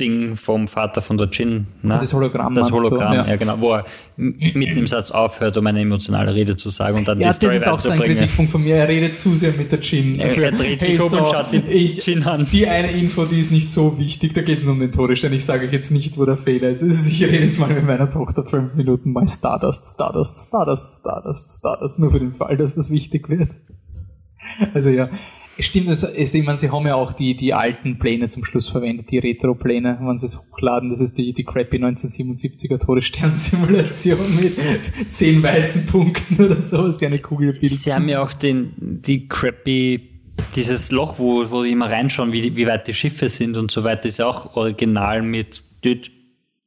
Ding 0.00 0.36
vom 0.36 0.66
Vater 0.66 1.02
von 1.02 1.16
der 1.16 1.28
Jin. 1.28 1.68
Ne? 1.82 1.98
Das 2.00 2.12
Hologramm. 2.12 2.56
Das 2.56 2.72
Hologramm, 2.72 3.12
du, 3.12 3.16
ja. 3.18 3.28
ja. 3.28 3.36
genau, 3.36 3.60
wo 3.60 3.74
er 3.74 3.84
mitten 4.16 4.76
im 4.76 4.88
Satz 4.88 5.12
aufhört, 5.12 5.56
um 5.56 5.64
eine 5.68 5.80
emotionale 5.80 6.34
Rede 6.34 6.56
zu 6.56 6.68
sagen 6.68 6.98
und 6.98 7.06
dann 7.06 7.20
ja, 7.20 7.28
die 7.28 7.34
Story 7.34 7.52
das 7.54 7.62
ist 7.62 7.68
auch 7.68 7.80
so 7.80 7.90
ein 7.90 8.00
Kritikpunkt 8.00 8.50
von 8.50 8.64
mir. 8.64 8.74
Er 8.74 8.88
redet 8.88 9.16
zu 9.16 9.36
sehr 9.36 9.52
mit 9.52 9.70
der 9.70 9.78
Jin. 9.78 10.18
Er, 10.18 10.36
er 10.36 10.50
dreht 10.50 10.80
sich 10.80 10.90
hey, 10.90 10.98
um 10.98 11.08
so, 11.08 11.18
und 11.18 11.30
schaut 11.30 11.52
die 11.52 11.58
ich, 11.58 12.04
Jin 12.04 12.24
an. 12.24 12.44
Die 12.50 12.66
eine 12.66 12.90
Info, 12.90 13.24
die 13.24 13.38
ist 13.38 13.52
nicht 13.52 13.70
so 13.70 13.96
wichtig, 13.96 14.34
da 14.34 14.42
geht 14.42 14.58
es 14.58 14.64
um 14.64 14.80
den 14.80 14.90
Todesstern. 14.90 15.32
Ich 15.32 15.44
sage 15.44 15.66
euch 15.66 15.72
jetzt 15.72 15.92
nicht, 15.92 16.18
wo 16.18 16.24
der 16.24 16.36
Fehler 16.36 16.70
ist. 16.70 16.82
Ich 16.82 17.22
rede 17.22 17.44
jetzt 17.44 17.60
mal 17.60 17.72
mit 17.72 17.86
meiner 17.86 18.10
Tochter 18.10 18.44
fünf 18.44 18.74
Minuten 18.74 19.12
mal 19.12 19.28
Stardust, 19.28 19.94
Stardust, 19.94 20.48
Stardust, 20.48 21.00
Stardust, 21.00 21.58
Stardust, 21.58 21.98
nur 22.00 22.10
für 22.10 22.18
den 22.18 22.32
Fall, 22.32 22.56
dass 22.56 22.74
das 22.74 22.90
wichtig 22.90 23.28
wird. 23.28 23.50
Also 24.74 24.90
ja, 24.90 25.08
Stimmt, 25.58 25.88
also, 25.88 26.08
ich 26.08 26.32
meine, 26.42 26.58
sie 26.58 26.70
haben 26.70 26.86
ja 26.86 26.96
auch 26.96 27.12
die, 27.12 27.36
die 27.36 27.54
alten 27.54 27.98
Pläne 27.98 28.28
zum 28.28 28.44
Schluss 28.44 28.68
verwendet, 28.68 29.10
die 29.10 29.18
Retro-Pläne, 29.18 29.98
wenn 30.00 30.18
sie 30.18 30.26
es 30.26 30.36
hochladen. 30.36 30.90
Das 30.90 31.00
ist 31.00 31.16
die, 31.16 31.32
die 31.32 31.44
crappy 31.44 31.76
1977er 31.76 32.84
Todesstern-Simulation 32.84 34.36
mit 34.40 34.56
zehn 35.12 35.42
weißen 35.42 35.86
Punkten 35.86 36.44
oder 36.44 36.60
sowas, 36.60 36.96
die 36.96 37.06
eine 37.06 37.20
Kugel 37.20 37.52
bildet. 37.52 37.70
Sie 37.70 37.92
haben 37.92 38.08
ja 38.08 38.20
auch 38.22 38.32
den, 38.32 38.72
die 38.78 39.28
crappy, 39.28 40.10
dieses 40.56 40.90
Loch, 40.90 41.18
wo, 41.18 41.48
wo 41.50 41.62
die 41.62 41.70
immer 41.70 41.90
reinschauen, 41.90 42.32
wie, 42.32 42.56
wie 42.56 42.66
weit 42.66 42.88
die 42.88 42.94
Schiffe 42.94 43.28
sind 43.28 43.56
und 43.56 43.70
so 43.70 43.84
weiter, 43.84 44.08
ist 44.08 44.18
ja 44.18 44.26
auch 44.26 44.56
original 44.56 45.22
mit 45.22 45.62
düt, 45.84 46.10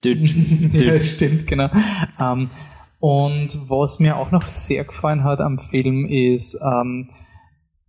düt, 0.04 0.22
düt. 0.74 0.82
ja, 0.82 1.02
stimmt, 1.02 1.46
genau. 1.46 1.70
Um, 2.18 2.20
ähm, 2.20 2.50
und 3.00 3.70
was 3.70 4.00
mir 4.00 4.18
auch 4.18 4.32
noch 4.32 4.48
sehr 4.48 4.86
gefallen 4.86 5.24
hat 5.24 5.42
am 5.42 5.60
Film 5.60 6.08
ist, 6.08 6.56
um, 6.56 6.62
ähm, 6.62 7.10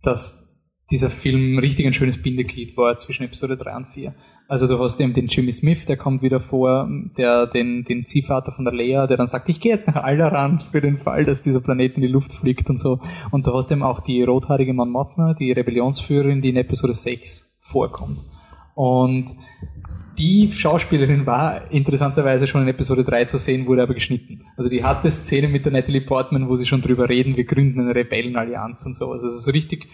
dass 0.01 0.48
dieser 0.91 1.09
Film 1.09 1.59
richtig 1.59 1.85
ein 1.85 1.93
schönes 1.93 2.21
Bindeglied 2.21 2.75
war 2.75 2.97
zwischen 2.97 3.23
Episode 3.23 3.55
3 3.55 3.75
und 3.75 3.87
4. 3.87 4.13
Also 4.47 4.65
du 4.65 4.79
hast 4.79 4.99
eben 4.99 5.13
den 5.13 5.27
Jimmy 5.27 5.51
Smith, 5.51 5.85
der 5.85 5.97
kommt 5.97 6.23
wieder 6.23 6.39
vor, 6.39 6.89
der 7.17 7.45
den, 7.45 7.83
den 7.83 8.03
Ziehvater 8.03 8.51
von 8.51 8.65
der 8.65 8.73
Lea, 8.73 9.05
der 9.07 9.17
dann 9.17 9.27
sagt, 9.27 9.49
ich 9.49 9.59
gehe 9.59 9.71
jetzt 9.71 9.87
nach 9.87 10.03
Alderan 10.03 10.59
für 10.59 10.81
den 10.81 10.97
Fall, 10.97 11.25
dass 11.25 11.41
dieser 11.41 11.61
Planet 11.61 11.95
in 11.95 12.01
die 12.01 12.07
Luft 12.07 12.33
fliegt 12.33 12.69
und 12.69 12.77
so. 12.77 12.99
Und 13.29 13.45
du 13.45 13.53
hast 13.53 13.71
eben 13.71 13.83
auch 13.83 13.99
die 13.99 14.23
rothaarige 14.23 14.73
Mon 14.73 14.89
Mothma, 14.89 15.35
die 15.35 15.51
Rebellionsführerin, 15.51 16.41
die 16.41 16.49
in 16.49 16.57
Episode 16.57 16.93
6 16.93 17.57
vorkommt. 17.59 18.23
Und 18.73 19.35
die 20.17 20.51
Schauspielerin 20.51 21.25
war 21.25 21.71
interessanterweise 21.71 22.45
schon 22.45 22.63
in 22.63 22.67
Episode 22.67 23.03
3 23.03 23.25
zu 23.25 23.37
sehen, 23.37 23.67
wurde 23.67 23.83
aber 23.83 23.93
geschnitten. 23.93 24.41
Also 24.57 24.69
die 24.69 24.83
hatte 24.83 25.09
Szene 25.09 25.47
mit 25.47 25.63
der 25.63 25.71
Natalie 25.71 26.01
Portman, 26.01 26.49
wo 26.49 26.57
sie 26.57 26.65
schon 26.65 26.81
drüber 26.81 27.07
reden, 27.07 27.37
wir 27.37 27.45
gründen 27.45 27.79
eine 27.79 27.95
Rebellenallianz 27.95 28.85
und 28.85 28.95
so. 28.95 29.11
Also 29.13 29.27
es 29.27 29.35
ist 29.35 29.53
richtig 29.53 29.87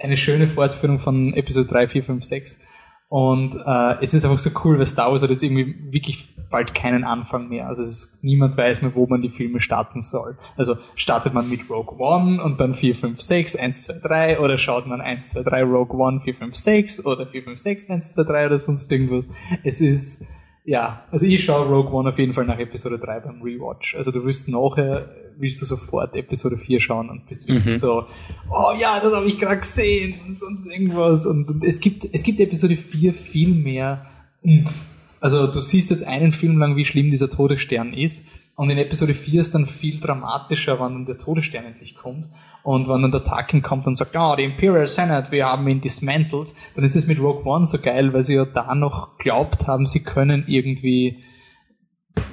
eine 0.00 0.16
schöne 0.16 0.48
Fortführung 0.48 0.98
von 0.98 1.34
Episode 1.34 1.66
3, 1.66 1.88
4, 1.88 2.04
5, 2.04 2.24
6. 2.24 2.60
Und 3.08 3.54
äh, 3.54 4.02
es 4.02 4.14
ist 4.14 4.24
einfach 4.24 4.40
so 4.40 4.50
cool, 4.64 4.78
weil 4.78 4.86
Star 4.86 5.12
Wars 5.12 5.22
hat 5.22 5.30
jetzt 5.30 5.42
irgendwie 5.42 5.76
wirklich 5.92 6.34
bald 6.50 6.74
keinen 6.74 7.04
Anfang 7.04 7.48
mehr. 7.48 7.68
Also 7.68 7.82
ist, 7.82 8.18
niemand 8.22 8.56
weiß 8.56 8.82
mehr, 8.82 8.94
wo 8.96 9.06
man 9.06 9.22
die 9.22 9.30
Filme 9.30 9.60
starten 9.60 10.02
soll. 10.02 10.36
Also 10.56 10.76
startet 10.96 11.32
man 11.32 11.48
mit 11.48 11.70
Rogue 11.70 11.98
One 11.98 12.42
und 12.42 12.60
dann 12.60 12.74
4, 12.74 12.94
5, 12.96 13.20
6, 13.20 13.56
1, 13.56 13.82
2, 13.82 13.98
3 14.02 14.40
oder 14.40 14.58
schaut 14.58 14.86
man 14.86 15.00
1, 15.00 15.30
2, 15.30 15.42
3 15.42 15.62
Rogue 15.62 15.96
One, 15.96 16.20
4, 16.20 16.34
5, 16.34 16.56
6 16.56 17.06
oder 17.06 17.26
4, 17.26 17.44
5, 17.44 17.58
6, 17.58 17.90
1, 17.90 18.12
2, 18.12 18.22
3 18.24 18.46
oder 18.46 18.58
sonst 18.58 18.90
irgendwas. 18.90 19.28
Es 19.62 19.80
ist, 19.80 20.24
ja, 20.64 21.04
also 21.12 21.26
ich 21.26 21.44
schaue 21.44 21.66
Rogue 21.66 21.92
One 21.92 22.08
auf 22.08 22.18
jeden 22.18 22.32
Fall 22.32 22.44
nach 22.44 22.58
Episode 22.58 22.98
3 22.98 23.20
beim 23.20 23.40
Rewatch. 23.40 23.94
Also 23.94 24.10
du 24.10 24.24
wirst 24.24 24.48
nachher 24.48 25.08
willst 25.38 25.62
du 25.62 25.66
sofort 25.66 26.14
Episode 26.16 26.56
4 26.56 26.80
schauen 26.80 27.10
und 27.10 27.26
bist 27.26 27.46
wirklich 27.48 27.74
mhm. 27.74 27.78
so, 27.78 28.04
oh 28.50 28.72
ja, 28.78 29.00
das 29.00 29.12
habe 29.12 29.26
ich 29.26 29.38
gerade 29.38 29.60
gesehen 29.60 30.20
und 30.24 30.32
sonst 30.32 30.66
irgendwas. 30.66 31.26
Und, 31.26 31.48
und, 31.48 31.64
es 31.64 31.80
gibt, 31.80 32.08
es 32.12 32.22
gibt 32.22 32.40
Episode 32.40 32.76
4 32.76 33.12
viel 33.12 33.54
mehr 33.54 34.06
Umf. 34.42 34.86
Also 35.20 35.46
du 35.46 35.60
siehst 35.60 35.90
jetzt 35.90 36.04
einen 36.04 36.32
Film 36.32 36.58
lang, 36.58 36.76
wie 36.76 36.84
schlimm 36.84 37.10
dieser 37.10 37.30
Todesstern 37.30 37.92
ist. 37.92 38.26
Und 38.54 38.70
in 38.70 38.78
Episode 38.78 39.12
4 39.12 39.40
ist 39.40 39.54
dann 39.54 39.66
viel 39.66 40.00
dramatischer, 40.00 40.80
wann 40.80 40.94
dann 40.94 41.06
der 41.06 41.18
Todesstern 41.18 41.64
endlich 41.64 41.94
kommt. 41.94 42.28
Und 42.62 42.88
wenn 42.88 43.02
dann 43.02 43.10
der 43.10 43.22
Tarkin 43.22 43.60
kommt 43.62 43.86
und 43.86 43.96
sagt, 43.96 44.16
oh, 44.16 44.34
die 44.34 44.44
Imperial 44.44 44.86
Senate, 44.86 45.30
wir 45.30 45.46
haben 45.46 45.68
ihn 45.68 45.80
dismantled, 45.80 46.54
dann 46.74 46.84
ist 46.84 46.96
es 46.96 47.06
mit 47.06 47.20
Rogue 47.20 47.44
One 47.44 47.66
so 47.66 47.78
geil, 47.78 48.12
weil 48.12 48.22
sie 48.22 48.34
ja 48.34 48.44
da 48.46 48.74
noch 48.74 49.18
glaubt 49.18 49.66
haben, 49.66 49.84
sie 49.84 50.02
können 50.02 50.44
irgendwie 50.46 51.22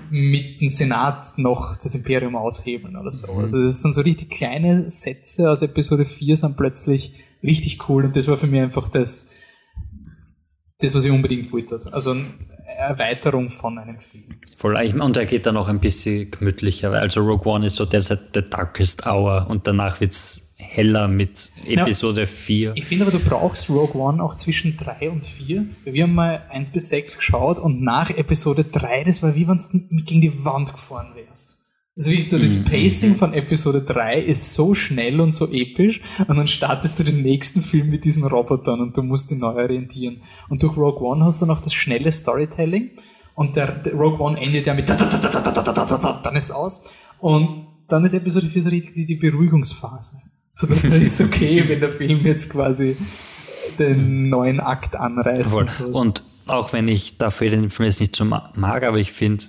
mit 0.09 0.61
dem 0.61 0.69
Senat 0.69 1.38
noch 1.38 1.75
das 1.75 1.95
Imperium 1.95 2.36
aushebeln 2.36 2.95
oder 2.95 3.11
so. 3.11 3.34
Mhm. 3.34 3.39
Also 3.39 3.63
das 3.63 3.81
sind 3.81 3.93
so 3.93 4.01
richtig 4.01 4.29
kleine 4.29 4.88
Sätze 4.89 5.49
aus 5.49 5.61
Episode 5.63 6.05
4 6.05 6.38
sind 6.38 6.57
plötzlich 6.57 7.13
richtig 7.41 7.89
cool 7.89 8.05
und 8.05 8.15
das 8.15 8.27
war 8.27 8.38
für 8.38 8.45
mich 8.47 8.61
einfach 8.61 8.89
das, 8.89 9.31
das 10.79 10.93
was 10.93 11.03
ich 11.03 11.11
unbedingt 11.11 11.51
wollte. 11.51 11.79
Also 11.91 12.11
eine 12.11 12.27
Erweiterung 12.77 13.49
von 13.49 13.79
einem 13.79 13.99
Film. 13.99 14.25
Voll, 14.55 14.75
und 14.75 15.17
er 15.17 15.25
geht 15.25 15.45
dann 15.45 15.57
auch 15.57 15.67
ein 15.67 15.79
bisschen 15.79 16.29
gemütlicher, 16.29 16.91
weil 16.91 16.99
also 16.99 17.21
Rogue 17.21 17.51
One 17.51 17.65
ist 17.65 17.77
so 17.77 17.86
derzeit 17.86 18.19
the 18.36 18.41
darkest 18.47 19.07
hour 19.07 19.47
und 19.49 19.67
danach 19.67 19.99
wird 19.99 20.11
es 20.11 20.42
heller 20.64 21.07
mit 21.07 21.51
Episode 21.66 22.22
ja, 22.22 22.28
4. 22.28 22.74
Ich 22.76 22.86
finde 22.86 23.05
aber, 23.05 23.18
du 23.18 23.24
brauchst 23.24 23.70
Rogue 23.70 23.95
One 23.95 24.24
auch 24.24 24.36
zwischen 24.36 24.78
3 24.78 25.09
und 25.09 25.26
4. 25.26 25.66
Wir 25.86 26.03
haben 26.03 26.16
mal 26.16 26.43
1 26.49 26.72
bis 26.72 26.89
6 26.89 27.18
geschaut 27.18 27.59
und 27.59 27.82
nach 27.82 28.09
Episode 28.09 28.64
3, 28.64 29.03
das 29.03 29.22
war 29.22 29.36
wie 29.36 29.47
wenn 29.47 29.57
du 29.57 30.03
gegen 30.03 30.22
die 30.22 30.43
Wand 30.45 30.74
gefahren 30.74 31.14
wärst. 31.16 31.64
Also 31.95 32.11
wie 32.11 32.22
so 32.22 32.39
das 32.39 32.55
mhm. 32.55 32.66
Pacing 32.66 33.16
von 33.16 33.34
Episode 33.34 33.84
3 33.84 34.20
ist 34.20 34.55
so 34.55 34.74
schnell 34.74 35.22
und 35.22 35.32
so 35.32 35.51
episch 35.51 36.01
und 36.28 36.38
dann 36.38 36.47
startest 36.47 36.99
du 36.99 37.03
den 37.03 37.22
nächsten 37.22 37.61
Film 37.61 37.89
mit 37.89 38.03
diesen 38.03 38.24
Robotern 38.24 38.82
und 38.82 38.97
du 38.97 39.03
musst 39.03 39.30
ihn 39.32 39.38
neu 39.39 39.53
orientieren. 39.53 40.24
Und 40.49 40.64
durch 40.64 40.76
Rogue 40.76 41.07
One 41.07 41.24
hast 41.24 41.43
du 41.43 41.45
noch 41.45 41.59
das 41.59 41.76
schnelle 41.76 42.11
Storytelling 42.11 42.91
und 43.36 43.55
der, 43.55 43.74
der 43.74 43.93
Rogue 43.93 44.20
One 44.20 44.39
endet 44.39 44.66
ja 44.66 44.74
mit 44.74 44.89
dann 44.89 46.36
ist 46.36 46.49
aus 46.49 46.91
und 47.20 47.68
dann 47.88 48.05
ist 48.05 48.14
Episode 48.14 48.47
4 48.47 48.61
so 48.64 48.70
richtig 48.70 49.05
die 49.05 49.16
Beruhigungsphase. 49.16 50.18
So, 50.53 50.67
dann 50.67 51.01
ist 51.01 51.19
okay, 51.19 51.67
wenn 51.67 51.79
der 51.79 51.91
Film 51.91 52.25
jetzt 52.25 52.49
quasi 52.49 52.95
den 53.79 54.29
neuen 54.29 54.59
Akt 54.59 54.95
anreißt. 54.95 55.53
Und, 55.53 55.81
und, 55.93 56.23
auch 56.45 56.73
wenn 56.73 56.87
ich 56.87 57.17
dafür 57.17 57.49
den 57.49 57.71
Film 57.71 57.87
jetzt 57.87 57.99
nicht 57.99 58.15
so 58.15 58.25
mag, 58.25 58.83
aber 58.83 58.97
ich 58.97 59.11
finde, 59.11 59.45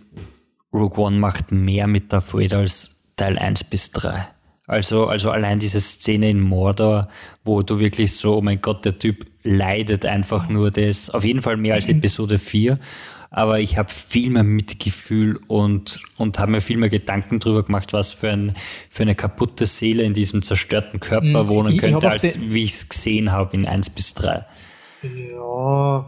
Rogue 0.73 1.05
One 1.05 1.19
macht 1.19 1.53
mehr 1.53 1.87
mit 1.87 2.13
Darth 2.13 2.33
Vader 2.33 2.59
als 2.59 2.91
Teil 3.17 3.39
1 3.39 3.65
bis 3.65 3.91
3. 3.91 4.29
Also, 4.67 5.07
also 5.07 5.31
allein 5.31 5.59
diese 5.59 5.81
Szene 5.81 6.31
in 6.31 6.41
Mordor, 6.41 7.09
wo 7.45 7.63
du 7.63 7.79
wirklich 7.79 8.17
so, 8.17 8.39
oh 8.39 8.41
mein 8.41 8.63
Gott, 8.63 8.85
der 8.85 8.99
Typ 8.99 9.27
leidet 9.43 10.07
einfach 10.07 10.49
nur 10.49 10.71
das, 10.71 11.11
auf 11.11 11.23
jeden 11.23 11.43
Fall 11.43 11.59
mehr 11.59 11.75
als. 11.75 11.89
Episode 11.89 12.39
4 12.39 12.79
aber 13.37 13.59
ich 13.59 13.77
habe 13.77 13.93
viel 13.93 14.31
mehr 14.31 14.45
Mitgefühl 14.45 15.41
und, 15.49 16.01
und 16.17 16.39
habe 16.39 16.53
mir 16.53 16.61
viel 16.61 16.77
mehr 16.77 16.89
Gedanken 16.89 17.41
darüber 17.41 17.65
gemacht, 17.65 17.93
was 17.93 18.13
für, 18.13 18.31
ein, 18.31 18.55
für 18.89 19.03
eine 19.03 19.17
kaputte 19.17 19.67
Seele 19.67 20.05
in 20.05 20.15
diesem 20.15 20.45
zerstörten 20.45 21.01
Körper 21.01 21.41
hm, 21.41 21.49
wohnen 21.49 21.77
könnte, 21.77 22.09
als 22.09 22.39
wie 22.41 22.63
ich 22.63 22.75
es 22.75 22.89
gesehen 22.89 23.33
habe 23.33 23.57
in 23.57 23.67
1 23.67 23.91
bis 23.91 24.15
3. 24.15 24.47
Ja, 25.03 26.07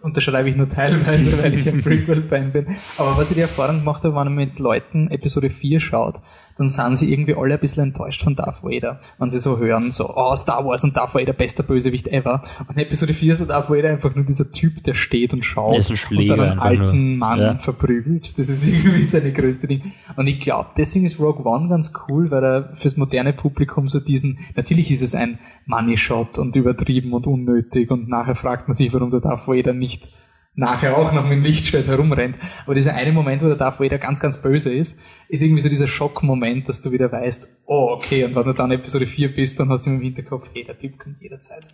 unterschreibe 0.00 0.48
ich 0.48 0.54
nur 0.54 0.68
teilweise, 0.68 1.42
weil 1.42 1.54
ich 1.54 1.68
ein 1.68 1.80
Prequel-Fan 1.82 2.52
bin. 2.52 2.76
Aber 2.98 3.16
was 3.16 3.30
ich 3.30 3.34
die 3.34 3.42
Erfahrung 3.42 3.80
gemacht 3.80 4.04
habe, 4.04 4.14
wenn 4.14 4.26
man 4.26 4.34
mit 4.36 4.60
Leuten 4.60 5.10
Episode 5.10 5.50
4 5.50 5.80
schaut, 5.80 6.20
dann 6.58 6.68
sind 6.68 6.96
sie 6.96 7.12
irgendwie 7.12 7.34
alle 7.34 7.54
ein 7.54 7.60
bisschen 7.60 7.84
enttäuscht 7.84 8.22
von 8.22 8.34
Darth 8.34 8.62
Vader. 8.62 9.00
Wenn 9.18 9.30
sie 9.30 9.38
so 9.38 9.58
hören, 9.58 9.90
so, 9.90 10.12
oh, 10.14 10.34
Star 10.34 10.64
Wars 10.64 10.82
und 10.84 10.96
Darth 10.96 11.14
Vader, 11.14 11.32
bester 11.32 11.62
Bösewicht 11.62 12.08
ever. 12.08 12.42
Und 12.66 12.76
in 12.76 12.82
Episode 12.82 13.14
4 13.14 13.32
ist 13.32 13.38
der 13.38 13.46
Darth 13.46 13.70
Vader 13.70 13.90
einfach 13.90 14.14
nur 14.14 14.24
dieser 14.24 14.50
Typ, 14.50 14.82
der 14.82 14.94
steht 14.94 15.32
und 15.32 15.44
schaut 15.44 15.78
ist 15.78 15.90
ein 15.90 15.96
Schläger 15.96 16.34
und 16.34 16.40
dann 16.40 16.50
einen 16.50 16.58
alten 16.58 17.08
nur. 17.10 17.18
Mann 17.18 17.40
ja. 17.40 17.58
verprügelt. 17.58 18.38
Das 18.38 18.48
ist 18.48 18.66
irgendwie 18.66 19.04
seine 19.04 19.32
größte 19.32 19.68
Ding. 19.68 19.92
Und 20.16 20.26
ich 20.26 20.40
glaube, 20.40 20.70
deswegen 20.76 21.06
ist 21.06 21.20
Rogue 21.20 21.44
One 21.44 21.68
ganz 21.68 21.92
cool, 22.08 22.30
weil 22.30 22.44
er 22.44 22.76
fürs 22.76 22.96
moderne 22.96 23.32
Publikum 23.32 23.88
so 23.88 24.00
diesen, 24.00 24.40
natürlich 24.56 24.90
ist 24.90 25.02
es 25.02 25.14
ein 25.14 25.38
Money 25.64 25.96
Shot 25.96 26.38
und 26.38 26.56
übertrieben 26.56 27.12
und 27.12 27.26
unnötig 27.26 27.90
und 27.90 28.08
nachher 28.08 28.34
fragt 28.34 28.66
man 28.66 28.74
sich, 28.74 28.92
warum 28.92 29.10
der 29.10 29.20
Darth 29.20 29.46
Vader 29.46 29.72
nicht 29.72 30.12
nachher 30.58 30.98
auch 30.98 31.12
noch 31.12 31.22
mit 31.22 31.32
dem 31.32 31.42
Lichtschwert 31.42 31.86
herumrennt. 31.86 32.38
Aber 32.64 32.74
dieser 32.74 32.94
eine 32.94 33.12
Moment, 33.12 33.42
wo 33.42 33.46
der 33.46 33.56
Darth 33.56 33.78
Vader 33.78 33.98
ganz, 33.98 34.18
ganz 34.18 34.42
böse 34.42 34.74
ist, 34.74 34.98
ist 35.28 35.42
irgendwie 35.42 35.60
so 35.60 35.68
dieser 35.68 35.86
Schockmoment, 35.86 36.68
dass 36.68 36.80
du 36.80 36.90
wieder 36.90 37.10
weißt, 37.12 37.62
oh, 37.66 37.90
okay, 37.92 38.24
und 38.24 38.34
wenn 38.34 38.44
du 38.44 38.52
dann 38.52 38.72
Episode 38.72 39.06
4 39.06 39.34
bist, 39.34 39.60
dann 39.60 39.68
hast 39.68 39.86
du 39.86 39.90
im 39.90 40.00
Hinterkopf, 40.00 40.50
hey, 40.52 40.64
der 40.64 40.76
Typ 40.76 40.98
kommt 40.98 41.20
jederzeit 41.20 41.68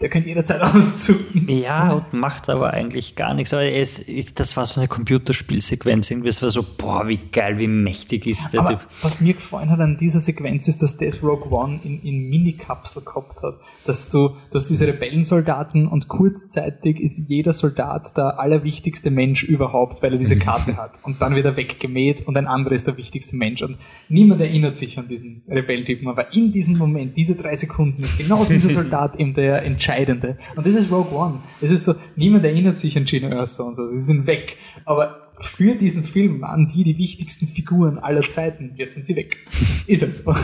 der 0.00 0.10
könnte 0.10 0.28
jederzeit 0.28 0.60
auszucken. 0.74 1.48
Ja, 1.48 1.92
und 1.92 2.12
macht 2.12 2.48
aber 2.48 2.72
eigentlich 2.72 3.16
gar 3.16 3.34
nichts. 3.34 3.52
Aber 3.52 3.64
es, 3.64 4.04
das 4.34 4.56
war 4.56 4.66
so 4.66 4.80
eine 4.80 4.88
Computerspielsequenz. 4.88 6.10
Irgendwie, 6.10 6.28
es 6.28 6.42
war 6.42 6.50
so, 6.50 6.64
boah, 6.76 7.08
wie 7.08 7.18
geil, 7.32 7.58
wie 7.58 7.66
mächtig 7.66 8.26
ist 8.26 8.52
der 8.52 8.60
aber 8.60 8.70
Typ. 8.70 8.80
Was 9.02 9.20
mir 9.20 9.34
gefallen 9.34 9.70
hat 9.70 9.80
an 9.80 9.96
dieser 9.96 10.20
Sequenz 10.20 10.68
ist, 10.68 10.82
dass 10.82 10.96
das 10.96 11.22
Rogue 11.22 11.50
One 11.50 11.80
in, 11.82 12.02
in 12.02 12.28
Mini-Kapsel 12.28 13.02
gehabt 13.02 13.42
hat. 13.42 13.58
Dass 13.86 14.08
du, 14.08 14.28
du 14.50 14.58
hast 14.58 14.68
diese 14.68 14.86
Rebellensoldaten 14.86 15.86
und 15.86 16.08
kurzzeitig 16.08 17.00
ist 17.00 17.28
jeder 17.28 17.54
Soldat 17.54 18.16
der 18.16 18.38
allerwichtigste 18.38 19.10
Mensch 19.10 19.44
überhaupt, 19.44 20.02
weil 20.02 20.12
er 20.12 20.18
diese 20.18 20.38
Karte 20.38 20.76
hat. 20.76 20.98
Und 21.04 21.22
dann 21.22 21.34
wird 21.34 21.46
er 21.46 21.56
weggemäht 21.56 22.26
und 22.26 22.36
ein 22.36 22.46
anderer 22.46 22.74
ist 22.74 22.86
der 22.86 22.98
wichtigste 22.98 23.36
Mensch. 23.36 23.62
Und 23.62 23.78
niemand 24.08 24.42
erinnert 24.42 24.76
sich 24.76 24.98
an 24.98 25.08
diesen 25.08 25.42
Rebellentypen. 25.48 26.06
Aber 26.08 26.34
in 26.34 26.52
diesem 26.52 26.76
Moment, 26.76 27.16
diese 27.16 27.34
drei 27.34 27.56
Sekunden, 27.56 28.02
ist 28.02 28.18
genau 28.18 28.44
dieser 28.44 28.68
Soldat 28.76 29.16
eben 29.16 29.32
der 29.32 29.62
entscheidende 29.62 29.85
Entscheidende. 29.86 30.36
Und 30.56 30.66
das 30.66 30.74
ist 30.74 30.90
Rogue 30.90 31.12
One. 31.12 31.42
Es 31.60 31.70
ist 31.70 31.84
so, 31.84 31.94
niemand 32.16 32.44
erinnert 32.44 32.76
sich 32.76 32.96
an 32.96 33.06
Gino 33.06 33.28
Erso 33.28 33.64
und 33.64 33.76
so. 33.76 33.86
Sie 33.86 33.98
sind 33.98 34.26
weg. 34.26 34.56
Aber 34.84 35.30
für 35.38 35.76
diesen 35.76 36.02
Film 36.02 36.40
waren 36.40 36.66
die 36.66 36.82
die 36.82 36.98
wichtigsten 36.98 37.46
Figuren 37.46 37.98
aller 37.98 38.22
Zeiten. 38.22 38.72
Jetzt 38.76 38.94
sind 38.94 39.06
sie 39.06 39.14
weg. 39.14 39.36
Ist 39.86 40.02
jetzt 40.02 40.24
so. 40.24 40.34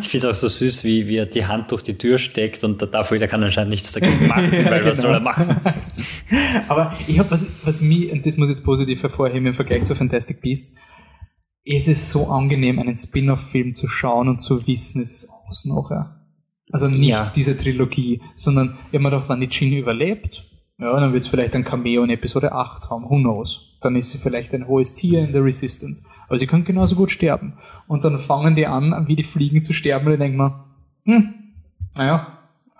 Ich 0.00 0.08
finde 0.08 0.28
es 0.28 0.36
auch 0.36 0.40
so 0.40 0.48
süß, 0.48 0.82
wie, 0.84 1.08
wie 1.08 1.16
er 1.16 1.26
die 1.26 1.44
Hand 1.44 1.72
durch 1.72 1.82
die 1.82 1.98
Tür 1.98 2.16
steckt 2.16 2.64
und 2.64 2.80
der 2.80 2.88
Darth 2.88 3.10
Vader 3.10 3.28
kann 3.28 3.42
anscheinend 3.42 3.72
nichts 3.72 3.92
dagegen 3.92 4.28
machen, 4.28 4.50
weil 4.52 4.78
genau. 4.78 4.86
was 4.86 4.96
soll 4.98 5.12
er 5.12 5.20
machen? 5.20 5.60
Aber 6.68 6.96
ich 7.06 7.18
habe 7.18 7.30
was, 7.30 7.44
was 7.64 7.80
mir, 7.82 8.12
und 8.12 8.24
das 8.24 8.38
muss 8.38 8.48
ich 8.48 8.56
jetzt 8.56 8.64
positiv 8.64 9.02
hervorheben 9.02 9.46
im 9.46 9.54
Vergleich 9.54 9.84
zu 9.84 9.94
Fantastic 9.94 10.40
Beasts, 10.40 10.72
es 11.64 11.88
ist 11.88 12.08
so 12.08 12.28
angenehm, 12.28 12.78
einen 12.78 12.96
Spin-off-Film 12.96 13.74
zu 13.74 13.88
schauen 13.88 14.28
und 14.28 14.38
zu 14.38 14.66
wissen, 14.66 15.02
es 15.02 15.10
ist 15.12 15.28
aus 15.28 15.64
nachher. 15.64 16.15
Also 16.72 16.88
nicht 16.88 17.08
ja. 17.08 17.30
diese 17.34 17.56
Trilogie, 17.56 18.20
sondern 18.34 18.76
ich 18.88 18.94
habe 18.94 19.00
mir 19.00 19.10
gedacht, 19.10 19.28
wenn 19.28 19.40
die 19.40 19.48
Ginny 19.48 19.78
überlebt, 19.78 20.44
ja, 20.78 20.98
dann 20.98 21.12
wird 21.12 21.24
es 21.24 21.28
vielleicht 21.28 21.54
ein 21.54 21.64
Cameo 21.64 22.02
in 22.02 22.10
Episode 22.10 22.52
8 22.52 22.90
haben, 22.90 23.04
who 23.04 23.16
knows. 23.16 23.78
Dann 23.80 23.96
ist 23.96 24.10
sie 24.10 24.18
vielleicht 24.18 24.52
ein 24.52 24.66
hohes 24.66 24.94
Tier 24.94 25.22
in 25.22 25.32
der 25.32 25.44
Resistance. 25.44 26.02
Aber 26.26 26.36
sie 26.36 26.46
könnte 26.46 26.66
genauso 26.66 26.96
gut 26.96 27.10
sterben. 27.10 27.54
Und 27.86 28.04
dann 28.04 28.18
fangen 28.18 28.56
die 28.56 28.66
an, 28.66 29.06
wie 29.06 29.16
die 29.16 29.22
Fliegen 29.22 29.62
zu 29.62 29.72
sterben 29.72 30.06
und 30.06 30.12
ich 30.14 30.18
denke 30.18 30.36
mir, 30.36 30.64
hm, 31.04 31.34
naja, 31.94 32.35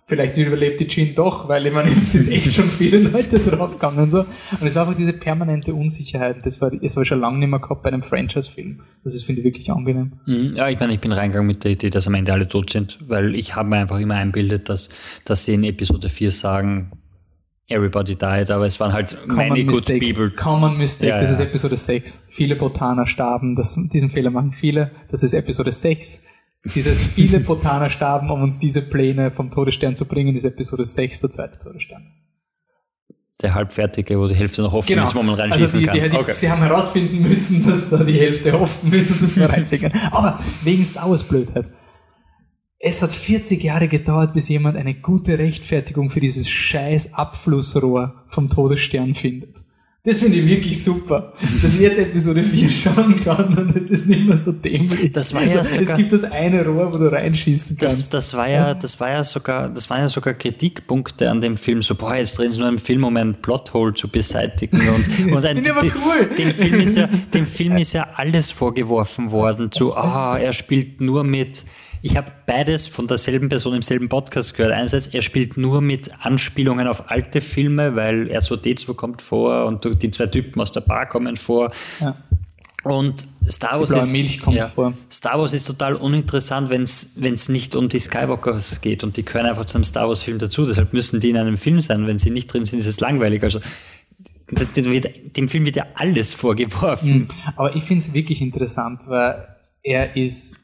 vielleicht 0.07 0.37
überlebt 0.37 0.79
die 0.79 0.87
Jean 0.87 1.15
doch, 1.15 1.49
weil 1.49 1.67
ich 1.67 1.73
meine, 1.73 1.91
jetzt 1.91 2.13
sind 2.13 2.31
echt 2.31 2.53
schon 2.53 2.71
viele 2.71 2.99
Leute 2.99 3.41
draufgegangen 3.41 4.05
und 4.05 4.11
so. 4.11 4.21
Und 4.21 4.67
es 4.67 4.77
war 4.77 4.83
einfach 4.83 4.97
diese 4.97 5.13
permanente 5.13 5.75
Unsicherheit. 5.75 6.47
Das 6.47 6.61
war, 6.61 6.71
das 6.71 6.97
ich 6.97 7.09
schon 7.09 7.21
lange 7.21 7.39
nicht 7.39 7.49
mehr 7.49 7.59
gehabt 7.59 7.83
bei 7.83 7.89
einem 7.89 8.05
Franchise-Film. 8.05 8.83
Das 9.03 9.15
ist, 9.15 9.25
finde 9.25 9.41
ich, 9.41 9.45
wirklich 9.47 9.71
angenehm. 9.71 10.13
Mhm. 10.27 10.55
Ja, 10.55 10.69
ich 10.69 10.79
meine, 10.79 10.95
ich 10.95 11.01
bin 11.01 11.11
reingegangen 11.11 11.47
mit 11.47 11.65
der 11.65 11.73
Idee, 11.73 11.91
dass 11.91 12.07
am 12.07 12.15
Ende 12.15 12.33
alle 12.33 12.47
tot 12.47 12.71
sind, 12.71 12.99
weil 13.09 13.35
ich 13.35 13.57
habe 13.57 13.69
mir 13.69 13.79
einfach 13.79 13.99
immer 13.99 14.15
einbildet, 14.15 14.69
dass, 14.69 14.89
dass 15.25 15.45
sie 15.45 15.55
in 15.55 15.65
Episode 15.65 16.09
4 16.09 16.31
sagen, 16.31 16.93
Everybody 17.69 18.15
died, 18.15 18.53
aber 18.53 18.65
es 18.67 18.79
waren 18.79 18.93
halt 18.93 19.17
Common 19.27 19.49
many 19.49 19.65
mistake. 19.65 19.99
good 19.99 20.15
people. 20.15 20.31
Common 20.31 20.79
Mistake, 20.79 21.09
ja, 21.09 21.19
das 21.19 21.31
ja. 21.31 21.35
ist 21.35 21.41
Episode 21.41 21.77
6. 21.77 22.27
Viele 22.29 22.55
Botaner 22.55 23.09
starben, 23.09 23.57
das, 23.57 23.77
diesen 23.93 24.09
Fehler 24.09 24.31
machen 24.31 24.53
viele. 24.53 24.93
Das 25.11 25.25
ist 25.25 25.33
Episode 25.33 25.73
6 25.73 26.23
dieses 26.75 27.01
viele 27.01 27.41
Botaner 27.41 27.91
starben, 27.91 28.31
um 28.31 28.43
uns 28.43 28.59
diese 28.59 28.83
Pläne 28.83 29.31
vom 29.31 29.51
Todesstern 29.51 29.97
zu 29.97 30.07
bringen, 30.07 30.37
ist 30.37 30.45
Episode 30.45 30.85
6, 30.85 31.21
der 31.21 31.31
zweite 31.31 31.59
Todesstern. 31.59 32.13
Der 33.43 33.55
halbfertige, 33.55 34.19
wo 34.19 34.29
die 34.29 34.35
Hälfte 34.35 34.63
noch 34.63 34.73
offen 34.73 34.89
genau. 34.89 35.03
ist, 35.03 35.15
wo 35.15 35.23
man 35.23 35.35
reinschießen 35.35 35.81
also 35.81 35.93
die, 35.93 36.01
die, 36.01 36.09
kann. 36.09 36.21
okay. 36.21 36.35
Sie 36.35 36.51
haben 36.51 36.63
herausfinden 36.63 37.21
müssen, 37.21 37.63
dass 37.67 37.91
da 37.91 38.03
die 38.03 38.19
Hälfte 38.19 38.59
offen 38.59 38.91
ist 38.93 39.11
und 39.11 39.23
dass 39.23 39.37
wir 39.37 39.51
reinfliegen. 39.51 39.93
Aber 40.11 40.41
wegen 40.65 40.85
Star 40.85 41.11
Wars 41.11 41.23
Blödheit. 41.23 41.71
Es 42.79 43.03
hat 43.03 43.11
40 43.11 43.63
Jahre 43.63 43.89
gedauert, 43.89 44.33
bis 44.33 44.49
jemand 44.49 44.77
eine 44.77 44.95
gute 44.95 45.39
Rechtfertigung 45.39 46.09
für 46.09 46.21
dieses 46.21 46.49
scheiß 46.49 47.13
Abflussrohr 47.13 48.25
vom 48.29 48.49
Todesstern 48.49 49.15
findet. 49.15 49.66
Das 50.07 50.21
finde 50.21 50.37
ich 50.39 50.47
wirklich 50.47 50.85
super, 50.85 51.33
dass 51.61 51.75
ich 51.75 51.81
jetzt 51.81 51.99
Episode 51.99 52.41
4 52.41 52.71
schauen 52.71 53.25
kann 53.25 53.59
und 53.59 53.75
es 53.75 53.91
ist 53.91 54.07
nicht 54.07 54.25
mehr 54.25 54.37
so 54.37 54.53
dämlich. 54.53 55.11
Das 55.11 55.35
war 55.35 55.43
ja 55.43 55.59
also, 55.59 55.81
es 55.81 55.97
gibt 55.97 56.13
das 56.13 56.23
eine 56.23 56.65
Rohr, 56.65 56.93
wo 56.93 56.99
du 56.99 57.11
reinschießen 57.11 57.77
kannst. 57.77 58.03
Das, 58.03 58.11
das, 58.11 58.35
war 58.35 58.49
ja, 58.49 58.75
das 58.75 59.01
war 59.01 59.11
ja 59.11 59.25
sogar, 59.25 59.69
das 59.69 59.91
waren 59.91 60.03
ja 60.03 60.09
sogar 60.09 60.35
Kritikpunkte 60.35 61.29
an 61.29 61.41
dem 61.41 61.57
Film. 61.57 61.83
So, 61.83 61.97
boah, 61.97 62.15
jetzt 62.15 62.39
drehen 62.39 62.53
sie 62.53 62.61
nur 62.61 62.69
einen 62.69 62.79
Film, 62.79 63.03
um 63.03 63.17
einen 63.17 63.35
Plothole 63.35 63.95
zu 63.95 64.07
beseitigen. 64.07 64.79
Und, 64.79 65.33
und 65.33 65.45
ein, 65.45 65.69
aber 65.69 65.83
cool. 65.83 66.37
Dem 66.39 66.55
Film, 66.55 66.79
ist 66.79 66.97
ja, 66.97 67.09
dem 67.35 67.47
Film 67.49 67.77
ist 67.77 67.93
ja 67.93 68.07
alles 68.15 68.53
vorgeworfen 68.53 69.33
worden 69.33 69.73
zu, 69.73 69.97
ah, 69.97 70.39
er 70.39 70.53
spielt 70.53 71.01
nur 71.01 71.25
mit 71.25 71.65
ich 72.03 72.17
habe 72.17 72.31
beides 72.47 72.87
von 72.87 73.07
derselben 73.07 73.49
Person 73.49 73.75
im 73.75 73.83
selben 73.83 74.09
Podcast 74.09 74.55
gehört. 74.55 74.73
Einerseits, 74.73 75.09
er 75.09 75.23
spielt 75.23 75.57
nur 75.57 75.81
mit 75.81 76.11
Anspielungen 76.25 76.87
auf 76.87 77.11
alte 77.11 77.41
Filme, 77.41 77.97
weil 77.97 78.29
er 78.29 78.41
so 78.41 78.55
D2 78.55 78.95
kommt 78.95 79.23
vor 79.23 79.67
und 79.67 79.85
die 80.03 80.11
zwei 80.11 80.27
Typen 80.27 80.61
aus 80.61 80.73
der 80.73 80.81
Bar 80.81 81.07
kommen 81.07 81.37
vor. 81.37 81.71
Ja. 82.01 82.17
Und 82.85 83.27
Star 83.49 83.81
Wars, 83.81 83.91
ist, 83.91 84.15
ja, 84.47 84.71
Star 85.11 85.41
Wars 85.41 85.55
ist 85.55 85.67
total 85.67 85.97
uninteressant, 85.97 86.71
wenn 86.71 86.83
es 86.85 87.49
nicht 87.49 87.75
um 87.75 87.89
die 87.89 87.99
Skywalkers 87.99 88.81
geht 88.81 89.03
und 89.03 89.17
die 89.17 89.25
gehören 89.25 89.47
einfach 89.47 89.65
zu 89.65 89.77
einem 89.77 89.85
Star 89.85 90.07
Wars 90.07 90.23
Film 90.23 90.39
dazu. 90.39 90.65
Deshalb 90.65 90.93
müssen 90.93 91.19
die 91.19 91.31
in 91.31 91.37
einem 91.37 91.57
Film 91.57 91.81
sein. 91.81 92.07
Wenn 92.07 92.21
sie 92.21 92.31
nicht 92.31 92.53
drin 92.53 92.65
sind, 92.65 92.79
ist 92.79 92.87
es 92.87 93.01
langweilig. 93.01 93.43
Also 93.43 93.61
dem 94.49 95.49
Film 95.49 95.65
wird 95.65 95.75
ja 95.75 95.87
alles 95.95 96.33
vorgeworfen. 96.33 97.11
Hm, 97.11 97.29
aber 97.57 97.75
ich 97.75 97.83
finde 97.83 98.05
es 98.05 98.15
wirklich 98.15 98.41
interessant, 98.41 99.03
weil 99.09 99.49
er 99.83 100.17
ist 100.17 100.57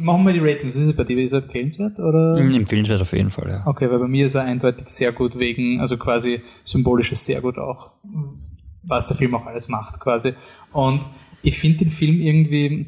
Machen 0.00 0.26
wir 0.26 0.32
die 0.32 0.40
Ratings. 0.40 0.76
Ist 0.76 0.86
es 0.86 0.96
bei 0.96 1.04
dir 1.04 1.18
ist 1.18 1.32
er 1.32 1.42
empfehlenswert? 1.42 1.98
Oder? 1.98 2.42
Mm, 2.42 2.54
empfehlenswert 2.54 3.00
auf 3.00 3.12
jeden 3.12 3.30
Fall, 3.30 3.50
ja. 3.50 3.66
Okay, 3.66 3.90
weil 3.90 3.98
bei 3.98 4.08
mir 4.08 4.26
ist 4.26 4.34
er 4.34 4.42
eindeutig 4.42 4.88
sehr 4.88 5.12
gut 5.12 5.38
wegen, 5.38 5.80
also 5.80 5.96
quasi 5.96 6.42
symbolisches 6.64 7.24
sehr 7.24 7.40
gut 7.40 7.58
auch, 7.58 7.92
was 8.82 9.06
der 9.06 9.16
Film 9.16 9.34
auch 9.34 9.46
alles 9.46 9.68
macht 9.68 10.00
quasi. 10.00 10.34
Und 10.72 11.06
ich 11.42 11.58
finde 11.58 11.78
den 11.78 11.90
Film 11.90 12.20
irgendwie 12.20 12.86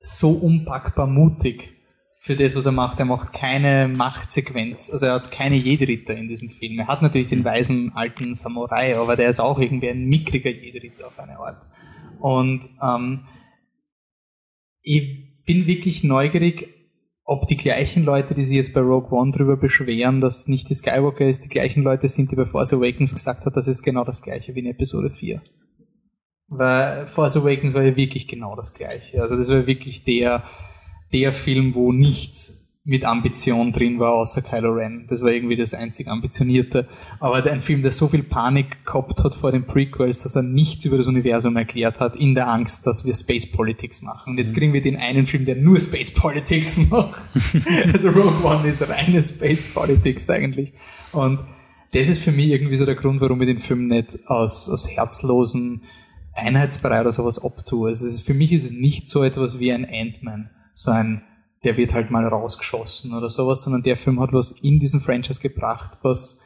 so 0.00 0.30
unpackbar 0.30 1.06
mutig 1.06 1.72
für 2.18 2.36
das, 2.36 2.56
was 2.56 2.66
er 2.66 2.72
macht. 2.72 2.98
Er 2.98 3.04
macht 3.04 3.32
keine 3.32 3.88
Machtsequenz, 3.88 4.90
also 4.90 5.06
er 5.06 5.14
hat 5.14 5.30
keine 5.30 5.56
Jedritter 5.56 6.16
in 6.16 6.28
diesem 6.28 6.48
Film. 6.48 6.78
Er 6.78 6.88
hat 6.88 7.02
natürlich 7.02 7.28
den 7.28 7.44
weisen 7.44 7.92
alten 7.94 8.34
Samurai, 8.34 8.96
aber 8.96 9.16
der 9.16 9.28
ist 9.28 9.40
auch 9.40 9.58
irgendwie 9.58 9.90
ein 9.90 10.06
mickriger 10.06 10.50
Jedritter 10.50 11.06
auf 11.06 11.18
eine 11.18 11.38
Art. 11.38 11.66
Und 12.18 12.68
ähm, 12.82 13.26
ich 14.82 15.25
bin 15.46 15.66
wirklich 15.66 16.04
neugierig, 16.04 16.68
ob 17.24 17.46
die 17.46 17.56
gleichen 17.56 18.04
Leute, 18.04 18.34
die 18.34 18.44
sich 18.44 18.56
jetzt 18.56 18.74
bei 18.74 18.80
Rogue 18.80 19.10
One 19.10 19.32
drüber 19.32 19.56
beschweren, 19.56 20.20
dass 20.20 20.46
nicht 20.46 20.68
die 20.68 20.74
Skywalker 20.74 21.26
ist, 21.26 21.44
die 21.44 21.48
gleichen 21.48 21.82
Leute 21.82 22.08
sind, 22.08 22.30
die 22.30 22.36
bei 22.36 22.44
Force 22.44 22.72
Awakens 22.72 23.14
gesagt 23.14 23.46
hat, 23.46 23.56
das 23.56 23.66
ist 23.66 23.82
genau 23.82 24.04
das 24.04 24.22
gleiche 24.22 24.54
wie 24.54 24.60
in 24.60 24.66
Episode 24.66 25.10
4. 25.10 25.42
Weil 26.48 27.06
Force 27.06 27.36
Awakens 27.36 27.74
war 27.74 27.82
ja 27.82 27.96
wirklich 27.96 28.28
genau 28.28 28.54
das 28.54 28.74
gleiche. 28.74 29.20
Also 29.22 29.36
das 29.36 29.48
war 29.48 29.66
wirklich 29.66 30.04
der, 30.04 30.44
der 31.12 31.32
Film, 31.32 31.74
wo 31.74 31.92
nichts 31.92 32.65
mit 32.88 33.04
Ambition 33.04 33.72
drin 33.72 33.98
war, 33.98 34.12
außer 34.12 34.42
Kylo 34.42 34.72
Ren. 34.72 35.06
Das 35.08 35.20
war 35.20 35.32
irgendwie 35.32 35.56
das 35.56 35.74
einzig 35.74 36.06
Ambitionierte. 36.06 36.86
Aber 37.18 37.42
ein 37.44 37.60
Film, 37.60 37.82
der 37.82 37.90
so 37.90 38.06
viel 38.06 38.22
Panik 38.22 38.86
gehabt 38.86 39.24
hat 39.24 39.34
vor 39.34 39.50
den 39.50 39.66
Prequels, 39.66 40.22
dass 40.22 40.36
er 40.36 40.42
nichts 40.42 40.84
über 40.84 40.96
das 40.96 41.08
Universum 41.08 41.56
erklärt 41.56 41.98
hat, 41.98 42.14
in 42.14 42.36
der 42.36 42.46
Angst, 42.46 42.86
dass 42.86 43.04
wir 43.04 43.12
Space 43.12 43.50
Politics 43.50 44.02
machen. 44.02 44.30
Und 44.30 44.38
jetzt 44.38 44.52
mhm. 44.52 44.58
kriegen 44.58 44.72
wir 44.72 44.82
den 44.82 44.96
einen 44.96 45.26
Film, 45.26 45.44
der 45.44 45.56
nur 45.56 45.80
Space 45.80 46.12
Politics 46.12 46.76
macht. 46.90 47.28
also 47.92 48.10
Rogue 48.10 48.44
One 48.44 48.68
ist 48.68 48.88
reine 48.88 49.20
Space 49.20 49.64
Politics 49.64 50.30
eigentlich. 50.30 50.72
Und 51.10 51.44
das 51.92 52.08
ist 52.08 52.20
für 52.20 52.30
mich 52.30 52.50
irgendwie 52.50 52.76
so 52.76 52.86
der 52.86 52.94
Grund, 52.94 53.20
warum 53.20 53.42
ich 53.42 53.48
den 53.48 53.58
Film 53.58 53.88
nicht 53.88 54.16
aus, 54.28 54.70
aus 54.70 54.88
herzlosen 54.88 55.82
Einheitsbrei 56.34 57.00
oder 57.00 57.10
sowas 57.10 57.42
abtue. 57.42 57.88
Also 57.88 58.06
ist, 58.06 58.20
für 58.20 58.34
mich 58.34 58.52
ist 58.52 58.64
es 58.64 58.70
nicht 58.70 59.08
so 59.08 59.24
etwas 59.24 59.58
wie 59.58 59.72
ein 59.72 59.84
Ant-Man. 59.84 60.50
So 60.70 60.92
ein 60.92 61.22
der 61.66 61.76
wird 61.76 61.92
halt 61.92 62.12
mal 62.12 62.24
rausgeschossen 62.26 63.12
oder 63.12 63.28
sowas, 63.28 63.62
sondern 63.62 63.82
der 63.82 63.96
Film 63.96 64.20
hat 64.20 64.32
was 64.32 64.52
in 64.52 64.78
diesem 64.78 65.00
Franchise 65.00 65.40
gebracht, 65.40 65.98
was 66.02 66.40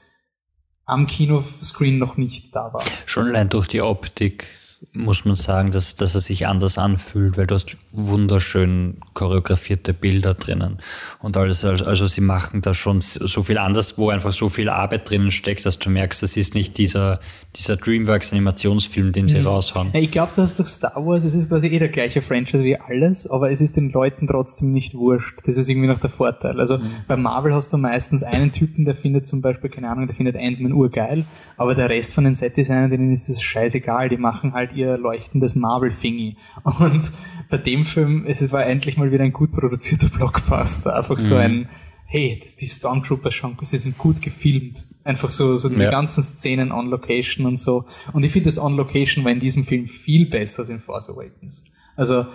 am 0.86 1.06
Kinoscreen 1.06 1.98
noch 1.98 2.16
nicht 2.16 2.56
da 2.56 2.72
war. 2.72 2.82
Schon 3.04 3.28
allein 3.28 3.50
durch 3.50 3.68
die 3.68 3.82
Optik 3.82 4.46
muss 4.92 5.26
man 5.26 5.36
sagen, 5.36 5.70
dass, 5.72 5.94
dass 5.94 6.14
er 6.14 6.22
sich 6.22 6.46
anders 6.46 6.78
anfühlt, 6.78 7.36
weil 7.36 7.46
du 7.46 7.54
hast 7.54 7.76
wunderschön 7.92 8.96
choreografierte 9.12 9.92
Bilder 9.92 10.32
drinnen 10.32 10.78
und 11.20 11.36
alles. 11.36 11.64
Also 11.64 12.06
sie 12.06 12.22
machen 12.22 12.62
da 12.62 12.72
schon 12.72 13.02
so 13.02 13.42
viel 13.42 13.58
anders, 13.58 13.98
wo 13.98 14.08
einfach 14.08 14.32
so 14.32 14.48
viel 14.48 14.70
Arbeit 14.70 15.10
drinnen 15.10 15.30
steckt, 15.30 15.66
dass 15.66 15.78
du 15.78 15.90
merkst, 15.90 16.22
das 16.22 16.36
ist 16.36 16.54
nicht 16.54 16.78
dieser, 16.78 17.20
dieser 17.56 17.76
DreamWorks 17.76 18.32
Animationsfilm, 18.32 19.12
den 19.12 19.28
sie 19.28 19.40
mhm. 19.40 19.48
raushauen. 19.48 19.90
Ja, 19.92 20.00
ich 20.00 20.10
glaube, 20.10 20.32
du 20.34 20.42
hast 20.42 20.58
doch 20.58 20.66
Star 20.66 20.94
Wars, 20.96 21.24
es 21.24 21.34
ist 21.34 21.50
quasi 21.50 21.66
eh 21.68 21.78
der 21.78 21.88
gleiche 21.88 22.22
Franchise 22.22 22.64
wie 22.64 22.76
alles, 22.76 23.26
aber 23.26 23.50
es 23.50 23.60
ist 23.60 23.76
den 23.76 23.90
Leuten 23.90 24.26
trotzdem 24.26 24.72
nicht 24.72 24.94
wurscht. 24.94 25.40
Das 25.44 25.58
ist 25.58 25.68
irgendwie 25.68 25.88
noch 25.88 25.98
der 25.98 26.10
Vorteil. 26.10 26.58
Also 26.58 26.78
mhm. 26.78 26.90
bei 27.06 27.16
Marvel 27.16 27.54
hast 27.54 27.72
du 27.72 27.76
meistens 27.76 28.22
einen 28.22 28.50
Typen, 28.50 28.86
der 28.86 28.94
findet 28.94 29.26
zum 29.26 29.42
Beispiel, 29.42 29.68
keine 29.68 29.90
Ahnung, 29.90 30.06
der 30.06 30.16
findet 30.16 30.36
Ant-Man 30.36 30.72
urgeil, 30.72 31.26
aber 31.58 31.74
der 31.74 31.90
Rest 31.90 32.14
von 32.14 32.24
den 32.24 32.34
Set-Designern, 32.34 32.90
denen 32.90 33.12
ist 33.12 33.28
das 33.28 33.42
scheißegal, 33.42 34.08
die 34.08 34.16
machen 34.16 34.54
halt 34.54 34.69
ihr 34.74 34.96
leuchtendes 34.96 35.54
Marvel-Thingy. 35.54 36.36
Und 36.78 37.12
bei 37.48 37.58
dem 37.58 37.84
Film, 37.84 38.24
es 38.26 38.50
war 38.52 38.64
endlich 38.66 38.96
mal 38.96 39.12
wieder 39.12 39.24
ein 39.24 39.32
gut 39.32 39.52
produzierter 39.52 40.08
Blockbuster. 40.08 40.96
Einfach 40.96 41.16
mhm. 41.16 41.20
so 41.20 41.36
ein, 41.36 41.68
hey, 42.06 42.40
das, 42.42 42.56
die 42.56 42.66
Stormtroopers 42.66 43.34
schon, 43.34 43.56
sie 43.62 43.78
sind 43.78 43.96
gut 43.98 44.20
gefilmt. 44.20 44.84
Einfach 45.04 45.30
so, 45.30 45.56
so 45.56 45.68
diese 45.68 45.84
ja. 45.84 45.90
ganzen 45.90 46.22
Szenen 46.22 46.72
on 46.72 46.88
Location 46.88 47.46
und 47.46 47.56
so. 47.56 47.84
Und 48.12 48.24
ich 48.24 48.32
finde, 48.32 48.48
das 48.48 48.58
on 48.58 48.76
Location 48.76 49.24
war 49.24 49.32
in 49.32 49.40
diesem 49.40 49.64
Film 49.64 49.86
viel 49.86 50.28
besser 50.28 50.60
als 50.60 50.68
in 50.68 50.80
Force 50.80 51.08
Awakens. 51.08 51.64
Also, 51.96 52.26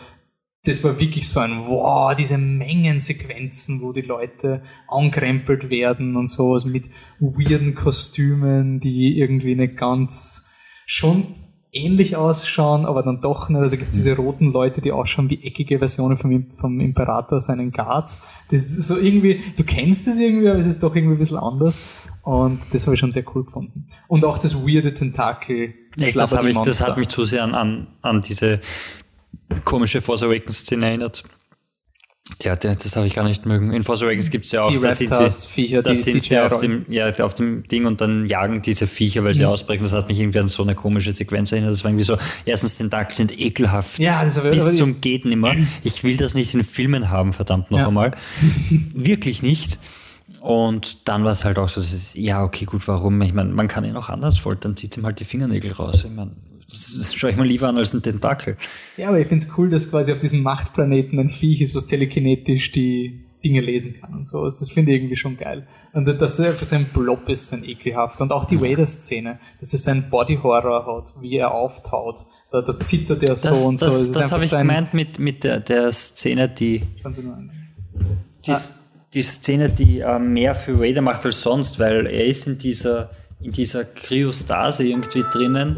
das 0.65 0.83
war 0.83 0.99
wirklich 0.99 1.29
so 1.29 1.39
ein, 1.39 1.67
wow, 1.67 2.15
diese 2.15 2.38
Mengensequenzen, 2.38 3.81
wo 3.81 3.93
die 3.93 4.01
Leute 4.01 4.63
ankrempelt 4.88 5.69
werden 5.69 6.15
und 6.15 6.27
sowas 6.27 6.65
mit 6.65 6.89
weirden 7.19 7.75
Kostümen, 7.75 8.79
die 8.79 9.17
irgendwie 9.17 9.55
nicht 9.55 9.77
ganz 9.77 10.47
schon 10.88 11.36
ähnlich 11.76 12.15
ausschauen, 12.15 12.86
aber 12.86 13.03
dann 13.03 13.21
doch 13.21 13.49
nicht. 13.49 13.61
Da 13.61 13.76
gibt 13.76 13.89
es 13.89 13.95
diese 13.95 14.15
roten 14.15 14.51
Leute, 14.51 14.82
die 14.82 14.91
ausschauen 14.91 15.30
wie 15.30 15.43
eckige 15.43 15.78
Versionen 15.80 16.17
vom, 16.17 16.49
vom 16.51 16.80
Imperator 16.80 17.41
seinen 17.41 17.71
Guards. 17.71 18.19
Das 18.49 18.61
ist 18.61 18.88
so 18.88 18.97
irgendwie, 18.97 19.41
du 19.57 19.63
kennst 19.63 20.07
das 20.07 20.19
irgendwie, 20.19 20.49
aber 20.49 20.59
es 20.59 20.65
ist 20.65 20.82
doch 20.82 20.95
irgendwie 20.95 21.15
ein 21.15 21.19
bisschen 21.19 21.38
anders. 21.38 21.78
Und 22.23 22.73
das 22.73 22.86
habe 22.88 22.95
ich 22.95 22.99
schon 22.99 23.11
sehr 23.11 23.23
cool 23.36 23.43
gefunden. 23.43 23.88
Und 24.07 24.26
auch 24.26 24.38
das 24.38 24.55
weirde 24.55 24.93
Tentakel. 24.93 25.76
Echt, 25.99 26.17
das, 26.17 26.34
ich, 26.34 26.57
das 26.59 26.82
hat 26.82 26.97
mich 26.97 27.09
zu 27.09 27.26
sehr 27.26 27.43
an, 27.43 27.53
an, 27.53 27.88
an 28.01 28.21
diese 28.21 28.61
komische 29.63 30.01
Force 30.01 30.23
Awakens 30.23 30.59
Szene 30.59 30.88
erinnert. 30.88 31.23
Ja, 32.41 32.55
das 32.55 32.95
habe 32.95 33.05
ich 33.05 33.13
gar 33.13 33.23
nicht 33.23 33.45
mögen. 33.45 33.71
In 33.71 33.84
Force 33.84 34.01
Awakens 34.01 34.32
gibt 34.32 34.45
es 34.47 34.51
ja 34.51 34.63
auch, 34.63 34.71
die 34.71 34.80
da 34.80 34.91
sind 34.91 35.15
sie, 35.15 35.47
Viecher, 35.47 35.84
da 35.84 35.93
sind 35.93 36.23
sie 36.23 36.38
auf 36.39 36.59
dem, 36.59 36.86
ja, 36.89 37.11
auf 37.19 37.36
dem 37.36 37.63
Ding 37.67 37.86
und 37.86 38.01
dann 38.01 38.26
jagen 38.26 38.63
diese 38.63 38.88
Viecher, 38.88 39.23
weil 39.23 39.36
sie 39.36 39.43
mhm. 39.43 39.49
ausbrechen. 39.49 39.84
Das 39.84 39.93
hat 39.93 40.07
mich 40.07 40.19
irgendwie 40.19 40.39
an 40.39 40.47
so 40.47 40.63
eine 40.63 40.73
komische 40.73 41.13
Sequenz 41.13 41.51
erinnert. 41.51 41.71
Das 41.71 41.84
war 41.84 41.91
irgendwie 41.91 42.03
so, 42.03 42.17
erstens, 42.45 42.78
Tentakel 42.78 43.15
sind 43.15 43.39
ekelhaft. 43.39 43.99
Ja, 43.99 44.23
das 44.23 44.39
aber, 44.39 44.49
bis 44.49 44.76
zum 44.76 45.01
geht 45.01 45.26
nimmer. 45.26 45.55
Ich 45.84 46.03
will 46.03 46.17
das 46.17 46.34
nicht 46.34 46.53
in 46.55 46.63
Filmen 46.63 47.09
haben, 47.09 47.32
verdammt 47.32 47.69
noch 47.69 47.78
ja. 47.78 47.88
einmal. 47.88 48.11
Wirklich 48.93 49.43
nicht. 49.43 49.78
Und 50.41 51.07
dann 51.07 51.23
war 51.23 51.32
es 51.32 51.45
halt 51.45 51.59
auch 51.59 51.69
so, 51.69 51.80
das 51.80 51.93
ist, 51.93 52.15
ja, 52.15 52.43
okay, 52.43 52.65
gut, 52.65 52.88
warum? 52.88 53.21
Ich 53.21 53.34
meine, 53.34 53.51
man 53.51 53.67
kann 53.67 53.84
ihn 53.86 53.95
auch 53.95 54.09
anders 54.09 54.39
foltern, 54.39 54.76
zieht 54.76 54.97
ihm 54.97 55.05
halt 55.05 55.19
die 55.19 55.26
Fingernägel 55.26 55.71
raus. 55.71 56.03
Ich 56.03 56.11
meine, 56.11 56.32
das 56.72 57.13
schaue 57.13 57.30
ich 57.30 57.38
mal 57.38 57.45
lieber 57.45 57.68
an 57.68 57.78
als 57.78 57.93
ein 57.93 58.01
Tentakel. 58.01 58.57
Ja, 58.97 59.09
aber 59.09 59.20
ich 59.20 59.28
finde 59.28 59.45
es 59.45 59.57
cool, 59.57 59.70
dass 59.70 59.89
quasi 59.89 60.11
auf 60.11 60.18
diesem 60.18 60.41
Machtplaneten 60.41 61.20
ein 61.20 61.30
Viech 61.30 61.61
ist, 61.61 61.76
was 61.76 61.86
telekinetisch 61.86 62.72
die 62.72 63.26
Dinge 63.43 63.61
lesen 63.61 63.95
kann 63.99 64.13
und 64.13 64.26
sowas. 64.26 64.57
Das 64.57 64.72
finde 64.72 64.91
ich 64.91 64.97
irgendwie 64.97 65.16
schon 65.16 65.38
geil. 65.38 65.68
Und 65.93 66.05
dass 66.05 66.39
er 66.39 66.49
einfach 66.49 66.66
sein 66.66 66.86
Blob 66.86 67.30
ist, 67.30 67.47
sein 67.47 67.63
ekelhaft. 67.63 68.20
Und 68.20 68.32
auch 68.32 68.45
die 68.45 68.59
Vader-Szene, 68.59 69.39
dass 69.59 69.72
er 69.72 69.80
seinen 69.80 70.09
Body-Horror 70.09 70.86
hat, 70.88 71.13
wie 71.22 71.38
er 71.38 71.53
auftaut. 71.53 72.24
Da, 72.51 72.61
da 72.61 72.80
zittert 72.80 73.22
er 73.24 73.36
so 73.36 73.49
das, 73.49 73.63
und 73.63 73.82
das, 73.82 73.93
so. 73.93 74.13
Das, 74.13 74.24
das 74.24 74.32
habe 74.32 74.43
ich 74.43 74.51
gemeint 74.51 74.93
mit, 74.93 75.20
mit 75.20 75.43
der, 75.43 75.59
der 75.59 75.91
Szene, 75.91 76.49
die. 76.49 76.82
Die, 78.45 78.51
ah. 78.51 78.59
die 79.13 79.22
Szene, 79.22 79.70
die 79.70 79.99
äh, 79.99 80.20
mehr 80.20 80.55
für 80.55 80.80
Vader 80.80 81.01
macht 81.01 81.26
als 81.26 81.41
sonst, 81.41 81.80
weil 81.80 82.07
er 82.07 82.26
ist 82.26 82.47
in 82.47 82.57
dieser, 82.57 83.11
in 83.41 83.51
dieser 83.51 83.86
Kryostase 83.86 84.88
irgendwie 84.88 85.24
drinnen 85.32 85.78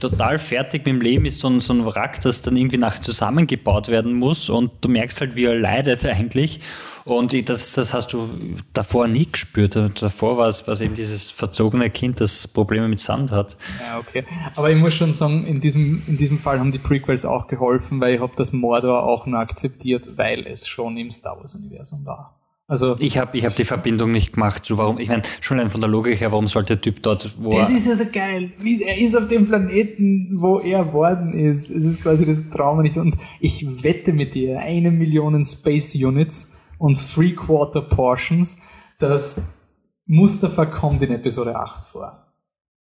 total 0.00 0.38
fertig 0.38 0.84
mit 0.84 0.94
dem 0.94 1.00
Leben 1.00 1.24
ist, 1.26 1.38
so 1.38 1.48
ein, 1.48 1.60
so 1.60 1.72
ein 1.72 1.84
Wrack, 1.86 2.20
das 2.20 2.42
dann 2.42 2.56
irgendwie 2.56 2.78
nach 2.78 2.98
zusammengebaut 2.98 3.88
werden 3.88 4.14
muss 4.14 4.48
und 4.48 4.72
du 4.80 4.88
merkst 4.88 5.20
halt, 5.20 5.36
wie 5.36 5.44
er 5.44 5.54
leidet 5.54 6.04
eigentlich. 6.04 6.60
Und 7.04 7.48
das, 7.48 7.72
das 7.72 7.94
hast 7.94 8.12
du 8.12 8.28
davor 8.72 9.08
nie 9.08 9.26
gespürt. 9.30 9.74
Davor 9.74 10.36
war 10.36 10.48
es, 10.48 10.66
war 10.66 10.74
es 10.74 10.80
eben 10.80 10.94
dieses 10.94 11.30
verzogene 11.30 11.90
Kind, 11.90 12.20
das 12.20 12.46
Probleme 12.46 12.86
mit 12.86 13.00
Sand 13.00 13.32
hat. 13.32 13.56
Ja, 13.80 13.98
okay. 13.98 14.24
Aber 14.54 14.70
ich 14.70 14.76
muss 14.76 14.94
schon 14.94 15.12
sagen, 15.12 15.44
in 15.46 15.60
diesem, 15.60 16.02
in 16.06 16.16
diesem 16.16 16.38
Fall 16.38 16.60
haben 16.60 16.70
die 16.70 16.78
Prequels 16.78 17.24
auch 17.24 17.48
geholfen, 17.48 18.00
weil 18.00 18.14
ich 18.14 18.20
habe 18.20 18.32
das 18.36 18.52
Mordor 18.52 19.02
auch 19.02 19.26
nur 19.26 19.40
akzeptiert, 19.40 20.10
weil 20.16 20.46
es 20.46 20.68
schon 20.68 20.96
im 20.96 21.10
Star 21.10 21.38
Wars-Universum 21.38 22.06
war. 22.06 22.41
Also 22.72 22.96
ich 23.00 23.18
habe 23.18 23.36
ich 23.36 23.44
hab 23.44 23.54
die 23.54 23.66
Verbindung 23.66 24.12
nicht 24.12 24.32
gemacht. 24.32 24.64
So 24.64 24.78
warum, 24.78 24.98
ich 24.98 25.10
meine, 25.10 25.20
schon 25.42 25.58
allein 25.58 25.68
von 25.68 25.82
der 25.82 25.90
Logik 25.90 26.18
her, 26.18 26.32
warum 26.32 26.46
sollte 26.46 26.76
der 26.76 26.80
Typ 26.80 27.02
dort, 27.02 27.36
wo 27.38 27.50
Das 27.50 27.68
ist 27.68 27.86
ja 27.86 27.94
so 27.94 28.06
geil. 28.10 28.50
Er 28.64 28.96
ist 28.96 29.14
auf 29.14 29.28
dem 29.28 29.46
Planeten, 29.46 30.40
wo 30.40 30.58
er 30.58 30.94
worden 30.94 31.34
ist. 31.34 31.68
Es 31.68 31.84
ist 31.84 32.02
quasi 32.02 32.24
das 32.24 32.48
Trauma 32.48 32.80
nicht. 32.80 32.96
Und 32.96 33.18
ich 33.40 33.66
wette 33.82 34.14
mit 34.14 34.34
dir, 34.34 34.58
eine 34.58 34.90
Million 34.90 35.44
Space 35.44 35.94
Units 35.94 36.50
und 36.78 36.98
Three 37.14 37.34
Quarter 37.34 37.82
Portions, 37.82 38.58
dass 38.98 39.42
Mustafa 40.06 40.64
kommt 40.64 41.02
in 41.02 41.12
Episode 41.12 41.54
8 41.54 41.84
vor. 41.84 42.21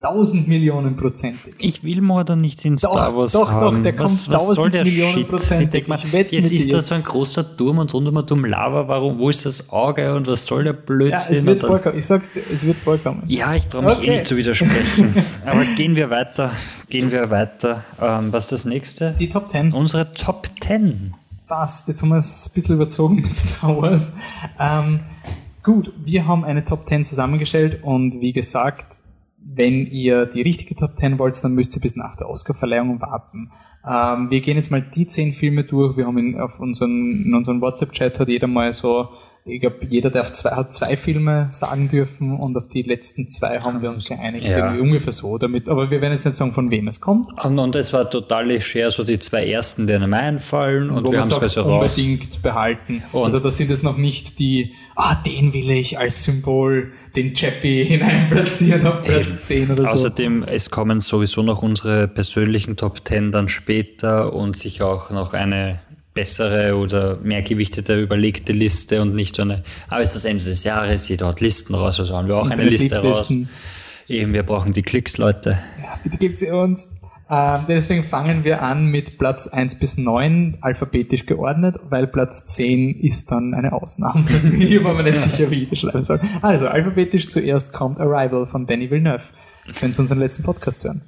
Tausend 0.00 0.46
Millionen 0.46 0.94
prozentig. 0.94 1.56
Ich 1.58 1.82
will 1.82 2.00
Mordor 2.00 2.36
nicht 2.36 2.64
in 2.64 2.76
doch, 2.76 2.92
Star 2.92 3.16
Wars 3.16 3.32
doch, 3.32 3.50
haben. 3.50 3.78
Doch, 3.78 3.82
der 3.82 3.96
kommt 3.96 4.30
was, 4.30 4.54
soll 4.54 4.70
der 4.70 4.84
Millionen 4.84 5.14
Shit? 5.14 5.28
prozentig. 5.28 5.88
Ich 5.88 6.30
jetzt 6.30 6.52
ist 6.52 6.72
da 6.72 6.80
so 6.80 6.94
ein 6.94 7.02
großer 7.02 7.56
Turm 7.56 7.78
und 7.78 7.92
rundum 7.92 8.16
um 8.16 8.44
Lava. 8.44 8.86
Warum? 8.86 9.18
Wo 9.18 9.28
ist 9.28 9.44
das 9.44 9.70
Auge 9.70 10.14
und 10.14 10.28
was 10.28 10.44
soll 10.44 10.62
der 10.62 10.72
Blödsinn? 10.72 11.34
Ja, 11.34 11.40
es 11.40 11.46
wird 11.46 11.60
vorkommen. 11.62 11.98
Ich 11.98 12.06
sag's 12.06 12.30
dir, 12.30 12.44
es 12.48 12.64
wird 12.64 12.78
vorkommen. 12.78 13.24
Ja, 13.26 13.56
ich 13.56 13.66
traue 13.66 13.86
mich 13.86 13.98
okay. 13.98 14.06
eh 14.06 14.10
nicht 14.10 14.28
zu 14.28 14.36
widersprechen. 14.36 15.16
Aber 15.44 15.64
gehen 15.64 15.96
wir 15.96 16.10
weiter. 16.10 16.52
Gehen 16.88 17.10
wir 17.10 17.30
weiter. 17.30 17.82
Ähm, 18.00 18.32
was 18.32 18.44
ist 18.44 18.52
das 18.52 18.64
nächste? 18.66 19.16
Die 19.18 19.28
Top 19.28 19.50
10. 19.50 19.72
Unsere 19.72 20.12
Top 20.12 20.46
10. 20.60 21.16
Passt. 21.48 21.88
Jetzt 21.88 22.02
haben 22.02 22.10
wir 22.10 22.18
es 22.18 22.46
ein 22.46 22.54
bisschen 22.54 22.76
überzogen 22.76 23.16
mit 23.16 23.34
Star 23.34 23.76
Wars. 23.76 24.12
Ähm, 24.60 25.00
gut, 25.64 25.92
wir 26.04 26.28
haben 26.28 26.44
eine 26.44 26.62
Top 26.62 26.88
10 26.88 27.02
zusammengestellt 27.02 27.82
und 27.82 28.20
wie 28.20 28.32
gesagt, 28.32 29.02
wenn 29.54 29.86
ihr 29.86 30.26
die 30.26 30.42
richtige 30.42 30.74
Top 30.74 30.98
10 30.98 31.18
wollt, 31.18 31.42
dann 31.42 31.54
müsst 31.54 31.74
ihr 31.74 31.80
bis 31.80 31.96
nach 31.96 32.16
der 32.16 32.28
Oscar-Verleihung 32.28 33.00
warten. 33.00 33.50
Ähm, 33.86 34.30
wir 34.30 34.40
gehen 34.40 34.56
jetzt 34.56 34.70
mal 34.70 34.82
die 34.82 35.06
zehn 35.06 35.32
Filme 35.32 35.64
durch. 35.64 35.96
Wir 35.96 36.06
haben 36.06 36.18
in, 36.18 36.38
auf 36.38 36.60
unseren, 36.60 37.24
in 37.24 37.34
unserem 37.34 37.60
WhatsApp-Chat 37.60 38.20
hat 38.20 38.28
jeder 38.28 38.46
mal 38.46 38.74
so 38.74 39.08
ich 39.44 39.60
glaube, 39.60 39.78
jeder 39.88 40.10
darf 40.10 40.32
zwei, 40.32 40.50
hat 40.50 40.72
zwei 40.72 40.96
Filme 40.96 41.48
sagen 41.50 41.88
dürfen 41.88 42.36
und 42.38 42.56
auf 42.56 42.68
die 42.68 42.82
letzten 42.82 43.28
zwei 43.28 43.60
haben 43.60 43.80
wir 43.82 43.88
uns 43.88 44.04
geeinigt. 44.04 44.46
Ja. 44.46 44.58
Irgendwie 44.58 44.80
ungefähr 44.80 45.12
so 45.12 45.38
damit. 45.38 45.68
Aber 45.68 45.90
wir 45.90 46.00
werden 46.00 46.12
jetzt 46.12 46.26
nicht 46.26 46.36
sagen, 46.36 46.52
von 46.52 46.70
wem 46.70 46.88
es 46.88 47.00
kommt. 47.00 47.30
Und, 47.42 47.58
und 47.58 47.74
es 47.76 47.92
war 47.92 48.10
total 48.10 48.46
leger, 48.46 48.90
so 48.90 49.04
die 49.04 49.18
zwei 49.18 49.46
ersten, 49.46 49.86
die 49.86 49.94
einem 49.94 50.12
einfallen 50.12 50.90
und, 50.90 51.06
und 51.06 51.12
wir 51.12 51.20
haben 51.20 51.42
es 51.42 51.52
so 51.52 51.62
unbedingt 51.62 52.42
behalten. 52.42 53.02
Und 53.12 53.24
also 53.24 53.38
da 53.38 53.50
sind 53.50 53.70
es 53.70 53.82
noch 53.82 53.96
nicht 53.96 54.38
die, 54.38 54.74
ah, 54.96 55.14
den 55.14 55.52
will 55.52 55.70
ich 55.70 55.98
als 55.98 56.24
Symbol, 56.24 56.92
den 57.16 57.34
Chappie 57.34 57.84
hineinplatzieren 57.88 58.86
auf 58.86 59.02
Platz 59.02 59.40
10 59.40 59.70
oder 59.70 59.84
so. 59.84 59.90
Außerdem, 59.90 60.42
es 60.42 60.70
kommen 60.70 61.00
sowieso 61.00 61.42
noch 61.42 61.62
unsere 61.62 62.08
persönlichen 62.08 62.76
Top 62.76 63.06
10 63.06 63.32
dann 63.32 63.48
später 63.48 64.32
und 64.32 64.58
sich 64.58 64.82
auch 64.82 65.10
noch 65.10 65.32
eine 65.32 65.80
bessere 66.18 66.76
oder 66.76 67.16
mehr 67.22 67.42
gewichtete, 67.42 68.00
überlegte 68.00 68.52
Liste 68.52 69.00
und 69.00 69.14
nicht 69.14 69.36
so 69.36 69.42
eine, 69.42 69.62
aber 69.86 70.00
es 70.00 70.08
ist 70.08 70.16
das 70.16 70.24
Ende 70.24 70.42
des 70.42 70.64
Jahres, 70.64 71.08
jeder 71.08 71.28
hat 71.28 71.40
Listen 71.40 71.76
raus, 71.76 72.00
also 72.00 72.16
haben 72.16 72.26
wir 72.26 72.36
auch 72.36 72.50
eine 72.50 72.64
Liste 72.64 73.00
raus. 73.00 73.32
Eben, 74.08 74.32
wir 74.32 74.42
brauchen 74.42 74.72
die 74.72 74.82
Klicks, 74.82 75.16
Leute. 75.16 75.58
Ja, 75.80 75.96
bitte 76.02 76.16
gebt 76.16 76.40
sie 76.40 76.50
uns. 76.50 76.96
Ähm, 77.30 77.60
deswegen 77.68 78.02
fangen 78.02 78.42
wir 78.42 78.62
an 78.62 78.86
mit 78.86 79.18
Platz 79.18 79.46
1 79.46 79.76
bis 79.76 79.96
9 79.96 80.58
alphabetisch 80.60 81.24
geordnet, 81.26 81.76
weil 81.88 82.08
Platz 82.08 82.46
10 82.46 82.96
ist 82.96 83.30
dann 83.30 83.54
eine 83.54 83.72
Ausnahme. 83.72 84.24
Hier 84.56 84.82
war 84.82 84.94
man 84.94 85.04
nicht 85.04 85.20
sicher, 85.20 85.52
wie 85.52 85.62
ich 85.62 85.70
das 85.70 85.78
schreiben 85.78 86.02
soll. 86.02 86.20
Also, 86.42 86.66
alphabetisch 86.66 87.28
zuerst 87.28 87.72
kommt 87.72 88.00
Arrival 88.00 88.46
von 88.46 88.66
Danny 88.66 88.90
Villeneuve, 88.90 89.22
wenn 89.80 89.92
Sie 89.92 90.00
unseren 90.00 90.18
letzten 90.18 90.42
Podcast 90.42 90.82
hören. 90.82 91.02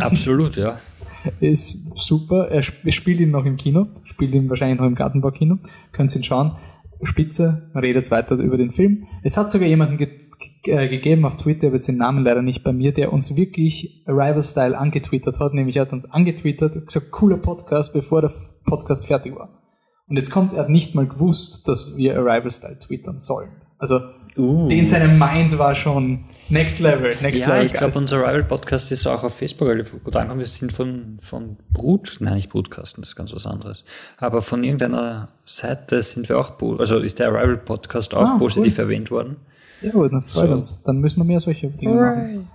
Absolut, 0.00 0.56
ja. 0.56 0.78
Ist 1.40 1.96
super. 1.96 2.48
Er 2.48 2.62
spielt 2.62 3.20
ihn 3.20 3.30
noch 3.30 3.44
im 3.44 3.56
Kino, 3.56 3.86
spielt 4.16 4.34
ihn 4.34 4.48
wahrscheinlich 4.48 4.80
noch 4.80 4.86
im 4.86 4.94
Gartenbaukino. 4.94 5.58
Können 5.92 6.08
Sie 6.08 6.18
ihn 6.18 6.24
schauen. 6.24 6.56
Spitze, 7.02 7.70
redet 7.74 8.10
weiter 8.10 8.36
über 8.36 8.56
den 8.56 8.70
Film. 8.70 9.06
Es 9.22 9.36
hat 9.36 9.50
sogar 9.50 9.68
jemanden 9.68 9.98
äh, 10.00 10.88
gegeben 10.88 11.26
auf 11.26 11.36
Twitter, 11.36 11.66
aber 11.66 11.76
jetzt 11.76 11.86
den 11.86 11.98
Namen 11.98 12.24
leider 12.24 12.40
nicht 12.40 12.64
bei 12.64 12.72
mir, 12.72 12.94
der 12.94 13.12
uns 13.12 13.36
wirklich 13.36 14.02
Arrival-Style 14.06 14.76
angetwittert 14.76 15.38
hat, 15.38 15.52
nämlich 15.52 15.76
er 15.76 15.82
hat 15.82 15.92
uns 15.92 16.10
angetwittert, 16.10 16.86
gesagt, 16.86 17.10
cooler 17.10 17.36
Podcast, 17.36 17.92
bevor 17.92 18.22
der 18.22 18.32
Podcast 18.64 19.06
fertig 19.06 19.36
war. 19.36 19.50
Und 20.08 20.16
jetzt 20.16 20.30
kommt 20.30 20.54
er 20.54 20.60
hat 20.60 20.70
nicht 20.70 20.94
mal 20.94 21.06
gewusst, 21.06 21.68
dass 21.68 21.94
wir 21.98 22.16
Arrival-Style 22.16 22.78
twittern 22.78 23.18
sollen. 23.18 23.50
Also 23.76 24.00
Uh. 24.36 24.68
Den 24.68 24.84
seine 24.84 25.08
Mind 25.08 25.58
war 25.58 25.74
schon 25.74 26.24
next 26.48 26.80
level. 26.80 27.14
Next 27.22 27.40
ja, 27.40 27.54
level, 27.54 27.66
ich 27.66 27.72
glaube, 27.72 27.96
unser 27.98 28.18
Rival 28.18 28.44
Podcast 28.44 28.92
ist 28.92 29.06
auch 29.06 29.22
auf 29.22 29.34
Facebook 29.34 29.68
relativ 29.68 30.02
gut 30.04 30.14
angekommen. 30.14 30.40
Wir 30.40 30.46
sind 30.46 30.72
von, 30.72 31.18
von 31.20 31.56
Brut, 31.72 32.18
nein, 32.20 32.34
nicht 32.34 32.50
Brutkasten, 32.50 33.02
das 33.02 33.10
ist 33.10 33.16
ganz 33.16 33.34
was 33.34 33.46
anderes. 33.46 33.84
Aber 34.18 34.42
von 34.42 34.62
irgendeiner 34.62 35.28
Seite 35.44 36.02
sind 36.02 36.28
wir 36.28 36.38
auch, 36.38 36.52
also 36.78 36.98
ist 36.98 37.18
der 37.18 37.28
Rival 37.28 37.56
Podcast 37.56 38.14
auch 38.14 38.28
ah, 38.28 38.38
positiv 38.38 38.78
cool. 38.78 38.84
erwähnt 38.84 39.10
worden. 39.10 39.36
Sehr 39.62 39.92
gut, 39.92 40.12
dann 40.12 40.22
freut 40.22 40.48
so. 40.48 40.54
uns. 40.54 40.82
Dann 40.84 41.00
müssen 41.00 41.18
wir 41.18 41.24
mehr 41.24 41.40
solche 41.40 41.68
Dinge 41.68 41.94
Hooray. 41.94 42.34
machen. 42.36 42.48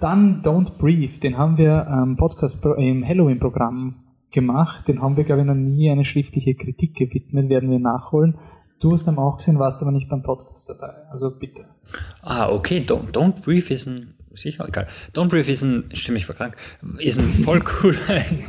Dann 0.00 0.42
Don't 0.42 0.78
Brief, 0.78 1.18
den 1.18 1.38
haben 1.38 1.58
wir 1.58 1.86
ähm, 1.90 2.16
Podcast 2.16 2.58
im 2.76 3.06
Halloween-Programm 3.06 3.96
gemacht. 4.30 4.86
Den 4.86 5.00
haben 5.02 5.16
wir, 5.16 5.24
glaube 5.24 5.40
ich, 5.40 5.46
noch 5.46 5.54
nie 5.54 5.90
eine 5.90 6.04
schriftliche 6.04 6.54
Kritik 6.54 6.94
gewidmet, 6.94 7.48
werden 7.48 7.70
wir 7.70 7.78
nachholen. 7.78 8.36
Du 8.80 8.92
hast 8.92 9.08
ihn 9.08 9.18
auch 9.18 9.38
gesehen, 9.38 9.58
warst 9.58 9.82
aber 9.82 9.90
nicht 9.90 10.08
beim 10.08 10.22
Podcast 10.22 10.68
dabei. 10.68 10.92
Also 11.10 11.32
bitte. 11.32 11.64
Ah, 12.22 12.48
okay. 12.48 12.84
Don't, 12.86 13.10
Don't 13.10 13.42
Brief 13.42 13.72
ist 13.72 13.86
ein, 13.86 14.14
sicher, 14.34 14.68
egal. 14.68 14.86
Don't 15.12 15.28
Brief 15.28 15.48
ist 15.48 15.62
ein, 15.62 15.90
stimme 15.94 16.18
ich 16.18 16.26
verkrank, 16.26 16.56
ist 16.98 17.18
ein 17.18 17.26
voll 17.26 17.58
cooler, 17.58 17.98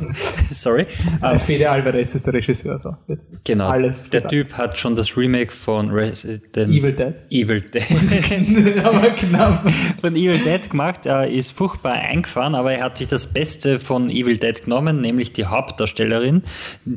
sorry. 0.52 0.86
Uh, 1.20 1.36
Fede 1.36 1.68
Alvarez 1.68 2.14
ist 2.14 2.28
der 2.28 2.34
Regisseur, 2.34 2.78
so. 2.78 2.94
Jetzt 3.08 3.44
genau. 3.44 3.70
Alles 3.70 4.04
der 4.04 4.18
gesagt. 4.18 4.32
Typ 4.32 4.52
hat 4.52 4.78
schon 4.78 4.94
das 4.94 5.16
Remake 5.16 5.50
von 5.50 5.90
Resident 5.90 6.70
Evil 6.70 6.92
Dead. 6.92 7.22
Evil 7.30 7.60
Dead. 7.62 8.76
aber 8.84 9.10
knapp. 9.10 9.68
Von 10.00 10.14
Evil 10.14 10.38
Dead 10.44 10.70
gemacht. 10.70 11.06
Er 11.06 11.28
ist 11.28 11.50
furchtbar 11.50 11.94
eingefahren, 11.94 12.54
aber 12.54 12.72
er 12.72 12.84
hat 12.84 12.98
sich 12.98 13.08
das 13.08 13.32
Beste 13.32 13.80
von 13.80 14.08
Evil 14.10 14.36
Dead 14.36 14.62
genommen, 14.62 15.00
nämlich 15.00 15.32
die 15.32 15.46
Hauptdarstellerin, 15.46 16.44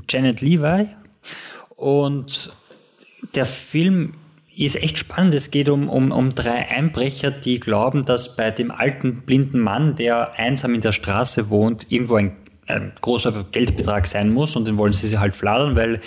Janet 0.08 0.42
Levi. 0.42 0.90
Und 1.76 2.54
der 3.36 3.46
Film 3.46 4.14
ist 4.56 4.76
echt 4.76 4.98
spannend. 4.98 5.34
Es 5.34 5.52
geht 5.52 5.70
um, 5.70 5.90
um, 5.90 6.12
um 6.12 6.36
drei 6.36 6.70
Einbrecher, 6.70 7.32
die 7.32 7.60
glauben, 7.60 8.06
dass 8.06 8.36
bei 8.36 8.52
dem 8.52 8.72
alten 8.72 9.22
blinden 9.22 9.60
Mann, 9.60 9.96
der 9.96 10.34
einsam 10.34 10.76
in 10.76 10.82
der 10.82 10.92
Straße 10.92 11.50
wohnt, 11.50 11.88
irgendwo 11.90 12.16
ein, 12.16 12.36
ein 12.68 12.92
großer 13.02 13.46
Geldbetrag 13.52 14.06
sein 14.06 14.32
muss 14.32 14.56
und 14.56 14.68
den 14.68 14.78
wollen 14.78 14.94
sie 14.94 15.08
sich 15.08 15.18
halt 15.18 15.36
fladern, 15.36 15.76
weil 15.76 16.02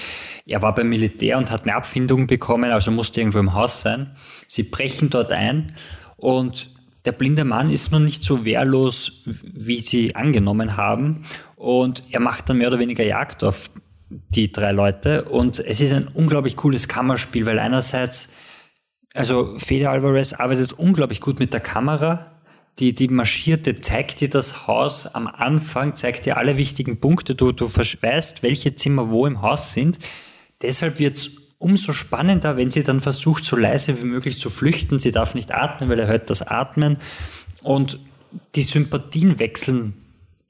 er 0.47 0.63
war 0.63 0.75
beim 0.75 0.89
Militär 0.89 1.39
und 1.39 1.51
hat 1.51 1.65
eine 1.65 1.75
Abfindung 1.75 2.27
bekommen, 2.27 2.71
also 2.71 2.91
musste 2.91 3.21
irgendwo 3.21 3.39
im 3.39 3.55
Haus 3.55 3.83
sein. 3.83 4.13
Sie 4.47 4.63
brechen 4.63 5.11
dort 5.11 5.33
ein 5.33 5.73
und 6.17 6.71
der 7.05 7.13
blinde 7.13 7.45
Mann 7.45 7.71
ist 7.71 7.93
noch 7.93 8.01
nicht 8.01 8.25
so 8.25 8.45
wehrlos, 8.45 9.23
wie 9.25 9.81
sie 9.81 10.15
angenommen 10.15 10.77
haben 10.77 11.25
und 11.57 12.05
er 12.11 12.21
macht 12.21 12.49
dann 12.49 12.59
mehr 12.59 12.69
oder 12.69 12.79
weniger 12.79 13.05
Jagd 13.05 13.43
auf 13.43 13.71
die 14.09 14.53
drei 14.53 14.73
Leute. 14.73 15.25
Und 15.25 15.59
es 15.59 15.81
ist 15.81 15.93
ein 15.93 16.09
unglaublich 16.09 16.57
cooles 16.57 16.89
Kammerspiel, 16.89 17.47
weil 17.47 17.59
einerseits, 17.59 18.29
also 19.15 19.59
Fede 19.59 19.91
Alvarez 19.91 20.33
arbeitet 20.33 20.75
unglaublich 20.75 21.21
gut 21.21 21.39
mit 21.39 21.53
der 21.53 21.61
Kamera. 21.61 22.33
Die, 22.79 22.95
die 22.95 23.09
marschierte 23.09 23.81
zeigt 23.81 24.21
dir 24.21 24.29
das 24.29 24.67
Haus 24.67 25.07
am 25.07 25.27
Anfang, 25.27 25.95
zeigt 25.95 26.27
dir 26.27 26.37
alle 26.37 26.57
wichtigen 26.59 27.01
Punkte. 27.01 27.35
Du, 27.35 27.53
du 27.53 27.67
weißt, 27.67 28.43
welche 28.43 28.77
Zimmer 28.77 29.11
wo 29.11 29.27
im 29.27 29.41
Haus 29.41 29.73
sind. 29.73 29.99
Deshalb 30.61 30.99
wird 30.99 31.17
es 31.17 31.31
umso 31.59 31.93
spannender, 31.93 32.57
wenn 32.57 32.71
sie 32.71 32.83
dann 32.83 33.01
versucht, 33.01 33.45
so 33.45 33.57
leise 33.57 33.99
wie 33.99 34.05
möglich 34.05 34.39
zu 34.39 34.51
flüchten. 34.51 34.99
Sie 34.99 35.11
darf 35.11 35.35
nicht 35.35 35.53
atmen, 35.53 35.89
weil 35.89 35.99
er 35.99 36.07
hört 36.07 36.29
das 36.29 36.43
Atmen. 36.43 36.99
Und 37.63 37.99
die 38.55 38.63
Sympathien 38.63 39.39
wechseln 39.39 39.95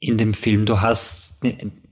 in 0.00 0.18
dem 0.18 0.34
Film. 0.34 0.66
Du 0.66 0.80
hast 0.80 1.40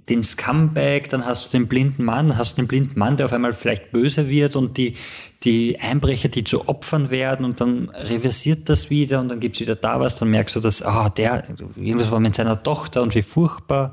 den 0.08 0.22
Scumbag, 0.22 1.08
dann 1.08 1.24
hast 1.24 1.46
du 1.46 1.58
den 1.58 1.66
blinden 1.66 2.04
Mann, 2.04 2.28
dann 2.28 2.38
hast 2.38 2.58
du 2.58 2.62
den 2.62 2.68
blinden 2.68 2.98
Mann, 2.98 3.16
der 3.16 3.26
auf 3.26 3.32
einmal 3.32 3.54
vielleicht 3.54 3.90
böse 3.90 4.28
wird 4.28 4.54
und 4.54 4.76
die, 4.76 4.96
die 5.44 5.78
Einbrecher, 5.80 6.28
die 6.28 6.44
zu 6.44 6.68
Opfern 6.68 7.10
werden 7.10 7.44
und 7.46 7.60
dann 7.60 7.88
reversiert 7.88 8.68
das 8.68 8.90
wieder 8.90 9.20
und 9.20 9.30
dann 9.30 9.40
gibt's 9.40 9.60
wieder 9.60 9.76
da 9.76 10.00
was, 10.00 10.18
dann 10.18 10.30
merkst 10.30 10.56
du, 10.56 10.60
dass, 10.60 10.82
ah, 10.82 11.08
der, 11.08 11.44
irgendwas 11.76 12.10
war 12.10 12.20
mit 12.20 12.34
seiner 12.34 12.62
Tochter 12.62 13.00
und 13.00 13.14
wie 13.14 13.22
furchtbar 13.22 13.92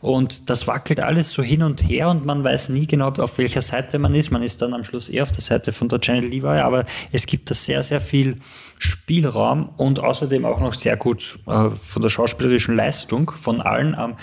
und 0.00 0.50
das 0.50 0.66
wackelt 0.66 0.98
alles 0.98 1.32
so 1.32 1.44
hin 1.44 1.62
und 1.62 1.88
her 1.88 2.08
und 2.08 2.26
man 2.26 2.42
weiß 2.42 2.70
nie 2.70 2.88
genau, 2.88 3.10
auf 3.10 3.38
welcher 3.38 3.60
Seite 3.60 4.00
man 4.00 4.14
ist. 4.16 4.32
Man 4.32 4.42
ist 4.42 4.62
dann 4.62 4.74
am 4.74 4.82
Schluss 4.82 5.08
eher 5.08 5.22
auf 5.22 5.30
der 5.30 5.42
Seite 5.42 5.72
von 5.72 5.88
der 5.88 6.00
Janet 6.02 6.24
Levi, 6.24 6.46
aber 6.46 6.86
es 7.12 7.26
gibt 7.26 7.50
da 7.50 7.54
sehr, 7.54 7.84
sehr 7.84 8.00
viel 8.00 8.38
Spielraum 8.78 9.68
und 9.76 10.00
außerdem 10.00 10.44
auch 10.44 10.60
noch 10.60 10.74
sehr 10.74 10.96
gut 10.96 11.38
äh, 11.46 11.70
von 11.70 12.02
der 12.02 12.08
schauspielerischen 12.08 12.74
Leistung 12.74 13.30
von 13.30 13.60
allen. 13.60 13.96
Ähm, 13.98 14.16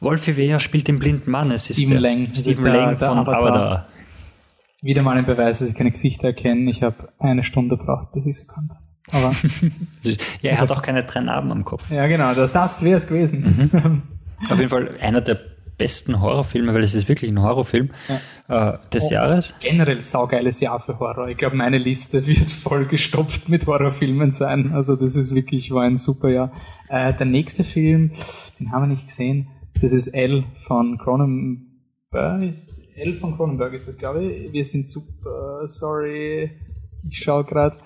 Wolfie 0.00 0.36
Wehr 0.36 0.58
spielt 0.60 0.88
den 0.88 0.98
blinden 0.98 1.30
Mann. 1.30 1.50
Es 1.50 1.70
ist 1.70 1.82
Lang, 1.88 2.28
Stephen 2.34 2.64
Lang 2.64 2.98
der, 2.98 3.08
von 3.08 3.18
Avatar. 3.18 3.42
Avatar. 3.42 3.86
Wieder 4.80 5.02
mal 5.02 5.16
ein 5.16 5.26
Beweis, 5.26 5.58
dass 5.58 5.68
ich 5.68 5.74
keine 5.74 5.90
Gesichter 5.90 6.28
erkenne. 6.28 6.70
Ich 6.70 6.82
habe 6.82 7.08
eine 7.18 7.42
Stunde 7.42 7.76
gebraucht, 7.76 8.12
bis 8.12 8.24
ich 8.24 8.30
es 8.30 8.40
erkannt 8.40 8.72
habe. 8.72 8.82
Aber 9.10 9.32
ja, 10.02 10.14
er 10.42 10.50
also, 10.52 10.62
hat 10.62 10.72
auch 10.72 10.82
keine 10.82 11.04
drei 11.04 11.20
Narben 11.20 11.50
am 11.50 11.64
Kopf. 11.64 11.90
Ja, 11.90 12.06
genau, 12.06 12.34
das, 12.34 12.52
das 12.52 12.84
wäre 12.84 12.96
es 12.96 13.06
gewesen. 13.08 13.70
Mhm. 13.72 14.02
Auf 14.50 14.58
jeden 14.58 14.68
Fall 14.68 14.96
einer 15.00 15.20
der 15.20 15.40
besten 15.78 16.20
Horrorfilme, 16.20 16.74
weil 16.74 16.82
es 16.82 16.94
ist 16.94 17.08
wirklich 17.08 17.30
ein 17.30 17.40
Horrorfilm 17.40 17.90
ja. 18.48 18.74
äh, 18.74 18.78
des 18.92 19.04
oh, 19.04 19.12
Jahres. 19.12 19.54
Generell 19.60 20.02
saugeiles 20.02 20.60
Jahr 20.60 20.80
für 20.80 20.98
Horror. 20.98 21.28
Ich 21.28 21.38
glaube, 21.38 21.56
meine 21.56 21.78
Liste 21.78 22.26
wird 22.26 22.50
voll 22.50 22.86
gestopft 22.86 23.48
mit 23.48 23.66
Horrorfilmen 23.66 24.32
sein. 24.32 24.72
Also 24.74 24.96
das 24.96 25.16
ist 25.16 25.34
wirklich, 25.34 25.70
war 25.70 25.84
ein 25.84 25.98
super 25.98 26.28
Jahr. 26.28 26.52
Äh, 26.88 27.14
der 27.14 27.26
nächste 27.26 27.64
Film, 27.64 28.10
den 28.58 28.72
haben 28.72 28.82
wir 28.82 28.88
nicht 28.88 29.06
gesehen, 29.06 29.48
das 29.80 29.92
ist 29.92 30.08
L 30.08 30.44
von 30.66 30.98
Cronenberg. 30.98 32.42
Ist 32.42 32.70
L 32.96 33.14
von 33.14 33.36
Cronenberg 33.36 33.72
ist 33.72 33.88
das, 33.88 33.96
glaube 33.96 34.24
ich. 34.24 34.52
Wir 34.52 34.64
sind 34.64 34.88
super, 34.88 35.66
sorry. 35.66 36.50
Ich 37.08 37.18
schaue 37.18 37.44
gerade. 37.44 37.76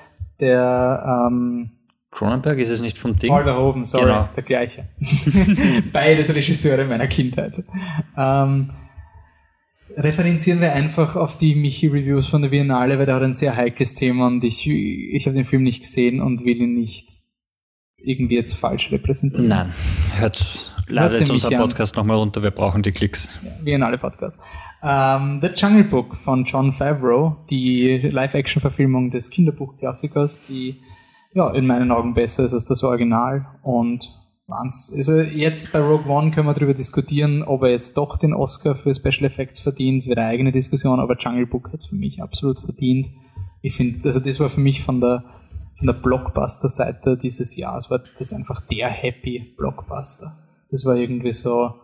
Der 0.41 1.29
ähm, 1.29 1.71
Cronenberg 2.11 2.59
ist 2.59 2.71
es 2.71 2.81
nicht 2.81 2.99
von 2.99 3.17
Ding? 3.17 3.31
Paul 3.31 3.45
Verhoeven, 3.45 3.85
sorry, 3.85 4.05
genau. 4.05 4.29
der 4.37 4.43
gleiche. 4.43 4.89
Beides 5.93 6.35
Regisseure 6.35 6.85
meiner 6.85 7.07
Kindheit. 7.07 7.63
Ähm, 8.17 8.71
referenzieren 9.97 10.61
wir 10.61 10.73
einfach 10.73 11.17
auf 11.17 11.39
die 11.39 11.55
Michi-Reviews 11.55 12.27
von 12.27 12.43
der 12.43 12.51
Biennale, 12.51 12.99
weil 12.99 13.07
der 13.07 13.15
hat 13.17 13.23
ein 13.23 13.35
sehr 13.35 13.57
heikles 13.57 13.95
Thema 13.95 14.27
und 14.27 14.45
ich, 14.45 14.69
ich 14.69 15.27
habe 15.27 15.35
den 15.35 15.45
Film 15.45 15.63
nicht 15.63 15.81
gesehen 15.81 16.21
und 16.21 16.45
will 16.45 16.61
ihn 16.61 16.75
nicht 16.75 17.09
irgendwie 17.97 18.35
jetzt 18.35 18.55
falsch 18.55 18.91
repräsentieren. 18.91 19.49
Nein, 19.49 19.73
hört 20.15 20.72
Ladet 20.89 21.21
jetzt 21.21 21.31
unser 21.31 21.51
Podcast 21.51 21.97
nochmal 21.97 22.17
runter, 22.17 22.43
wir 22.43 22.51
brauchen 22.51 22.83
die 22.83 22.93
Klicks. 22.93 23.29
Wie 23.63 23.73
in 23.73 23.83
alle 23.83 23.99
Podcasts. 23.99 24.39
Um, 24.83 25.41
The 25.41 25.49
Jungle 25.55 25.85
Book 25.85 26.17
von 26.17 26.45
John 26.45 26.73
Favreau, 26.73 27.37
die 27.51 27.99
Live-Action-Verfilmung 27.99 29.11
des 29.11 29.31
Kinderbuchklassikers, 29.31 30.43
die 30.49 30.81
ja 31.35 31.51
in 31.51 31.67
meinen 31.67 31.91
Augen 31.91 32.15
besser 32.15 32.45
ist 32.45 32.53
als 32.53 32.65
das 32.65 32.83
Original. 32.83 33.47
Und 33.63 34.11
also 34.49 35.21
jetzt 35.21 35.73
bei 35.73 35.79
Rogue 35.79 36.11
One 36.11 36.31
können 36.33 36.47
wir 36.47 36.55
darüber 36.55 36.75
diskutieren, 36.75 37.43
ob 37.43 37.63
er 37.63 37.71
jetzt 37.71 37.97
doch 37.97 38.17
den 38.17 38.35
Oscar 38.35 38.75
für 38.75 38.93
Special 38.93 39.25
Effects 39.25 39.61
verdient. 39.61 40.03
Das 40.03 40.09
wäre 40.09 40.21
eine 40.21 40.31
eigene 40.31 40.53
Diskussion, 40.53 41.01
aber 41.01 41.17
Jungle 41.17 41.47
Book 41.47 41.69
hat 41.69 41.81
es 41.81 41.87
für 41.87 41.97
mich 41.97 42.23
absolut 42.23 42.61
verdient. 42.61 43.09
Ich 43.63 43.77
finde, 43.77 44.01
also 44.05 44.21
das 44.21 44.41
war 44.41 44.49
für 44.49 44.61
mich 44.61 44.83
von 44.83 45.01
der 45.01 45.25
von 45.79 45.87
der 45.87 45.95
Blockbuster-Seite 45.95 47.17
dieses 47.17 47.57
Jahres 47.57 47.91
war 47.91 48.01
das 48.19 48.33
einfach 48.33 48.61
der 48.61 48.89
Happy 48.89 49.55
Blockbuster. 49.57 50.42
Das 50.73 50.87
war 50.87 50.97
irgendwie 50.97 51.33
so 51.33 51.75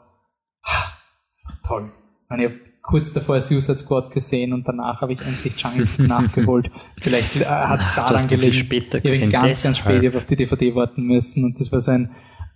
toll. 1.66 1.92
Ich 2.30 2.44
habe 2.44 2.54
kurz 2.82 3.12
davor 3.12 3.38
Suicide 3.38 3.76
Squad 3.76 4.10
gesehen 4.10 4.54
und 4.54 4.66
danach 4.66 5.02
habe 5.02 5.12
ich 5.12 5.20
endlich 5.20 5.60
Jungle 5.60 5.84
Book 5.84 5.98
nachgeholt. 6.08 6.70
Vielleicht 7.02 7.36
äh, 7.36 7.44
hat 7.44 7.80
es 7.80 7.94
daran 7.94 8.26
gelegen. 8.26 8.54
Später 8.54 9.04
ich 9.04 9.20
habe 9.20 9.30
ganz, 9.30 9.62
ganz 9.62 9.76
spät 9.78 10.02
ich 10.02 10.16
auf 10.16 10.24
die 10.24 10.36
DVD 10.36 10.74
warten 10.74 11.02
müssen 11.02 11.44
und 11.44 11.60
das 11.60 11.70
war 11.70 11.80
so 11.80 11.90
ein 11.90 12.10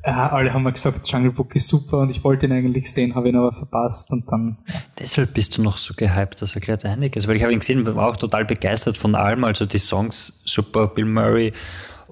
Ja, 0.07 0.33
alle 0.33 0.55
haben 0.55 0.62
mir 0.62 0.72
gesagt, 0.72 1.07
Jungle 1.07 1.33
Book 1.33 1.55
ist 1.55 1.68
super 1.68 1.99
und 1.99 2.11
ich 2.11 2.24
wollte 2.24 2.47
ihn 2.47 2.53
eigentlich 2.53 2.91
sehen, 2.91 3.14
habe 3.14 3.28
ihn 3.28 3.37
aber 3.37 3.53
verpasst 3.53 4.11
und 4.11 4.33
dann. 4.33 4.57
Deshalb 4.99 5.35
bist 5.35 5.59
du 5.59 5.62
noch 5.62 5.76
so 5.76 5.93
gehypt, 5.95 6.41
das 6.41 6.55
erklärt 6.55 6.87
einiges, 6.87 7.28
weil 7.28 7.37
ich 7.37 7.43
habe 7.43 7.53
ihn 7.53 7.59
gesehen, 7.59 7.85
war 7.95 8.09
auch 8.09 8.16
total 8.16 8.47
begeistert 8.47 8.97
von 8.97 9.14
allem, 9.14 9.45
also 9.45 9.66
die 9.66 9.78
Songs 9.78 10.41
super, 10.47 10.87
Bill 10.87 11.05
Murray 11.05 11.53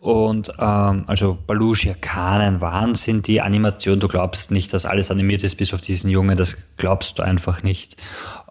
und 0.00 0.50
ähm, 0.58 1.04
also 1.06 1.36
Baluchia 1.46 1.94
Khan, 2.00 2.40
ein 2.40 2.60
Wahnsinn, 2.62 3.20
die 3.20 3.42
Animation, 3.42 4.00
du 4.00 4.08
glaubst 4.08 4.50
nicht, 4.50 4.72
dass 4.72 4.86
alles 4.86 5.10
animiert 5.10 5.44
ist, 5.44 5.56
bis 5.56 5.74
auf 5.74 5.82
diesen 5.82 6.08
Junge, 6.08 6.36
das 6.36 6.56
glaubst 6.78 7.18
du 7.18 7.22
einfach 7.22 7.62
nicht. 7.62 7.96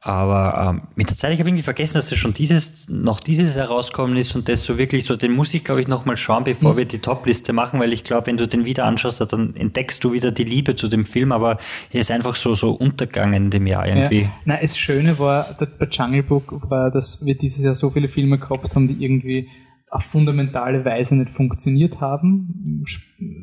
Aber 0.02 0.70
ähm, 0.70 0.88
mit 0.96 1.10
der 1.10 1.18
Zeit, 1.18 1.34
ich 1.34 1.40
habe 1.40 1.50
irgendwie 1.50 1.64
vergessen, 1.64 1.96
dass 1.96 2.08
das 2.08 2.20
schon 2.20 2.36
dieses, 2.36 2.88
noch 2.88 3.20
dieses 3.20 3.56
herauskommen 3.56 4.16
ist 4.16 4.36
und 4.36 4.48
das 4.48 4.64
so 4.64 4.78
wirklich 4.78 5.06
so, 5.06 5.16
den 5.16 5.32
muss 5.32 5.52
ich, 5.54 5.64
glaube 5.64 5.82
ich, 5.82 5.88
nochmal 5.88 6.18
schauen, 6.18 6.44
bevor 6.44 6.74
mhm. 6.74 6.78
wir 6.78 6.86
die 6.86 7.00
Top-Liste 7.00 7.52
machen, 7.52 7.80
weil 7.80 7.94
ich 7.94 8.04
glaube, 8.04 8.28
wenn 8.28 8.38
du 8.38 8.48
den 8.48 8.66
wieder 8.66 8.86
anschaust, 8.86 9.20
dann 9.34 9.56
entdeckst 9.56 10.04
du 10.04 10.14
wieder 10.14 10.32
die 10.32 10.44
Liebe 10.44 10.76
zu 10.76 10.88
dem 10.88 11.06
Film, 11.06 11.32
aber 11.32 11.58
er 11.92 12.00
ist 12.00 12.12
einfach 12.12 12.36
so, 12.36 12.54
so 12.54 12.72
untergegangen 12.72 13.46
in 13.46 13.50
dem 13.50 13.66
Jahr 13.66 13.88
irgendwie. 13.88 14.22
Ja. 14.22 14.32
Na, 14.46 14.58
das 14.62 14.78
Schöne 14.78 15.18
war, 15.18 15.58
bei 15.58 15.88
Jungle 15.88 16.22
Book 16.24 16.70
war, 16.70 16.92
dass 16.92 17.26
wir 17.26 17.36
dieses 17.36 17.64
Jahr 17.64 17.74
so 17.74 17.90
viele 17.90 18.08
Filme 18.08 18.38
gehabt 18.38 18.76
haben, 18.76 18.88
die 18.88 19.04
irgendwie 19.04 19.50
auf 19.90 20.04
fundamentale 20.04 20.86
Weise 20.86 21.16
nicht 21.16 21.30
funktioniert 21.30 22.00
haben. 22.00 22.84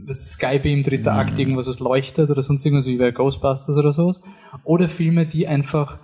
Was 0.07 0.19
das 0.19 0.33
Skybeam, 0.33 0.83
dritter 0.83 1.13
mhm. 1.13 1.19
Akt, 1.19 1.39
irgendwas, 1.39 1.67
was 1.67 1.81
leuchtet 1.81 2.31
oder 2.31 2.43
sonst 2.43 2.65
irgendwas 2.65 2.87
wie 2.87 2.97
bei 2.97 3.11
Ghostbusters 3.11 3.77
oder 3.77 3.93
sowas. 3.93 4.23
Oder 4.65 4.89
Filme, 4.89 5.27
die 5.27 5.49
einfach 5.49 5.99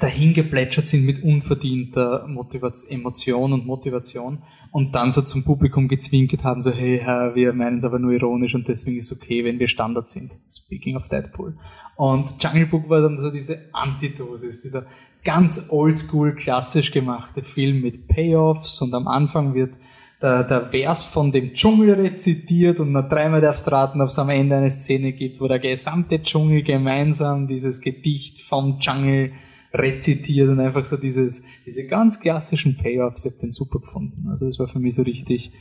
dahin 0.00 0.34
geplätschert 0.34 0.88
sind 0.88 1.04
mit 1.04 1.22
unverdienter 1.22 2.26
Motivation, 2.26 2.90
Emotion 2.90 3.52
und 3.52 3.66
Motivation 3.66 4.42
und 4.72 4.96
dann 4.96 5.12
so 5.12 5.22
zum 5.22 5.44
Publikum 5.44 5.86
gezwinkert 5.86 6.42
haben, 6.42 6.60
so 6.60 6.72
hey, 6.72 6.98
Herr, 6.98 7.36
wir 7.36 7.52
meinen 7.52 7.78
es 7.78 7.84
aber 7.84 8.00
nur 8.00 8.10
ironisch 8.10 8.54
und 8.56 8.66
deswegen 8.66 8.96
ist 8.96 9.12
es 9.12 9.16
okay, 9.16 9.44
wenn 9.44 9.60
wir 9.60 9.68
Standard 9.68 10.08
sind. 10.08 10.38
Speaking 10.50 10.96
of 10.96 11.08
Deadpool. 11.08 11.56
Und 11.94 12.34
Jungle 12.42 12.66
Book 12.66 12.88
war 12.88 13.00
dann 13.00 13.18
so 13.18 13.30
diese 13.30 13.68
Antidosis, 13.72 14.60
dieser 14.60 14.86
ganz 15.26 15.66
oldschool 15.70 16.36
klassisch 16.36 16.92
gemachte 16.92 17.42
Film 17.42 17.82
mit 17.82 18.06
Payoffs 18.06 18.80
und 18.80 18.94
am 18.94 19.08
Anfang 19.08 19.54
wird 19.54 19.76
der, 20.22 20.44
der 20.44 20.70
Vers 20.70 21.02
von 21.02 21.32
dem 21.32 21.52
Dschungel 21.52 21.94
rezitiert 21.94 22.78
und 22.78 22.92
noch 22.92 23.08
dreimal 23.08 23.40
darfst 23.40 23.70
raten, 23.70 24.00
ob 24.00 24.08
es 24.08 24.18
am 24.20 24.30
Ende 24.30 24.56
eine 24.56 24.70
Szene 24.70 25.12
gibt, 25.12 25.40
wo 25.40 25.48
der 25.48 25.58
gesamte 25.58 26.22
Dschungel 26.22 26.62
gemeinsam 26.62 27.48
dieses 27.48 27.80
Gedicht 27.80 28.40
vom 28.40 28.78
Dschungel 28.78 29.32
rezitiert 29.74 30.48
und 30.48 30.60
einfach 30.60 30.84
so 30.84 30.96
dieses, 30.96 31.42
diese 31.66 31.86
ganz 31.86 32.20
klassischen 32.20 32.76
Payoffs, 32.76 33.24
ich 33.24 33.32
habe 33.32 33.40
den 33.40 33.50
super 33.50 33.80
gefunden. 33.80 34.28
Also 34.30 34.46
das 34.46 34.60
war 34.60 34.68
für 34.68 34.78
mich 34.78 34.94
so 34.94 35.02
richtig 35.02 35.52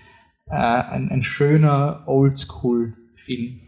äh, 0.48 0.54
ein, 0.54 1.10
ein 1.10 1.24
schöner 1.24 2.04
Oldschool-Film. 2.06 3.62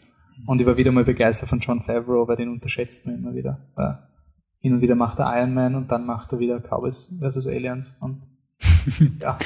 Und 0.45 0.61
ich 0.61 0.67
war 0.67 0.77
wieder 0.77 0.91
mal 0.91 1.03
begeistert 1.03 1.49
von 1.49 1.59
John 1.59 1.81
Favreau, 1.81 2.27
weil 2.27 2.37
den 2.37 2.49
unterschätzt 2.49 3.07
man 3.07 3.15
immer 3.15 3.33
wieder. 3.33 3.67
Weil 3.75 3.97
hin 4.59 4.73
und 4.73 4.81
wieder 4.81 4.95
macht 4.95 5.19
er 5.19 5.37
Iron 5.37 5.53
Man 5.53 5.75
und 5.75 5.91
dann 5.91 6.05
macht 6.05 6.33
er 6.33 6.39
wieder 6.39 6.59
Cowboys 6.59 7.13
vs. 7.21 7.47
Aliens 7.47 7.97
und 8.01 8.21
ja. 9.21 9.37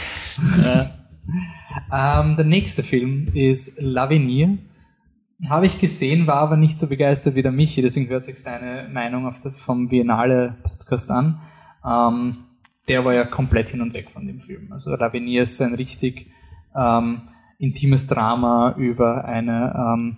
ähm, 1.92 2.36
der 2.36 2.46
nächste 2.46 2.84
Film 2.84 3.28
ist 3.34 3.80
L'Avenir 3.80 4.58
habe 5.50 5.66
ich 5.66 5.80
gesehen, 5.80 6.28
war 6.28 6.36
aber 6.36 6.58
nicht 6.58 6.78
so 6.78 6.88
begeistert 6.88 7.36
wie 7.36 7.42
der 7.42 7.52
Michi, 7.52 7.82
deswegen 7.82 8.08
hört 8.10 8.24
sich 8.24 8.42
seine 8.42 8.88
Meinung 8.90 9.26
auf 9.26 9.40
der, 9.40 9.52
vom 9.52 9.88
Biennale 9.88 10.58
Podcast 10.62 11.10
an. 11.10 11.42
Ähm, 11.86 12.38
der 12.88 13.06
war 13.06 13.16
ja 13.16 13.26
komplett 13.26 13.70
hin 13.70 13.82
und 13.82 13.94
weg 13.94 14.12
von 14.12 14.28
dem 14.28 14.40
Film. 14.40 14.72
Also 14.72 14.94
Ravenier 14.94 15.44
ist 15.44 15.62
ein 15.62 15.74
richtig 15.74 16.28
ähm, 16.76 17.22
intimes 17.58 18.08
Drama 18.08 18.76
über 18.78 19.26
eine, 19.26 19.74
ähm, 19.76 20.18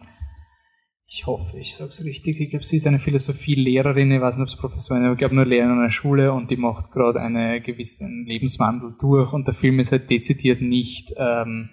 ich 1.16 1.28
hoffe, 1.28 1.60
ich 1.60 1.76
sage 1.76 1.90
es 1.90 2.04
richtig, 2.04 2.40
ich 2.42 2.50
glaube, 2.50 2.66
sie 2.66 2.78
ist 2.78 2.88
eine 2.88 2.98
Philosophielehrerin, 2.98 4.12
ich 4.12 4.20
weiß 4.20 4.38
nicht, 4.38 4.46
ob 4.46 4.48
es 4.48 4.56
Professorin 4.56 5.04
ist, 5.04 5.06
aber 5.06 5.14
ich 5.14 5.20
glaube 5.20 5.36
nur 5.36 5.46
Lehrerin 5.46 5.74
an 5.74 5.80
einer 5.82 5.92
Schule 5.92 6.34
und 6.34 6.50
die 6.50 6.58
macht 6.58 6.92
gerade 6.92 7.22
einen 7.22 7.62
gewissen 7.62 8.26
Lebenswandel 8.26 8.96
durch 9.00 9.32
und 9.32 9.46
der 9.46 9.54
Film 9.54 9.80
ist 9.80 9.92
halt 9.92 10.10
dezidiert 10.10 10.64
nicht 10.64 11.14
ähm, 11.16 11.70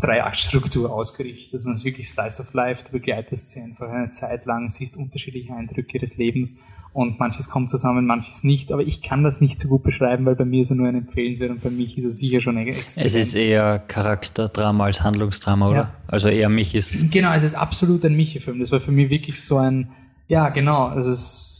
Drei-Akt-Struktur 0.00 0.92
ausgerichtet. 0.92 1.64
Und 1.64 1.72
es 1.72 1.80
ist 1.80 1.84
wirklich 1.84 2.08
Slice 2.08 2.42
of 2.42 2.52
Life. 2.52 2.84
Du 2.84 2.92
begleitest 2.92 3.50
sie 3.50 3.60
einfach 3.60 3.88
eine 3.88 4.10
Zeit 4.10 4.44
lang, 4.44 4.68
siehst 4.68 4.96
unterschiedliche 4.96 5.54
Eindrücke 5.54 5.98
des 5.98 6.16
Lebens 6.16 6.58
und 6.92 7.20
manches 7.20 7.48
kommt 7.48 7.70
zusammen, 7.70 8.04
manches 8.04 8.42
nicht. 8.42 8.72
Aber 8.72 8.82
ich 8.82 9.02
kann 9.02 9.22
das 9.22 9.40
nicht 9.40 9.60
so 9.60 9.68
gut 9.68 9.82
beschreiben, 9.82 10.26
weil 10.26 10.34
bei 10.34 10.44
mir 10.44 10.62
ist 10.62 10.70
er 10.70 10.76
nur 10.76 10.88
ein 10.88 10.96
empfehlenswert 10.96 11.50
und 11.50 11.62
bei 11.62 11.70
mich 11.70 11.96
ist 11.96 12.04
er 12.04 12.10
sicher 12.10 12.40
schon 12.40 12.56
exzellent. 12.56 13.06
Es 13.06 13.14
ist 13.14 13.34
eher 13.34 13.78
Charakterdrama 13.78 14.84
als 14.84 15.00
Handlungsdrama, 15.02 15.68
oder? 15.68 15.76
Ja. 15.76 15.94
Also 16.08 16.28
eher 16.28 16.48
Michis. 16.48 17.06
Genau, 17.10 17.32
es 17.32 17.44
ist 17.44 17.54
absolut 17.54 18.04
ein 18.04 18.14
Michi-Film. 18.14 18.58
Das 18.58 18.72
war 18.72 18.80
für 18.80 18.92
mich 18.92 19.10
wirklich 19.10 19.42
so 19.42 19.58
ein, 19.58 19.90
ja, 20.26 20.48
genau, 20.48 20.96
es 20.98 21.06
ist 21.06 21.53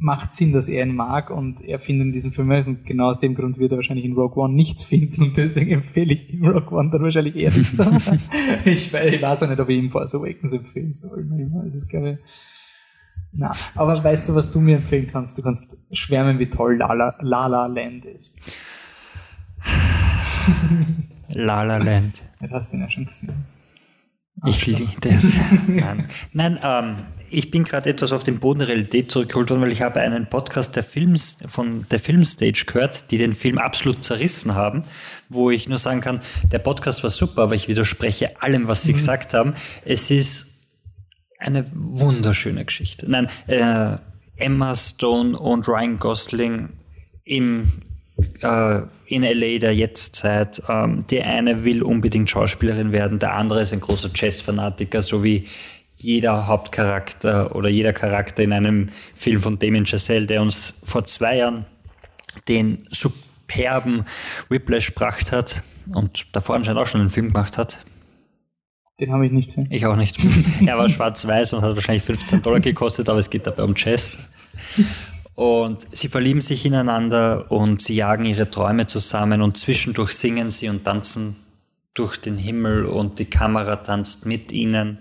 macht 0.00 0.32
Sinn, 0.32 0.52
dass 0.52 0.66
er 0.66 0.84
ihn 0.84 0.96
mag 0.96 1.30
und 1.30 1.60
er 1.60 1.78
findet 1.78 2.06
in 2.06 2.12
diesem 2.12 2.32
Film, 2.32 2.50
und 2.50 2.84
genau 2.86 3.10
aus 3.10 3.18
dem 3.18 3.34
Grund 3.34 3.58
wird 3.58 3.72
er 3.72 3.76
wahrscheinlich 3.76 4.06
in 4.06 4.14
Rogue 4.14 4.42
One 4.42 4.54
nichts 4.54 4.82
finden 4.82 5.22
und 5.22 5.36
deswegen 5.36 5.70
empfehle 5.70 6.14
ich 6.14 6.32
ihm 6.32 6.46
Rogue 6.46 6.76
One 6.76 6.90
dann 6.90 7.02
wahrscheinlich 7.02 7.36
eher 7.36 7.52
nichts. 7.52 7.78
ich, 8.64 8.92
ich 8.92 9.22
weiß 9.22 9.42
auch 9.42 9.48
nicht, 9.48 9.60
ob 9.60 9.68
ich 9.68 9.78
ihm 9.78 9.90
Force 9.90 10.14
Awakens 10.14 10.54
empfehlen 10.54 10.94
soll. 10.94 11.28
Das 11.64 11.74
ist, 11.74 11.92
ich, 11.92 12.18
na, 13.32 13.54
aber 13.76 14.02
weißt 14.02 14.28
du, 14.28 14.34
was 14.34 14.50
du 14.50 14.60
mir 14.60 14.76
empfehlen 14.76 15.08
kannst? 15.12 15.38
Du 15.38 15.42
kannst 15.42 15.76
schwärmen, 15.92 16.38
wie 16.38 16.48
toll 16.48 16.78
Lala, 16.78 17.14
Lala 17.20 17.66
Land 17.66 18.06
ist. 18.06 18.36
Lala 21.28 21.76
Land. 21.76 22.24
Das 22.40 22.50
hast 22.50 22.72
du 22.72 22.78
ihn 22.78 22.82
ja 22.82 22.90
schon 22.90 23.04
gesehen. 23.04 23.44
Ich 24.46 24.66
liebe 24.66 24.88
Nein, 25.68 26.08
Nein 26.32 26.58
ähm, 26.62 26.96
ich 27.30 27.50
bin 27.50 27.64
gerade 27.64 27.90
etwas 27.90 28.12
auf 28.12 28.22
den 28.22 28.38
Boden 28.40 28.60
der 28.60 28.68
Realität 28.68 29.10
zurückgeholt 29.10 29.50
worden, 29.50 29.62
weil 29.62 29.72
ich 29.72 29.82
habe 29.82 30.00
einen 30.00 30.26
Podcast 30.26 30.76
der 30.76 30.82
Films, 30.82 31.38
von 31.46 31.86
der 31.90 32.00
Filmstage 32.00 32.64
gehört, 32.66 33.10
die 33.10 33.18
den 33.18 33.32
Film 33.32 33.58
absolut 33.58 34.02
zerrissen 34.04 34.54
haben, 34.54 34.84
wo 35.28 35.50
ich 35.50 35.68
nur 35.68 35.78
sagen 35.78 36.00
kann, 36.00 36.20
der 36.50 36.58
Podcast 36.58 37.02
war 37.02 37.10
super, 37.10 37.42
aber 37.42 37.54
ich 37.54 37.68
widerspreche 37.68 38.42
allem, 38.42 38.68
was 38.68 38.82
sie 38.82 38.92
mhm. 38.92 38.96
gesagt 38.96 39.34
haben. 39.34 39.54
Es 39.84 40.10
ist 40.10 40.48
eine 41.38 41.66
wunderschöne 41.72 42.64
Geschichte. 42.64 43.10
Nein, 43.10 43.28
äh, 43.46 43.96
Emma 44.36 44.74
Stone 44.74 45.38
und 45.38 45.68
Ryan 45.68 45.98
Gosling 45.98 46.70
im 47.24 47.82
äh, 48.42 48.80
in 49.06 49.22
LA 49.22 49.58
der 49.58 49.74
Jetztzeit. 49.74 50.62
Ähm, 50.68 51.04
die 51.10 51.22
eine 51.22 51.64
will 51.64 51.82
unbedingt 51.82 52.30
Schauspielerin 52.30 52.92
werden, 52.92 53.18
der 53.18 53.34
andere 53.34 53.62
ist 53.62 53.72
ein 53.72 53.80
großer 53.80 54.10
Jazz-Fanatiker, 54.14 55.02
so 55.02 55.24
wie 55.24 55.46
jeder 56.02 56.46
Hauptcharakter 56.46 57.54
oder 57.54 57.68
jeder 57.68 57.92
Charakter 57.92 58.42
in 58.42 58.52
einem 58.52 58.88
Film 59.14 59.40
von 59.40 59.58
Damien 59.58 59.86
Chazelle, 59.86 60.26
der 60.26 60.42
uns 60.42 60.74
vor 60.84 61.04
zwei 61.06 61.36
Jahren 61.36 61.66
den 62.48 62.86
superben 62.90 64.04
Whiplash 64.48 64.88
gebracht 64.88 65.32
hat 65.32 65.62
und 65.92 66.26
davor 66.32 66.56
anscheinend 66.56 66.80
auch 66.80 66.86
schon 66.86 67.00
einen 67.00 67.10
Film 67.10 67.28
gemacht 67.28 67.58
hat. 67.58 67.84
Den 69.00 69.12
habe 69.12 69.26
ich 69.26 69.32
nicht 69.32 69.48
gesehen. 69.48 69.66
Ich 69.70 69.86
auch 69.86 69.96
nicht. 69.96 70.16
er 70.66 70.76
war 70.76 70.88
schwarz-weiß 70.88 71.54
und 71.54 71.62
hat 71.62 71.74
wahrscheinlich 71.74 72.02
15 72.02 72.42
Dollar 72.42 72.60
gekostet, 72.60 73.08
aber 73.08 73.18
es 73.18 73.30
geht 73.30 73.46
dabei 73.46 73.62
um 73.62 73.74
Jazz. 73.76 74.28
Und 75.34 75.86
sie 75.92 76.08
verlieben 76.08 76.42
sich 76.42 76.66
ineinander 76.66 77.50
und 77.50 77.80
sie 77.80 77.94
jagen 77.94 78.26
ihre 78.26 78.50
Träume 78.50 78.86
zusammen 78.86 79.40
und 79.40 79.56
zwischendurch 79.56 80.10
singen 80.10 80.50
sie 80.50 80.68
und 80.68 80.84
tanzen 80.84 81.36
durch 81.94 82.18
den 82.18 82.36
Himmel 82.36 82.84
und 82.84 83.18
die 83.18 83.24
Kamera 83.24 83.76
tanzt 83.76 84.26
mit 84.26 84.52
ihnen. 84.52 84.98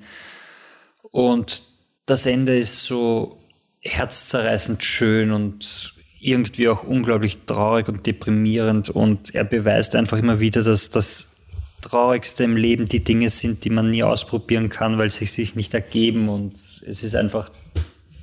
Und 1.11 1.63
das 2.05 2.25
Ende 2.25 2.57
ist 2.57 2.85
so 2.85 3.37
herzzerreißend 3.81 4.83
schön 4.83 5.31
und 5.31 5.93
irgendwie 6.19 6.67
auch 6.67 6.83
unglaublich 6.83 7.45
traurig 7.45 7.87
und 7.87 8.05
deprimierend. 8.05 8.89
Und 8.89 9.33
er 9.33 9.43
beweist 9.43 9.95
einfach 9.95 10.17
immer 10.17 10.39
wieder, 10.39 10.63
dass 10.63 10.89
das 10.89 11.35
Traurigste 11.81 12.43
im 12.43 12.57
Leben 12.57 12.87
die 12.87 13.03
Dinge 13.03 13.29
sind, 13.29 13.63
die 13.63 13.69
man 13.69 13.89
nie 13.89 14.03
ausprobieren 14.03 14.69
kann, 14.69 14.97
weil 14.97 15.09
sie 15.11 15.25
sich 15.25 15.55
nicht 15.55 15.73
ergeben. 15.73 16.27
Und 16.27 16.55
es 16.85 17.03
ist 17.03 17.15
einfach 17.15 17.49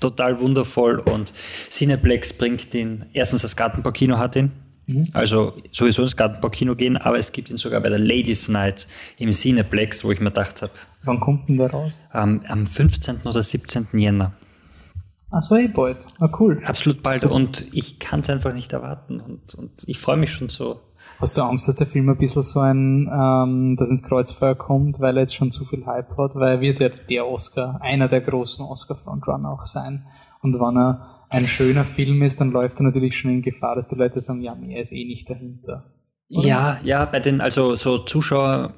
total 0.00 0.40
wundervoll. 0.40 0.98
Und 0.98 1.32
Cineplex 1.70 2.34
bringt 2.34 2.74
ihn, 2.74 3.06
erstens 3.12 3.42
das 3.42 3.56
Gartenbaukino 3.56 4.18
hat 4.18 4.36
ihn. 4.36 4.52
Mhm. 4.86 5.08
Also 5.12 5.54
sowieso 5.70 6.02
ins 6.02 6.16
Gartenbaukino 6.16 6.76
gehen, 6.76 6.96
aber 6.96 7.18
es 7.18 7.32
gibt 7.32 7.50
ihn 7.50 7.56
sogar 7.56 7.80
bei 7.80 7.88
der 7.88 7.98
Ladies 7.98 8.48
Night 8.48 8.86
im 9.18 9.30
Cineplex, 9.30 10.04
wo 10.04 10.12
ich 10.12 10.20
mir 10.20 10.30
gedacht 10.30 10.62
habe, 10.62 10.72
Wann 11.06 11.20
kommt 11.20 11.48
denn 11.48 11.56
der 11.56 11.70
raus? 11.70 12.00
Ähm, 12.12 12.40
am 12.48 12.66
15. 12.66 13.22
oder 13.24 13.42
17. 13.42 13.86
Jänner. 13.92 14.32
Ach 15.30 15.40
so, 15.40 15.56
eh 15.56 15.68
bald. 15.68 16.06
Ah, 16.18 16.28
cool. 16.38 16.60
Absolut 16.64 17.02
bald. 17.02 17.20
So. 17.20 17.30
Und 17.30 17.66
ich 17.72 17.98
kann 17.98 18.20
es 18.20 18.30
einfach 18.30 18.52
nicht 18.52 18.72
erwarten. 18.72 19.20
Und, 19.20 19.54
und 19.54 19.70
ich 19.86 19.98
freue 19.98 20.16
mich 20.16 20.32
schon 20.32 20.48
so. 20.48 20.80
Hast 21.20 21.36
du 21.36 21.42
Angst, 21.42 21.66
dass 21.68 21.76
der 21.76 21.86
Film 21.86 22.08
ein 22.08 22.16
bisschen 22.16 22.42
so 22.42 22.60
ein, 22.60 23.08
ähm, 23.10 23.76
das 23.76 23.90
ins 23.90 24.02
Kreuzfeuer 24.02 24.54
kommt, 24.54 25.00
weil 25.00 25.16
er 25.16 25.22
jetzt 25.22 25.34
schon 25.34 25.50
zu 25.50 25.64
viel 25.64 25.86
Hype 25.86 26.16
hat? 26.18 26.34
Weil 26.34 26.56
er 26.56 26.60
wird 26.60 26.80
ja 26.80 26.88
der 26.88 27.26
Oscar, 27.26 27.80
einer 27.80 28.08
der 28.08 28.20
großen 28.20 28.64
Oscar-Frontrunner 28.64 29.50
auch 29.50 29.64
sein. 29.64 30.04
Und 30.42 30.54
wenn 30.54 30.76
er 30.76 31.15
ein 31.28 31.46
schöner 31.46 31.84
Film 31.84 32.22
ist, 32.22 32.40
dann 32.40 32.52
läuft 32.52 32.80
er 32.80 32.84
natürlich 32.84 33.16
schon 33.16 33.30
in 33.30 33.42
Gefahr, 33.42 33.74
dass 33.74 33.88
die 33.88 33.94
Leute 33.94 34.20
sagen, 34.20 34.42
ja, 34.42 34.54
mehr 34.54 34.80
ist 34.80 34.92
eh 34.92 35.04
nicht 35.04 35.28
dahinter. 35.28 35.92
Oder? 36.28 36.46
Ja, 36.46 36.80
ja, 36.82 37.04
bei 37.04 37.20
den, 37.20 37.40
also 37.40 37.74
so 37.76 37.98
Zuschauer 37.98 38.74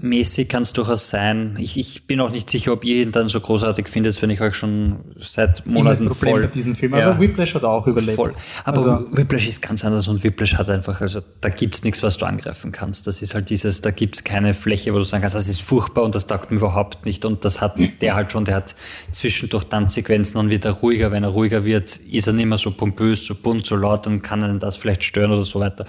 mäßig 0.00 0.48
kann 0.48 0.62
es 0.62 0.72
durchaus 0.72 1.08
sein. 1.08 1.56
Ich, 1.58 1.78
ich 1.78 2.06
bin 2.06 2.20
auch 2.20 2.30
nicht 2.30 2.48
sicher, 2.50 2.72
ob 2.72 2.84
ihr 2.84 3.02
ihn 3.02 3.12
dann 3.12 3.28
so 3.28 3.40
großartig 3.40 3.88
findet, 3.88 4.20
wenn 4.22 4.30
ich 4.30 4.40
euch 4.40 4.54
schon 4.54 5.00
seit 5.20 5.66
Monaten 5.66 6.06
Problem 6.06 6.32
voll... 6.32 6.40
mit 6.42 6.54
diesem 6.54 6.74
Film. 6.74 6.94
Aber 6.94 7.02
ja, 7.02 7.20
Whiplash 7.20 7.54
hat 7.54 7.64
auch 7.64 7.86
überlebt. 7.86 8.14
Voll. 8.14 8.30
Aber 8.64 8.76
also, 8.76 9.06
Whiplash 9.12 9.48
ist 9.48 9.62
ganz 9.62 9.84
anders 9.84 10.08
und 10.08 10.22
Whiplash 10.22 10.54
hat 10.54 10.68
einfach, 10.68 11.00
also 11.00 11.20
da 11.40 11.48
gibt's 11.48 11.82
nichts, 11.84 12.02
was 12.02 12.16
du 12.16 12.26
angreifen 12.26 12.72
kannst. 12.72 13.06
Das 13.06 13.22
ist 13.22 13.34
halt 13.34 13.50
dieses, 13.50 13.80
da 13.80 13.90
gibt's 13.90 14.24
keine 14.24 14.54
Fläche, 14.54 14.92
wo 14.94 14.98
du 14.98 15.04
sagen 15.04 15.22
kannst, 15.22 15.36
das 15.36 15.48
ist 15.48 15.62
furchtbar 15.62 16.04
und 16.04 16.14
das 16.14 16.26
taugt 16.26 16.50
mir 16.50 16.58
überhaupt 16.58 17.04
nicht. 17.06 17.24
Und 17.24 17.44
das 17.44 17.60
hat 17.60 17.78
der 18.00 18.14
halt 18.14 18.32
schon, 18.32 18.44
der 18.44 18.56
hat 18.56 18.74
zwischendurch 19.12 19.64
Tanzsequenzen 19.64 20.38
und 20.38 20.50
wird 20.50 20.64
er 20.64 20.72
ruhiger. 20.72 21.10
Wenn 21.12 21.24
er 21.24 21.30
ruhiger 21.30 21.64
wird, 21.64 21.96
ist 21.96 22.26
er 22.26 22.32
nicht 22.32 22.46
mehr 22.46 22.58
so 22.58 22.70
pompös, 22.70 23.24
so 23.24 23.34
bunt, 23.34 23.66
so 23.66 23.76
laut, 23.76 24.06
dann 24.06 24.22
kann 24.22 24.42
er 24.42 24.54
das 24.54 24.76
vielleicht 24.76 25.04
stören 25.04 25.32
oder 25.32 25.44
so 25.44 25.60
weiter. 25.60 25.86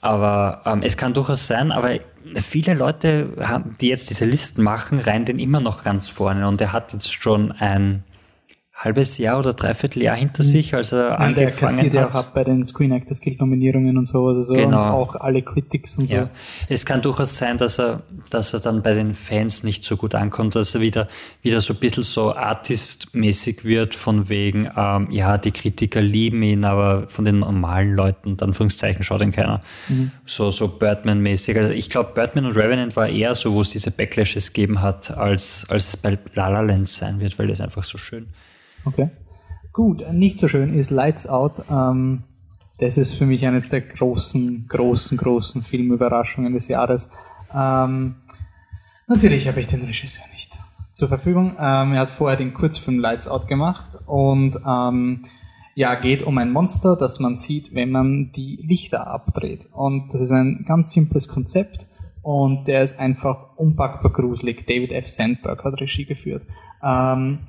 Aber 0.00 0.62
ähm, 0.64 0.82
es 0.82 0.96
kann 0.96 1.14
durchaus 1.14 1.46
sein, 1.46 1.72
aber 1.72 1.98
viele 2.40 2.74
Leute, 2.74 3.32
haben, 3.40 3.76
die 3.80 3.88
jetzt 3.88 4.10
diese 4.10 4.24
Listen 4.24 4.62
machen, 4.62 5.00
rein 5.00 5.24
den 5.24 5.38
immer 5.38 5.60
noch 5.60 5.82
ganz 5.82 6.08
vorne. 6.08 6.46
Und 6.46 6.60
er 6.60 6.72
hat 6.72 6.92
jetzt 6.92 7.12
schon 7.12 7.52
ein 7.52 8.04
halbes 8.78 9.18
Jahr 9.18 9.40
oder 9.40 9.54
dreiviertel 9.54 10.02
Jahr 10.02 10.16
hinter 10.16 10.44
mhm. 10.44 10.48
sich, 10.48 10.74
als 10.74 10.92
er 10.92 11.18
Nein, 11.18 11.34
angefangen 11.36 11.90
der 11.90 12.04
hat. 12.04 12.14
ja 12.14 12.20
auch 12.20 12.26
bei 12.26 12.44
den 12.44 12.64
Screen 12.64 12.92
Actors 12.92 13.20
Guild 13.20 13.40
Nominierungen 13.40 13.98
und 13.98 14.04
sowas, 14.04 14.36
also 14.36 14.54
genau. 14.54 14.78
und 14.78 14.86
auch 14.86 15.16
alle 15.16 15.42
Critics 15.42 15.98
und 15.98 16.06
so. 16.06 16.14
Ja. 16.14 16.30
Es 16.68 16.86
kann 16.86 17.02
durchaus 17.02 17.36
sein, 17.36 17.58
dass 17.58 17.80
er, 17.80 18.02
dass 18.30 18.54
er 18.54 18.60
dann 18.60 18.82
bei 18.82 18.94
den 18.94 19.14
Fans 19.14 19.64
nicht 19.64 19.84
so 19.84 19.96
gut 19.96 20.14
ankommt, 20.14 20.54
dass 20.54 20.76
er 20.76 20.80
wieder, 20.80 21.08
wieder 21.42 21.60
so 21.60 21.74
ein 21.74 21.80
bisschen 21.80 22.04
so 22.04 22.34
artistmäßig 22.34 23.64
wird, 23.64 23.96
von 23.96 24.28
wegen, 24.28 24.70
ähm, 24.76 25.10
ja, 25.10 25.38
die 25.38 25.50
Kritiker 25.50 26.00
lieben 26.00 26.42
ihn, 26.42 26.64
aber 26.64 27.08
von 27.08 27.24
den 27.24 27.40
normalen 27.40 27.94
Leuten, 27.94 28.36
dann 28.36 28.50
Anführungszeichen, 28.50 29.02
schaut 29.02 29.22
ihn 29.22 29.32
keiner. 29.32 29.60
Mhm. 29.88 30.12
So, 30.24 30.50
so 30.50 30.68
Birdman-mäßig. 30.68 31.56
Also 31.56 31.70
ich 31.70 31.90
glaube, 31.90 32.12
Birdman 32.14 32.46
und 32.46 32.56
Revenant 32.56 32.94
war 32.94 33.08
eher 33.08 33.34
so, 33.34 33.52
wo 33.54 33.60
es 33.60 33.70
diese 33.70 33.90
Backlashes 33.90 34.52
gegeben 34.52 34.80
hat, 34.80 35.10
als, 35.10 35.66
als 35.68 35.96
bei 35.96 36.16
La 36.34 36.48
La 36.48 36.60
Land 36.60 36.88
sein 36.88 37.18
wird, 37.18 37.38
weil 37.38 37.48
das 37.48 37.60
einfach 37.60 37.82
so 37.82 37.98
schön 37.98 38.28
Okay. 38.84 39.10
Gut, 39.72 40.04
nicht 40.12 40.38
so 40.38 40.48
schön 40.48 40.74
ist 40.74 40.90
Lights 40.90 41.26
Out. 41.26 41.62
Ähm, 41.70 42.24
das 42.78 42.96
ist 42.96 43.14
für 43.14 43.26
mich 43.26 43.46
eines 43.46 43.68
der 43.68 43.80
großen, 43.80 44.66
großen, 44.68 45.16
großen 45.16 45.62
Filmüberraschungen 45.62 46.52
des 46.52 46.68
Jahres. 46.68 47.10
Ähm, 47.54 48.16
natürlich 49.06 49.48
habe 49.48 49.60
ich 49.60 49.66
den 49.66 49.82
Regisseur 49.82 50.24
nicht 50.32 50.58
zur 50.92 51.08
Verfügung. 51.08 51.56
Ähm, 51.58 51.94
er 51.94 52.00
hat 52.00 52.10
vorher 52.10 52.36
den 52.36 52.54
Kurzfilm 52.54 52.98
Lights 52.98 53.28
Out 53.28 53.48
gemacht 53.48 53.98
und 54.06 54.58
ähm, 54.66 55.22
ja, 55.74 55.94
geht 55.94 56.24
um 56.24 56.38
ein 56.38 56.50
Monster, 56.50 56.96
das 56.96 57.20
man 57.20 57.36
sieht, 57.36 57.72
wenn 57.72 57.92
man 57.92 58.32
die 58.32 58.56
Lichter 58.56 59.06
abdreht. 59.06 59.68
Und 59.72 60.12
das 60.12 60.20
ist 60.20 60.32
ein 60.32 60.64
ganz 60.66 60.90
simples 60.90 61.28
Konzept 61.28 61.86
und 62.22 62.66
der 62.66 62.82
ist 62.82 62.98
einfach 62.98 63.56
unpackbar 63.56 64.12
gruselig. 64.12 64.66
David 64.66 64.90
F. 64.90 65.08
Sandberg 65.08 65.62
hat 65.62 65.80
Regie 65.80 66.04
geführt. 66.04 66.44
Ähm, 66.82 67.40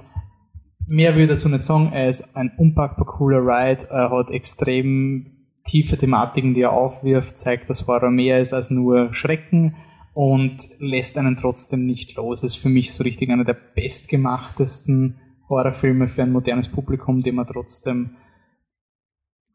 mehr 0.89 1.15
will 1.15 1.23
ich 1.23 1.29
dazu 1.29 1.47
nicht 1.47 1.63
sagen. 1.63 1.91
Er 1.93 2.09
ist 2.09 2.35
ein 2.35 2.51
unpackbar 2.57 3.05
cooler 3.05 3.39
Ride. 3.39 3.87
Er 3.89 4.09
hat 4.09 4.31
extrem 4.31 5.27
tiefe 5.63 5.97
Thematiken, 5.97 6.53
die 6.53 6.61
er 6.61 6.73
aufwirft, 6.73 7.37
zeigt, 7.37 7.69
dass 7.69 7.87
Horror 7.87 8.11
mehr 8.11 8.39
ist 8.39 8.53
als 8.53 8.71
nur 8.71 9.13
Schrecken 9.13 9.75
und 10.13 10.67
lässt 10.79 11.17
einen 11.17 11.35
trotzdem 11.35 11.85
nicht 11.85 12.15
los. 12.15 12.43
ist 12.43 12.55
für 12.55 12.69
mich 12.69 12.91
so 12.91 13.03
richtig 13.03 13.29
einer 13.29 13.43
der 13.43 13.57
bestgemachtesten 13.75 15.19
Horrorfilme 15.47 16.07
für 16.07 16.23
ein 16.23 16.31
modernes 16.31 16.67
Publikum, 16.67 17.21
den 17.21 17.35
man 17.35 17.45
trotzdem 17.45 18.11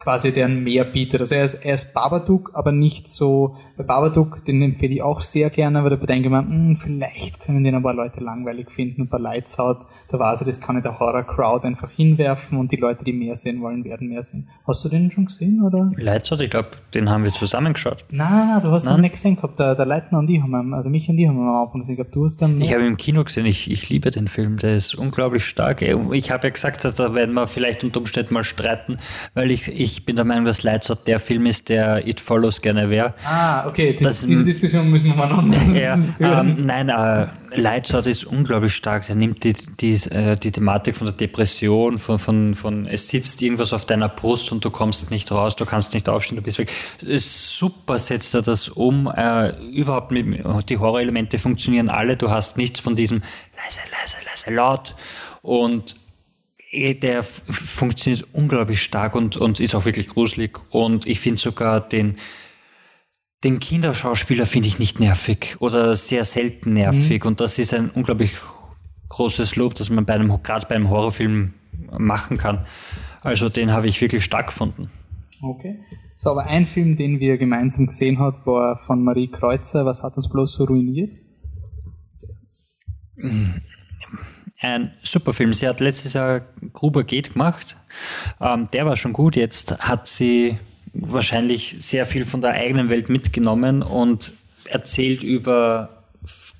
quasi 0.05 0.33
deren 0.33 0.63
mehr 0.63 0.85
bietet. 0.85 1.21
Also 1.21 1.35
er 1.35 1.45
ist, 1.45 1.55
er 1.55 1.75
ist 1.75 1.95
Babadook, 1.95 2.51
aber 2.53 2.73
nicht 2.73 3.09
so, 3.09 3.57
bei 3.77 3.85
Babadook, 3.85 4.45
den 4.45 4.61
empfehle 4.63 4.95
ich 4.95 5.03
auch 5.03 5.23
sehr 5.23 5.49
gerne, 5.49 5.79
aber 5.79 5.91
da 5.91 5.97
denke 5.97 6.27
ich 6.27 6.31
mir, 6.31 6.41
hm, 6.41 6.77
vielleicht 6.77 7.41
können 7.41 7.65
den 7.65 7.75
ein 7.75 7.83
paar 7.83 7.95
Leute 7.95 8.21
langweilig 8.21 8.71
finden 8.71 9.03
und 9.03 9.11
bei 9.11 9.19
Lights 9.19 9.59
Out, 9.59 9.87
da 10.09 10.19
war 10.19 10.29
also, 10.29 10.45
das 10.45 10.61
kann 10.61 10.77
ich 10.77 10.83
der 10.83 11.01
Horror-Crowd 11.01 11.67
einfach 11.67 11.91
hinwerfen 11.91 12.59
und 12.59 12.71
die 12.71 12.77
Leute, 12.77 13.05
die 13.05 13.15
mehr 13.15 13.35
sehen 13.35 13.63
wollen, 13.63 13.85
werden 13.85 14.09
mehr 14.09 14.23
sehen. 14.23 14.49
Hast 14.67 14.85
du 14.85 14.91
den 14.91 15.11
schon 15.11 15.25
gesehen, 15.25 15.63
oder? 15.63 15.89
Lights 15.97 16.31
Out, 16.33 16.41
ich 16.43 16.51
glaube, 16.51 16.69
den 16.93 17.09
haben 17.09 17.25
wir 17.25 17.33
zusammengeschaut. 17.33 18.05
Nein, 18.11 18.49
nein, 18.49 18.61
du 18.61 18.71
hast 18.71 18.85
nein. 18.85 18.97
den 18.97 19.01
nicht 19.03 19.13
gesehen 19.13 19.37
gehabt, 19.37 19.59
der, 19.59 19.75
der 19.75 19.87
Leitner 19.87 20.19
und 20.19 20.27
die 20.27 20.43
haben 20.43 20.51
wir, 20.51 20.77
also 20.77 20.91
mich 20.91 21.09
und 21.09 21.17
die 21.17 21.27
haben 21.27 21.37
wir 21.37 21.49
am 21.49 21.65
Anfang 21.65 21.81
gesehen 21.81 21.97
gehabt, 21.97 22.15
du 22.15 22.27
hast 22.27 22.43
dann... 22.43 22.61
Ich 22.61 22.73
habe 22.73 22.83
ihn 22.83 22.89
im 22.89 22.97
Kino 22.99 23.25
gesehen, 23.25 23.47
ich, 23.47 23.71
ich 23.71 23.89
liebe 23.89 24.11
den 24.11 24.29
Film, 24.29 24.59
der 24.59 24.77
ist 24.77 24.95
unglaublich 24.95 25.47
stark. 25.47 25.81
Ich 25.81 26.31
habe 26.31 26.47
ja 26.47 26.51
gesagt, 26.51 26.85
da 26.85 27.15
werden 27.15 27.35
wir 27.35 27.47
vielleicht 27.47 27.85
unter 27.85 28.01
Umständen 28.01 28.35
mal 28.35 28.45
streiten, 28.45 28.99
weil 29.33 29.51
ich, 29.51 29.69
ich 29.69 29.94
ich 29.95 30.05
bin 30.05 30.17
der 30.17 30.25
Meinung, 30.25 30.45
dass 30.45 30.65
Lights 30.65 30.91
Out 30.91 31.07
der 31.07 31.21
Film 31.21 31.47
ist, 31.47 31.69
der 31.69 32.07
It 32.07 32.21
Follows 32.21 32.61
gerne 32.61 32.91
wäre. 32.91 33.15
Ah, 33.25 33.67
okay, 33.69 33.95
das, 33.95 34.21
das, 34.21 34.27
diese 34.27 34.45
Diskussion 34.45 34.91
müssen 34.91 35.07
wir 35.07 35.15
mal 35.15 35.29
noch 35.29 35.45
ja, 35.75 35.97
ähm, 36.41 36.67
Nein, 36.67 36.89
äh, 36.89 37.29
Lights 37.55 37.95
Out 37.95 38.07
ist 38.07 38.25
unglaublich 38.25 38.75
stark. 38.75 39.09
Er 39.09 39.15
nimmt 39.15 39.45
die, 39.45 39.53
die, 39.53 39.95
äh, 40.11 40.37
die 40.37 40.51
Thematik 40.51 40.97
von 40.97 41.07
der 41.07 41.15
Depression, 41.15 41.99
von, 41.99 42.19
von, 42.19 42.55
von 42.57 42.87
es 42.87 43.09
sitzt 43.09 43.41
irgendwas 43.41 43.73
auf 43.73 43.85
deiner 43.85 44.09
Brust 44.09 44.51
und 44.51 44.65
du 44.65 44.71
kommst 44.71 45.13
nicht 45.13 45.31
raus, 45.31 45.55
du 45.55 45.65
kannst 45.65 45.95
nicht 45.95 46.09
aufstehen, 46.09 46.37
du 46.37 46.43
bist 46.43 46.59
weg. 46.59 46.73
Super 47.01 47.99
setzt 47.99 48.35
er 48.35 48.43
das 48.43 48.69
um. 48.69 49.07
Äh, 49.15 49.51
überhaupt 49.71 50.11
mit, 50.11 50.45
die 50.69 50.79
Horrorelemente 50.79 51.39
funktionieren 51.39 51.89
alle. 51.89 52.17
Du 52.17 52.31
hast 52.31 52.57
nichts 52.57 52.81
von 52.81 52.97
diesem 52.97 53.23
leise, 53.57 53.81
leise, 53.93 54.17
leise, 54.27 54.51
laut. 54.53 54.97
Und 55.43 55.95
der 56.75 57.23
funktioniert 57.23 58.27
unglaublich 58.33 58.83
stark 58.83 59.15
und, 59.15 59.37
und 59.37 59.61
ist 59.61 59.75
auch 59.75 59.85
wirklich 59.85 60.09
gruselig. 60.09 60.59
Und 60.71 61.07
ich 61.07 61.21
finde 61.21 61.41
sogar 61.41 61.81
den, 61.81 62.17
den 63.45 63.61
Kinderschauspieler 63.61 64.47
finde 64.47 64.69
ich 64.69 64.79
nicht 64.79 64.99
nervig 64.99 65.57
oder 65.61 65.95
sehr 65.95 66.25
selten 66.25 66.73
nervig. 66.73 67.23
Mhm. 67.23 67.29
Und 67.29 67.41
das 67.41 67.59
ist 67.59 67.73
ein 67.75 67.91
unglaublich 67.91 68.37
großes 69.09 69.55
Lob, 69.57 69.75
das 69.75 69.91
man 69.91 70.05
bei 70.05 70.15
einem, 70.15 70.43
gerade 70.43 70.67
bei 70.67 70.75
einem 70.75 70.91
Horrorfilm 70.91 71.55
machen 71.97 72.39
kann. 72.39 72.67
Also 73.23 73.49
den 73.49 73.73
habe 73.73 73.87
ich 73.87 74.01
wirklich 74.01 74.25
stark 74.25 74.49
gefunden. 74.49 74.91
Okay. 75.41 75.79
So, 76.17 76.31
aber 76.31 76.47
ein 76.47 76.67
Film, 76.67 76.97
den 76.97 77.21
wir 77.21 77.39
gemeinsam 77.39 77.87
gesehen 77.87 78.19
haben, 78.19 78.45
war 78.47 78.79
von 78.79 79.03
Marie 79.03 79.29
Kreuzer. 79.29 79.85
Was 79.85 80.03
hat 80.03 80.17
uns 80.17 80.29
bloß 80.29 80.55
so 80.55 80.65
ruiniert? 80.65 81.15
Mhm 83.17 83.63
ein 84.61 84.93
super 85.03 85.33
Film. 85.33 85.53
Sie 85.53 85.69
hat 85.69 85.81
letztes 85.81 86.15
Jahr 86.15 86.43
Gruber 86.73 87.05
geht 87.05 87.33
gemacht. 87.33 87.77
Ähm, 88.41 88.69
der 88.73 88.87
war 88.87 88.97
schon 88.97 89.13
gut. 89.13 89.37
Jetzt 89.37 89.79
hat 89.79 90.09
sie 90.09 90.59
wahrscheinlich 90.93 91.77
sehr 91.81 92.07
viel 92.07 92.25
von 92.25 92.41
der 92.41 92.53
eigenen 92.53 92.89
Welt 92.89 93.09
mitgenommen 93.09 93.83
und 93.83 94.33
erzählt 94.65 95.23
über 95.23 96.05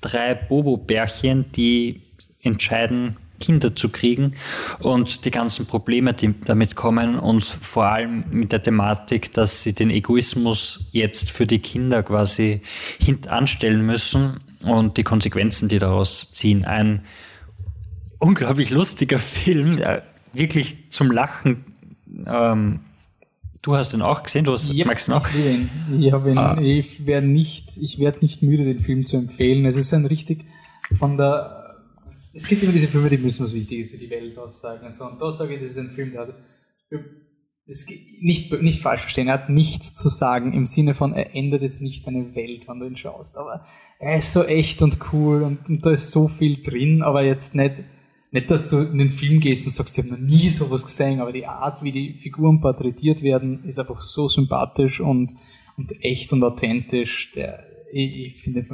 drei 0.01 0.35
Bobo-Bärchen, 0.35 1.51
die 1.53 2.01
entscheiden, 2.41 3.17
Kinder 3.39 3.75
zu 3.75 3.89
kriegen 3.89 4.35
und 4.79 5.25
die 5.25 5.31
ganzen 5.31 5.65
Probleme, 5.65 6.13
die 6.13 6.33
damit 6.45 6.75
kommen 6.75 7.19
und 7.19 7.43
vor 7.43 7.85
allem 7.85 8.23
mit 8.31 8.51
der 8.51 8.63
Thematik, 8.63 9.33
dass 9.33 9.61
sie 9.61 9.73
den 9.73 9.89
Egoismus 9.89 10.87
jetzt 10.91 11.31
für 11.31 11.45
die 11.45 11.59
Kinder 11.59 12.01
quasi 12.03 12.61
hintanstellen 12.99 13.85
müssen 13.85 14.39
und 14.63 14.97
die 14.97 15.03
Konsequenzen, 15.03 15.67
die 15.67 15.79
daraus 15.79 16.31
ziehen. 16.33 16.63
Ein 16.65 17.01
unglaublich 18.25 18.69
lustiger 18.69 19.19
Film, 19.19 19.77
äh, 19.77 20.01
wirklich 20.33 20.91
zum 20.91 21.11
Lachen. 21.11 21.65
Ähm, 22.25 22.81
du 23.61 23.75
hast 23.75 23.93
ihn 23.93 24.01
auch 24.01 24.23
gesehen, 24.23 24.45
du 24.45 24.53
hast, 24.53 24.67
ja, 24.67 24.85
magst 24.85 25.07
ihn 25.07 25.13
auch? 25.13 25.27
Ich, 25.29 25.45
ihn. 25.45 25.69
ah. 26.37 26.59
ich 26.61 27.05
werde 27.05 27.27
nicht, 27.27 27.77
ich 27.77 27.99
werde 27.99 28.19
nicht 28.19 28.41
müde, 28.41 28.65
den 28.65 28.81
Film 28.81 29.05
zu 29.05 29.17
empfehlen. 29.17 29.65
Es 29.65 29.77
ist 29.77 29.93
ein 29.93 30.05
richtig 30.05 30.45
von 30.91 31.17
der 31.17 31.61
es 32.33 32.47
gibt 32.47 32.61
immer 32.63 32.73
diese 32.73 32.89
Filme, 32.89 33.09
die 33.09 33.17
müssen 33.17 33.45
was 33.45 33.53
Wichtiges 33.53 33.91
für 33.91 33.97
die 33.97 34.09
Welt 34.09 34.37
aussagen. 34.37 34.83
Also, 34.83 35.05
und 35.05 35.21
da 35.21 35.31
sage 35.31 35.53
ich, 35.53 35.61
das 35.61 35.71
ist 35.71 35.77
ein 35.77 35.87
Film, 35.87 36.11
der 36.11 36.21
hat 36.21 36.35
es 37.65 37.87
nicht, 38.19 38.51
nicht 38.61 38.81
falsch 38.81 39.01
verstehen, 39.01 39.29
er 39.29 39.35
hat 39.35 39.49
nichts 39.49 39.95
zu 39.95 40.09
sagen 40.09 40.51
im 40.51 40.65
Sinne 40.65 40.93
von, 40.93 41.13
er 41.13 41.33
ändert 41.33 41.61
jetzt 41.61 41.81
nicht 41.81 42.05
deine 42.05 42.35
Welt, 42.35 42.67
wenn 42.67 42.79
du 42.79 42.87
ihn 42.87 42.97
schaust. 42.97 43.37
Aber 43.37 43.65
er 43.99 44.17
ist 44.17 44.33
so 44.33 44.43
echt 44.43 44.81
und 44.81 44.97
cool 45.13 45.43
und, 45.43 45.69
und 45.69 45.85
da 45.85 45.91
ist 45.91 46.11
so 46.11 46.27
viel 46.27 46.61
drin, 46.61 47.01
aber 47.01 47.23
jetzt 47.23 47.55
nicht 47.55 47.83
nicht, 48.35 48.51
dass 48.51 48.67
du 48.67 48.79
in 48.79 48.97
den 48.97 49.09
Film 49.09 49.39
gehst 49.39 49.65
und 49.65 49.71
sagst, 49.71 49.97
ich 49.97 50.03
habe 50.03 50.13
noch 50.13 50.21
nie 50.21 50.49
sowas 50.49 50.83
gesehen, 50.83 51.21
aber 51.21 51.31
die 51.31 51.47
Art, 51.47 51.81
wie 51.83 51.91
die 51.93 52.13
Figuren 52.13 52.59
porträtiert 52.59 53.23
werden, 53.23 53.63
ist 53.63 53.79
einfach 53.79 54.01
so 54.01 54.27
sympathisch 54.27 54.99
und, 54.99 55.33
und 55.77 56.03
echt 56.03 56.33
und 56.33 56.43
authentisch. 56.43 57.31
Der, 57.33 57.63
ich, 57.93 58.17
ich 58.17 58.41
finde 58.41 58.65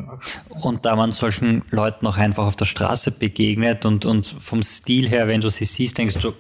Und 0.62 0.86
da 0.86 0.96
man 0.96 1.12
solchen 1.12 1.62
Leuten 1.70 2.08
auch 2.08 2.18
einfach 2.18 2.48
auf 2.48 2.56
der 2.56 2.66
Straße 2.66 3.12
begegnet 3.12 3.86
und, 3.86 4.04
und 4.04 4.26
vom 4.26 4.64
Stil 4.64 5.08
her, 5.08 5.28
wenn 5.28 5.42
du 5.42 5.50
sie 5.50 5.66
siehst, 5.66 5.98
denkst 6.00 6.18
du, 6.18 6.34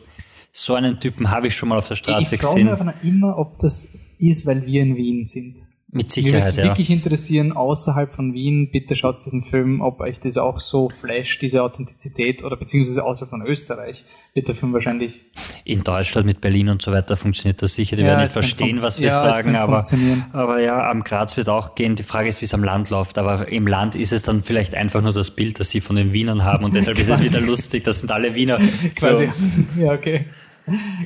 so 0.51 0.73
einen 0.73 0.99
Typen 0.99 1.29
habe 1.29 1.47
ich 1.47 1.55
schon 1.55 1.69
mal 1.69 1.77
auf 1.77 1.87
der 1.87 1.95
Straße 1.95 2.35
ich 2.35 2.41
gesehen. 2.41 2.67
Ich 2.67 2.73
frage 2.73 2.83
mich 2.83 2.95
aber 2.95 3.03
immer, 3.03 3.37
ob 3.37 3.59
das 3.59 3.87
ist, 4.17 4.47
weil 4.47 4.65
wir 4.65 4.81
in 4.81 4.95
Wien 4.95 5.23
sind. 5.25 5.59
Mit 5.93 6.09
Sicherheit, 6.09 6.45
Mich 6.45 6.55
würde 6.55 6.69
wirklich 6.69 6.89
interessieren, 6.89 7.51
außerhalb 7.51 8.13
von 8.13 8.33
Wien, 8.33 8.69
bitte 8.71 8.95
schaut 8.95 9.17
diesen 9.25 9.41
Film, 9.41 9.81
ob 9.81 9.99
euch 9.99 10.21
das 10.21 10.37
auch 10.37 10.61
so 10.61 10.87
flasht, 10.89 11.41
diese 11.41 11.63
Authentizität, 11.63 12.45
oder 12.45 12.55
beziehungsweise 12.55 13.03
außerhalb 13.03 13.29
von 13.29 13.45
Österreich 13.45 14.05
wird 14.33 14.47
der 14.47 14.55
Film 14.55 14.71
wahrscheinlich... 14.71 15.19
In 15.65 15.83
Deutschland 15.83 16.25
mit 16.25 16.39
Berlin 16.39 16.69
und 16.69 16.81
so 16.81 16.93
weiter 16.93 17.17
funktioniert 17.17 17.61
das 17.61 17.73
sicher. 17.73 17.97
Die 17.97 18.03
ja, 18.03 18.07
werden 18.07 18.21
nicht 18.21 18.31
verstehen, 18.31 18.81
was 18.81 18.99
wir 19.01 19.07
ja, 19.07 19.19
sagen, 19.19 19.57
aber, 19.57 19.83
aber 20.31 20.61
ja, 20.61 20.89
am 20.89 21.03
Graz 21.03 21.35
wird 21.35 21.49
auch 21.49 21.75
gehen. 21.75 21.97
Die 21.97 22.03
Frage 22.03 22.29
ist, 22.29 22.39
wie 22.39 22.45
es 22.45 22.53
am 22.53 22.63
Land 22.63 22.89
läuft, 22.89 23.17
aber 23.17 23.49
im 23.49 23.67
Land 23.67 23.95
ist 23.95 24.13
es 24.13 24.23
dann 24.23 24.43
vielleicht 24.43 24.75
einfach 24.75 25.01
nur 25.01 25.11
das 25.11 25.31
Bild, 25.31 25.59
das 25.59 25.71
sie 25.71 25.81
von 25.81 25.97
den 25.97 26.13
Wienern 26.13 26.45
haben 26.45 26.63
und 26.63 26.73
deshalb 26.73 26.99
ist 26.99 27.09
es 27.09 27.21
wieder 27.33 27.41
lustig, 27.41 27.83
das 27.83 27.99
sind 27.99 28.11
alle 28.11 28.33
Wiener. 28.33 28.59
Quasi. 28.95 29.27
Ja, 29.77 29.91
okay. 29.91 30.25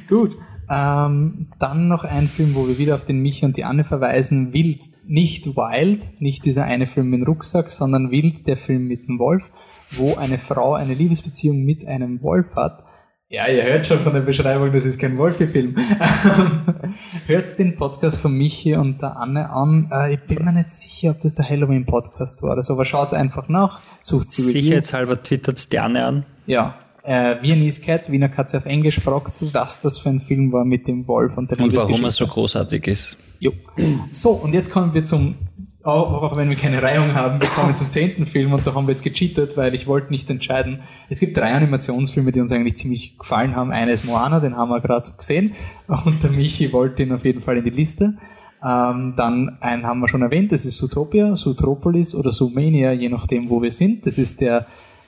Gut. 0.08 0.38
Ähm, 0.70 1.48
dann 1.60 1.88
noch 1.88 2.04
ein 2.04 2.28
Film, 2.28 2.56
wo 2.56 2.68
wir 2.68 2.78
wieder 2.78 2.96
auf 2.96 3.06
den 3.06 3.22
Michi 3.22 3.46
und 3.46 3.58
die 3.58 3.64
Anne 3.64 3.84
verweisen. 3.84 4.54
Wild, 4.54 4.84
nicht 5.06 5.56
Wild, 5.56 6.20
nicht 6.20 6.46
dieser 6.46 6.66
eine 6.66 6.88
Film 6.88 7.10
mit 7.10 7.22
dem 7.22 7.28
Rucksack, 7.28 7.70
sondern 7.70 8.12
Wild, 8.12 8.48
der 8.48 8.58
Film 8.58 8.88
mit 8.88 9.08
dem 9.08 9.20
Wolf, 9.20 9.52
wo 9.92 10.16
eine 10.16 10.38
Frau 10.38 10.74
eine 10.74 10.94
Liebesbeziehung 10.94 11.64
mit 11.64 11.86
einem 11.88 12.22
Wolf 12.22 12.56
hat. 12.56 12.84
Ja, 13.28 13.48
ihr 13.48 13.64
hört 13.64 13.88
schon 13.88 14.00
von 14.00 14.14
der 14.14 14.22
Beschreibung, 14.22 14.72
das 14.72 14.86
ist 14.86 15.00
kein 15.00 15.18
Wolfi-Film. 15.18 15.76
hört 17.26 17.60
den 17.60 17.76
Podcast 17.76 18.18
von 18.18 18.32
Michi 18.32 18.76
und 18.76 19.02
der 19.02 19.18
Anne 19.18 19.50
an. 19.50 19.90
Äh, 19.92 20.14
ich 20.14 20.22
bin 20.22 20.46
mir 20.46 20.52
nicht 20.52 20.70
sicher, 20.70 21.10
ob 21.10 21.22
das 21.22 21.34
der 21.34 21.50
Halloween-Podcast 21.50 22.44
war 22.44 22.54
oder 22.54 22.62
so, 22.62 22.74
aber 22.74 22.86
schaut 22.86 23.14
einfach 23.14 23.50
nach. 23.50 23.82
Sucht 24.00 24.28
sie 24.28 24.44
Sicherheitshalber 24.44 25.24
twittert 25.24 25.72
die 25.72 25.80
Anne 25.80 26.06
an. 26.06 26.26
Ja, 26.46 26.76
äh, 27.06 27.42
Viennese 27.42 27.82
Cat, 27.82 28.12
Wiener 28.12 28.30
Katze 28.30 28.58
auf 28.58 28.66
Englisch, 28.66 29.00
fragt 29.00 29.36
sie, 29.36 29.54
was 29.54 29.82
das 29.82 29.98
für 29.98 30.10
ein 30.10 30.20
Film 30.20 30.52
war 30.52 30.66
mit 30.66 30.88
dem 30.88 31.08
Wolf 31.08 31.38
und 31.38 31.52
der 31.52 31.60
Und 31.60 31.76
warum 31.76 32.04
er 32.04 32.12
so 32.12 32.26
großartig 32.26 32.88
ist. 32.88 33.18
Jo. 33.40 33.52
So, 34.10 34.32
und 34.32 34.54
jetzt 34.54 34.72
kommen 34.72 34.94
wir 34.94 35.04
zum, 35.04 35.36
auch 35.84 36.36
wenn 36.36 36.50
wir 36.50 36.56
keine 36.56 36.82
Reihung 36.82 37.14
haben, 37.14 37.40
wir 37.40 37.48
kommen 37.50 37.76
zum 37.76 37.90
zehnten 37.90 38.26
Film 38.26 38.54
und 38.54 38.66
da 38.66 38.74
haben 38.74 38.88
wir 38.88 38.92
jetzt 38.92 39.04
gecheatet, 39.04 39.56
weil 39.56 39.76
ich 39.76 39.86
wollte 39.86 40.12
nicht 40.12 40.30
entscheiden. 40.30 40.82
Es 41.10 41.20
gibt 41.20 41.38
drei 41.38 41.54
Animationsfilme, 41.54 42.32
die 42.32 42.40
uns 42.40 42.52
eigentlich 42.52 42.78
ziemlich 42.78 43.18
gefallen 43.20 43.56
haben. 43.56 43.72
Einer 43.72 43.92
ist 43.92 44.04
Moana, 44.04 44.40
den 44.40 44.56
haben 44.56 44.70
wir 44.70 44.82
gerade 44.82 45.12
gesehen 45.16 45.54
und 45.88 46.24
der 46.24 46.32
Michi 46.32 46.74
wollte 46.74 47.04
ihn 47.04 47.12
auf 47.12 47.24
jeden 47.24 47.42
Fall 47.42 47.58
in 47.58 47.66
die 47.66 47.70
Liste. 47.70 48.16
Ähm, 48.64 49.14
dann 49.16 49.58
einen 49.60 49.86
haben 49.86 50.00
wir 50.00 50.08
schon 50.08 50.24
erwähnt, 50.24 50.52
das 50.52 50.66
ist 50.66 50.78
Zootopia, 50.78 51.36
Zootropolis 51.36 52.16
oder 52.16 52.32
Zoomania, 52.32 52.94
je 52.94 53.10
nachdem, 53.10 53.50
wo 53.50 53.62
wir 53.62 53.72
sind. 53.72 54.08
Das 54.08 54.18
ist 54.18 54.42
der 54.42 54.66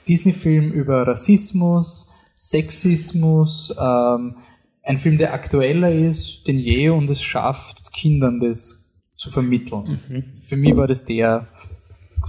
Disney-Film 0.07 0.71
über 0.71 1.07
Rassismus, 1.07 2.11
Sexismus, 2.33 3.73
ähm, 3.79 4.37
ein 4.83 4.99
Film, 4.99 5.17
der 5.17 5.33
aktueller 5.33 5.91
ist 5.91 6.47
denn 6.47 6.59
je 6.59 6.89
und 6.89 7.09
es 7.09 7.21
schafft, 7.21 7.91
Kindern 7.91 8.39
das 8.39 8.95
zu 9.15 9.29
vermitteln. 9.29 9.99
Mhm. 10.07 10.39
Für 10.39 10.55
mich 10.55 10.75
war 10.75 10.87
das 10.87 11.03
der 11.03 11.47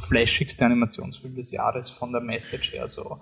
flashigste 0.06 0.64
Animationsfilm 0.64 1.36
des 1.36 1.50
Jahres 1.52 1.88
von 1.88 2.12
der 2.12 2.20
Message 2.20 2.72
her, 2.72 2.88
so 2.88 3.18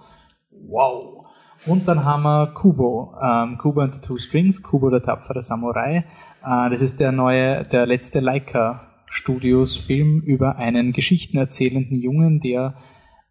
wow. 0.51 1.27
Und 1.67 1.89
dann 1.89 2.05
haben 2.05 2.23
wir 2.23 2.47
Kubo, 2.55 3.15
ähm, 3.21 3.59
Kubo 3.59 3.81
and 3.81 3.95
the 3.95 4.01
Two 4.01 4.19
Strings, 4.19 4.63
Kubo 4.63 4.89
der 4.89 5.03
tapfere 5.03 5.43
Samurai. 5.43 6.05
Äh, 6.45 6.71
das 6.71 6.81
ist 6.81 7.01
der 7.01 7.13
neue, 7.13 7.65
der 7.65 7.87
letzte 7.87 8.21
Leica 8.21 8.87
Studios 9.07 9.77
Film 9.77 10.21
über 10.21 10.57
einen 10.57 10.93
geschichtenerzählenden 10.93 12.01
Jungen, 12.01 12.41
der 12.41 12.77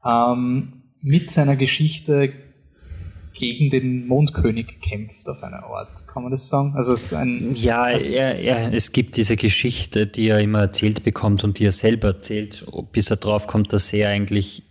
ähm, 0.06 0.85
mit 1.06 1.30
seiner 1.30 1.56
Geschichte 1.56 2.34
gegen 3.36 3.70
den 3.70 4.08
Mondkönig 4.08 4.80
kämpft 4.82 5.30
auf 5.30 5.44
einer 5.44 5.64
Art. 5.64 6.08
Kann 6.08 6.24
man 6.24 6.32
das 6.32 6.50
sagen? 6.50 6.74
Also 6.76 6.94
es 6.94 7.14
ein, 7.14 7.54
ja, 7.56 7.84
also 7.84 8.10
er, 8.10 8.40
er, 8.40 8.74
es 8.74 8.92
gibt 8.92 9.18
diese 9.18 9.36
Geschichte, 9.36 10.08
die 10.08 10.30
er 10.30 10.40
immer 10.40 10.62
erzählt 10.62 11.04
bekommt 11.04 11.44
und 11.44 11.60
die 11.60 11.66
er 11.66 11.72
selber 11.72 12.08
erzählt, 12.10 12.66
bis 12.92 13.12
er 13.12 13.18
drauf 13.18 13.46
kommt, 13.46 13.72
dass 13.72 13.94
er 13.94 14.10
eigentlich 14.10 14.64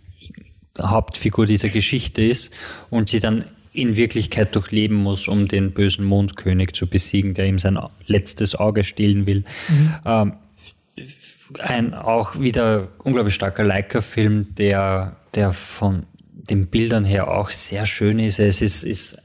Hauptfigur 0.77 1.45
dieser 1.45 1.69
Geschichte 1.69 2.21
ist 2.21 2.53
und 2.89 3.09
sie 3.09 3.21
dann 3.21 3.45
in 3.71 3.95
Wirklichkeit 3.95 4.55
durchleben 4.55 4.97
muss, 4.97 5.29
um 5.29 5.47
den 5.47 5.71
bösen 5.71 6.05
Mondkönig 6.05 6.73
zu 6.73 6.87
besiegen, 6.87 7.33
der 7.33 7.45
ihm 7.45 7.59
sein 7.59 7.79
letztes 8.07 8.55
Auge 8.55 8.83
stehlen 8.83 9.25
will. 9.25 9.45
Mhm. 9.69 9.95
Ähm, 10.05 10.33
ein 11.59 11.93
auch 11.93 12.39
wieder 12.39 12.89
unglaublich 13.03 13.35
starker 13.35 13.63
Leica-Film, 13.63 14.55
der, 14.55 15.17
der 15.35 15.53
von 15.53 16.05
den 16.49 16.67
Bildern 16.67 17.05
her 17.05 17.29
auch 17.29 17.51
sehr 17.51 17.85
schön 17.85 18.19
ist. 18.19 18.39
Es 18.39 18.61
ist, 18.61 18.83
ist 18.83 19.21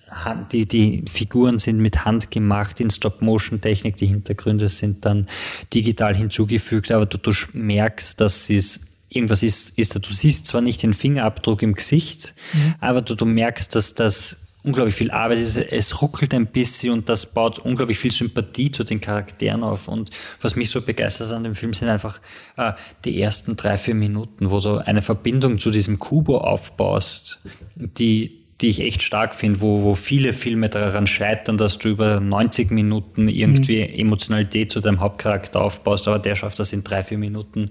die, 0.52 0.66
die 0.66 1.04
Figuren 1.10 1.58
sind 1.58 1.78
mit 1.78 2.04
Hand 2.04 2.30
gemacht 2.30 2.80
in 2.80 2.90
Stop-Motion-Technik, 2.90 3.96
die 3.96 4.06
Hintergründe 4.06 4.68
sind 4.68 5.04
dann 5.04 5.26
digital 5.72 6.16
hinzugefügt, 6.16 6.90
aber 6.90 7.06
du, 7.06 7.18
du 7.18 7.32
merkst, 7.52 8.20
dass 8.20 8.50
es 8.50 8.80
irgendwas 9.08 9.42
ist, 9.42 9.78
ist 9.78 9.94
da, 9.94 9.98
du 9.98 10.12
siehst 10.12 10.46
zwar 10.46 10.60
nicht 10.60 10.82
den 10.82 10.94
Fingerabdruck 10.94 11.62
im 11.62 11.74
Gesicht, 11.74 12.32
mhm. 12.52 12.74
aber 12.80 13.02
du, 13.02 13.14
du 13.14 13.26
merkst, 13.26 13.74
dass 13.74 13.94
das 13.94 14.36
unglaublich 14.62 14.94
viel 14.94 15.10
Arbeit 15.10 15.38
ist. 15.38 15.56
Es 15.56 16.02
ruckelt 16.02 16.34
ein 16.34 16.46
bisschen 16.46 16.92
und 16.92 17.08
das 17.08 17.26
baut 17.26 17.58
unglaublich 17.58 17.98
viel 17.98 18.12
Sympathie 18.12 18.70
zu 18.70 18.84
den 18.84 19.00
Charakteren 19.00 19.62
auf. 19.62 19.88
Und 19.88 20.10
was 20.40 20.56
mich 20.56 20.70
so 20.70 20.82
begeistert 20.82 21.30
an 21.32 21.44
dem 21.44 21.54
Film 21.54 21.72
sind 21.72 21.88
einfach 21.88 22.20
äh, 22.56 22.72
die 23.04 23.20
ersten 23.20 23.56
drei, 23.56 23.78
vier 23.78 23.94
Minuten, 23.94 24.50
wo 24.50 24.60
du 24.60 24.78
eine 24.78 25.02
Verbindung 25.02 25.58
zu 25.58 25.70
diesem 25.70 25.98
Kubo 25.98 26.38
aufbaust, 26.38 27.40
die, 27.74 28.44
die 28.60 28.68
ich 28.68 28.80
echt 28.80 29.02
stark 29.02 29.34
finde, 29.34 29.60
wo, 29.60 29.82
wo 29.82 29.94
viele 29.94 30.32
Filme 30.32 30.68
daran 30.68 31.06
scheitern, 31.06 31.56
dass 31.56 31.78
du 31.78 31.88
über 31.88 32.20
90 32.20 32.70
Minuten 32.70 33.28
irgendwie 33.28 33.82
mhm. 33.82 33.94
Emotionalität 33.94 34.72
zu 34.72 34.80
deinem 34.80 35.00
Hauptcharakter 35.00 35.60
aufbaust, 35.60 36.06
aber 36.08 36.18
der 36.18 36.36
schafft 36.36 36.58
das 36.58 36.72
in 36.72 36.84
drei, 36.84 37.02
vier 37.02 37.18
Minuten, 37.18 37.70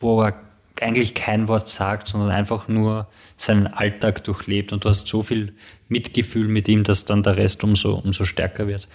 wo 0.00 0.22
er 0.22 0.47
eigentlich 0.82 1.14
kein 1.14 1.48
Wort 1.48 1.68
sagt, 1.68 2.08
sondern 2.08 2.30
einfach 2.30 2.68
nur 2.68 3.08
seinen 3.36 3.66
Alltag 3.66 4.24
durchlebt 4.24 4.72
und 4.72 4.84
du 4.84 4.88
hast 4.88 5.08
so 5.08 5.22
viel 5.22 5.54
Mitgefühl 5.88 6.48
mit 6.48 6.68
ihm, 6.68 6.84
dass 6.84 7.04
dann 7.04 7.22
der 7.22 7.36
Rest 7.36 7.64
umso, 7.64 7.94
umso 7.94 8.24
stärker 8.24 8.66
wird. 8.66 8.88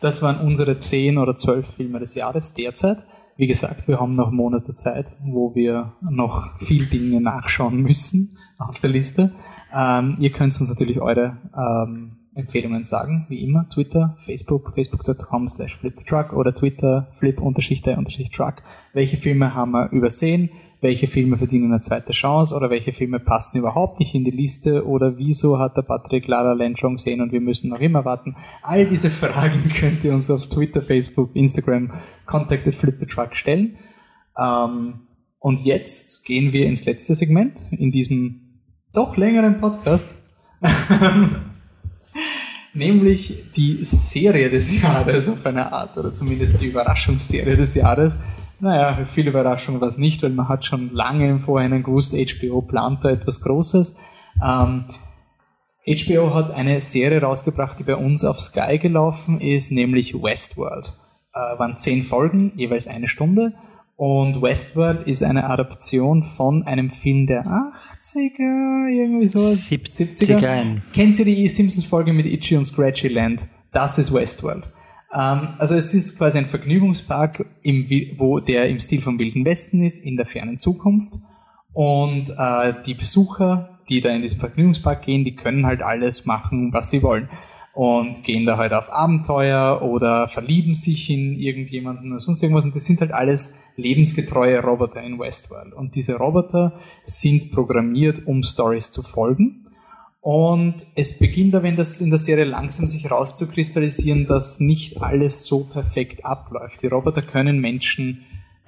Das 0.00 0.22
waren 0.22 0.38
unsere 0.38 0.78
zehn 0.80 1.18
oder 1.18 1.36
zwölf 1.36 1.74
Filme 1.74 1.98
des 1.98 2.14
Jahres 2.14 2.54
derzeit. 2.54 3.04
Wie 3.36 3.46
gesagt, 3.46 3.86
wir 3.86 4.00
haben 4.00 4.16
noch 4.16 4.32
Monate 4.32 4.72
Zeit, 4.72 5.12
wo 5.24 5.54
wir 5.54 5.92
noch 6.00 6.56
viel 6.58 6.86
Dinge 6.86 7.20
nachschauen 7.20 7.80
müssen 7.80 8.36
auf 8.58 8.80
der 8.80 8.90
Liste. 8.90 9.32
Ähm, 9.72 10.16
ihr 10.18 10.30
könnt 10.30 10.58
uns 10.60 10.68
natürlich 10.68 11.00
eure 11.00 11.36
ähm, 11.56 12.17
Empfehlungen 12.38 12.84
sagen, 12.84 13.26
wie 13.28 13.42
immer. 13.42 13.68
Twitter, 13.68 14.16
Facebook, 14.18 14.72
facebook.com 14.74 15.48
slash 15.48 15.76
flipthetruck 15.76 16.32
oder 16.32 16.54
Twitter 16.54 17.08
flip-truck. 17.12 18.62
Welche 18.92 19.16
Filme 19.16 19.54
haben 19.54 19.72
wir 19.72 19.90
übersehen? 19.90 20.50
Welche 20.80 21.08
Filme 21.08 21.36
verdienen 21.36 21.72
eine 21.72 21.80
zweite 21.80 22.12
Chance? 22.12 22.54
Oder 22.54 22.70
welche 22.70 22.92
Filme 22.92 23.18
passen 23.18 23.58
überhaupt 23.58 23.98
nicht 23.98 24.14
in 24.14 24.22
die 24.22 24.30
Liste? 24.30 24.86
Oder 24.86 25.18
wieso 25.18 25.58
hat 25.58 25.76
der 25.76 25.82
Patrick 25.82 26.28
Lara 26.28 26.52
Land 26.52 26.78
schon 26.78 26.94
gesehen 26.94 27.20
und 27.20 27.32
wir 27.32 27.40
müssen 27.40 27.70
noch 27.70 27.80
immer 27.80 28.04
warten? 28.04 28.36
All 28.62 28.86
diese 28.86 29.10
Fragen 29.10 29.68
könnt 29.74 30.04
ihr 30.04 30.14
uns 30.14 30.30
auf 30.30 30.46
Twitter, 30.46 30.80
Facebook, 30.80 31.34
Instagram, 31.34 31.90
contacted 32.26 32.74
flip 32.74 33.00
the 33.00 33.06
truck 33.06 33.34
stellen. 33.34 33.78
Ähm, 34.38 35.00
und 35.40 35.64
jetzt 35.64 36.24
gehen 36.24 36.52
wir 36.52 36.66
ins 36.66 36.84
letzte 36.84 37.16
Segment 37.16 37.62
in 37.72 37.90
diesem 37.90 38.60
doch 38.92 39.16
längeren 39.16 39.58
Podcast. 39.58 40.14
nämlich 42.74 43.52
die 43.56 43.78
Serie 43.82 44.50
des 44.50 44.80
Jahres 44.82 45.28
auf 45.28 45.44
eine 45.46 45.72
Art, 45.72 45.96
oder 45.96 46.12
zumindest 46.12 46.60
die 46.60 46.66
Überraschungsserie 46.66 47.56
des 47.56 47.74
Jahres. 47.74 48.18
Naja, 48.60 49.04
viel 49.04 49.28
Überraschung 49.28 49.80
war 49.80 49.88
es 49.88 49.98
nicht, 49.98 50.22
weil 50.22 50.30
man 50.30 50.48
hat 50.48 50.64
schon 50.64 50.90
lange 50.92 51.28
im 51.28 51.40
Vorhinein 51.40 51.82
gewusst, 51.82 52.14
HBO 52.14 52.62
plant 52.62 53.04
da 53.04 53.10
etwas 53.10 53.40
Großes. 53.40 53.96
Ähm, 54.44 54.84
HBO 55.86 56.34
hat 56.34 56.50
eine 56.50 56.80
Serie 56.80 57.22
rausgebracht, 57.22 57.78
die 57.78 57.84
bei 57.84 57.96
uns 57.96 58.24
auf 58.24 58.40
Sky 58.40 58.78
gelaufen 58.78 59.40
ist, 59.40 59.70
nämlich 59.70 60.14
Westworld. 60.14 60.92
Äh, 61.32 61.58
waren 61.58 61.76
zehn 61.76 62.02
Folgen, 62.02 62.52
jeweils 62.56 62.88
eine 62.88 63.08
Stunde. 63.08 63.54
Und 63.98 64.40
Westworld 64.40 65.08
ist 65.08 65.24
eine 65.24 65.50
Adaption 65.50 66.22
von 66.22 66.62
einem 66.62 66.88
Film 66.88 67.26
der 67.26 67.44
80er, 67.44 68.88
irgendwie 68.88 69.26
so. 69.26 69.40
70er. 69.40 70.38
70er. 70.38 70.80
Kennt 70.94 71.18
ihr 71.18 71.24
die 71.24 71.48
Simpsons-Folge 71.48 72.12
mit 72.12 72.24
Itchy 72.26 72.56
und 72.56 72.64
Scratchy 72.64 73.08
Land? 73.08 73.48
Das 73.72 73.98
ist 73.98 74.14
Westworld. 74.14 74.68
Ähm, 75.12 75.48
also 75.58 75.74
es 75.74 75.94
ist 75.94 76.16
quasi 76.16 76.38
ein 76.38 76.46
Vergnügungspark, 76.46 77.44
im, 77.62 77.88
wo 78.18 78.38
der 78.38 78.68
im 78.68 78.78
Stil 78.78 79.00
vom 79.00 79.18
Wilden 79.18 79.44
Westen 79.44 79.82
ist, 79.82 79.98
in 79.98 80.16
der 80.16 80.26
fernen 80.26 80.58
Zukunft. 80.58 81.14
Und 81.72 82.30
äh, 82.38 82.74
die 82.86 82.94
Besucher, 82.94 83.80
die 83.88 84.00
da 84.00 84.10
in 84.10 84.22
diesen 84.22 84.38
Vergnügungspark 84.38 85.02
gehen, 85.02 85.24
die 85.24 85.34
können 85.34 85.66
halt 85.66 85.82
alles 85.82 86.24
machen, 86.24 86.72
was 86.72 86.90
sie 86.90 87.02
wollen 87.02 87.28
und 87.78 88.24
gehen 88.24 88.44
da 88.44 88.56
halt 88.56 88.72
auf 88.72 88.92
Abenteuer 88.92 89.82
oder 89.82 90.26
verlieben 90.26 90.74
sich 90.74 91.08
in 91.10 91.34
irgendjemanden 91.34 92.10
oder 92.10 92.18
sonst 92.18 92.42
irgendwas. 92.42 92.64
Und 92.64 92.74
das 92.74 92.84
sind 92.84 93.00
halt 93.00 93.12
alles 93.12 93.54
lebensgetreue 93.76 94.60
Roboter 94.60 95.00
in 95.00 95.20
Westworld. 95.20 95.74
Und 95.74 95.94
diese 95.94 96.16
Roboter 96.16 96.72
sind 97.04 97.52
programmiert, 97.52 98.26
um 98.26 98.42
Stories 98.42 98.90
zu 98.90 99.02
folgen. 99.04 99.66
Und 100.20 100.88
es 100.96 101.20
beginnt 101.20 101.54
aber 101.54 101.68
in, 101.68 101.76
das, 101.76 102.00
in 102.00 102.10
der 102.10 102.18
Serie 102.18 102.46
langsam 102.46 102.88
sich 102.88 103.08
rauszukristallisieren, 103.12 104.26
dass 104.26 104.58
nicht 104.58 105.00
alles 105.00 105.44
so 105.44 105.62
perfekt 105.62 106.24
abläuft. 106.24 106.82
Die 106.82 106.88
Roboter 106.88 107.22
können 107.22 107.60
Menschen 107.60 108.24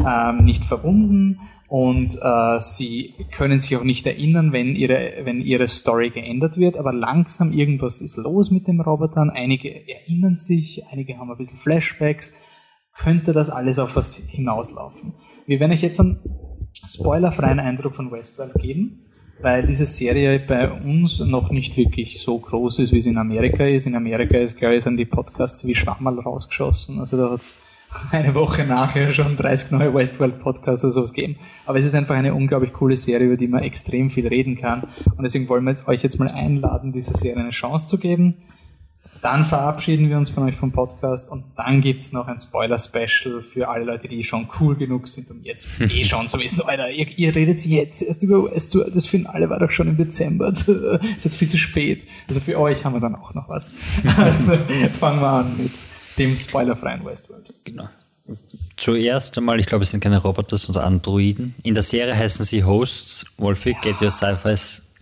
ähm, 0.07 0.45
nicht 0.45 0.65
verwunden 0.65 1.41
und 1.71 2.19
äh, 2.21 2.61
sie 2.61 3.15
können 3.31 3.61
sich 3.61 3.77
auch 3.77 3.85
nicht 3.85 4.05
erinnern, 4.05 4.53
wenn 4.53 4.75
ihre, 4.75 5.13
wenn 5.23 5.41
ihre 5.41 5.69
Story 5.69 6.11
geändert 6.11 6.57
wird, 6.57 6.77
aber 6.77 6.93
langsam 6.93 7.53
irgendwas 7.53 8.01
ist 8.01 8.17
los 8.17 8.51
mit 8.51 8.67
den 8.67 8.81
Robotern. 8.81 9.31
Einige 9.31 9.89
erinnern 9.89 10.35
sich, 10.35 10.83
einige 10.91 11.17
haben 11.17 11.31
ein 11.31 11.39
bisschen 11.39 11.59
Flashbacks. 11.59 12.33
Könnte 12.99 13.33
das 13.33 13.51
alles 13.51 13.79
auf 13.79 13.95
was 13.95 14.17
hinauslaufen? 14.17 15.15
Wir 15.47 15.61
werden 15.61 15.71
euch 15.71 15.83
jetzt 15.83 16.01
einen 16.01 16.19
spoilerfreien 16.75 17.61
Eindruck 17.61 17.95
von 17.95 18.11
Westworld 18.11 18.55
geben, 18.55 19.07
weil 19.41 19.65
diese 19.65 19.87
Serie 19.87 20.41
bei 20.41 20.73
uns 20.73 21.21
noch 21.21 21.53
nicht 21.53 21.77
wirklich 21.77 22.19
so 22.19 22.37
groß 22.37 22.81
ist, 22.81 22.93
wie 22.93 22.99
sie 22.99 23.11
in 23.11 23.17
Amerika 23.17 23.65
ist. 23.65 23.87
In 23.87 23.95
Amerika 23.95 24.37
ist, 24.39 24.59
glaube 24.59 24.75
ich, 24.75 24.83
sind 24.83 24.97
die 24.97 25.05
Podcasts 25.05 25.65
wie 25.65 25.77
Schwammerl 25.77 26.19
rausgeschossen. 26.19 26.99
Also 26.99 27.17
da 27.17 27.31
hat's 27.31 27.70
eine 28.13 28.35
Woche 28.35 28.65
nachher 28.65 29.13
schon 29.13 29.37
30 29.37 29.73
neue 29.73 29.95
Westworld 29.95 30.39
Podcasts 30.39 30.85
oder 30.85 30.93
sowas 30.93 31.13
geben. 31.13 31.37
Aber 31.67 31.79
es 31.79 31.85
ist 31.85 31.95
einfach 31.95 32.15
eine 32.15 32.35
unglaublich 32.35 32.73
coole 32.73 32.97
Serie, 32.97 33.27
über 33.27 33.37
die 33.37 33.49
man 33.49 33.63
extrem 33.63 34.11
viel 34.11 34.27
reden 34.27 34.57
kann. 34.57 34.85
Und 35.17 35.23
deswegen 35.23 35.49
wollen 35.49 35.65
wir 35.65 35.71
jetzt, 35.71 35.89
euch 35.89 36.03
jetzt 36.03 36.19
mal 36.19 36.29
einladen, 36.29 36.93
dieser 36.93 37.15
Serie 37.15 37.41
eine 37.41 37.51
Chance 37.51 37.87
zu 37.87 37.99
geben. 37.99 38.37
Dann 39.23 39.45
verabschieden 39.45 40.09
wir 40.09 40.17
uns 40.17 40.31
von 40.31 40.45
euch 40.45 40.57
vom 40.57 40.73
Podcast 40.73 41.31
und 41.31 41.45
dann 41.55 41.83
gibt's 41.83 42.11
noch 42.11 42.27
ein 42.27 42.39
Spoiler-Special 42.39 43.43
für 43.43 43.69
alle 43.69 43.85
Leute, 43.85 44.09
die 44.09 44.25
schon 44.25 44.49
cool 44.59 44.77
genug 44.77 45.09
sind, 45.09 45.31
um 45.31 45.43
jetzt 45.43 45.69
eh 45.81 46.05
schon 46.05 46.27
zu 46.27 46.39
wissen, 46.39 46.63
Alter, 46.63 46.91
ihr, 46.91 47.07
ihr 47.19 47.35
redet 47.35 47.61
jetzt 47.67 48.01
erst 48.01 48.23
über 48.23 48.51
Westworld, 48.51 48.97
das 48.97 49.07
Finale 49.07 49.51
war 49.51 49.59
doch 49.59 49.71
schon 49.71 49.89
im 49.89 49.99
Dezember, 49.99 50.49
ist 50.49 50.67
jetzt 50.67 51.37
viel 51.37 51.51
zu 51.51 51.59
spät. 51.59 52.07
Also 52.29 52.41
für 52.41 52.59
euch 52.59 52.87
haben 52.87 52.95
wir 52.95 53.01
dann 53.01 53.15
auch 53.15 53.35
noch 53.35 53.47
was. 53.51 53.73
Also 54.17 54.57
fangen 54.99 55.21
wir 55.21 55.29
an 55.29 55.57
mit 55.59 55.85
dem 56.21 56.37
spoilerfreien 56.37 57.05
Westworld. 57.05 57.53
Genau. 57.65 57.89
Zuerst 58.77 59.37
einmal, 59.37 59.59
ich 59.59 59.67
glaube, 59.67 59.83
es 59.83 59.91
sind 59.91 60.01
keine 60.01 60.19
Roboter, 60.19 60.57
sondern 60.57 60.85
Androiden. 60.85 61.55
In 61.63 61.75
der 61.75 61.83
Serie 61.83 62.17
heißen 62.17 62.45
sie 62.45 62.63
Hosts. 62.63 63.27
Wolfie, 63.39 63.73
ja. 63.73 63.81
get 63.81 64.01
your 64.01 64.11
sci-fi 64.11 64.55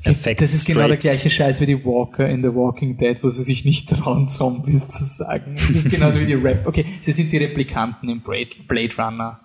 Effekt 0.04 0.40
das 0.40 0.52
ist 0.52 0.62
straight. 0.62 0.76
genau 0.76 0.88
der 0.88 0.96
gleiche 0.96 1.28
Scheiß 1.28 1.60
wie 1.60 1.66
die 1.66 1.84
Walker 1.84 2.28
in 2.28 2.42
The 2.42 2.54
Walking 2.54 2.96
Dead, 2.96 3.20
wo 3.22 3.30
sie 3.30 3.42
sich 3.42 3.64
nicht 3.64 3.90
trauen, 3.90 4.28
Zombies 4.28 4.88
zu 4.88 5.04
sagen. 5.04 5.56
Das 5.56 5.70
ist 5.70 5.90
genauso 5.90 6.20
wie 6.20 6.26
die 6.26 6.34
Rap. 6.34 6.66
Okay, 6.66 6.86
sie 7.00 7.10
sind 7.10 7.32
die 7.32 7.38
Replikanten 7.38 8.08
im 8.08 8.20
Blade 8.20 8.96
Runner. 8.96 9.40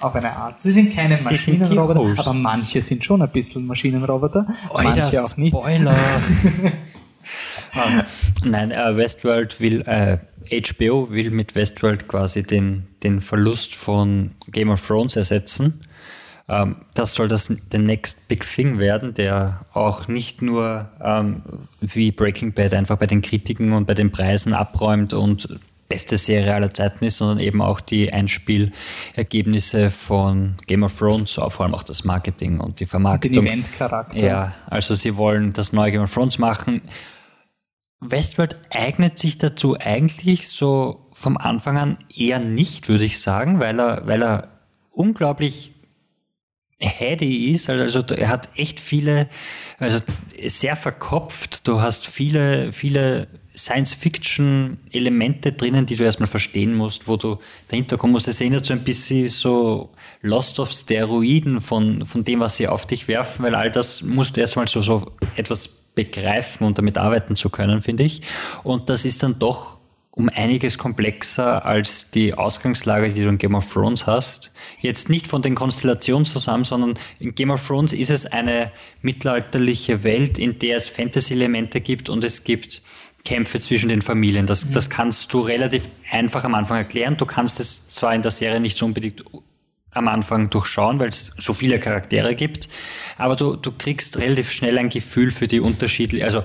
Auf 0.00 0.14
eine 0.14 0.36
Art. 0.36 0.60
Sie 0.60 0.70
sind 0.70 0.94
keine 0.94 1.16
Maschinenroboter, 1.20 2.20
aber 2.20 2.32
manche 2.34 2.80
sind 2.80 3.04
schon 3.04 3.22
ein 3.22 3.30
bisschen 3.30 3.66
Maschinenroboter. 3.66 4.46
Manche 4.72 5.22
auch 5.22 5.36
nicht. 5.36 5.56
Spoiler. 5.56 5.96
Nein, 8.44 8.72
äh, 8.72 8.96
Westworld 8.96 9.60
will 9.60 9.82
äh, 9.82 10.18
HBO 10.50 11.10
will 11.10 11.30
mit 11.30 11.54
Westworld 11.54 12.08
quasi 12.08 12.42
den, 12.42 12.86
den 13.02 13.20
Verlust 13.20 13.74
von 13.74 14.32
Game 14.50 14.70
of 14.70 14.86
Thrones 14.86 15.16
ersetzen. 15.16 15.80
Ähm, 16.48 16.76
das 16.94 17.14
soll 17.14 17.28
das 17.28 17.54
der 17.70 17.80
Next 17.80 18.28
Big 18.28 18.44
Thing 18.46 18.78
werden, 18.78 19.14
der 19.14 19.66
auch 19.74 20.08
nicht 20.08 20.40
nur 20.40 20.88
ähm, 21.02 21.42
wie 21.80 22.10
Breaking 22.10 22.52
Bad 22.52 22.72
einfach 22.72 22.96
bei 22.96 23.06
den 23.06 23.20
Kritiken 23.20 23.72
und 23.72 23.86
bei 23.86 23.94
den 23.94 24.10
Preisen 24.10 24.54
abräumt 24.54 25.12
und 25.12 25.60
beste 25.88 26.16
Serie 26.18 26.54
aller 26.54 26.72
Zeiten 26.72 27.04
ist, 27.04 27.16
sondern 27.16 27.40
eben 27.40 27.62
auch 27.62 27.80
die 27.80 28.12
Einspielergebnisse 28.12 29.90
von 29.90 30.56
Game 30.66 30.82
of 30.82 30.98
Thrones, 30.98 31.32
vor 31.32 31.60
allem 31.60 31.74
auch 31.74 31.82
das 31.82 32.04
Marketing 32.04 32.60
und 32.60 32.80
die 32.80 32.86
Vermarktung. 32.86 33.32
Den 33.32 33.46
Eventcharakter. 33.46 34.18
Ja, 34.18 34.54
also 34.66 34.94
sie 34.94 35.16
wollen 35.16 35.54
das 35.54 35.72
neue 35.72 35.92
Game 35.92 36.02
of 36.02 36.12
Thrones 36.12 36.38
machen. 36.38 36.82
Westworld 38.00 38.56
eignet 38.70 39.18
sich 39.18 39.38
dazu 39.38 39.76
eigentlich 39.78 40.48
so 40.48 41.08
vom 41.12 41.36
Anfang 41.36 41.76
an 41.76 41.98
eher 42.14 42.38
nicht, 42.38 42.88
würde 42.88 43.04
ich 43.04 43.20
sagen, 43.20 43.58
weil 43.58 43.78
er, 43.80 44.06
weil 44.06 44.22
er 44.22 44.60
unglaublich 44.92 45.72
heady 46.78 47.50
ist. 47.52 47.68
Also 47.68 48.00
er 48.14 48.28
hat 48.28 48.50
echt 48.54 48.78
viele, 48.78 49.28
also 49.78 49.98
sehr 50.46 50.76
verkopft. 50.76 51.66
Du 51.66 51.80
hast 51.80 52.06
viele, 52.06 52.72
viele 52.72 53.26
Science-Fiction-Elemente 53.56 55.52
drinnen, 55.52 55.86
die 55.86 55.96
du 55.96 56.04
erstmal 56.04 56.28
verstehen 56.28 56.74
musst, 56.74 57.08
wo 57.08 57.16
du 57.16 57.38
dahinter 57.66 57.96
kommen 57.96 58.12
musst. 58.12 58.28
Es 58.28 58.40
erinnert 58.40 58.64
so 58.64 58.72
ein 58.72 58.84
bisschen 58.84 59.26
so 59.28 59.90
Lost 60.22 60.60
of 60.60 60.70
Steroiden 60.70 61.60
von, 61.60 62.06
von 62.06 62.22
dem, 62.22 62.38
was 62.38 62.56
sie 62.56 62.68
auf 62.68 62.86
dich 62.86 63.08
werfen, 63.08 63.44
weil 63.44 63.56
all 63.56 63.72
das 63.72 64.02
musst 64.02 64.36
du 64.36 64.40
erstmal 64.40 64.68
so, 64.68 64.80
so 64.80 65.10
etwas 65.34 65.68
begreifen 65.98 66.64
und 66.64 66.78
damit 66.78 66.96
arbeiten 66.96 67.34
zu 67.34 67.50
können, 67.50 67.82
finde 67.82 68.04
ich. 68.04 68.22
Und 68.62 68.88
das 68.88 69.04
ist 69.04 69.24
dann 69.24 69.40
doch 69.40 69.78
um 70.12 70.28
einiges 70.28 70.78
komplexer 70.78 71.66
als 71.66 72.12
die 72.12 72.34
Ausgangslage, 72.34 73.10
die 73.10 73.22
du 73.22 73.28
in 73.28 73.38
Game 73.38 73.56
of 73.56 73.72
Thrones 73.72 74.06
hast. 74.06 74.52
Jetzt 74.80 75.08
nicht 75.08 75.26
von 75.26 75.42
den 75.42 75.56
Konstellationen 75.56 76.24
zusammen, 76.24 76.62
sondern 76.62 76.94
in 77.18 77.34
Game 77.34 77.50
of 77.50 77.66
Thrones 77.66 77.92
ist 77.92 78.10
es 78.10 78.26
eine 78.26 78.70
mittelalterliche 79.02 80.04
Welt, 80.04 80.38
in 80.38 80.60
der 80.60 80.76
es 80.76 80.88
Fantasy-Elemente 80.88 81.80
gibt 81.80 82.08
und 82.08 82.22
es 82.22 82.44
gibt 82.44 82.82
Kämpfe 83.24 83.58
zwischen 83.58 83.88
den 83.88 84.02
Familien. 84.02 84.46
Das, 84.46 84.66
mhm. 84.66 84.72
das 84.72 84.88
kannst 84.88 85.32
du 85.32 85.40
relativ 85.40 85.88
einfach 86.10 86.44
am 86.44 86.54
Anfang 86.54 86.78
erklären. 86.78 87.16
Du 87.16 87.26
kannst 87.26 87.58
es 87.58 87.88
zwar 87.88 88.14
in 88.14 88.22
der 88.22 88.30
Serie 88.30 88.60
nicht 88.60 88.78
so 88.78 88.86
unbedingt 88.86 89.24
am 89.98 90.08
Anfang 90.08 90.50
durchschauen, 90.50 90.98
weil 90.98 91.08
es 91.08 91.32
so 91.38 91.52
viele 91.52 91.78
Charaktere 91.78 92.34
gibt. 92.34 92.68
Aber 93.16 93.36
du, 93.36 93.56
du 93.56 93.72
kriegst 93.72 94.18
relativ 94.18 94.50
schnell 94.50 94.78
ein 94.78 94.88
Gefühl 94.88 95.30
für 95.30 95.46
die 95.46 95.60
Unterschiede. 95.60 96.24
Also 96.24 96.42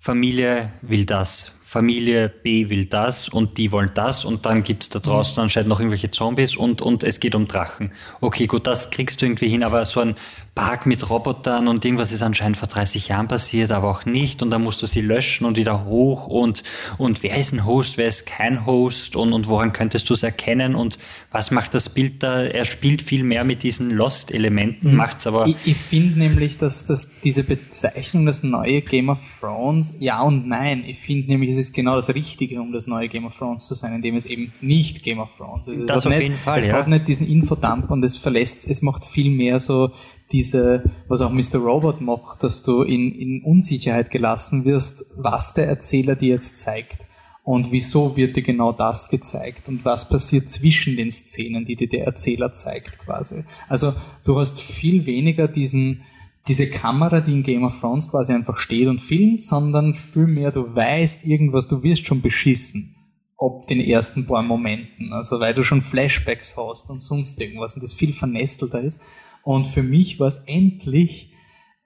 Familie 0.00 0.72
will 0.82 1.04
das, 1.04 1.52
Familie 1.68 2.30
B 2.30 2.70
will 2.70 2.86
das 2.86 3.28
und 3.28 3.58
die 3.58 3.72
wollen 3.72 3.90
das 3.92 4.24
und 4.24 4.46
dann 4.46 4.64
gibt 4.64 4.84
es 4.84 4.88
da 4.88 5.00
draußen 5.00 5.38
mhm. 5.38 5.42
anscheinend 5.42 5.68
noch 5.68 5.80
irgendwelche 5.80 6.10
Zombies 6.10 6.56
und, 6.56 6.80
und 6.80 7.04
es 7.04 7.20
geht 7.20 7.34
um 7.34 7.46
Drachen. 7.46 7.92
Okay, 8.22 8.46
gut, 8.46 8.66
das 8.66 8.90
kriegst 8.90 9.20
du 9.20 9.26
irgendwie 9.26 9.48
hin, 9.48 9.62
aber 9.62 9.84
so 9.84 10.00
ein 10.00 10.16
Park 10.58 10.86
mit 10.86 11.08
Robotern 11.08 11.68
und 11.68 11.84
irgendwas 11.84 12.10
ist 12.10 12.20
anscheinend 12.20 12.56
vor 12.56 12.66
30 12.66 13.06
Jahren 13.06 13.28
passiert, 13.28 13.70
aber 13.70 13.88
auch 13.88 14.04
nicht 14.06 14.42
und 14.42 14.50
dann 14.50 14.64
musst 14.64 14.82
du 14.82 14.86
sie 14.86 15.00
löschen 15.00 15.44
und 15.46 15.56
wieder 15.56 15.84
hoch 15.84 16.26
und, 16.26 16.64
und 16.98 17.22
wer 17.22 17.38
ist 17.38 17.52
ein 17.52 17.64
Host, 17.64 17.96
wer 17.96 18.08
ist 18.08 18.26
kein 18.26 18.66
Host 18.66 19.14
und, 19.14 19.32
und 19.32 19.46
woran 19.46 19.72
könntest 19.72 20.10
du 20.10 20.14
es 20.14 20.24
erkennen 20.24 20.74
und 20.74 20.98
was 21.30 21.52
macht 21.52 21.74
das 21.74 21.88
Bild 21.88 22.24
da? 22.24 22.42
Er 22.42 22.64
spielt 22.64 23.02
viel 23.02 23.22
mehr 23.22 23.44
mit 23.44 23.62
diesen 23.62 23.92
Lost-Elementen, 23.92 24.90
mhm. 24.90 24.96
macht's 24.96 25.28
aber. 25.28 25.46
Ich, 25.46 25.54
ich 25.64 25.76
finde 25.76 26.18
nämlich, 26.18 26.58
dass, 26.58 26.84
dass 26.84 27.08
diese 27.22 27.44
Bezeichnung, 27.44 28.26
das 28.26 28.42
neue 28.42 28.82
Game 28.82 29.10
of 29.10 29.20
Thrones, 29.40 29.94
ja 30.00 30.22
und 30.22 30.48
nein, 30.48 30.82
ich 30.84 30.98
finde 30.98 31.28
nämlich, 31.28 31.50
es 31.50 31.58
ist 31.58 31.72
genau 31.72 31.94
das 31.94 32.12
Richtige, 32.12 32.60
um 32.60 32.72
das 32.72 32.88
neue 32.88 33.08
Game 33.08 33.26
of 33.26 33.38
Thrones 33.38 33.64
zu 33.64 33.74
sein, 33.74 33.94
indem 33.94 34.16
es 34.16 34.26
eben 34.26 34.52
nicht 34.60 35.04
Game 35.04 35.20
of 35.20 35.28
Thrones 35.36 35.68
ist. 35.68 35.82
Es 35.82 35.86
das 35.86 36.04
auf 36.04 36.10
nicht, 36.10 36.22
jeden 36.22 36.36
Fall, 36.36 36.58
Es 36.58 36.66
ja. 36.66 36.74
hat 36.74 36.88
nicht 36.88 37.06
diesen 37.06 37.28
Infodump 37.28 37.92
und 37.92 38.04
es 38.04 38.16
verlässt, 38.16 38.66
es 38.68 38.82
macht 38.82 39.04
viel 39.04 39.30
mehr 39.30 39.60
so 39.60 39.92
diese, 40.32 40.84
was 41.08 41.20
auch 41.20 41.32
Mr. 41.32 41.58
Robot 41.58 42.00
macht, 42.00 42.42
dass 42.42 42.62
du 42.62 42.82
in, 42.82 43.12
in 43.12 43.42
Unsicherheit 43.42 44.10
gelassen 44.10 44.64
wirst, 44.64 45.12
was 45.16 45.54
der 45.54 45.66
Erzähler 45.66 46.16
dir 46.16 46.34
jetzt 46.34 46.58
zeigt. 46.58 47.06
Und 47.44 47.72
wieso 47.72 48.16
wird 48.16 48.36
dir 48.36 48.42
genau 48.42 48.72
das 48.72 49.08
gezeigt? 49.08 49.68
Und 49.68 49.84
was 49.84 50.08
passiert 50.08 50.50
zwischen 50.50 50.96
den 50.96 51.10
Szenen, 51.10 51.64
die 51.64 51.76
dir 51.76 51.88
der 51.88 52.04
Erzähler 52.04 52.52
zeigt, 52.52 52.98
quasi? 52.98 53.44
Also, 53.68 53.94
du 54.24 54.38
hast 54.38 54.60
viel 54.60 55.06
weniger 55.06 55.48
diesen, 55.48 56.02
diese 56.46 56.68
Kamera, 56.68 57.20
die 57.20 57.32
in 57.32 57.42
Game 57.42 57.64
of 57.64 57.80
Thrones 57.80 58.10
quasi 58.10 58.34
einfach 58.34 58.58
steht 58.58 58.88
und 58.88 59.00
filmt, 59.00 59.44
sondern 59.44 59.94
vielmehr 59.94 60.50
du 60.50 60.74
weißt 60.74 61.24
irgendwas, 61.24 61.68
du 61.68 61.82
wirst 61.82 62.06
schon 62.06 62.20
beschissen 62.20 62.94
ob 63.40 63.68
den 63.68 63.80
ersten 63.80 64.26
paar 64.26 64.42
Momenten. 64.42 65.12
Also 65.12 65.38
weil 65.38 65.54
du 65.54 65.62
schon 65.62 65.80
Flashbacks 65.80 66.56
hast 66.56 66.90
und 66.90 66.98
sonst 66.98 67.40
irgendwas 67.40 67.74
und 67.74 67.82
das 67.82 67.94
viel 67.94 68.12
vernästelter 68.12 68.80
ist. 68.80 69.00
Und 69.48 69.66
für 69.66 69.82
mich 69.82 70.20
war 70.20 70.26
es 70.26 70.44
endlich, 70.44 71.32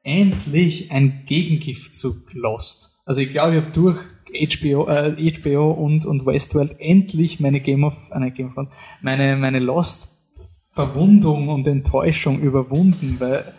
endlich 0.03 0.91
ein 0.91 1.23
Gegengift 1.27 1.95
zu 1.95 2.17
Lost. 2.33 3.01
Also 3.07 3.21
ich 3.21 3.31
glaube, 3.31 3.55
ich 3.55 3.63
habe 3.63 3.71
durch 3.71 4.01
HBO, 4.33 4.89
äh, 4.89 5.31
HBO 5.31 5.71
und, 5.71 6.05
und 6.05 6.27
Westworld 6.27 6.75
endlich 6.81 7.39
meine 7.39 7.61
Game 7.61 7.85
of, 7.85 7.95
äh, 8.11 8.33
Game 8.33 8.49
of 8.49 8.55
Thrones, 8.55 8.73
meine, 9.01 9.37
meine 9.37 9.61
Lost-Verwundung 9.61 11.51
und 11.51 11.69
Enttäuschung 11.69 12.41
überwunden, 12.41 13.19
weil 13.21 13.55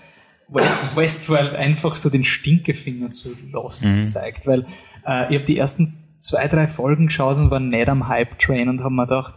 West, 0.50 0.98
Westworld 0.98 1.56
einfach 1.56 1.96
so 1.96 2.10
den 2.10 2.26
Stinkefinger 2.26 3.10
zu 3.10 3.30
Lost 3.54 3.86
mhm. 3.86 4.04
zeigt. 4.04 4.48
Weil 4.48 4.66
äh, 5.08 5.30
ich 5.30 5.38
habe 5.38 5.46
die 5.46 5.58
ersten 5.58 5.88
zwei, 6.18 6.50
drei 6.50 6.68
Folgen 6.68 7.06
geschaut 7.06 7.38
und 7.38 7.52
war 7.52 7.62
nicht 7.62 7.88
am 7.88 8.10
Hype-Train 8.10 8.68
und 8.68 8.84
habe 8.84 8.94
mir 8.94 9.08
gedacht, 9.08 9.36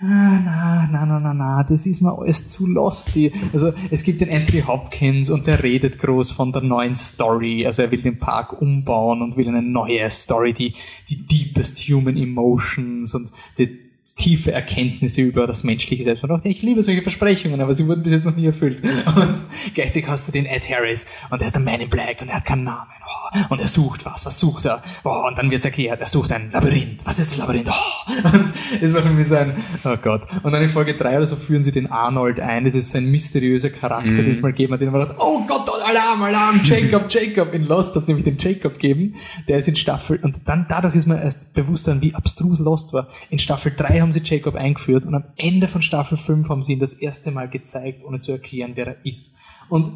ah, 0.00 0.04
na, 0.44 0.88
na, 0.90 1.06
na, 1.06 1.20
na, 1.20 1.34
na, 1.34 1.62
das 1.64 1.86
ist 1.86 2.00
mir 2.00 2.16
alles 2.16 2.48
zu 2.48 2.66
losty. 2.66 3.32
Also 3.52 3.72
es 3.90 4.02
gibt 4.02 4.20
den 4.20 4.30
Anthony 4.30 4.62
Hopkins 4.62 5.30
und 5.30 5.46
der 5.46 5.62
redet 5.62 5.98
groß 5.98 6.30
von 6.30 6.52
der 6.52 6.62
neuen 6.62 6.94
Story. 6.94 7.66
Also 7.66 7.82
er 7.82 7.90
will 7.90 8.02
den 8.02 8.18
Park 8.18 8.60
umbauen 8.60 9.22
und 9.22 9.36
will 9.36 9.48
eine 9.48 9.62
neue 9.62 10.10
Story, 10.10 10.52
die, 10.52 10.74
die 11.08 11.26
deepest 11.26 11.78
human 11.88 12.16
emotions 12.16 13.14
und 13.14 13.30
die 13.58 13.91
tiefe 14.16 14.52
Erkenntnisse 14.52 15.22
über 15.22 15.46
das 15.46 15.64
menschliche 15.64 16.04
Selbst. 16.04 16.22
Und 16.22 16.30
dachte, 16.30 16.48
ich 16.48 16.62
liebe 16.62 16.82
solche 16.82 17.02
Versprechungen, 17.02 17.60
aber 17.60 17.74
sie 17.74 17.86
wurden 17.86 18.02
bis 18.02 18.12
jetzt 18.12 18.24
noch 18.24 18.36
nie 18.36 18.46
erfüllt. 18.46 18.82
Und 18.82 19.44
gleichzeitig 19.74 20.08
hast 20.08 20.28
du 20.28 20.32
den 20.32 20.46
Ed 20.46 20.68
Harris 20.68 21.06
und 21.30 21.40
der 21.40 21.46
ist 21.46 21.54
der 21.54 21.62
Man 21.62 21.80
in 21.80 21.88
Black 21.88 22.20
und 22.20 22.28
er 22.28 22.36
hat 22.36 22.44
keinen 22.44 22.64
Namen. 22.64 22.90
Oh 23.02 23.22
oh, 23.32 23.38
und 23.50 23.60
er 23.60 23.66
sucht 23.66 24.04
was, 24.04 24.26
was 24.26 24.38
sucht 24.38 24.64
er? 24.64 24.82
Oh, 25.04 25.24
und 25.26 25.38
dann 25.38 25.50
wird 25.50 25.60
es 25.60 25.64
erklärt, 25.64 26.00
er 26.00 26.06
sucht 26.06 26.32
ein 26.32 26.50
Labyrinth. 26.50 27.04
Was 27.04 27.18
ist 27.18 27.32
das 27.32 27.38
Labyrinth? 27.38 27.70
Oh. 27.70 28.28
Und 28.32 28.52
es 28.80 28.94
war 28.94 29.02
für 29.02 29.10
mich 29.10 29.28
so 29.28 29.36
ein, 29.36 29.54
oh 29.84 29.96
Gott. 29.96 30.26
Und 30.42 30.52
dann 30.52 30.62
in 30.62 30.68
Folge 30.68 30.96
3 30.96 31.16
oder 31.16 31.26
so 31.26 31.36
führen 31.36 31.62
sie 31.62 31.72
den 31.72 31.90
Arnold 31.90 32.40
ein. 32.40 32.64
Das 32.64 32.74
ist 32.74 32.90
so 32.90 32.98
ein 32.98 33.10
mysteriöser 33.10 33.70
Charakter, 33.70 34.12
mhm. 34.12 34.16
den 34.16 34.30
es 34.30 34.42
mal 34.42 34.50
gegeben 34.50 34.74
hat, 34.74 34.80
den 34.80 34.90
man 34.90 35.00
dachte, 35.00 35.16
oh 35.18 35.44
Gott, 35.46 35.68
Alarm, 35.84 36.22
Alarm, 36.22 36.60
Jacob, 36.64 37.06
Jacob. 37.08 37.52
In 37.54 37.66
Lost 37.66 37.94
hat 37.94 38.02
es 38.02 38.08
nämlich 38.08 38.24
den 38.24 38.36
Jacob 38.38 38.74
gegeben. 38.74 39.16
Der 39.48 39.58
ist 39.58 39.68
in 39.68 39.76
Staffel, 39.76 40.18
und 40.22 40.40
dann 40.44 40.66
dadurch 40.68 40.94
ist 40.94 41.06
mir 41.06 41.20
erst 41.20 41.54
bewusst 41.54 41.82
wie 42.00 42.14
abstrus 42.14 42.58
Lost 42.58 42.92
war. 42.92 43.08
In 43.30 43.38
Staffel 43.38 43.72
3 43.76 43.91
haben 44.00 44.12
sie 44.12 44.22
Jacob 44.24 44.54
eingeführt 44.54 45.04
und 45.04 45.14
am 45.14 45.24
Ende 45.36 45.68
von 45.68 45.82
Staffel 45.82 46.16
5 46.16 46.48
haben 46.48 46.62
sie 46.62 46.74
ihn 46.74 46.78
das 46.78 46.94
erste 46.94 47.30
Mal 47.30 47.50
gezeigt, 47.50 48.04
ohne 48.04 48.20
zu 48.20 48.32
erklären, 48.32 48.72
wer 48.74 48.86
er 48.86 49.06
ist. 49.06 49.34
Und 49.68 49.90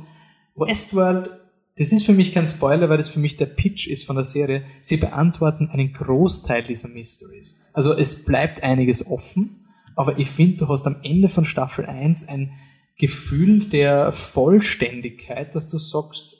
Westworld 0.55 1.31
das 1.79 1.93
ist 1.93 2.07
für 2.07 2.15
mich 2.15 2.33
kein 2.33 2.47
Spoiler, 2.47 2.89
weil 2.89 2.97
das 2.97 3.11
für 3.11 3.21
mich 3.21 3.37
der 3.37 3.47
Pitch 3.47 3.87
ist 3.87 4.05
von 4.05 4.17
der 4.17 4.25
Serie. 4.25 4.65
Sie 4.81 4.97
beantworten 4.97 5.69
einen 5.69 5.93
Großteil 5.93 6.63
dieser 6.63 6.89
Mysteries. 6.89 7.59
Also 7.75 7.93
es 7.93 8.25
bleibt 8.25 8.63
einiges 8.63 9.07
offen, 9.07 9.67
aber 9.95 10.19
ich 10.19 10.31
finde, 10.31 10.57
du 10.57 10.69
hast 10.69 10.87
am 10.87 10.97
Ende 11.03 11.29
von 11.29 11.45
Staffel 11.45 11.85
1 11.85 12.29
ein 12.29 12.53
Gefühl 12.99 13.69
der 13.69 14.13
Vollständigkeit, 14.13 15.55
dass 15.55 15.67
du 15.67 15.77
sagst, 15.77 16.39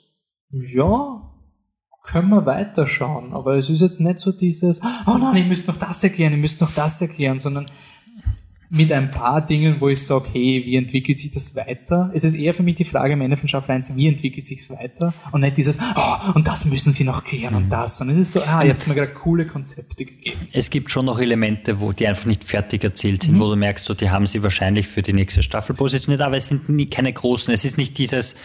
ja, 0.49 1.26
können 2.07 2.29
wir 2.29 2.45
weiterschauen. 2.45 3.33
Aber 3.33 3.55
es 3.55 3.69
ist 3.69 3.81
jetzt 3.81 3.99
nicht 3.99 4.19
so 4.19 4.31
dieses, 4.31 4.81
oh 5.05 5.17
nein, 5.17 5.35
ich 5.35 5.45
müsste 5.45 5.71
noch 5.71 5.77
das 5.77 6.03
erklären, 6.03 6.33
ich 6.33 6.39
müsste 6.39 6.63
noch 6.63 6.71
das 6.71 7.01
erklären, 7.01 7.37
sondern 7.37 7.67
mit 8.69 8.91
ein 8.91 9.11
paar 9.11 9.45
Dingen, 9.45 9.77
wo 9.79 9.87
ich 9.87 10.05
sage, 10.05 10.27
hey, 10.33 10.63
wie 10.65 10.75
entwickelt 10.75 11.17
sich 11.17 11.31
das 11.31 11.55
weiter? 11.55 12.11
Es 12.13 12.25
ist 12.25 12.33
eher 12.33 12.53
für 12.53 12.63
mich 12.63 12.75
die 12.75 12.83
Frage 12.83 13.13
am 13.13 13.21
Ende 13.21 13.37
von 13.37 13.47
Staffel 13.47 13.71
1, 13.71 13.95
wie 13.95 14.07
entwickelt 14.07 14.45
sich 14.45 14.59
es 14.59 14.69
weiter? 14.69 15.13
Und 15.31 15.39
nicht 15.41 15.55
dieses, 15.55 15.79
oh, 15.95 16.33
und 16.33 16.47
das 16.47 16.65
müssen 16.65 16.91
sie 16.91 17.05
noch 17.05 17.23
klären 17.23 17.53
mhm. 17.53 17.63
und 17.63 17.69
das. 17.69 18.01
Und 18.01 18.09
es 18.09 18.17
ist 18.17 18.33
so, 18.33 18.41
ah, 18.41 18.67
habt 18.67 18.87
mir 18.87 18.95
gerade 18.95 19.13
coole 19.13 19.47
Konzepte 19.47 20.03
gegeben. 20.03 20.49
Es 20.51 20.69
gibt 20.69 20.91
schon 20.91 21.05
noch 21.05 21.19
Elemente, 21.19 21.79
wo 21.79 21.93
die 21.93 22.07
einfach 22.07 22.25
nicht 22.25 22.43
fertig 22.43 22.83
erzählt 22.83 23.23
sind, 23.23 23.35
mhm. 23.35 23.39
wo 23.39 23.49
du 23.49 23.55
merkst, 23.55 23.85
so, 23.85 23.93
die 23.93 24.09
haben 24.09 24.25
sie 24.25 24.43
wahrscheinlich 24.43 24.87
für 24.87 25.01
die 25.01 25.13
nächste 25.13 25.43
Staffel 25.43 25.73
positioniert, 25.73 26.21
aber 26.21 26.35
es 26.35 26.47
sind 26.47 26.67
nie, 26.67 26.87
keine 26.87 27.13
großen. 27.13 27.53
Es 27.53 27.63
ist 27.63 27.77
nicht 27.77 27.97
dieses, 27.97 28.35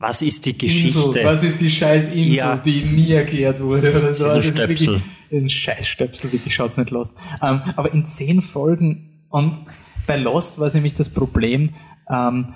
was 0.00 0.22
ist 0.22 0.46
die 0.46 0.56
Geschichte? 0.56 0.98
Insel, 0.98 1.24
was 1.24 1.42
ist 1.44 1.60
die 1.60 1.70
scheiß 1.70 2.08
Insel, 2.08 2.34
ja. 2.34 2.56
die 2.56 2.84
nie 2.84 3.12
erklärt 3.12 3.60
wurde 3.60 3.90
oder 3.90 4.14
so. 4.14 4.24
Also 4.24 4.40
Stöpsel. 4.40 4.62
ist 4.62 4.68
wirklich 4.68 5.02
ein 5.30 5.48
scheiß 5.48 5.86
Stöpsel, 5.86 6.32
wirklich 6.32 6.54
schaut's 6.54 6.78
nicht 6.78 6.90
lost. 6.90 7.16
Um, 7.40 7.48
ähm, 7.48 7.62
aber 7.76 7.92
in 7.92 8.06
zehn 8.06 8.40
Folgen 8.40 9.26
und 9.28 9.60
bei 10.06 10.16
Lost 10.16 10.58
war 10.58 10.66
es 10.66 10.74
nämlich 10.74 10.94
das 10.94 11.10
Problem, 11.10 11.74
ähm, 12.10 12.54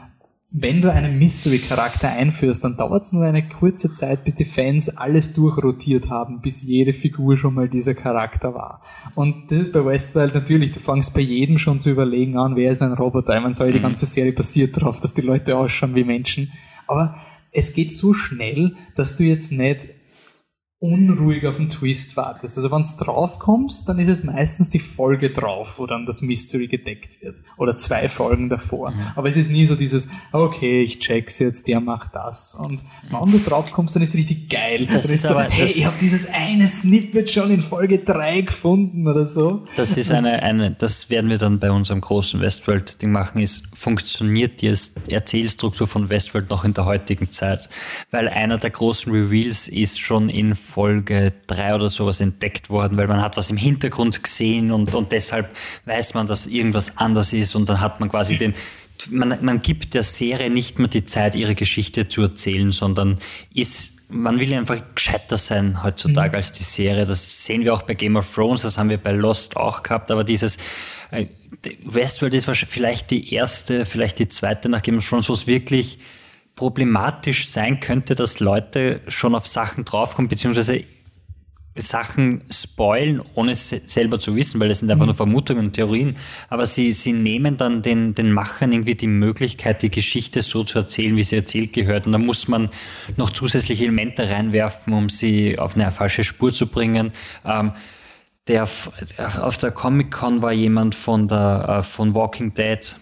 wenn 0.57 0.81
du 0.81 0.91
einen 0.91 1.19
Mystery-Charakter 1.19 2.09
einführst, 2.09 2.63
dann 2.63 2.77
dauert 2.77 3.03
es 3.03 3.13
nur 3.13 3.25
eine 3.25 3.47
kurze 3.47 3.91
Zeit, 3.91 4.25
bis 4.25 4.37
die 4.37 4.45
Fans 4.45 4.89
alles 4.89 5.35
durchrotiert 5.35 6.11
haben, 6.11 6.41
bis 6.41 6.63
jede 6.63 6.93
Figur 6.93 7.37
schon 7.37 7.55
mal 7.55 7.69
dieser 7.69 7.95
Charakter 7.95 8.55
war. 8.55 8.81
Und 9.17 9.51
das 9.51 9.59
ist 9.59 9.73
bei 9.73 9.85
Westworld 9.85 10.33
natürlich, 10.33 10.71
du 10.71 10.79
fängst 10.79 11.13
bei 11.13 11.21
jedem 11.21 11.59
schon 11.59 11.81
zu 11.81 11.91
überlegen 11.91 12.39
an, 12.39 12.55
wer 12.55 12.71
ist 12.71 12.83
ein 12.83 12.93
Roboter. 12.93 13.39
Man 13.41 13.53
soll 13.53 13.73
die 13.73 13.81
mhm. 13.81 13.83
ganze 13.83 14.07
Serie 14.07 14.33
basiert 14.33 14.77
darauf, 14.77 15.01
dass 15.01 15.13
die 15.13 15.23
Leute 15.23 15.57
ausschauen 15.57 15.97
wie 15.97 16.05
Menschen. 16.05 16.53
Aber 16.87 17.17
es 17.55 17.73
geht 17.73 17.93
so 17.93 18.13
schnell, 18.13 18.75
dass 18.95 19.17
du 19.17 19.25
jetzt 19.25 19.53
nicht 19.53 19.89
unruhig 20.85 21.47
auf 21.47 21.57
den 21.57 21.71
Twist 21.71 22.15
wartest. 22.19 22.59
Also 22.59 22.71
wenn 22.71 22.83
du 22.83 23.05
drauf 23.05 23.39
kommst, 23.39 23.89
dann 23.89 23.99
ist 23.99 24.09
es 24.09 24.23
meistens 24.23 24.69
die 24.69 24.79
Folge 24.79 25.31
drauf, 25.31 25.75
wo 25.79 25.87
dann 25.87 26.05
das 26.05 26.21
Mystery 26.21 26.67
gedeckt 26.67 27.23
wird. 27.23 27.43
Oder 27.57 27.75
zwei 27.75 28.11
Folgen 28.11 28.51
davor. 28.51 28.91
Mhm. 28.91 29.01
Aber 29.17 29.29
es 29.29 29.39
ist 29.39 29.51
nie 29.51 29.65
so 29.65 29.77
dieses, 29.77 30.09
okay, 30.33 30.83
ich 30.83 30.99
check's 30.99 31.39
jetzt, 31.39 31.67
der 31.69 31.81
macht 31.81 32.15
das. 32.15 32.55
Und 32.55 32.85
wenn 33.09 33.33
du 33.33 33.39
drauf 33.39 33.73
kommst, 33.73 33.97
dann 33.97 34.03
ist 34.03 34.11
es 34.11 34.17
richtig 34.17 34.51
geil. 34.51 34.85
Das 34.85 35.05
dann 35.05 35.15
ist, 35.15 35.25
ist 35.25 35.27
so, 35.27 35.41
hey, 35.41 35.65
ich 35.65 35.87
habe 35.87 35.97
dieses 36.01 36.29
eine 36.29 36.67
Snippet 36.67 37.31
schon 37.31 37.51
in 37.51 37.63
Folge 37.63 37.99
drei 37.99 38.43
gefunden 38.43 39.09
oder 39.09 39.25
so. 39.25 39.65
Das 39.77 39.97
ist 39.97 40.11
eine, 40.11 40.43
eine, 40.43 40.73
das 40.73 41.09
werden 41.09 41.31
wir 41.31 41.39
dann 41.39 41.61
bei 41.61 41.71
unserem 41.71 42.03
großen 42.03 42.41
Westworld-Ding 42.41 43.11
machen, 43.11 43.41
ist, 43.41 43.75
funktioniert 43.75 44.61
die 44.61 44.75
Erzählstruktur 45.09 45.87
von 45.87 46.11
Westworld 46.11 46.51
noch 46.51 46.65
in 46.65 46.75
der 46.75 46.85
heutigen 46.85 47.31
Zeit? 47.31 47.71
Weil 48.11 48.29
einer 48.29 48.59
der 48.59 48.71
großen 48.71 49.11
Reveals 49.11 49.67
ist 49.69 49.99
schon 49.99 50.29
in 50.29 50.55
Folge 50.75 51.33
3 51.47 51.77
oder 51.77 51.89
sowas 51.89 52.19
entdeckt 52.19 52.69
worden, 52.69 52.97
weil 52.97 53.07
man 53.07 53.23
hat 53.23 53.37
was 53.37 53.49
im 53.49 53.57
Hintergrund 53.57 54.21
gesehen 54.25 54.73
und, 54.73 54.93
und 54.97 55.13
deshalb 55.13 55.55
weiß 55.85 56.15
man, 56.15 56.27
dass 56.27 56.49
irgendwas 56.49 56.99
anders 56.99 57.33
ist 57.33 57.55
und 57.55 57.69
dann 57.69 57.81
hat 57.81 58.01
man 58.01 58.09
quasi 58.09 58.37
den, 58.37 58.55
man, 59.09 59.39
man 59.45 59.63
gibt 59.63 59.95
der 59.95 60.03
Serie 60.03 60.51
nicht 60.51 60.81
mehr 60.81 60.89
die 60.89 61.05
Zeit, 61.05 61.37
ihre 61.37 61.55
Geschichte 61.55 62.09
zu 62.09 62.23
erzählen, 62.23 62.73
sondern 62.73 63.21
ist 63.55 63.93
man 64.09 64.41
will 64.41 64.53
einfach 64.53 64.81
gescheiter 64.95 65.39
sein 65.39 65.83
heutzutage 65.83 66.31
mhm. 66.31 66.35
als 66.35 66.53
die 66.53 66.63
Serie. 66.65 67.07
Das 67.07 67.47
sehen 67.47 67.65
wir 67.65 67.73
auch 67.73 67.83
bei 67.83 67.95
Game 67.95 68.17
of 68.17 68.33
Thrones, 68.35 68.63
das 68.63 68.77
haben 68.77 68.91
wir 68.91 68.99
bei 68.99 69.13
Lost 69.13 69.57
auch 69.57 69.85
gehabt, 69.85 70.11
aber 70.11 70.25
dieses 70.25 70.59
äh, 71.13 71.27
Westworld 71.85 72.35
ist 72.35 72.49
wahrscheinlich 72.49 72.75
vielleicht 72.75 73.11
die 73.13 73.33
erste, 73.33 73.85
vielleicht 73.85 74.19
die 74.19 74.29
zweite 74.29 74.69
nach 74.69 74.83
Game 74.83 74.99
of 74.99 75.09
Thrones, 75.09 75.29
wo 75.29 75.33
es 75.33 75.47
wirklich 75.47 75.99
problematisch 76.57 77.49
sein 77.49 77.81
könnte, 77.81 78.15
dass 78.15 78.41
Leute 78.41 79.01
schon 79.09 79.35
auf 79.35 79.47
Sachen 79.47 79.85
draufkommen, 79.85 80.29
beziehungsweise 80.29 80.85
Sachen 81.77 82.45
spoilen, 82.51 83.21
ohne 83.35 83.51
es 83.51 83.69
selber 83.69 84.21
zu 84.21 84.37
wissen, 84.37 84.61
weil 84.61 84.69
das 84.69 84.79
sind 84.79 84.91
einfach 84.91 85.07
nur 85.07 85.15
mhm. 85.15 85.19
Vermutungen 85.19 85.67
und 85.67 85.73
Theorien. 85.73 86.17
Aber 86.49 86.67
sie, 86.67 86.93
sie 86.93 87.13
nehmen 87.13 87.57
dann 87.57 87.83
den, 87.83 88.15
den 88.15 88.31
Machern 88.31 88.71
irgendwie 88.73 88.95
die 88.95 89.09
Möglichkeit, 89.09 89.83
die 89.83 89.91
Geschichte 89.91 90.43
so 90.43 90.63
zu 90.63 90.79
erzählen, 90.79 91.17
wie 91.17 91.25
sie 91.25 91.37
erzählt 91.37 91.73
gehört. 91.73 92.07
Und 92.07 92.13
da 92.13 92.19
muss 92.19 92.47
man 92.47 92.71
noch 93.17 93.31
zusätzliche 93.31 93.85
Elemente 93.85 94.31
reinwerfen, 94.31 94.93
um 94.93 95.09
sie 95.09 95.59
auf 95.59 95.75
eine 95.75 95.91
falsche 95.91 96.23
Spur 96.23 96.53
zu 96.53 96.69
bringen. 96.69 97.11
Ähm, 97.45 97.73
der, 98.47 98.69
auf 99.41 99.57
der 99.57 99.73
Comic-Con 99.73 100.43
war 100.43 100.53
jemand 100.53 100.95
von 100.95 101.27
der, 101.27 101.79
äh, 101.81 101.83
von 101.83 102.15
Walking 102.15 102.55
Dead 102.55 102.95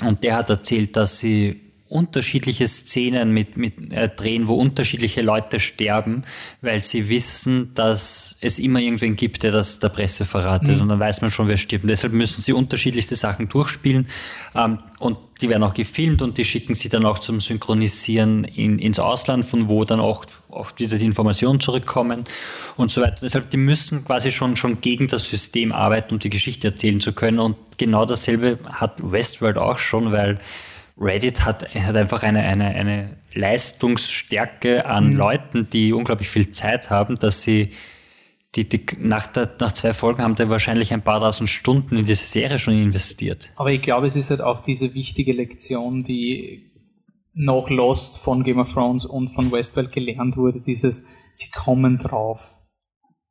und 0.00 0.24
der 0.24 0.36
hat 0.36 0.50
erzählt, 0.50 0.96
dass 0.96 1.18
sie 1.18 1.71
unterschiedliche 1.92 2.66
Szenen 2.66 3.32
mit, 3.32 3.56
mit 3.56 3.92
äh, 3.92 4.08
drehen, 4.08 4.48
wo 4.48 4.54
unterschiedliche 4.54 5.22
Leute 5.22 5.60
sterben, 5.60 6.24
weil 6.60 6.82
sie 6.82 7.08
wissen, 7.08 7.74
dass 7.74 8.36
es 8.40 8.58
immer 8.58 8.80
irgendwen 8.80 9.16
gibt, 9.16 9.42
der 9.42 9.52
das 9.52 9.78
der 9.78 9.90
Presse 9.90 10.24
verratet. 10.24 10.76
Mhm. 10.76 10.82
Und 10.82 10.88
dann 10.88 11.00
weiß 11.00 11.20
man 11.20 11.30
schon, 11.30 11.48
wer 11.48 11.56
stirbt. 11.56 11.84
Und 11.84 11.88
deshalb 11.88 12.12
müssen 12.12 12.40
sie 12.40 12.52
unterschiedlichste 12.52 13.14
Sachen 13.14 13.48
durchspielen. 13.48 14.08
Ähm, 14.54 14.78
und 14.98 15.18
die 15.42 15.48
werden 15.48 15.64
auch 15.64 15.74
gefilmt 15.74 16.22
und 16.22 16.38
die 16.38 16.44
schicken 16.44 16.74
sie 16.74 16.88
dann 16.88 17.04
auch 17.04 17.18
zum 17.18 17.40
Synchronisieren 17.40 18.44
in, 18.44 18.78
ins 18.78 18.98
Ausland, 18.98 19.44
von 19.44 19.68
wo 19.68 19.84
dann 19.84 20.00
auch 20.00 20.24
oft 20.48 20.78
wieder 20.78 20.96
die 20.96 21.04
Informationen 21.04 21.60
zurückkommen 21.60 22.24
und 22.76 22.92
so 22.92 23.00
weiter. 23.00 23.16
Deshalb, 23.22 23.50
die 23.50 23.56
müssen 23.56 24.04
quasi 24.04 24.30
schon, 24.30 24.56
schon 24.56 24.80
gegen 24.80 25.08
das 25.08 25.28
System 25.28 25.72
arbeiten, 25.72 26.14
um 26.14 26.20
die 26.20 26.30
Geschichte 26.30 26.68
erzählen 26.68 27.00
zu 27.00 27.12
können. 27.12 27.40
Und 27.40 27.56
genau 27.76 28.04
dasselbe 28.04 28.58
hat 28.64 29.00
Westworld 29.02 29.58
auch 29.58 29.78
schon, 29.78 30.12
weil 30.12 30.38
Reddit 30.98 31.44
hat, 31.44 31.74
hat 31.74 31.96
einfach 31.96 32.22
eine, 32.22 32.40
eine, 32.40 32.66
eine 32.66 33.16
Leistungsstärke 33.34 34.86
an 34.86 35.10
mhm. 35.10 35.16
Leuten, 35.16 35.68
die 35.70 35.92
unglaublich 35.92 36.28
viel 36.28 36.50
Zeit 36.50 36.90
haben, 36.90 37.18
dass 37.18 37.42
sie 37.42 37.70
die, 38.54 38.68
die, 38.68 38.84
nach, 38.98 39.26
der, 39.26 39.50
nach 39.60 39.72
zwei 39.72 39.94
Folgen 39.94 40.22
haben 40.22 40.34
die 40.34 40.48
wahrscheinlich 40.48 40.92
ein 40.92 41.02
paar 41.02 41.20
tausend 41.20 41.48
Stunden 41.48 41.96
in 41.96 42.04
diese 42.04 42.26
Serie 42.26 42.58
schon 42.58 42.74
investiert. 42.74 43.50
Aber 43.56 43.72
ich 43.72 43.80
glaube, 43.80 44.06
es 44.06 44.14
ist 44.14 44.28
halt 44.28 44.42
auch 44.42 44.60
diese 44.60 44.92
wichtige 44.94 45.32
Lektion, 45.32 46.02
die 46.02 46.70
noch 47.34 47.70
Lost 47.70 48.18
von 48.18 48.44
Game 48.44 48.58
of 48.58 48.72
Thrones 48.72 49.06
und 49.06 49.30
von 49.30 49.50
Westworld 49.50 49.90
gelernt 49.90 50.36
wurde, 50.36 50.60
dieses, 50.60 51.06
sie 51.32 51.50
kommen 51.50 51.96
drauf. 51.96 52.52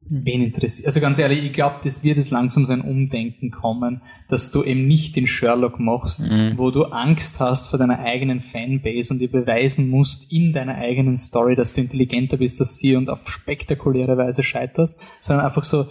Mhm. 0.10 0.26
Wen 0.26 0.42
interessiert? 0.42 0.88
Also 0.88 1.00
ganz 1.00 1.20
ehrlich, 1.20 1.44
ich 1.44 1.54
glaube, 1.54 1.78
das 1.84 2.04
wird 2.04 2.18
jetzt 2.18 2.32
langsam 2.32 2.66
so 2.66 2.74
ein 2.74 2.82
Umdenken 2.82 3.52
kommen, 3.52 4.02
dass 4.28 4.52
du 4.52 4.64
eben 4.64 4.88
nicht 4.88 5.16
den 5.16 5.28
Sherlock 5.28 5.80
machst, 5.80 6.30
mhm. 6.30 6.58
wo 6.58 6.72
du 6.72 6.86
Angst 6.86 7.40
hast 7.40 7.68
vor 7.68 7.80
deiner 7.80 8.00
eigenen 8.00 8.42
Fanbase 8.42 9.14
und 9.14 9.20
dir 9.20 9.32
beweisen 9.32 9.90
musst 9.90 10.32
in 10.32 10.54
deiner 10.54 10.76
eigenen 10.76 11.16
Story, 11.16 11.56
dass 11.56 11.74
du 11.74 11.82
intelligenter 11.82 12.38
bist 12.38 12.60
als 12.60 12.78
sie 12.78 12.96
und 12.96 13.10
auf 13.10 13.30
spektakuläre 13.30 14.18
Weise 14.18 14.44
scheiterst, 14.44 15.00
sondern 15.22 15.46
einfach 15.46 15.64
so, 15.64 15.88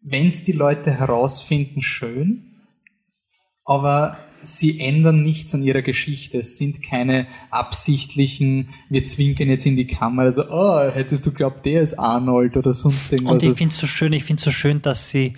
wenn 0.00 0.26
es 0.26 0.44
die 0.44 0.52
Leute 0.52 0.92
herausfinden, 0.92 1.80
schön, 1.80 2.56
aber 3.64 4.18
sie 4.56 4.80
ändern 4.80 5.22
nichts 5.22 5.54
an 5.54 5.62
ihrer 5.62 5.82
Geschichte. 5.82 6.38
Es 6.38 6.56
sind 6.56 6.82
keine 6.82 7.26
absichtlichen, 7.50 8.70
wir 8.88 9.04
zwinkern 9.04 9.48
jetzt 9.48 9.66
in 9.66 9.76
die 9.76 9.86
Kamera, 9.86 10.32
so, 10.32 10.48
oh, 10.48 10.80
hättest 10.80 11.26
du 11.26 11.32
glaubt, 11.32 11.66
der 11.66 11.82
ist 11.82 11.98
Arnold 11.98 12.56
oder 12.56 12.72
sonst 12.72 13.12
irgendwas. 13.12 13.32
Und 13.32 13.42
ich 13.42 13.56
finde 13.56 13.72
es 13.72 13.78
so 13.78 13.86
schön, 13.86 14.12
ich 14.12 14.24
finde 14.24 14.42
so 14.42 14.50
schön, 14.50 14.80
dass 14.82 15.10
sie, 15.10 15.34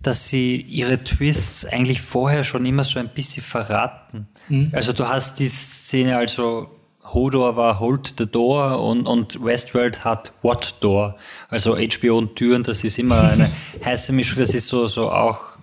dass 0.00 0.28
sie 0.28 0.56
ihre 0.60 1.02
Twists 1.02 1.64
eigentlich 1.64 2.00
vorher 2.00 2.44
schon 2.44 2.64
immer 2.66 2.84
so 2.84 2.98
ein 2.98 3.08
bisschen 3.08 3.42
verraten. 3.42 4.28
Mhm. 4.48 4.70
Also 4.72 4.92
du 4.92 5.08
hast 5.08 5.38
die 5.38 5.48
Szene, 5.48 6.16
also 6.16 6.68
Hodor 7.04 7.56
war 7.56 7.80
Hold 7.80 8.14
the 8.18 8.26
Door 8.26 8.82
und, 8.82 9.06
und 9.06 9.42
Westworld 9.44 10.04
hat 10.04 10.32
What 10.42 10.76
Door. 10.80 11.16
Also 11.48 11.76
HBO 11.76 12.18
und 12.18 12.36
Türen, 12.36 12.62
das 12.62 12.82
ist 12.82 12.98
immer 12.98 13.22
eine 13.22 13.50
heiße 13.84 14.12
Mischung, 14.12 14.38
das 14.38 14.54
ist 14.54 14.68
so, 14.68 14.86
so 14.86 15.10
auch, 15.10 15.56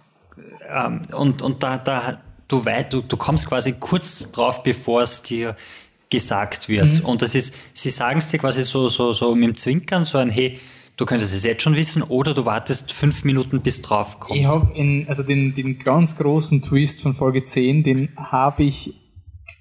ähm, 0.69 1.07
und, 1.11 1.41
und 1.41 1.64
da, 1.64 1.78
da, 1.78 2.19
du, 2.52 2.65
weit, 2.65 2.94
du, 2.94 3.02
du 3.02 3.18
kommst 3.18 3.48
quasi 3.48 3.73
kurz 3.73 4.32
drauf, 4.32 4.64
bevor 4.64 5.02
es 5.02 5.22
dir 5.23 5.56
gesagt 6.10 6.69
wird. 6.69 6.99
Mhm. 6.99 7.06
Und 7.06 7.22
das 7.22 7.36
ist, 7.36 7.56
sie 7.73 7.90
sagen 7.90 8.19
es 8.19 8.30
dir 8.30 8.40
quasi 8.40 8.64
so, 8.64 8.90
so, 8.90 9.14
so 9.14 9.34
mit 9.34 9.49
dem 9.49 9.56
Zwinkern, 9.56 10.06
so 10.06 10.18
ein, 10.18 10.30
hey, 10.30 10.60
du 10.98 11.06
könntest 11.06 11.34
es 11.34 11.44
jetzt 11.44 11.64
schon 11.64 11.76
wissen, 11.76 12.03
oder 12.03 12.34
du 12.34 12.45
wartest 12.45 12.91
fünf 12.91 13.23
Minuten, 13.23 13.61
bis 13.61 13.82
drauf 13.82 14.19
kommt. 14.19 14.40
Ich 14.40 14.45
habe 14.45 15.06
also 15.07 15.23
den, 15.23 15.56
den 15.56 15.80
ganz 15.80 16.18
großen 16.18 16.61
Twist 16.61 17.02
von 17.02 17.14
Folge 17.14 17.44
10, 17.44 17.84
den 17.84 18.10
habe 18.18 18.64
ich 18.64 18.94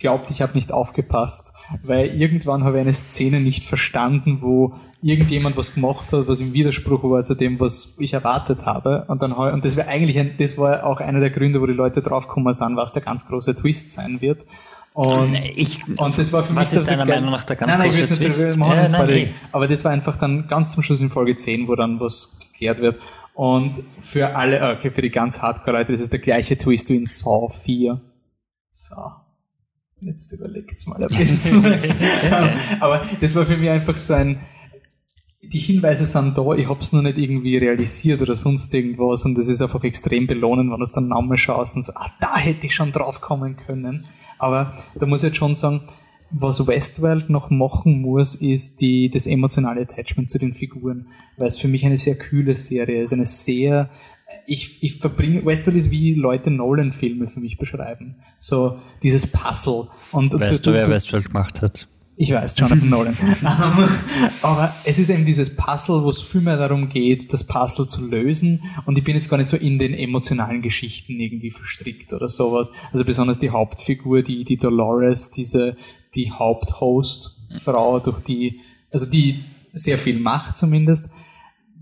glaubt, 0.01 0.31
ich 0.31 0.43
habe 0.43 0.55
nicht 0.55 0.73
aufgepasst, 0.73 1.53
weil 1.83 2.07
irgendwann 2.07 2.65
habe 2.65 2.79
ich 2.79 2.81
eine 2.81 2.95
Szene 2.95 3.39
nicht 3.39 3.65
verstanden, 3.65 4.39
wo 4.41 4.75
irgendjemand 5.03 5.57
was 5.57 5.75
gemacht 5.75 6.13
hat, 6.13 6.27
was 6.27 6.41
im 6.41 6.53
Widerspruch 6.53 7.05
war 7.05 7.23
zu 7.23 7.35
dem, 7.35 7.61
was 7.61 7.97
ich 7.99 8.15
erwartet 8.15 8.67
habe. 8.67 9.05
Und 9.09 9.23
dann 9.23 9.33
und 9.33 9.65
das 9.65 9.77
war 9.77 9.87
eigentlich 9.87 10.19
ein, 10.19 10.35
das 10.39 10.59
war 10.59 10.85
auch 10.85 11.01
einer 11.01 11.21
der 11.21 11.31
Gründe, 11.31 11.61
wo 11.61 11.67
die 11.67 11.75
Leute 11.75 12.01
draufgekommen 12.03 12.53
sind, 12.55 12.77
was 12.77 12.93
der 12.93 13.03
ganz 13.03 13.27
große 13.27 13.55
Twist 13.55 13.93
sein 13.93 14.21
wird. 14.21 14.47
Und, 14.93 15.39
ich, 15.57 15.87
und 15.87 16.19
das 16.19 16.33
war 16.33 16.43
für 16.43 16.57
was 16.57 16.73
mich. 16.73 16.81
Ist 16.81 16.91
deiner 16.91 17.05
Meinung 17.05 17.31
nach 17.31 17.45
der 17.45 17.57
ganz 17.57 17.71
nein, 17.71 17.91
nein, 17.91 17.91
große 17.91 18.19
Twist? 18.19 18.39
Nicht, 18.39 18.59
ja, 18.59 18.89
nein, 18.89 19.07
nee. 19.07 19.35
Aber 19.53 19.69
das 19.69 19.85
war 19.85 19.93
einfach 19.93 20.17
dann 20.17 20.49
ganz 20.49 20.73
zum 20.73 20.83
Schluss 20.83 21.01
in 21.01 21.11
Folge 21.11 21.37
10, 21.37 21.69
wo 21.69 21.77
dann 21.77 22.01
was 22.01 22.41
geklärt 22.41 22.81
wird. 22.81 22.99
Und 23.35 23.83
für 24.01 24.35
alle, 24.35 24.77
okay, 24.77 24.91
für 24.91 25.03
die 25.03 25.11
ganz 25.11 25.41
Hardcore-Leute, 25.41 25.93
das 25.93 26.01
ist 26.01 26.13
der 26.13 26.21
gleiche 26.21 26.59
Twist 26.59 26.89
wie 26.89 26.97
in 26.97 27.05
Saw 27.05 27.49
4. 27.49 28.01
So. 28.73 28.97
Jetzt 30.01 30.33
überlegt's 30.33 30.87
mal 30.87 31.03
ein 31.03 31.09
bisschen. 31.09 31.65
Aber 32.81 33.07
das 33.21 33.37
war 33.37 33.45
für 33.45 33.57
mich 33.57 33.69
einfach 33.69 33.97
so 33.97 34.15
ein, 34.15 34.41
die 35.43 35.59
Hinweise 35.59 36.05
sind 36.05 36.39
da, 36.39 36.53
ich 36.53 36.69
habe 36.69 36.81
es 36.81 36.93
noch 36.93 37.03
nicht 37.03 37.19
irgendwie 37.19 37.57
realisiert 37.57 38.23
oder 38.23 38.35
sonst 38.35 38.73
irgendwas 38.73 39.25
und 39.25 39.37
das 39.37 39.49
ist 39.49 39.61
einfach 39.61 39.83
extrem 39.85 40.27
belohnen, 40.27 40.71
wenn 40.71 40.79
du 40.79 40.83
es 40.83 40.93
dann 40.93 41.09
nochmal 41.09 41.39
schaust 41.39 41.77
und 41.77 41.83
so, 41.83 41.93
ah, 41.95 42.11
da 42.21 42.37
hätte 42.37 42.67
ich 42.67 42.75
schon 42.75 42.93
drauf 42.93 43.21
kommen 43.21 43.57
können. 43.57 44.07
Aber 44.39 44.77
da 44.95 45.07
muss 45.07 45.23
ich 45.23 45.29
jetzt 45.29 45.39
schon 45.39 45.55
sagen, 45.55 45.83
was 46.31 46.65
Westworld 46.67 47.29
noch 47.29 47.51
machen 47.51 48.01
muss, 48.01 48.35
ist 48.37 48.81
die, 48.81 49.11
das 49.11 49.27
emotionale 49.27 49.81
Attachment 49.81 50.31
zu 50.31 50.39
den 50.39 50.53
Figuren, 50.53 51.09
weil 51.37 51.49
es 51.49 51.59
für 51.59 51.69
mich 51.69 51.85
eine 51.85 51.97
sehr 51.97 52.17
kühle 52.17 52.55
Serie 52.55 53.03
ist, 53.03 53.13
eine 53.13 53.25
sehr 53.25 53.91
ich, 54.47 54.83
ich 54.83 54.97
verbringe, 54.97 55.45
Westworld 55.45 55.79
ist 55.79 55.91
wie 55.91 56.15
Leute 56.15 56.51
Nolan-Filme 56.51 57.29
für 57.29 57.41
mich 57.41 57.59
beschreiben. 57.59 58.17
So 58.39 58.79
dieses 59.03 59.27
Puzzle. 59.31 59.89
Und 60.13 60.39
weißt 60.39 60.67
du, 60.67 60.73
du, 60.73 60.77
wer 60.77 60.87
Westworld 60.87 61.27
gemacht 61.27 61.63
hat? 61.63 61.89
Ich 62.17 62.33
weiß, 62.33 62.55
Jonathan 62.59 62.89
Nolan. 62.89 63.17
Ähm, 63.41 63.89
aber 64.43 64.75
es 64.85 64.99
ist 64.99 65.09
eben 65.09 65.25
dieses 65.25 65.57
Puzzle, 65.57 66.03
wo 66.03 66.11
es 66.11 66.21
viel 66.21 66.43
mehr 66.43 66.59
darum 66.59 66.91
geht, 66.91 67.33
das 67.33 67.45
Puzzle 67.45 67.87
zu 67.87 68.07
lösen. 68.07 68.61
Und 68.85 68.99
ich 68.99 69.05
bin 69.05 69.15
jetzt 69.15 69.31
gar 69.31 69.39
nicht 69.39 69.49
so 69.49 69.57
in 69.57 69.79
den 69.79 69.95
emotionalen 69.95 70.61
Geschichten 70.61 71.19
irgendwie 71.19 71.51
verstrickt 71.51 72.13
oder 72.13 72.29
sowas. 72.29 72.71
Also 72.93 73.07
besonders 73.07 73.39
die 73.39 73.49
Hauptfigur, 73.49 74.23
die, 74.23 74.45
die 74.45 74.59
Dolores, 74.59 75.31
diese, 75.31 75.77
die 76.15 76.31
Haupthost-Frau, 76.31 78.01
durch 78.01 78.21
die, 78.21 78.61
also 78.91 79.07
die 79.07 79.45
sehr 79.73 79.97
viel 79.97 80.19
macht 80.19 80.59
zumindest 80.59 81.09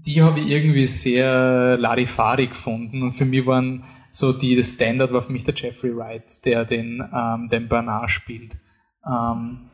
die 0.09 0.23
habe 0.23 0.41
ich 0.41 0.49
irgendwie 0.49 0.87
sehr 0.87 1.77
Larifari 1.77 2.47
gefunden 2.47 3.03
und 3.03 3.13
für 3.13 3.27
mich 3.27 3.45
waren 3.45 3.85
so 4.11 4.33
die, 4.33 4.57
das 4.57 4.73
Standard 4.73 5.13
war 5.13 5.21
für 5.21 5.33
mich 5.33 5.45
der 5.45 5.55
Jeffrey 5.55 5.95
Wright, 5.95 6.45
der 6.47 6.65
den, 6.65 7.07
ähm, 7.15 7.49
den 7.51 7.69
Bernard 7.69 8.11
spielt. 8.11 8.57
Ähm, 9.07 9.69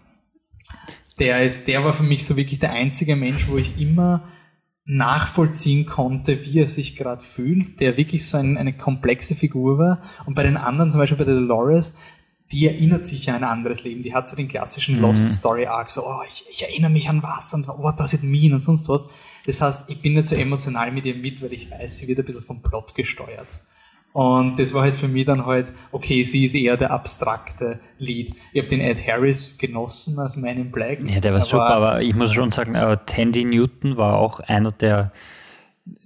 der 1.21 1.45
ist, 1.45 1.69
der 1.69 1.85
war 1.85 1.93
für 1.93 2.03
mich 2.03 2.27
so 2.27 2.37
wirklich 2.37 2.59
der 2.59 2.73
einzige 2.73 3.15
Mensch, 3.15 3.47
wo 3.49 3.57
ich 3.57 3.81
immer 3.81 4.25
nachvollziehen 4.85 5.87
konnte, 5.87 6.45
wie 6.45 6.59
er 6.59 6.69
sich 6.69 6.97
gerade 6.97 7.23
fühlt, 7.23 7.81
der 7.81 7.97
wirklich 7.97 8.27
so 8.27 8.37
ein, 8.37 8.59
eine 8.59 8.77
komplexe 8.77 9.37
Figur 9.37 9.79
war. 9.79 10.03
Und 10.27 10.35
bei 10.35 10.43
den 10.43 10.57
anderen, 10.57 10.91
zum 10.91 10.99
Beispiel 10.99 11.17
bei 11.17 11.25
der 11.25 11.37
Dolores, 11.37 11.97
die 12.51 12.67
erinnert 12.67 13.05
sich 13.05 13.31
an 13.31 13.37
ein 13.37 13.45
anderes 13.45 13.85
Leben. 13.85 14.03
Die 14.03 14.15
hat 14.15 14.27
so 14.27 14.35
den 14.35 14.49
klassischen 14.49 14.97
mhm. 14.97 15.03
Lost 15.03 15.29
Story 15.29 15.67
Arc, 15.67 15.91
so, 15.91 16.05
oh, 16.05 16.23
ich, 16.27 16.45
ich 16.51 16.65
erinnere 16.65 16.91
mich 16.91 17.09
an 17.09 17.23
was 17.23 17.55
und 17.55 17.69
what 17.69 18.01
does 18.01 18.13
it 18.13 18.25
mean 18.25 18.53
und 18.53 18.59
sonst 18.59 18.89
was. 18.89 19.07
Das 19.47 19.61
heißt, 19.61 19.91
ich 19.91 20.01
bin 20.01 20.15
nicht 20.15 20.27
so 20.27 20.35
emotional 20.35 20.91
mit 20.93 21.05
ihr 21.07 21.15
mit, 21.15 21.43
weil 21.43 21.53
ich 21.53 21.71
weiß, 21.71 21.99
sie 21.99 22.09
wird 22.09 22.19
ein 22.19 22.25
bisschen 22.25 22.43
vom 22.43 22.63
Plot 22.63 22.95
gesteuert. 22.95 23.59
Und 24.15 24.61
das 24.61 24.73
war 24.73 24.83
halt 24.83 24.95
für 24.95 25.09
mich 25.09 25.27
dann 25.27 25.45
halt, 25.45 25.73
okay, 25.91 26.23
sie 26.23 26.45
ist 26.45 26.55
eher 26.55 26.77
der 26.77 26.93
abstrakte 26.93 27.81
Lead. 27.99 28.33
Ich 28.53 28.61
habe 28.61 28.69
den 28.69 28.81
Ed 28.81 29.05
Harris 29.05 29.57
genossen 29.59 30.19
als 30.21 30.37
Man 30.37 30.57
in 30.57 30.71
Black. 30.71 31.01
Ja, 31.05 31.19
der 31.19 31.33
war 31.33 31.41
super, 31.41 31.67
aber 31.67 32.01
ich 32.01 32.15
muss 32.15 32.33
schon 32.33 32.53
sagen, 32.53 32.77
äh, 32.77 32.97
Tandy 33.07 33.45
Newton 33.45 33.97
war 33.97 34.19
auch 34.19 34.39
einer 34.39 34.71
der 34.71 35.13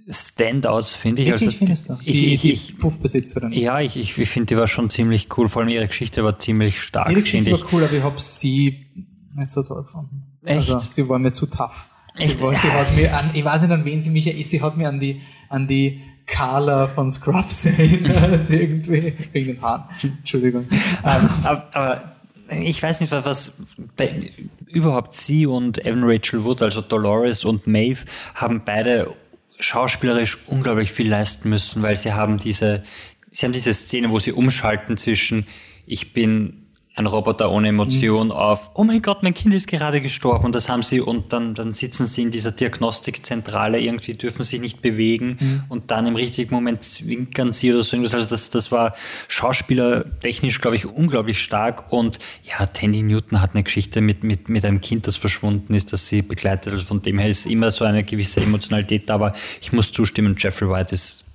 Standouts, 0.09 0.95
finde 0.95 1.21
ich. 1.21 1.31
Also, 1.31 1.51
findest 1.51 1.89
du? 1.89 1.97
Ich, 2.03 2.19
die, 2.19 2.33
ich, 2.33 2.45
ich, 2.45 2.79
Puffbesitzerin. 2.79 3.53
Ja, 3.53 3.79
ich, 3.79 3.95
ich, 3.95 4.17
ich 4.17 4.29
finde, 4.29 4.47
die 4.47 4.57
war 4.57 4.65
schon 4.65 4.89
ziemlich 4.89 5.27
cool. 5.37 5.47
Vor 5.47 5.61
allem 5.61 5.69
ihre 5.69 5.85
Geschichte 5.87 6.23
war 6.23 6.39
ziemlich 6.39 6.81
stark, 6.81 7.11
Ihre 7.11 7.21
Geschichte 7.21 7.51
war 7.51 7.59
cool, 7.71 7.83
aber 7.83 7.93
ich 7.93 8.03
habe 8.03 8.19
sie 8.19 8.87
nicht 9.35 9.51
so 9.51 9.61
toll 9.61 9.83
gefunden. 9.83 10.23
Echt? 10.43 10.71
Also, 10.71 10.79
sie 10.79 11.07
war 11.07 11.19
mir 11.19 11.31
zu 11.31 11.45
tough. 11.45 11.85
Sie, 12.19 12.41
war, 12.41 12.53
sie 12.55 12.71
hat 12.71 12.95
mir 12.95 13.15
an, 13.15 13.29
ich 13.33 13.43
weiß 13.43 13.61
nicht, 13.61 13.71
an 13.71 13.85
wen 13.85 14.01
sie 14.01 14.09
mich 14.09 14.27
erinnert, 14.27 14.47
sie 14.47 14.61
hat 14.61 14.77
mir 14.77 14.89
an 14.89 14.99
die, 14.99 15.21
an 15.47 15.67
die 15.67 16.01
Carla 16.25 16.87
von 16.87 17.09
Scrubs 17.09 17.65
erinnert, 17.77 18.49
irgendwie, 18.49 19.13
wegen 19.31 19.47
den 19.53 19.61
Haaren. 19.61 19.83
Entschuldigung. 20.01 20.67
Ähm, 20.71 21.29
aber, 21.43 21.67
aber, 21.73 22.13
ich 22.49 22.81
weiß 22.81 23.01
nicht, 23.01 23.11
was, 23.11 23.57
bei, 23.95 24.31
überhaupt 24.67 25.15
sie 25.15 25.45
und 25.45 25.85
Evan 25.85 26.03
Rachel 26.03 26.43
Wood, 26.43 26.61
also 26.61 26.81
Dolores 26.81 27.45
und 27.45 27.67
Maeve, 27.67 28.05
haben 28.35 28.63
beide 28.65 29.13
schauspielerisch 29.59 30.37
unglaublich 30.47 30.91
viel 30.91 31.09
leisten 31.09 31.49
müssen, 31.49 31.81
weil 31.81 31.95
sie 31.95 32.13
haben 32.13 32.37
diese, 32.37 32.83
sie 33.31 33.45
haben 33.45 33.53
diese 33.53 33.73
Szene, 33.73 34.09
wo 34.09 34.19
sie 34.19 34.31
umschalten 34.31 34.97
zwischen 34.97 35.45
ich 35.85 36.13
bin 36.13 36.68
ein 36.99 37.05
Roboter 37.05 37.49
ohne 37.49 37.69
Emotion 37.69 38.27
mhm. 38.27 38.33
auf, 38.33 38.71
oh 38.73 38.83
mein 38.83 39.01
Gott, 39.01 39.23
mein 39.23 39.33
Kind 39.33 39.53
ist 39.53 39.67
gerade 39.67 40.01
gestorben 40.01 40.45
und 40.45 40.53
das 40.53 40.67
haben 40.67 40.83
sie 40.83 40.99
und 40.99 41.31
dann, 41.31 41.55
dann 41.55 41.73
sitzen 41.73 42.05
sie 42.05 42.23
in 42.23 42.31
dieser 42.31 42.51
Diagnostikzentrale, 42.51 43.79
irgendwie 43.79 44.13
dürfen 44.13 44.43
sich 44.43 44.59
nicht 44.59 44.81
bewegen 44.81 45.37
mhm. 45.39 45.63
und 45.69 45.91
dann 45.91 46.05
im 46.05 46.15
richtigen 46.15 46.53
Moment 46.53 46.83
zwinkern 46.83 47.53
sie 47.53 47.73
oder 47.73 47.83
so 47.83 47.95
irgendwas. 47.95 48.15
Also 48.15 48.27
das, 48.27 48.49
das 48.49 48.71
war 48.71 48.93
schauspielertechnisch, 49.29 50.59
glaube 50.59 50.75
ich, 50.75 50.85
unglaublich 50.85 51.41
stark 51.41 51.91
und 51.91 52.19
ja, 52.43 52.65
Tandy 52.65 53.01
Newton 53.01 53.41
hat 53.41 53.51
eine 53.53 53.63
Geschichte 53.63 54.01
mit, 54.01 54.25
mit, 54.25 54.49
mit 54.49 54.65
einem 54.65 54.81
Kind, 54.81 55.07
das 55.07 55.15
verschwunden 55.15 55.73
ist, 55.73 55.93
das 55.93 56.09
sie 56.09 56.21
begleitet. 56.21 56.73
Also 56.73 56.85
von 56.85 57.01
dem 57.01 57.17
her 57.17 57.29
ist 57.29 57.45
immer 57.45 57.71
so 57.71 57.85
eine 57.85 58.03
gewisse 58.03 58.41
Emotionalität 58.41 59.09
da, 59.09 59.15
aber 59.15 59.31
ich 59.61 59.71
muss 59.71 59.93
zustimmen, 59.93 60.35
Jeffrey 60.37 60.69
White 60.69 60.93
ist 60.93 61.28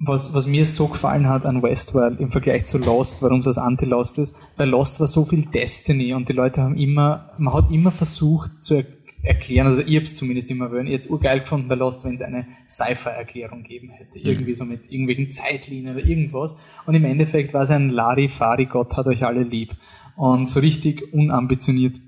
was, 0.00 0.32
was 0.32 0.46
mir 0.46 0.64
so 0.64 0.86
gefallen 0.88 1.28
hat 1.28 1.44
an 1.44 1.62
Westworld 1.62 2.20
im 2.20 2.30
Vergleich 2.30 2.66
zu 2.66 2.78
Lost, 2.78 3.22
warum 3.22 3.40
es 3.40 3.46
das 3.46 3.58
Anti-Lost 3.58 4.18
ist, 4.18 4.34
bei 4.56 4.64
Lost 4.64 5.00
war 5.00 5.06
so 5.06 5.24
viel 5.24 5.44
Destiny 5.46 6.14
und 6.14 6.28
die 6.28 6.34
Leute 6.34 6.62
haben 6.62 6.76
immer, 6.76 7.32
man 7.38 7.54
hat 7.54 7.70
immer 7.70 7.90
versucht 7.90 8.54
zu 8.54 8.74
er 8.74 8.84
erklären, 9.22 9.66
also 9.66 9.80
ich 9.80 9.96
habe 9.96 10.04
es 10.04 10.14
zumindest 10.14 10.48
immer 10.50 10.70
wollen, 10.70 10.86
jetzt 10.86 11.10
urgeil 11.10 11.40
gefunden 11.40 11.66
bei 11.66 11.74
Lost, 11.74 12.04
wenn 12.04 12.14
es 12.14 12.22
eine 12.22 12.46
Sci-Fi-Erklärung 12.68 13.64
geben 13.64 13.90
hätte, 13.90 14.18
mhm. 14.18 14.26
irgendwie 14.26 14.54
so 14.54 14.64
mit 14.64 14.90
irgendwelchen 14.90 15.30
Zeitlinien 15.30 15.96
oder 15.96 16.04
irgendwas. 16.04 16.56
Und 16.86 16.94
im 16.94 17.04
Endeffekt 17.04 17.52
war 17.52 17.62
es 17.62 17.70
ein 17.70 17.90
Lari-Fari, 17.90 18.66
Gott 18.66 18.96
hat 18.96 19.08
euch 19.08 19.24
alle 19.24 19.42
lieb. 19.42 19.74
Und 20.16 20.46
so 20.48 20.60
richtig 20.60 21.12
unambitioniert 21.12 21.98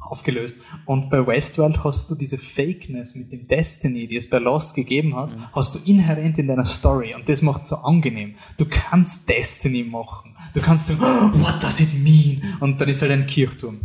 aufgelöst. 0.00 0.60
Und 0.84 1.10
bei 1.10 1.26
Westworld 1.26 1.82
hast 1.84 2.10
du 2.10 2.14
diese 2.14 2.38
Fakeness 2.38 3.14
mit 3.14 3.32
dem 3.32 3.46
Destiny, 3.46 4.06
die 4.06 4.16
es 4.16 4.28
bei 4.28 4.38
Lost 4.38 4.74
gegeben 4.74 5.16
hat, 5.16 5.36
mhm. 5.36 5.44
hast 5.52 5.74
du 5.74 5.78
inhärent 5.84 6.38
in 6.38 6.48
deiner 6.48 6.64
Story 6.64 7.14
und 7.14 7.28
das 7.28 7.42
macht 7.42 7.62
es 7.62 7.68
so 7.68 7.76
angenehm. 7.76 8.34
Du 8.58 8.66
kannst 8.66 9.28
Destiny 9.28 9.82
machen. 9.82 10.36
Du 10.54 10.60
kannst 10.60 10.86
sagen, 10.86 11.00
oh, 11.02 11.40
what 11.40 11.62
does 11.62 11.80
it 11.80 11.94
mean? 11.94 12.42
Und 12.60 12.80
dann 12.80 12.88
ist 12.88 13.02
halt 13.02 13.12
ein 13.12 13.26
Kirchturm. 13.26 13.80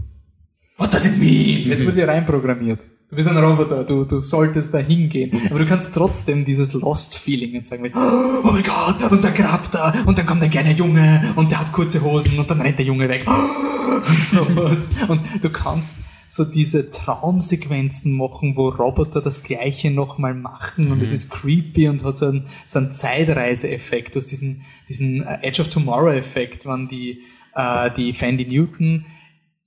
What 0.77 0.93
does 0.93 1.05
it 1.05 1.17
mean? 1.17 1.71
Es 1.71 1.85
wurde 1.85 1.99
ja 1.99 2.05
reinprogrammiert. 2.05 2.85
Du 3.13 3.17
bist 3.17 3.27
ein 3.27 3.37
Roboter, 3.37 3.83
du, 3.83 4.05
du 4.05 4.19
solltest 4.19 4.73
da 4.73 4.79
hingehen. 4.79 5.39
Aber 5.51 5.59
du 5.59 5.67
kannst 5.67 5.93
trotzdem 5.93 6.45
dieses 6.45 6.73
Lost-Feeling 6.73 7.63
zeigen. 7.63 7.83
Mit, 7.83 7.93
oh 7.95 8.51
mein 8.51 8.63
Gott, 8.63 9.11
und 9.11 9.23
da 9.23 9.29
grabt 9.29 9.75
er, 9.75 10.07
und 10.07 10.17
dann 10.17 10.25
kommt 10.25 10.41
ein 10.41 10.49
kleiner 10.49 10.71
Junge, 10.71 11.31
und 11.35 11.51
der 11.51 11.59
hat 11.59 11.71
kurze 11.71 12.01
Hosen, 12.01 12.39
und 12.39 12.49
dann 12.49 12.59
rennt 12.59 12.79
der 12.79 12.87
Junge 12.87 13.07
weg. 13.07 13.27
Und 13.27 14.19
sowas. 14.19 14.89
Und 15.07 15.21
du 15.43 15.51
kannst 15.51 15.97
so 16.27 16.43
diese 16.43 16.89
Traumsequenzen 16.89 18.17
machen, 18.17 18.57
wo 18.57 18.69
Roboter 18.69 19.21
das 19.21 19.43
Gleiche 19.43 19.91
nochmal 19.91 20.33
machen 20.33 20.91
und 20.91 20.97
mhm. 20.97 21.03
es 21.03 21.13
ist 21.13 21.29
creepy 21.29 21.87
und 21.89 22.03
hat 22.03 22.17
so 22.17 22.25
einen, 22.25 22.47
so 22.65 22.79
einen 22.79 22.91
Zeitreise-Effekt, 22.91 24.17
aus 24.17 24.25
diesen, 24.25 24.63
diesen 24.89 25.21
äh, 25.21 25.37
Edge 25.43 25.61
of 25.61 25.67
Tomorrow-Effekt, 25.67 26.65
wann 26.65 26.87
die, 26.87 27.21
äh, 27.53 27.91
die 27.91 28.13
Fandy 28.13 28.45
Newton 28.45 29.05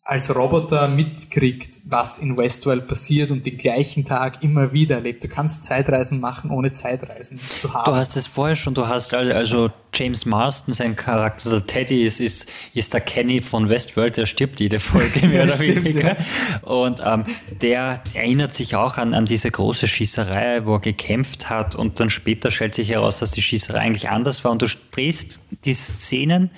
als 0.06 0.34
Roboter 0.34 0.86
mitkriegt, 0.86 1.80
was 1.84 2.18
in 2.18 2.36
Westworld 2.36 2.86
passiert 2.86 3.32
und 3.32 3.44
den 3.44 3.58
gleichen 3.58 4.04
Tag 4.04 4.40
immer 4.40 4.72
wieder 4.72 4.96
erlebt. 4.96 5.24
Du 5.24 5.28
kannst 5.28 5.64
Zeitreisen 5.64 6.20
machen, 6.20 6.52
ohne 6.52 6.70
Zeitreisen 6.70 7.40
zu 7.56 7.74
haben. 7.74 7.90
Du 7.90 7.96
hast 7.96 8.16
es 8.16 8.24
vorher 8.28 8.54
schon, 8.54 8.72
du 8.72 8.86
hast 8.86 9.12
also 9.14 9.68
James 9.92 10.24
Marston, 10.24 10.72
sein 10.72 10.94
Charakter, 10.94 11.50
der 11.50 11.64
Teddy 11.64 12.04
ist, 12.04 12.20
ist, 12.20 12.48
ist 12.72 12.94
der 12.94 13.00
Kenny 13.00 13.40
von 13.40 13.68
Westworld, 13.68 14.16
der 14.16 14.26
stirbt 14.26 14.60
jede 14.60 14.78
Folge 14.78 15.26
mehr 15.26 15.42
oder 15.42 15.58
weniger. 15.58 16.16
Ja. 16.16 16.58
Und 16.62 17.02
ähm, 17.04 17.24
der 17.60 18.00
erinnert 18.14 18.54
sich 18.54 18.76
auch 18.76 18.98
an, 18.98 19.12
an 19.12 19.24
diese 19.24 19.50
große 19.50 19.88
Schießerei, 19.88 20.66
wo 20.66 20.74
er 20.74 20.80
gekämpft 20.80 21.50
hat 21.50 21.74
und 21.74 21.98
dann 21.98 22.10
später 22.10 22.52
stellt 22.52 22.76
sich 22.76 22.90
heraus, 22.90 23.18
dass 23.18 23.32
die 23.32 23.42
Schießerei 23.42 23.80
eigentlich 23.80 24.08
anders 24.08 24.44
war 24.44 24.52
und 24.52 24.62
du 24.62 24.68
drehst 24.92 25.40
die 25.64 25.74
Szenen, 25.74 26.50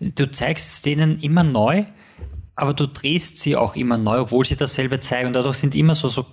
du 0.00 0.30
zeigst 0.30 0.78
Szenen 0.78 1.20
immer 1.20 1.42
neu 1.42 1.84
aber 2.56 2.74
du 2.74 2.86
drehst 2.86 3.38
sie 3.40 3.56
auch 3.56 3.76
immer 3.76 3.98
neu, 3.98 4.20
obwohl 4.20 4.44
sie 4.44 4.56
dasselbe 4.56 5.00
zeigen. 5.00 5.28
Und 5.28 5.32
dadurch 5.34 5.56
sind 5.56 5.74
immer 5.74 5.94
so, 5.94 6.08
so 6.08 6.26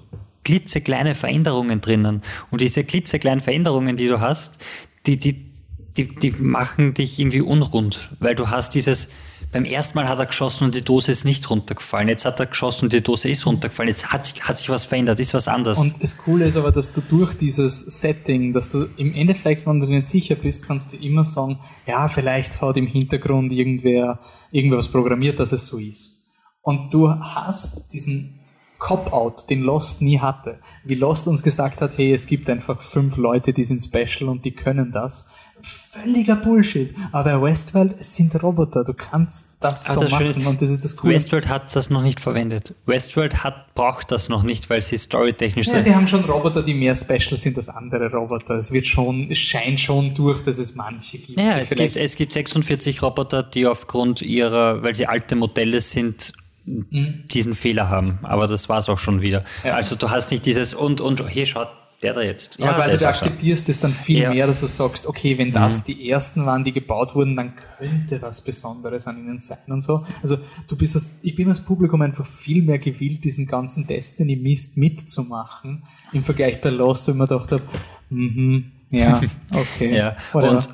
klitzekleine 0.44 1.16
Veränderungen 1.16 1.82
drinnen. 1.82 2.22
Und 2.50 2.62
diese 2.62 2.84
klitzekleinen 2.84 3.42
Veränderungen, 3.42 3.96
die 3.96 4.08
du 4.08 4.20
hast, 4.20 4.58
die, 5.06 5.18
die, 5.18 5.51
die, 5.98 6.08
die 6.16 6.32
machen 6.32 6.94
dich 6.94 7.20
irgendwie 7.20 7.42
unrund, 7.42 8.12
weil 8.20 8.36
du 8.36 8.50
hast 8.50 8.76
dieses, 8.76 9.10
beim 9.52 9.66
ersten 9.66 9.98
Mal 9.98 10.08
hat 10.08 10.20
er 10.20 10.26
geschossen 10.26 10.64
und 10.64 10.76
die 10.76 10.84
Dose 10.84 11.12
ist 11.12 11.26
nicht 11.26 11.50
runtergefallen. 11.50 12.08
Jetzt 12.08 12.24
hat 12.26 12.40
er 12.40 12.46
geschossen 12.46 12.86
und 12.86 12.94
die 12.94 13.02
Dose 13.02 13.30
ist 13.30 13.46
runtergefallen. 13.46 13.90
Jetzt 13.90 14.14
hat 14.14 14.26
sich, 14.26 14.42
hat 14.44 14.58
sich 14.58 14.70
was 14.70 14.86
verändert, 14.86 15.20
ist 15.20 15.34
was 15.34 15.50
anderes. 15.50 15.80
Und 15.80 16.02
das 16.02 16.18
Coole 16.18 16.46
ist 16.46 16.56
aber, 16.56 16.72
dass 16.72 16.94
du 16.94 17.02
durch 17.02 17.34
dieses 17.34 17.80
Setting, 17.80 18.54
dass 18.54 18.72
du 18.72 18.88
im 18.96 19.14
Endeffekt, 19.14 19.68
wenn 19.68 19.80
du 19.80 19.88
dir 19.88 19.98
nicht 19.98 20.08
sicher 20.08 20.36
bist, 20.36 20.66
kannst 20.66 20.94
du 20.94 20.98
immer 20.98 21.26
sagen, 21.26 21.60
ja, 21.86 22.08
vielleicht 22.08 22.62
hat 22.62 22.78
im 22.78 22.88
Hintergrund 22.88 23.52
irgendwer 23.52 24.20
irgendwas 24.52 24.88
programmiert, 24.88 25.40
dass 25.40 25.52
es 25.52 25.66
so 25.66 25.78
ist. 25.78 26.26
Und 26.62 26.94
du 26.94 27.10
hast 27.10 27.92
diesen 27.92 28.40
Cop-Out, 28.82 29.50
den 29.50 29.62
Lost 29.62 30.02
nie 30.02 30.20
hatte. 30.20 30.60
Wie 30.84 30.96
Lost 30.96 31.28
uns 31.28 31.44
gesagt 31.44 31.82
hat, 31.82 31.98
hey, 31.98 32.14
es 32.14 32.26
gibt 32.26 32.50
einfach 32.50 32.82
fünf 32.82 33.16
Leute, 33.16 33.54
die 33.54 33.64
sind 33.64 33.82
special 33.82 34.30
und 34.30 34.44
die 34.44 34.52
können 34.52 34.92
das 34.92 35.30
völliger 35.64 36.36
Bullshit. 36.36 36.94
Aber 37.12 37.38
bei 37.38 37.50
Westworld 37.50 37.96
es 38.00 38.16
sind 38.16 38.42
Roboter. 38.42 38.84
Du 38.84 38.94
kannst 38.94 39.56
das 39.60 39.90
Aber 39.90 39.96
so 39.96 40.02
das 40.02 40.12
machen 40.12 40.26
ist, 40.28 40.46
und 40.46 40.62
das 40.62 40.70
ist 40.70 40.84
das 40.84 40.96
Coole. 40.96 41.16
Westworld 41.16 41.48
hat 41.48 41.76
das 41.76 41.90
noch 41.90 42.02
nicht 42.02 42.20
verwendet. 42.20 42.74
Westworld 42.86 43.44
hat, 43.44 43.74
braucht 43.76 44.12
das 44.12 44.30
noch 44.30 44.44
nicht, 44.44 44.70
weil 44.70 44.82
sie 44.82 44.98
storytechnisch 44.98 45.68
ja, 45.68 45.80
sie 45.80 45.94
haben 45.94 46.08
schon 46.08 46.24
Roboter, 46.26 46.64
die 46.64 46.74
mehr 46.74 46.96
special 46.96 47.38
sind 47.38 47.58
als 47.58 47.70
andere 47.70 48.12
Roboter. 48.12 48.56
Es 48.56 48.72
wird 48.72 48.88
schon, 48.88 49.30
es 49.30 49.38
scheint 49.38 49.80
schon 49.80 50.14
durch, 50.14 50.42
dass 50.44 50.58
es 50.58 50.76
manche 50.76 51.18
gibt. 51.18 51.40
Ja, 51.40 51.58
es 51.58 51.70
gibt, 51.72 51.96
es 51.96 52.16
gibt 52.16 52.34
46 52.34 53.02
Roboter, 53.02 53.44
die 53.44 53.68
aufgrund 53.68 54.22
ihrer, 54.22 54.82
weil 54.84 54.96
sie 54.96 55.08
alte 55.08 55.36
Modelle 55.36 55.82
sind, 55.82 56.34
mhm. 56.66 57.24
diesen 57.32 57.54
Fehler 57.54 57.90
haben. 57.90 58.20
Aber 58.24 58.48
das 58.48 58.70
war 58.70 58.80
es 58.80 58.90
auch 58.90 59.00
schon 59.00 59.22
wieder. 59.22 59.44
Ja. 59.64 59.74
Also 59.74 59.96
du 59.96 60.10
hast 60.10 60.32
nicht 60.32 60.46
dieses 60.46 60.74
und, 60.74 61.02
und, 61.02 61.28
hier 61.30 61.46
schaut, 61.46 61.70
der 62.04 62.14
da 62.14 62.22
jetzt. 62.22 62.58
Ja, 62.58 62.74
quasi 62.74 62.98
du 62.98 63.08
akzeptierst 63.08 63.70
es 63.70 63.80
dann 63.80 63.94
viel 63.94 64.24
ja. 64.24 64.34
mehr, 64.34 64.48
dass 64.48 64.60
du 64.60 64.68
sagst, 64.68 65.06
okay, 65.06 65.38
wenn 65.38 65.52
das 65.52 65.82
mhm. 65.82 65.94
die 65.94 66.10
ersten 66.10 66.46
waren, 66.46 66.64
die 66.64 66.72
gebaut 66.72 67.14
wurden, 67.14 67.36
dann 67.36 67.54
könnte 67.56 68.22
was 68.22 68.42
Besonderes 68.42 69.06
an 69.08 69.18
ihnen 69.18 69.38
sein 69.40 69.60
und 69.68 69.82
so. 69.82 70.04
Also 70.22 70.38
du 70.68 70.76
bist 70.76 70.96
das, 70.96 71.20
ich 71.22 71.36
bin 71.36 71.48
als 71.50 71.64
Publikum 71.64 72.02
einfach 72.02 72.26
viel 72.26 72.64
mehr 72.64 72.80
gewillt, 72.80 73.24
diesen 73.24 73.46
ganzen 73.46 73.86
Destiny-Mist 73.86 74.78
mitzumachen, 74.78 75.84
im 76.12 76.24
Vergleich 76.24 76.60
bei 76.60 76.70
Lost, 76.70 77.08
wo 77.08 77.12
ich 77.12 77.18
mir 77.18 77.28
gedacht 77.28 77.52
habe, 77.52 77.64
mhm, 78.10 78.72
ja, 78.90 79.22
okay. 79.52 79.96
ja, 79.96 80.16
und 80.34 80.70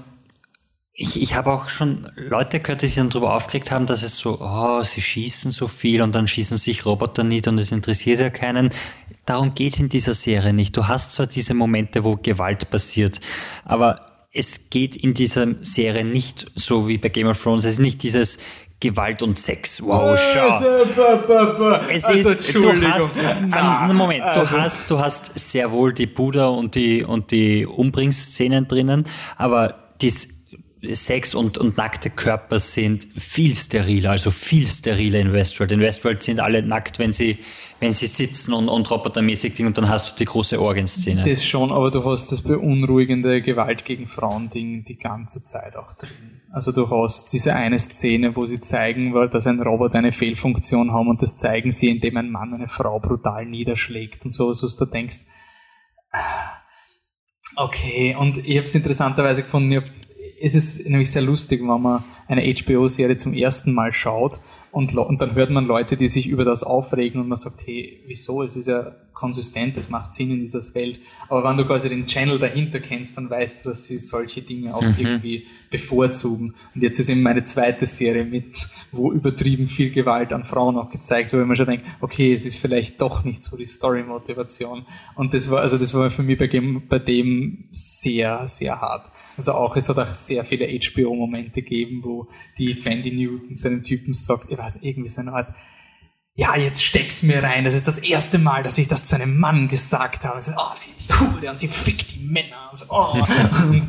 ich, 1.00 1.22
ich 1.22 1.36
habe 1.36 1.52
auch 1.52 1.70
schon 1.70 2.10
Leute 2.16 2.60
gehört, 2.60 2.82
die 2.82 2.88
sich 2.88 2.96
dann 2.96 3.12
darüber 3.12 3.36
aufgeregt 3.36 3.70
haben, 3.70 3.86
dass 3.86 4.02
es 4.02 4.18
so, 4.18 4.40
oh, 4.42 4.82
sie 4.82 5.00
schießen 5.00 5.52
so 5.52 5.68
viel 5.68 6.02
und 6.02 6.16
dann 6.16 6.28
schießen 6.28 6.58
sich 6.58 6.88
Roboter 6.88 7.24
nicht 7.24 7.48
und 7.48 7.60
es 7.60 7.72
interessiert 7.72 8.20
ja 8.20 8.32
keinen. 8.32 8.72
Darum 9.24 9.54
geht's 9.54 9.80
in 9.80 9.90
dieser 9.90 10.16
Serie 10.16 10.54
nicht. 10.54 10.76
Du 10.76 10.88
hast 10.88 11.14
zwar 11.14 11.28
diese 11.28 11.54
Momente, 11.54 12.04
wo 12.04 12.16
Gewalt 12.16 12.72
passiert, 12.72 13.20
aber 13.64 14.26
es 14.34 14.72
geht 14.72 14.96
in 14.96 15.14
dieser 15.14 15.48
Serie 15.62 16.04
nicht 16.04 16.52
so 16.56 16.88
wie 16.88 16.98
bei 16.98 17.10
Game 17.10 17.28
of 17.28 17.42
Thrones. 17.42 17.64
Es 17.64 17.74
ist 17.74 17.80
nicht 17.80 18.02
dieses 18.02 18.40
Gewalt 18.80 19.22
und 19.22 19.38
Sex. 19.38 19.84
Wow, 19.84 20.20
schau. 20.20 20.48
Es 21.90 22.06
also, 22.06 22.30
ist, 22.30 22.56
du 22.56 22.88
hast, 22.88 23.22
Na, 23.48 23.94
Moment, 23.94 24.24
du 24.24 24.40
also. 24.40 24.60
hast, 24.60 24.90
du 24.90 25.00
hast 25.00 25.38
sehr 25.38 25.72
wohl 25.72 25.94
die 25.94 26.08
Buddha 26.08 26.48
und 26.48 26.74
die, 26.74 27.04
und 27.04 27.30
die 27.30 27.68
Umbringsszenen 27.68 28.68
drinnen, 28.68 29.06
aber 29.36 29.94
dies, 30.02 30.37
Sex 30.92 31.34
und, 31.34 31.58
und 31.58 31.78
nackte 31.78 32.12
Körper 32.12 32.60
sind 32.60 33.08
viel 33.18 33.56
steriler, 33.56 34.12
also 34.12 34.30
viel 34.30 34.68
steriler 34.68 35.20
in 35.20 35.34
Westworld. 35.34 35.72
In 35.72 35.80
Westworld 35.80 36.22
sind 36.22 36.40
alle 36.40 36.62
nackt, 36.62 37.00
wenn 37.00 37.14
sie, 37.14 37.40
wenn 37.80 37.92
sie 37.92 38.06
sitzen 38.06 38.54
und, 38.54 38.70
und 38.70 38.90
robotermäßig 38.90 39.60
und 39.66 39.78
dann 39.78 39.90
hast 39.90 40.12
du 40.12 40.16
die 40.16 40.26
große 40.26 40.62
Orgenszene. 40.62 41.24
Das 41.24 41.44
schon, 41.44 41.72
aber 41.72 41.90
du 41.90 42.06
hast 42.06 42.32
das 42.32 42.44
beunruhigende 42.44 43.42
Gewalt 43.42 43.86
gegen 43.86 44.08
Frauen 44.08 44.52
Ding 44.52 44.86
die 44.86 44.98
ganze 44.98 45.42
Zeit 45.42 45.76
auch 45.76 45.94
drin. 45.94 46.42
Also 46.52 46.72
du 46.72 46.88
hast 46.90 47.34
diese 47.34 47.56
eine 47.56 47.80
Szene, 47.80 48.36
wo 48.36 48.46
sie 48.46 48.62
zeigen, 48.62 49.14
dass 49.32 49.48
ein 49.48 49.60
Roboter 49.60 49.98
eine 49.98 50.12
Fehlfunktion 50.12 50.92
haben 50.92 51.08
und 51.08 51.22
das 51.22 51.36
zeigen 51.36 51.72
sie, 51.72 51.90
indem 51.90 52.18
ein 52.18 52.30
Mann 52.30 52.54
eine 52.54 52.68
Frau 52.68 53.00
brutal 53.00 53.46
niederschlägt 53.46 54.26
und 54.26 54.32
so, 54.32 54.50
was 54.50 54.78
du 54.78 54.86
denkst, 54.86 55.18
ah, 56.12 56.58
Okay, 57.60 58.16
und 58.16 58.38
ich 58.38 58.56
habe 58.56 58.66
es 58.66 58.76
interessanterweise 58.76 59.42
gefunden, 59.42 59.72
ich 59.72 59.78
habe 59.78 59.90
es 60.42 60.56
ist 60.56 60.88
nämlich 60.88 61.12
sehr 61.12 61.22
lustig, 61.22 61.62
wenn 61.62 61.82
man 61.82 62.04
eine 62.28 62.42
HBO-Serie 62.42 63.16
zum 63.16 63.34
ersten 63.34 63.74
Mal 63.74 63.92
schaut 63.92 64.40
und, 64.72 64.96
und 64.96 65.22
dann 65.22 65.36
hört 65.36 65.50
man 65.50 65.66
Leute, 65.66 65.98
die 65.98 66.08
sich 66.08 66.28
über 66.28 66.46
das 66.46 66.64
aufregen 66.64 67.22
und 67.22 67.28
man 67.28 67.38
sagt, 67.38 67.66
hey, 67.66 68.02
wieso? 68.06 68.44
Es 68.44 68.56
ist 68.56 68.68
ja 68.68 68.96
konsistent, 69.18 69.78
es 69.78 69.90
macht 69.90 70.14
Sinn 70.14 70.30
in 70.30 70.40
dieser 70.40 70.60
Welt. 70.76 71.00
Aber 71.28 71.44
wenn 71.44 71.58
du 71.58 71.66
quasi 71.66 71.90
den 71.90 72.06
Channel 72.06 72.38
dahinter 72.38 72.80
kennst, 72.80 73.18
dann 73.18 73.30
weißt 73.30 73.66
du, 73.66 73.70
dass 73.70 73.86
sie 73.86 73.98
solche 73.98 74.44
Dinge 74.44 74.76
auch 74.76 74.84
mhm. 74.84 74.96
irgendwie 74.98 75.48
bevorzugen. 75.72 76.54
Und 76.76 76.84
jetzt 76.84 77.00
ist 77.00 77.10
eben 77.10 77.24
meine 77.24 77.44
zweite 77.44 77.86
Serie 77.88 78.24
mit, 78.24 78.68
wo 78.92 79.12
übertrieben 79.12 79.68
viel 79.68 79.90
Gewalt 79.90 80.32
an 80.34 80.46
Frauen 80.46 80.78
auch 80.78 80.92
gezeigt 80.92 81.34
wird, 81.34 81.42
wo 81.42 81.48
man 81.48 81.58
schon 81.58 81.66
denkt, 81.66 81.86
okay, 82.00 82.34
es 82.34 82.46
ist 82.46 82.58
vielleicht 82.58 83.02
doch 83.02 83.24
nicht 83.24 83.42
so 83.42 83.58
die 83.58 83.66
Story-Motivation. 83.66 84.86
Und 85.16 85.34
das 85.34 85.50
war, 85.50 85.62
also 85.62 85.78
das 85.78 85.94
war 85.94 86.10
für 86.10 86.24
mich 86.24 86.38
bei 86.38 86.48
dem, 86.48 86.88
bei 86.88 87.00
dem 87.00 87.66
sehr, 87.72 88.48
sehr 88.48 88.80
hart. 88.80 89.12
Also 89.36 89.54
auch, 89.54 89.76
es 89.76 89.90
hat 89.90 89.98
auch 89.98 90.12
sehr 90.12 90.44
viele 90.44 90.68
HBO-Momente 90.68 91.64
gegeben, 91.64 92.02
wo 92.04 92.28
die 92.58 92.76
Fandy 92.76 93.12
Newton 93.12 93.56
zu 93.56 93.68
einem 93.68 93.84
Typen 93.84 94.14
sagt, 94.14 94.52
ich 94.52 94.58
weiß, 94.58 94.80
irgendwie 94.84 95.10
so 95.10 95.22
eine 95.22 95.34
Art, 95.34 95.54
ja, 96.38 96.56
jetzt 96.56 96.84
steck's 96.84 97.24
mir 97.24 97.42
rein. 97.42 97.66
Das 97.66 97.74
ist 97.74 97.88
das 97.88 97.98
erste 97.98 98.38
Mal, 98.38 98.62
dass 98.62 98.78
ich 98.78 98.88
das 98.88 99.08
zu 99.08 99.16
einem 99.16 99.40
Mann 99.40 99.68
gesagt 99.68 100.24
habe. 100.24 100.38
Ist, 100.38 100.54
oh, 100.56 100.72
sie 100.76 100.92
ist 100.92 101.10
die 101.10 101.14
Hure 101.14 101.50
und 101.50 101.58
sie 101.58 101.68
fickt 101.68 102.14
die 102.14 102.20
Männer. 102.20 102.70
Und, 102.70 102.78
so, 102.78 102.86
oh. 102.90 103.14
und 103.70 103.88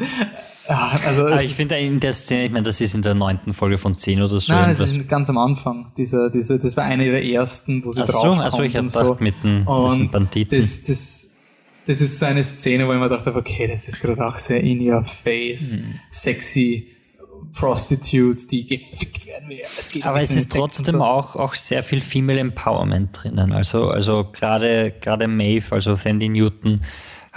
ja, 0.66 0.98
also 1.06 1.26
Aber 1.26 1.42
ich 1.42 1.54
finde 1.54 1.78
in 1.78 2.00
der 2.00 2.14
Szene, 2.14 2.46
ich 2.46 2.52
meine, 2.52 2.64
das 2.64 2.80
ist 2.80 2.94
in 2.94 3.02
der 3.02 3.14
neunten 3.14 3.52
Folge 3.52 3.76
von 3.76 3.98
zehn 3.98 4.22
oder 4.22 4.40
so. 4.40 4.50
Nein, 4.50 4.74
das 4.76 4.90
ist 4.90 5.08
ganz 5.10 5.28
am 5.28 5.36
Anfang. 5.36 5.92
Diese, 5.98 6.30
diese, 6.30 6.58
das 6.58 6.74
war 6.74 6.84
eine 6.84 7.04
der 7.04 7.22
ersten, 7.22 7.84
wo 7.84 7.92
sie 7.92 8.00
drauf 8.00 8.36
so, 8.36 8.42
also 8.42 8.62
ich 8.62 8.74
habe 8.76 8.88
so. 8.88 9.18
mit 9.20 9.34
dem, 9.44 9.66
und 9.66 10.10
Banditen. 10.10 10.58
Das, 10.58 10.84
das, 10.84 11.28
das 11.86 12.00
ist 12.00 12.18
so 12.18 12.24
eine 12.24 12.42
Szene, 12.44 12.88
wo 12.88 12.94
ich 12.94 12.98
mir 12.98 13.10
dachte, 13.10 13.34
okay, 13.34 13.68
das 13.68 13.88
ist 13.88 14.00
gerade 14.00 14.26
auch 14.26 14.38
sehr 14.38 14.62
in 14.62 14.80
your 14.80 15.02
face, 15.02 15.72
mhm. 15.72 16.00
sexy 16.10 16.97
Prostitutes, 17.52 18.46
die 18.46 18.66
gefickt 18.66 19.26
werden. 19.26 19.50
Es 19.78 19.90
geht 19.90 20.04
Aber 20.04 20.20
es 20.20 20.30
ist 20.30 20.52
trotzdem 20.52 20.96
so. 20.96 21.04
auch, 21.04 21.36
auch 21.36 21.54
sehr 21.54 21.82
viel 21.82 22.00
Female 22.00 22.38
Empowerment 22.38 23.10
drinnen. 23.12 23.52
Also, 23.52 23.88
also 23.88 24.28
gerade, 24.32 24.94
gerade 25.00 25.28
Maeve, 25.28 25.74
also 25.74 25.94
Sandy 25.96 26.28
Newton, 26.28 26.82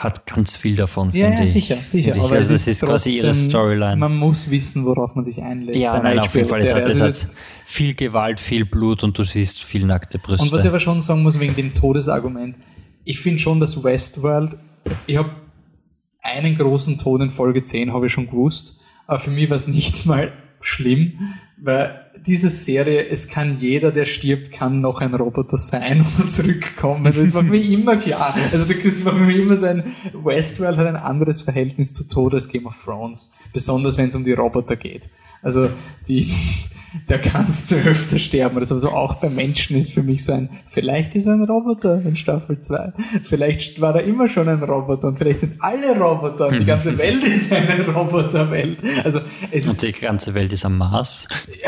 hat 0.03 0.25
ganz 0.25 0.55
viel 0.55 0.75
davon, 0.75 1.11
ja, 1.11 1.29
ja, 1.29 1.45
sicher, 1.45 1.77
sicher. 1.85 2.15
Aber 2.15 2.31
also 2.31 2.53
das 2.53 2.67
ist 2.67 2.81
quasi 2.81 3.17
ihre 3.17 3.33
Storyline. 3.33 3.97
Man 3.97 4.15
muss 4.15 4.49
wissen, 4.49 4.85
worauf 4.85 5.15
man 5.15 5.23
sich 5.23 5.41
einlässt. 5.41 5.79
Ja, 5.79 6.01
nein, 6.01 6.17
auf 6.17 6.33
jeden 6.33 6.49
Fall. 6.49 6.61
Es 6.61 6.73
hat, 6.73 6.85
es 6.87 7.01
hat 7.01 7.27
viel 7.65 7.93
Gewalt, 7.93 8.39
viel 8.39 8.65
Blut 8.65 9.03
und 9.03 9.17
du 9.17 9.23
siehst 9.23 9.63
viel 9.63 9.85
nackte 9.85 10.17
Brüste. 10.17 10.43
Und 10.45 10.51
was 10.51 10.63
ich 10.63 10.69
aber 10.69 10.79
schon 10.79 11.01
sagen 11.01 11.21
muss, 11.21 11.39
wegen 11.39 11.55
dem 11.55 11.73
Todesargument, 11.73 12.55
ich 13.03 13.19
finde 13.19 13.39
schon, 13.39 13.59
dass 13.59 13.83
Westworld, 13.83 14.57
ich 15.05 15.17
habe 15.17 15.31
einen 16.21 16.57
großen 16.57 16.97
Tod 16.97 17.21
in 17.21 17.29
Folge 17.29 17.61
10 17.61 17.93
habe 17.93 18.07
ich 18.07 18.11
schon 18.11 18.27
gewusst, 18.27 18.80
aber 19.11 19.19
für 19.19 19.29
mich 19.29 19.49
war 19.49 19.57
es 19.57 19.67
nicht 19.67 20.05
mal 20.05 20.31
schlimm, 20.61 21.33
weil 21.63 22.01
diese 22.25 22.49
Serie, 22.49 23.07
es 23.07 23.27
kann 23.27 23.57
jeder, 23.57 23.91
der 23.91 24.05
stirbt, 24.05 24.51
kann 24.51 24.81
noch 24.81 24.99
ein 24.99 25.13
Roboter 25.13 25.57
sein 25.57 26.05
und 26.17 26.29
zurückkommen. 26.29 27.03
Das 27.03 27.33
war 27.33 27.43
für 27.43 27.51
mich 27.51 27.71
immer 27.71 27.97
klar. 27.97 28.35
Also 28.51 28.65
das 28.65 29.05
war 29.05 29.13
für 29.13 29.23
mich 29.23 29.37
immer 29.37 29.55
so 29.55 29.67
ein, 29.67 29.83
Westworld 30.13 30.77
hat 30.77 30.87
ein 30.87 30.95
anderes 30.95 31.41
Verhältnis 31.41 31.93
zu 31.93 32.07
Tod 32.07 32.33
als 32.33 32.49
Game 32.49 32.65
of 32.65 32.83
Thrones. 32.83 33.31
Besonders 33.53 33.97
wenn 33.97 34.07
es 34.07 34.15
um 34.15 34.23
die 34.23 34.33
Roboter 34.33 34.75
geht. 34.75 35.09
Also 35.41 35.69
die, 36.07 36.31
da 37.07 37.17
kannst 37.17 37.71
du 37.71 37.75
öfter 37.75 38.19
sterben. 38.19 38.59
Das 38.59 38.71
also 38.71 38.89
auch 38.89 39.15
bei 39.15 39.29
Menschen 39.29 39.75
ist 39.75 39.91
für 39.91 40.03
mich 40.03 40.23
so 40.23 40.33
ein, 40.33 40.49
vielleicht 40.67 41.15
ist 41.15 41.25
er 41.25 41.33
ein 41.33 41.43
Roboter 41.43 42.01
in 42.01 42.15
Staffel 42.15 42.59
2. 42.59 42.93
Vielleicht 43.23 43.81
war 43.81 43.95
er 43.95 44.03
immer 44.03 44.27
schon 44.27 44.47
ein 44.47 44.61
Roboter 44.63 45.07
und 45.07 45.17
vielleicht 45.17 45.39
sind 45.39 45.61
alle 45.61 45.97
Roboter 45.97 46.47
und 46.47 46.59
die 46.59 46.65
ganze 46.65 46.97
Welt 46.97 47.23
ist 47.23 47.51
eine 47.51 47.87
Roboterwelt. 47.87 48.79
Also 49.03 49.21
es 49.51 49.67
und 49.67 49.81
die 49.81 49.91
ganze 49.91 50.33
Welt 50.33 50.53
ist 50.53 50.65
am 50.65 50.77
Mars. 50.77 51.27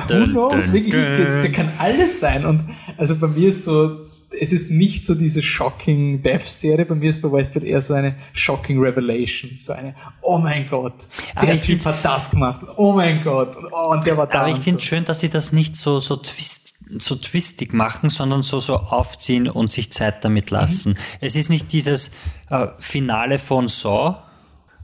Who 0.10 0.26
knows? 0.26 0.72
Wirklich, 0.72 1.06
der 1.06 1.52
kann 1.52 1.72
alles 1.78 2.20
sein. 2.20 2.46
Und 2.46 2.64
also 2.98 3.16
bei 3.16 3.28
mir 3.28 3.50
ist 3.50 3.64
so, 3.64 4.00
es 4.40 4.54
ist 4.54 4.72
nicht 4.72 5.06
so 5.06 5.16
diese 5.16 5.42
shocking 5.42 6.22
Death-Serie, 6.22 6.86
bei 6.86 6.96
mir 6.96 7.10
ist 7.10 7.22
bei 7.22 7.32
Westworld 7.32 7.66
eher 7.66 7.82
so 7.82 7.94
eine 7.94 8.16
shocking 8.34 8.80
Revelation, 8.80 9.54
so 9.54 9.74
eine, 9.74 9.96
oh 10.22 10.38
mein 10.38 10.68
Gott, 10.70 11.08
der 11.42 11.60
Typ 11.62 11.86
hat 11.86 12.04
das 12.04 12.32
gemacht, 12.32 12.62
oh 12.78 12.94
mein 12.94 13.24
Gott, 13.24 13.56
und, 13.56 13.72
oh, 13.72 13.92
und 13.92 14.06
der 14.06 14.18
war 14.18 14.28
da. 14.28 14.42
Aber 14.42 14.50
ich 14.50 14.60
finde 14.60 14.82
so. 14.82 14.88
schön, 14.88 15.06
dass 15.06 15.20
sie 15.20 15.30
das 15.30 15.52
nicht 15.52 15.76
so, 15.76 16.00
so 16.00 16.16
twist, 16.16 16.76
so 17.00 17.16
twistig 17.16 17.74
machen, 17.74 18.10
sondern 18.10 18.42
so, 18.42 18.60
so 18.60 18.76
aufziehen 18.76 19.48
und 19.48 19.72
sich 19.72 19.92
Zeit 19.92 20.24
damit 20.26 20.50
lassen. 20.50 20.94
Mhm. 20.94 20.98
Es 21.22 21.36
ist 21.36 21.50
nicht 21.50 21.72
dieses 21.72 22.12
äh, 22.50 22.68
Finale 22.80 23.40
von 23.40 23.68
Saw, 23.68 24.24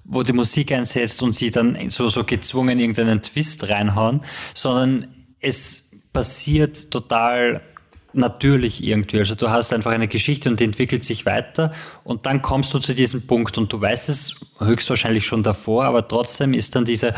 wo 0.10 0.23
die 0.23 0.34
Musik 0.34 0.72
einsetzt 0.72 1.22
und 1.22 1.34
sie 1.34 1.52
dann 1.52 1.90
so, 1.90 2.07
so 2.07 2.23
gezwungen 2.23 2.80
irgendeinen 2.80 3.22
Twist 3.22 3.69
reinhauen, 3.69 4.22
sondern 4.56 5.07
es 5.40 5.91
passiert 6.11 6.91
total 6.91 7.61
natürlich 8.11 8.84
irgendwie. 8.84 9.19
Also 9.19 9.36
du 9.36 9.52
hast 9.52 9.72
einfach 9.72 9.91
eine 9.91 10.07
Geschichte 10.07 10.49
und 10.49 10.60
die 10.60 10.64
entwickelt 10.64 11.03
sich 11.03 11.27
weiter 11.27 11.72
und 12.03 12.26
dann 12.26 12.41
kommst 12.41 12.73
du 12.73 12.80
zu 12.80 12.94
diesem 12.94 13.27
Punkt 13.27 13.57
und 13.60 13.72
du 13.72 13.80
weißt 13.80 14.10
es 14.10 14.34
höchstwahrscheinlich 14.60 15.26
schon 15.26 15.44
davor, 15.44 15.86
aber 15.86 16.07
trotzdem 16.07 16.53
ist 16.53 16.76
dann 16.76 16.86
diese 16.86 17.14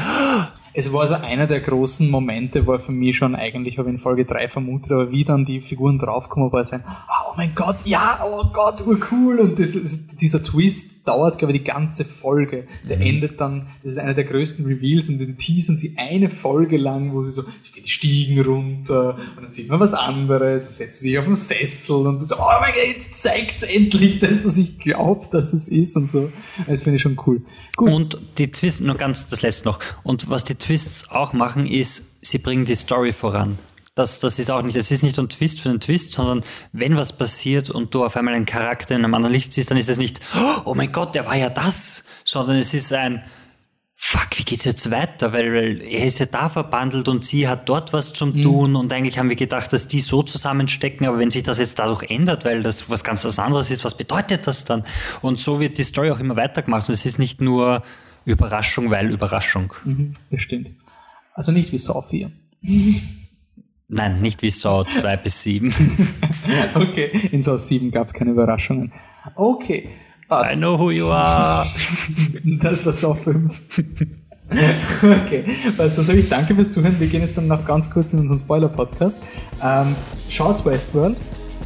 es 0.74 0.94
war 0.94 1.06
so 1.06 1.16
einer 1.16 1.48
der 1.48 1.60
großen 1.60 2.10
Momente, 2.10 2.66
war 2.66 2.80
für 2.80 2.92
mich 2.92 3.18
schon 3.18 3.36
eigentlich, 3.36 3.78
habe 3.78 3.90
ich 3.90 3.96
in 3.96 4.00
Folge 4.00 4.26
3 4.26 4.48
vermutet, 4.48 4.92
aber 4.94 5.12
wie 5.12 5.26
dann 5.26 5.44
die 5.44 5.60
Figuren 5.60 6.00
draufkommen, 6.00 6.52
war 6.52 6.62
es 6.62 6.72
ein, 6.72 6.84
oh 6.86 7.34
mein 7.36 7.54
Gott, 7.56 7.86
ja, 7.86 8.24
oh 8.26 8.46
Gott, 8.54 8.86
urcool. 8.86 9.40
Und 9.40 9.60
das, 9.60 9.78
dieser 10.16 10.42
Twist 10.42 11.08
dauert, 11.08 11.38
glaube 11.38 11.54
ich, 11.54 11.62
die 11.62 11.66
ganze 11.66 12.06
Folge. 12.06 12.68
Der 12.88 12.98
mhm. 12.98 13.04
endet 13.04 13.42
dann, 13.42 13.68
das 13.84 13.94
ist 13.94 13.98
einer 13.98 14.14
der 14.14 14.24
größten 14.24 14.66
Reveals 14.66 15.10
und 15.10 15.20
den 15.20 15.38
teasern 15.38 15.76
sie 15.76 15.96
eine 15.98 16.30
Folge 16.30 16.78
lang, 16.78 17.14
wo 17.14 17.24
sie 17.24 17.32
so, 17.32 17.44
sie 17.60 17.72
geht 17.74 17.86
die 17.86 17.90
Stiegen 17.90 18.42
runter 18.42 19.18
und 19.36 19.44
dann 19.44 19.52
sieht 19.52 19.68
man 19.68 19.80
was 19.80 19.94
anderes, 19.94 20.78
setzt 20.78 21.02
sich 21.02 21.18
auf 21.18 21.26
den 21.26 21.36
Sessel 21.36 22.08
und 22.08 22.20
so, 22.22 22.36
oh 22.36 22.60
mein 22.62 22.74
Gott, 22.74 22.84
jetzt 22.88 23.22
zeigt's 23.22 23.64
endlich 23.64 24.20
das, 24.20 24.46
was 24.46 24.58
ich 24.58 24.80
glaube, 24.80 25.28
dass 25.32 25.52
es 25.52 25.68
ist 25.68 25.98
und 25.98 26.10
so. 26.10 26.32
Das 26.68 26.82
finde 26.82 26.96
ich 26.96 27.02
schon 27.02 27.20
cool. 27.26 27.42
Gut. 27.76 27.92
Und 27.92 28.18
die 28.38 28.52
Twist, 28.52 28.82
nur 28.82 28.96
ganz 28.96 29.28
das 29.28 29.42
letzte 29.42 29.68
noch. 29.68 29.80
Und 30.04 30.30
was 30.30 30.44
die 30.44 30.56
Twists 30.62 31.12
auch 31.12 31.34
machen, 31.34 31.66
ist, 31.66 32.26
sie 32.26 32.38
bringen 32.38 32.66
die 32.66 32.76
Story 32.76 33.12
voran. 33.12 33.58
Das, 33.96 34.22
das 34.22 34.40
ist 34.40 34.50
auch 34.50 34.62
nicht, 34.62 34.78
es 34.78 34.90
ist 34.90 35.04
nicht 35.04 35.20
ein 35.20 35.28
Twist 35.28 35.60
für 35.60 35.70
einen 35.70 35.82
Twist, 35.82 36.14
sondern 36.14 36.42
wenn 36.72 36.96
was 36.96 37.12
passiert 37.12 37.70
und 37.70 37.94
du 37.94 38.06
auf 38.06 38.16
einmal 38.16 38.34
einen 38.34 38.46
Charakter 38.46 38.96
in 38.96 39.04
einem 39.04 39.14
anderen 39.14 39.34
Licht 39.34 39.52
siehst, 39.52 39.70
dann 39.70 39.78
ist 39.78 39.90
es 39.90 39.98
nicht, 39.98 40.22
oh 40.64 40.74
mein 40.76 40.94
Gott, 40.94 41.14
der 41.14 41.26
war 41.26 41.36
ja 41.36 41.50
das, 41.50 42.06
sondern 42.24 42.56
es 42.56 42.74
ist 42.74 42.94
ein, 42.94 43.26
fuck, 44.04 44.30
wie 44.38 44.44
geht's 44.44 44.64
jetzt 44.64 44.90
weiter? 44.90 45.34
Weil, 45.34 45.54
weil 45.54 45.82
er 45.82 46.06
ist 46.06 46.20
ja 46.20 46.26
da 46.26 46.48
verbandelt 46.48 47.10
und 47.10 47.26
sie 47.26 47.50
hat 47.50 47.68
dort 47.68 47.92
was 47.92 48.14
zum 48.14 48.34
mhm. 48.34 48.42
Tun 48.42 48.76
und 48.78 48.94
eigentlich 48.94 49.20
haben 49.20 49.30
wir 49.30 49.36
gedacht, 49.36 49.74
dass 49.74 49.88
die 49.90 50.00
so 50.00 50.24
zusammenstecken, 50.24 51.06
aber 51.06 51.20
wenn 51.20 51.30
sich 51.30 51.44
das 51.44 51.60
jetzt 51.60 51.78
dadurch 51.78 52.10
ändert, 52.10 52.46
weil 52.46 52.64
das 52.64 52.90
was 52.90 53.04
ganz 53.04 53.26
was 53.26 53.40
anderes 53.40 53.70
ist, 53.72 53.84
was 53.84 53.96
bedeutet 53.96 54.48
das 54.48 54.64
dann? 54.64 54.86
Und 55.22 55.40
so 55.40 55.60
wird 55.60 55.78
die 55.78 55.84
Story 55.84 56.12
auch 56.12 56.20
immer 56.20 56.38
weitergemacht 56.38 56.88
und 56.88 56.94
es 56.96 57.06
ist 57.06 57.20
nicht 57.20 57.42
nur, 57.42 57.84
Überraschung, 58.26 58.92
weil 58.92 59.12
Überraschung. 59.12 59.74
Mhm, 59.84 60.14
das 60.30 60.42
stimmt. 60.42 60.72
Also 61.34 61.52
nicht 61.52 61.72
wie 61.72 61.78
Saw 61.78 62.02
4. 62.02 62.32
Nein, 63.88 64.22
nicht 64.22 64.42
wie 64.42 64.50
Saw 64.50 64.86
2 64.86 65.18
bis 65.18 65.44
7. 65.44 65.74
okay, 66.76 67.30
in 67.32 67.42
Saw 67.42 67.58
7 67.58 67.92
gab 67.92 68.08
es 68.08 68.14
keine 68.14 68.32
Überraschungen. 68.32 68.94
Okay, 69.36 69.90
passt. 70.28 70.56
I 70.56 70.58
know 70.58 70.80
who 70.80 70.92
you 70.92 71.08
are. 71.08 71.66
das 72.44 72.86
war 72.86 72.94
Saw 72.94 73.14
5. 73.14 73.60
okay, 75.04 75.44
passt. 75.76 75.98
Dann 75.98 76.06
sage 76.06 76.20
ich 76.20 76.30
danke 76.30 76.56
fürs 76.56 76.72
Zuhören. 76.72 77.00
Wir 77.00 77.08
gehen 77.08 77.22
jetzt 77.22 77.38
dann 77.38 77.48
noch 77.48 77.66
ganz 77.66 77.90
kurz 77.90 78.14
in 78.14 78.20
unseren 78.20 78.40
Spoiler-Podcast. 78.40 79.18
Ähm, 79.62 79.96
schaut 80.30 80.64
Westworld, 80.64 81.18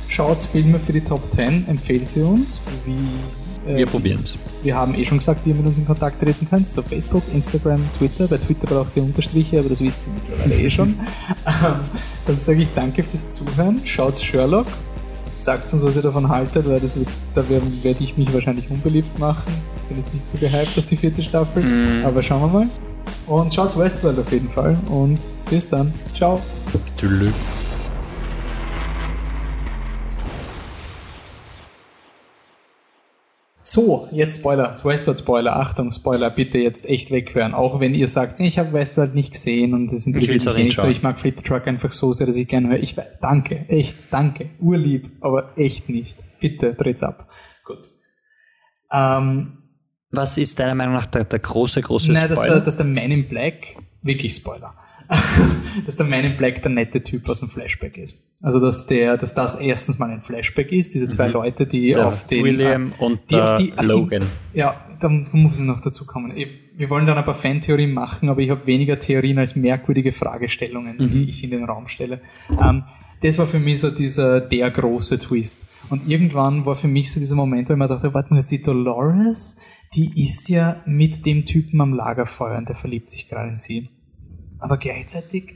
schaut 0.08 0.42
Filme 0.42 0.80
für 0.80 0.94
die 0.94 1.04
Top 1.04 1.32
10, 1.32 1.68
empfehlt 1.68 2.10
sie 2.10 2.22
uns, 2.22 2.60
wie 2.86 3.45
wir 3.66 3.78
äh, 3.78 3.86
probieren 3.86 4.22
es. 4.24 4.36
Wir 4.64 4.76
haben 4.76 4.96
eh 4.96 5.06
schon 5.06 5.18
gesagt, 5.18 5.46
wie 5.46 5.50
ihr 5.50 5.56
mit 5.56 5.66
uns 5.66 5.78
in 5.78 5.86
Kontakt 5.86 6.22
treten 6.22 6.48
könnt. 6.50 6.68
So 6.68 6.82
Facebook, 6.82 7.24
Instagram, 7.34 7.82
Twitter. 7.98 8.28
Bei 8.28 8.38
Twitter 8.38 8.68
braucht 8.68 8.96
ihr 8.96 9.04
Unterstriche, 9.04 9.60
aber 9.60 9.70
das 9.70 9.82
wisst 9.82 10.08
ihr 10.08 10.14
mittlerweile 10.14 10.62
eh 10.62 10.70
schon. 10.70 10.90
ähm, 11.46 11.76
dann 12.26 12.38
sage 12.38 12.62
ich 12.62 12.70
danke 12.76 13.04
fürs 13.04 13.32
Zuhören. 13.32 13.82
Schaut 13.86 14.18
Sherlock. 14.18 14.68
Sagt 15.38 15.72
uns, 15.74 15.84
was 15.84 15.96
ihr 15.98 16.02
davon 16.02 16.30
haltet, 16.30 16.68
weil 16.68 16.80
das 16.80 16.98
wird, 16.98 17.10
da 17.34 17.48
werde 17.50 17.66
werd 17.84 18.00
ich 18.00 18.16
mich 18.18 18.34
wahrscheinlich 18.34 18.70
unbeliebt 18.70 19.20
machen. 19.20 19.54
Ich 19.76 19.84
bin 19.84 19.98
jetzt 19.98 20.14
nicht 20.14 20.30
so 20.30 20.38
gehypt 20.38 20.78
auf 20.78 20.86
die 20.86 20.96
vierte 20.96 21.22
Staffel, 21.22 21.62
mm. 21.62 22.06
aber 22.06 22.24
schauen 22.24 22.42
wir 22.42 22.60
mal. 22.60 22.68
Und 23.28 23.54
schaut 23.54 23.78
Westworld 23.78 24.20
auf 24.20 24.32
jeden 24.32 24.50
Fall. 24.50 24.78
Und 24.90 25.30
bis 25.50 25.68
dann. 25.68 25.94
Ciao. 26.16 26.40
Tschüss. 26.98 27.34
So, 33.68 34.08
jetzt 34.12 34.42
Spoiler, 34.42 34.76
Westworld 34.84 35.18
Spoiler, 35.18 35.56
Achtung, 35.56 35.92
Spoiler, 35.92 36.30
bitte 36.30 36.60
jetzt 36.60 36.86
echt 36.86 37.10
weghören. 37.10 37.56
Auch 37.56 37.80
wenn 37.80 37.96
ihr 37.96 38.08
sagt, 38.08 38.40
ich 38.40 38.60
habe 38.60 38.74
Westworld 38.74 39.16
nicht 39.16 39.32
gesehen 39.32 39.74
und 39.74 39.92
das 39.92 40.06
interessiert 40.06 40.46
mich 40.46 40.66
nicht 40.66 40.80
so, 40.80 40.88
ich 40.88 41.02
mag 41.02 41.20
Flip 41.20 41.36
Truck 41.36 41.66
einfach 41.66 41.92
so 41.92 42.14
sehr, 42.14 42.28
dass 42.28 42.36
ich 42.36 42.48
gerne 42.48 42.70
höre. 42.70 42.78
Ich 42.78 42.96
danke, 43.22 43.66
echt, 43.68 43.98
danke, 44.12 44.52
urlieb, 44.60 45.10
aber 45.20 45.58
echt 45.58 45.90
nicht. 45.90 46.28
Bitte 46.40 46.76
dreht's 46.76 47.02
ab. 47.02 47.28
Gut. 47.66 47.90
Ähm, 48.92 49.58
Was 50.12 50.38
ist 50.38 50.60
deiner 50.60 50.76
Meinung 50.76 50.94
nach 50.94 51.08
der, 51.08 51.24
der 51.24 51.40
große, 51.40 51.82
große 51.82 52.14
Spoiler? 52.14 52.20
Nein, 52.20 52.30
dass 52.30 52.42
der, 52.42 52.60
dass 52.60 52.78
der 52.78 52.86
Man 52.86 53.10
in 53.10 53.28
Black, 53.28 53.78
wirklich 54.04 54.36
Spoiler, 54.36 54.76
dass 55.86 55.98
der 55.98 56.06
Man 56.06 56.24
in 56.24 56.38
Black 56.38 56.62
der 56.62 56.72
nette 56.72 57.02
Typ 57.02 57.28
aus 57.30 57.40
dem 57.40 57.50
Flashback 57.50 57.98
ist. 57.98 58.24
Also 58.42 58.60
dass 58.60 58.88
der, 58.88 59.18
dass 59.18 59.34
das 59.34 59.56
erstens 59.56 60.00
mal 60.00 60.10
ein 60.10 60.22
Flashback 60.22 60.72
ist, 60.72 60.94
diese 60.94 61.10
zwei 61.10 61.28
mhm. 61.28 61.34
Leute, 61.34 61.68
die 61.68 61.92
der 61.92 62.08
auf 62.08 62.26
den 62.26 62.44
William 62.44 62.94
äh, 63.00 63.04
und 63.04 63.20
die 63.32 63.36
auf 63.36 63.56
die, 63.56 63.74
auf 63.78 63.86
Logan. 63.86 64.24
Die, 64.54 64.60
ja, 64.60 64.86
da 65.00 65.10
muss 65.10 65.60
ich 65.60 65.66
noch 65.66 65.80
dazu 65.80 66.06
kommen. 66.06 66.34
Wir 66.36 66.90
wollen 66.90 67.06
dann 67.06 67.18
ein 67.18 67.26
paar 67.26 67.34
Fantheorien 67.34 67.94
machen, 67.94 68.30
aber 68.30 68.42
ich 68.42 68.50
habe 68.50 68.66
weniger 68.66 69.00
Theorien 69.00 69.40
als 69.40 69.56
merkwürdige 69.56 70.12
Fragestellungen, 70.12 70.98
mhm. 70.98 71.08
die 71.08 71.30
ich 71.30 71.44
in 71.44 71.52
den 71.52 71.64
Raum 71.64 71.88
stelle. 71.88 72.22
Ähm, 72.62 72.84
das 73.22 73.38
war 73.38 73.46
für 73.46 73.60
mich 73.60 73.80
so 73.80 73.90
dieser 73.90 74.42
der 74.42 74.70
große 74.70 75.18
Twist. 75.18 75.68
Und 75.90 76.08
irgendwann 76.08 76.66
war 76.66 76.76
für 76.76 76.88
mich 76.88 77.12
so 77.12 77.20
dieser 77.20 77.36
Moment, 77.36 77.70
wo 77.70 77.74
ich 77.74 77.80
mir 77.80 77.88
dachte, 77.88 78.14
warte 78.14 78.34
mal, 78.34 78.44
die 78.50 78.62
Dolores, 78.62 79.58
die 79.96 80.22
ist 80.22 80.50
ja 80.50 80.82
mit 80.86 81.26
dem 81.26 81.46
Typen 81.46 81.80
am 81.82 81.94
Lagerfeuer 81.94 82.58
und 82.58 82.68
der 82.70 82.76
verliebt 82.76 83.10
sich 83.10 83.28
gerade 83.28 83.50
in 83.50 83.56
sie 83.56 83.90
aber 84.66 84.78
gleichzeitig 84.78 85.54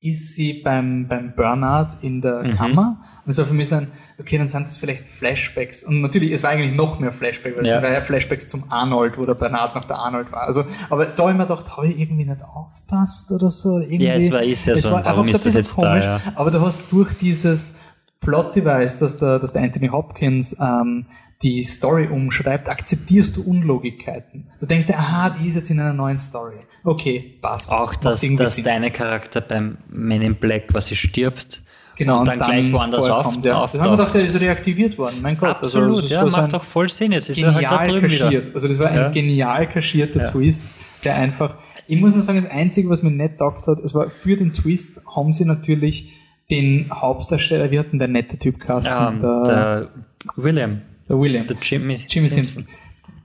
ist 0.00 0.34
sie 0.34 0.52
beim, 0.62 1.08
beim 1.08 1.34
Burnout 1.34 1.96
in 2.00 2.20
der 2.20 2.44
mhm. 2.44 2.56
Kammer. 2.56 3.00
Und 3.24 3.30
es 3.30 3.38
war 3.38 3.44
für 3.44 3.54
mich 3.54 3.70
so 3.70 3.76
ein, 3.76 3.90
okay, 4.20 4.38
dann 4.38 4.46
sind 4.46 4.68
das 4.68 4.76
vielleicht 4.76 5.04
Flashbacks. 5.04 5.82
Und 5.82 6.00
natürlich, 6.00 6.30
es 6.30 6.44
war 6.44 6.50
eigentlich 6.50 6.74
noch 6.74 7.00
mehr 7.00 7.10
Flashbacks, 7.10 7.56
weil 7.56 7.66
ja. 7.66 7.76
es 7.78 7.82
war 7.82 7.90
ja 7.90 8.02
Flashbacks 8.02 8.46
zum 8.46 8.70
Arnold, 8.70 9.18
wo 9.18 9.26
der 9.26 9.34
Burnout 9.34 9.74
noch 9.74 9.84
der 9.86 9.96
Arnold 9.96 10.30
war. 10.30 10.42
Also, 10.42 10.64
aber 10.90 11.06
da 11.06 11.22
habe 11.22 11.32
ich 11.32 11.38
mir 11.38 11.44
gedacht, 11.44 11.76
habe 11.76 11.88
ich 11.88 11.98
irgendwie 11.98 12.26
nicht 12.26 12.42
aufpasst 12.44 13.32
oder 13.32 13.50
so. 13.50 13.78
Irgendwie, 13.78 14.04
ja, 14.04 14.14
es 14.14 14.30
war 14.30 14.42
ist 14.44 14.66
ja 14.66 14.74
es 14.74 14.82
so. 14.82 14.92
War 14.92 15.04
warum 15.04 15.24
ist 15.24 15.44
das 15.44 15.54
jetzt 15.54 15.74
komisch, 15.74 16.04
da? 16.04 16.18
Ja. 16.18 16.20
Aber 16.36 16.52
du 16.52 16.60
hast 16.60 16.92
durch 16.92 17.14
dieses 17.14 17.80
Plot-Device, 18.20 18.98
dass 18.98 19.18
der, 19.18 19.40
dass 19.40 19.52
der 19.52 19.62
Anthony 19.62 19.88
Hopkins 19.88 20.54
ähm, 20.60 21.06
die 21.44 21.62
Story 21.62 22.08
umschreibt, 22.08 22.70
akzeptierst 22.70 23.36
du 23.36 23.42
Unlogikkeiten. 23.42 24.46
Du 24.60 24.66
denkst 24.66 24.86
dir, 24.86 24.98
aha, 24.98 25.30
die 25.30 25.46
ist 25.46 25.56
jetzt 25.56 25.70
in 25.70 25.78
einer 25.78 25.92
neuen 25.92 26.16
Story. 26.16 26.56
Okay, 26.82 27.36
passt. 27.40 27.70
Auch, 27.70 27.94
dass, 27.94 28.22
dass 28.36 28.56
deine 28.62 28.90
Charakter 28.90 29.42
beim 29.42 29.76
Men 29.88 30.22
in 30.22 30.36
Black 30.36 30.68
quasi 30.68 30.96
stirbt. 30.96 31.62
Genau, 31.96 32.20
und 32.20 32.28
dann, 32.28 32.40
und 32.40 32.40
dann 32.40 32.50
gleich 32.50 32.72
woanders 32.72 33.08
auftaucht. 33.08 33.44
Ja. 33.44 33.60
Das 33.60 33.74
haben 33.74 33.84
wir 33.84 33.90
gedacht, 33.92 34.14
der 34.14 34.24
ist 34.24 34.40
reaktiviert 34.40 34.98
worden. 34.98 35.18
Mein 35.20 35.36
Gott. 35.36 35.62
Also 35.62 35.78
Absolut, 35.78 36.02
also, 36.02 36.14
ja, 36.14 36.24
macht 36.24 36.52
doch 36.52 36.64
voll 36.64 36.88
Sinn. 36.88 37.12
Jetzt 37.12 37.28
ist 37.28 37.40
er 37.40 37.54
halt 37.54 37.70
da 37.70 37.84
drüben 37.84 38.00
kaschiert. 38.00 38.46
Wieder. 38.46 38.54
Also 38.54 38.66
das 38.66 38.78
war 38.78 38.88
ein 38.88 38.96
ja. 38.96 39.08
genial 39.10 39.68
kaschierter 39.68 40.24
ja. 40.24 40.30
Twist, 40.30 40.74
der 41.04 41.16
einfach, 41.16 41.56
ich 41.86 42.00
muss 42.00 42.14
nur 42.14 42.22
sagen, 42.22 42.40
das 42.42 42.50
Einzige, 42.50 42.88
was 42.88 43.02
mir 43.02 43.10
nicht 43.10 43.38
taugt 43.38 43.68
hat, 43.68 43.78
es 43.80 43.94
war 43.94 44.08
für 44.08 44.36
den 44.36 44.52
Twist 44.52 45.02
haben 45.14 45.32
sie 45.32 45.44
natürlich 45.44 46.12
den 46.50 46.90
Hauptdarsteller, 46.90 47.70
wie 47.70 47.78
hat 47.78 47.92
denn 47.92 47.98
der 47.98 48.08
nette 48.08 48.38
Typ 48.38 48.58
geheißen? 48.58 49.20
Ja, 49.20 49.42
der, 49.42 49.42
der 49.44 49.90
William. 50.36 50.80
Der 51.08 51.18
William. 51.18 51.46
Der 51.46 51.56
Jimmy, 51.60 51.94
Jimmy 51.94 52.28
Simpson. 52.28 52.64
Simpson. 52.64 52.66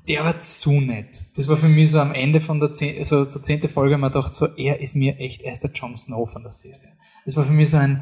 Der 0.07 0.23
war 0.23 0.41
zu 0.41 0.81
nett. 0.81 1.21
Das 1.35 1.47
war 1.47 1.57
für 1.57 1.67
mich 1.67 1.91
so 1.91 1.99
am 1.99 2.13
Ende 2.13 2.41
von 2.41 2.59
der 2.59 2.71
zehn, 2.71 2.97
also 2.97 3.23
zur 3.25 3.43
zehnten 3.43 3.69
Folge, 3.69 3.97
man 3.97 4.11
dachte 4.11 4.33
so, 4.33 4.47
er 4.55 4.79
ist 4.79 4.95
mir 4.95 5.19
echt, 5.19 5.41
er 5.43 5.51
ist 5.51 5.63
der 5.63 5.71
Jon 5.71 5.95
Snow 5.95 6.29
von 6.29 6.41
der 6.41 6.51
Serie. 6.51 6.97
Das 7.25 7.37
war 7.37 7.43
für 7.43 7.53
mich 7.53 7.69
so 7.69 7.77
ein, 7.77 8.01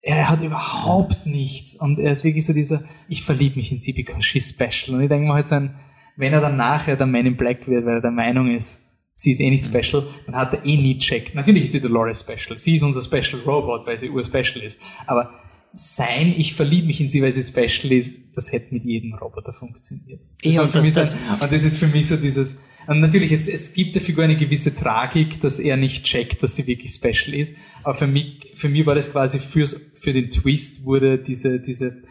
er 0.00 0.28
hat 0.28 0.42
überhaupt 0.42 1.26
nichts 1.26 1.76
und 1.76 2.00
er 2.00 2.10
ist 2.10 2.24
wirklich 2.24 2.44
so 2.44 2.52
dieser, 2.52 2.82
ich 3.08 3.22
verliebe 3.22 3.56
mich 3.56 3.70
in 3.70 3.78
sie 3.78 3.92
because 3.92 4.22
she's 4.22 4.50
special. 4.50 4.96
Und 4.96 5.02
ich 5.02 5.08
denke 5.08 5.28
mir 5.28 5.34
halt 5.34 5.46
so 5.46 5.54
ein, 5.54 5.76
wenn 6.16 6.32
er 6.32 6.40
dann 6.40 6.56
nachher 6.56 6.96
der 6.96 7.06
Man 7.06 7.26
in 7.26 7.36
Black 7.36 7.68
wird, 7.68 7.86
weil 7.86 7.94
er 7.94 8.00
der 8.00 8.10
Meinung 8.10 8.52
ist, 8.52 8.82
sie 9.14 9.30
ist 9.30 9.40
eh 9.40 9.48
nicht 9.48 9.72
mhm. 9.72 9.82
special, 9.82 10.06
dann 10.26 10.34
hat 10.34 10.54
er 10.54 10.64
eh 10.64 10.76
nie 10.76 10.98
checkt. 10.98 11.36
Natürlich 11.36 11.64
ist 11.64 11.74
die 11.74 11.80
Dolores 11.80 12.20
special. 12.20 12.58
Sie 12.58 12.74
ist 12.74 12.82
unser 12.82 13.00
Special 13.00 13.42
Robot, 13.42 13.86
weil 13.86 13.96
sie 13.96 14.10
ur-special 14.10 14.64
ist. 14.64 14.80
Aber 15.06 15.41
sein, 15.74 16.34
ich 16.36 16.54
verliebe 16.54 16.86
mich 16.86 17.00
in 17.00 17.08
sie, 17.08 17.22
weil 17.22 17.32
sie 17.32 17.42
special 17.42 17.92
ist, 17.92 18.36
das 18.36 18.52
hätte 18.52 18.74
mit 18.74 18.84
jedem 18.84 19.14
Roboter 19.14 19.52
funktioniert. 19.52 20.20
Das 20.42 20.54
ja, 20.54 20.62
und, 20.62 20.74
das, 20.74 20.94
das, 20.94 21.14
ein, 21.14 21.40
und 21.40 21.52
das 21.52 21.64
ist 21.64 21.78
für 21.78 21.86
mich 21.86 22.08
so 22.08 22.16
dieses, 22.16 22.58
und 22.86 23.00
natürlich, 23.00 23.32
es, 23.32 23.48
es 23.48 23.72
gibt 23.72 23.94
der 23.94 24.02
Figur 24.02 24.24
eine 24.24 24.36
gewisse 24.36 24.74
Tragik, 24.74 25.40
dass 25.40 25.58
er 25.58 25.76
nicht 25.76 26.04
checkt, 26.04 26.42
dass 26.42 26.56
sie 26.56 26.66
wirklich 26.66 26.92
special 26.92 27.34
ist, 27.34 27.54
aber 27.82 27.94
für 27.94 28.06
mich, 28.06 28.52
für 28.54 28.68
mich 28.68 28.84
war 28.86 28.94
das 28.94 29.10
quasi 29.10 29.38
fürs, 29.38 29.92
für 29.94 30.12
den 30.12 30.30
Twist 30.30 30.84
wurde 30.84 31.18
diese, 31.18 31.60
diese, 31.60 32.02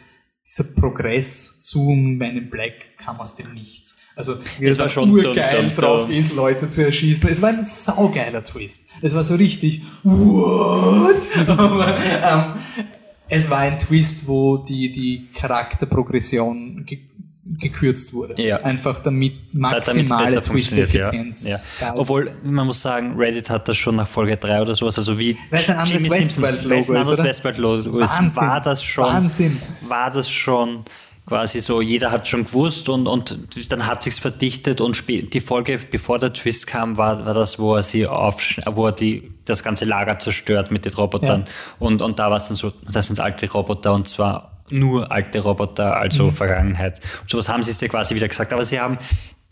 dieser 0.46 0.64
Progress 0.64 1.60
zu 1.60 1.90
meinem 1.90 2.50
Black 2.50 2.98
kam 2.98 3.20
aus 3.20 3.36
dem 3.36 3.54
Nichts. 3.54 3.98
Also, 4.16 4.36
wie 4.60 4.66
es 4.66 4.78
war 4.78 4.90
schon 4.90 5.10
urgeil 5.10 5.68
dum, 5.68 5.76
drauf 5.76 6.10
ist, 6.10 6.36
Leute 6.36 6.68
zu 6.68 6.84
erschießen. 6.84 7.30
Es 7.30 7.42
war 7.42 7.50
ein 7.50 7.64
saugeiler 7.64 8.44
Twist. 8.44 8.90
Es 9.02 9.16
war 9.16 9.24
so 9.24 9.36
richtig, 9.36 9.84
what? 10.04 11.28
Aber, 11.48 11.98
ähm, 11.98 12.94
es 13.32 13.50
war 13.50 13.60
ein 13.60 13.78
Twist, 13.78 14.28
wo 14.28 14.58
die, 14.58 14.92
die 14.92 15.30
Charakterprogression 15.34 16.86
ge 16.86 17.00
gekürzt 17.44 18.14
wurde. 18.14 18.42
Ja. 18.42 18.58
Einfach 18.58 19.00
damit 19.00 19.54
maximale 19.54 20.42
Twist-Effizienz. 20.42 21.48
Ja. 21.48 21.60
Ja. 21.82 21.96
Obwohl, 21.96 22.32
man 22.44 22.68
muss 22.68 22.82
sagen, 22.82 23.16
Reddit 23.18 23.50
hat 23.50 23.68
das 23.68 23.76
schon 23.78 23.96
nach 23.96 24.08
Folge 24.08 24.38
3 24.38 24.62
oder 24.62 24.76
sowas, 24.76 24.98
also 25.00 25.18
wie 25.18 25.38
Weil 25.50 25.60
es 25.60 25.70
ein 25.70 25.78
anderes 25.78 26.10
Westworld-Logo 26.10 26.76
ist, 26.80 26.90
ein 26.92 26.98
anderes 26.98 27.24
Westworld-Logo 27.24 28.00
ist, 28.00 28.36
war 28.38 28.62
das 28.62 28.84
schon, 28.84 29.06
Wahnsinn. 29.06 29.62
war 29.82 30.12
das 30.12 30.30
schon 30.30 30.86
quasi 31.32 31.62
so, 31.62 31.80
jeder 31.80 32.12
hat 32.12 32.28
schon 32.28 32.44
gewusst 32.44 32.90
und, 32.90 33.08
und 33.08 33.72
dann 33.72 33.88
hat 33.88 34.04
sich's 34.04 34.20
verdichtet 34.20 34.82
und 34.82 35.02
die 35.08 35.40
Folge, 35.40 35.80
bevor 35.90 36.20
der 36.20 36.34
Twist 36.34 36.68
kam, 36.68 36.98
war, 36.98 37.26
war 37.26 37.34
das, 37.34 37.58
wo 37.58 37.74
er 37.74 37.84
sie 37.84 38.06
auf, 38.06 38.42
wo 38.66 38.88
er 38.88 38.92
die, 38.92 39.32
das 39.46 39.64
ganze 39.64 39.86
Lager 39.86 40.20
zerstört 40.20 40.72
mit 40.72 40.84
den 40.84 40.94
Robotern. 40.94 41.46
Ja. 41.46 41.52
Und, 41.80 42.02
und 42.02 42.20
da 42.20 42.30
war 42.30 42.36
es 42.36 42.50
dann 42.50 42.58
so, 42.58 42.74
das 42.92 43.08
sind 43.08 43.22
alte 43.22 43.50
Roboter 43.50 43.94
und 43.94 44.10
zwar 44.10 44.62
nur 44.70 45.10
alte 45.10 45.40
Roboter, 45.40 45.96
also 45.96 46.26
mhm. 46.26 46.32
Vergangenheit. 46.34 47.00
Und 47.22 47.30
sowas 47.30 47.48
haben 47.48 47.64
sie 47.64 47.72
es 47.72 47.78
dir 47.78 47.88
quasi 47.88 48.14
wieder 48.14 48.28
gesagt. 48.28 48.52
Aber 48.52 48.66
sie 48.66 48.82
haben 48.82 48.98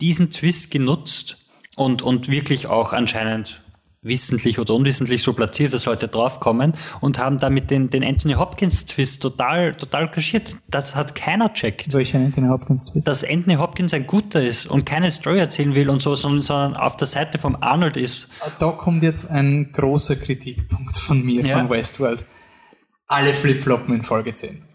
diesen 0.02 0.30
Twist 0.30 0.70
genutzt 0.70 1.38
und, 1.76 2.02
und 2.02 2.28
wirklich 2.28 2.66
auch 2.66 2.92
anscheinend 2.92 3.62
wissentlich 4.02 4.58
oder 4.58 4.74
unwissentlich 4.74 5.22
so 5.22 5.32
platziert, 5.34 5.74
dass 5.74 5.84
Leute 5.84 6.08
draufkommen 6.08 6.72
und 7.00 7.18
haben 7.18 7.38
damit 7.38 7.70
den, 7.70 7.90
den 7.90 8.02
Anthony 8.02 8.34
Hopkins 8.34 8.86
Twist 8.86 9.20
total, 9.20 9.74
total 9.74 10.10
kaschiert. 10.10 10.56
Das 10.68 10.96
hat 10.96 11.14
keiner 11.14 11.52
checkt. 11.52 11.92
Welcher 11.92 12.18
Anthony 12.18 12.48
Hopkins 12.48 12.86
Twist? 12.86 13.06
Dass 13.06 13.24
Anthony 13.24 13.56
Hopkins 13.56 13.92
ein 13.92 14.06
guter 14.06 14.42
ist 14.42 14.66
und 14.66 14.86
keine 14.86 15.10
Story 15.10 15.38
erzählen 15.38 15.74
will 15.74 15.90
und 15.90 16.00
so, 16.00 16.14
sondern, 16.14 16.42
sondern 16.42 16.76
auf 16.76 16.96
der 16.96 17.06
Seite 17.06 17.38
vom 17.38 17.56
Arnold 17.60 17.96
ist. 17.96 18.28
Da 18.58 18.70
kommt 18.72 19.02
jetzt 19.02 19.30
ein 19.30 19.70
großer 19.72 20.16
Kritikpunkt 20.16 20.96
von 20.96 21.22
mir, 21.22 21.44
ja. 21.44 21.58
von 21.58 21.68
Westworld. 21.68 22.24
Alle 23.06 23.34
flipfloppen 23.34 23.94
in 23.94 24.02
Folge 24.02 24.32
10. 24.32 24.69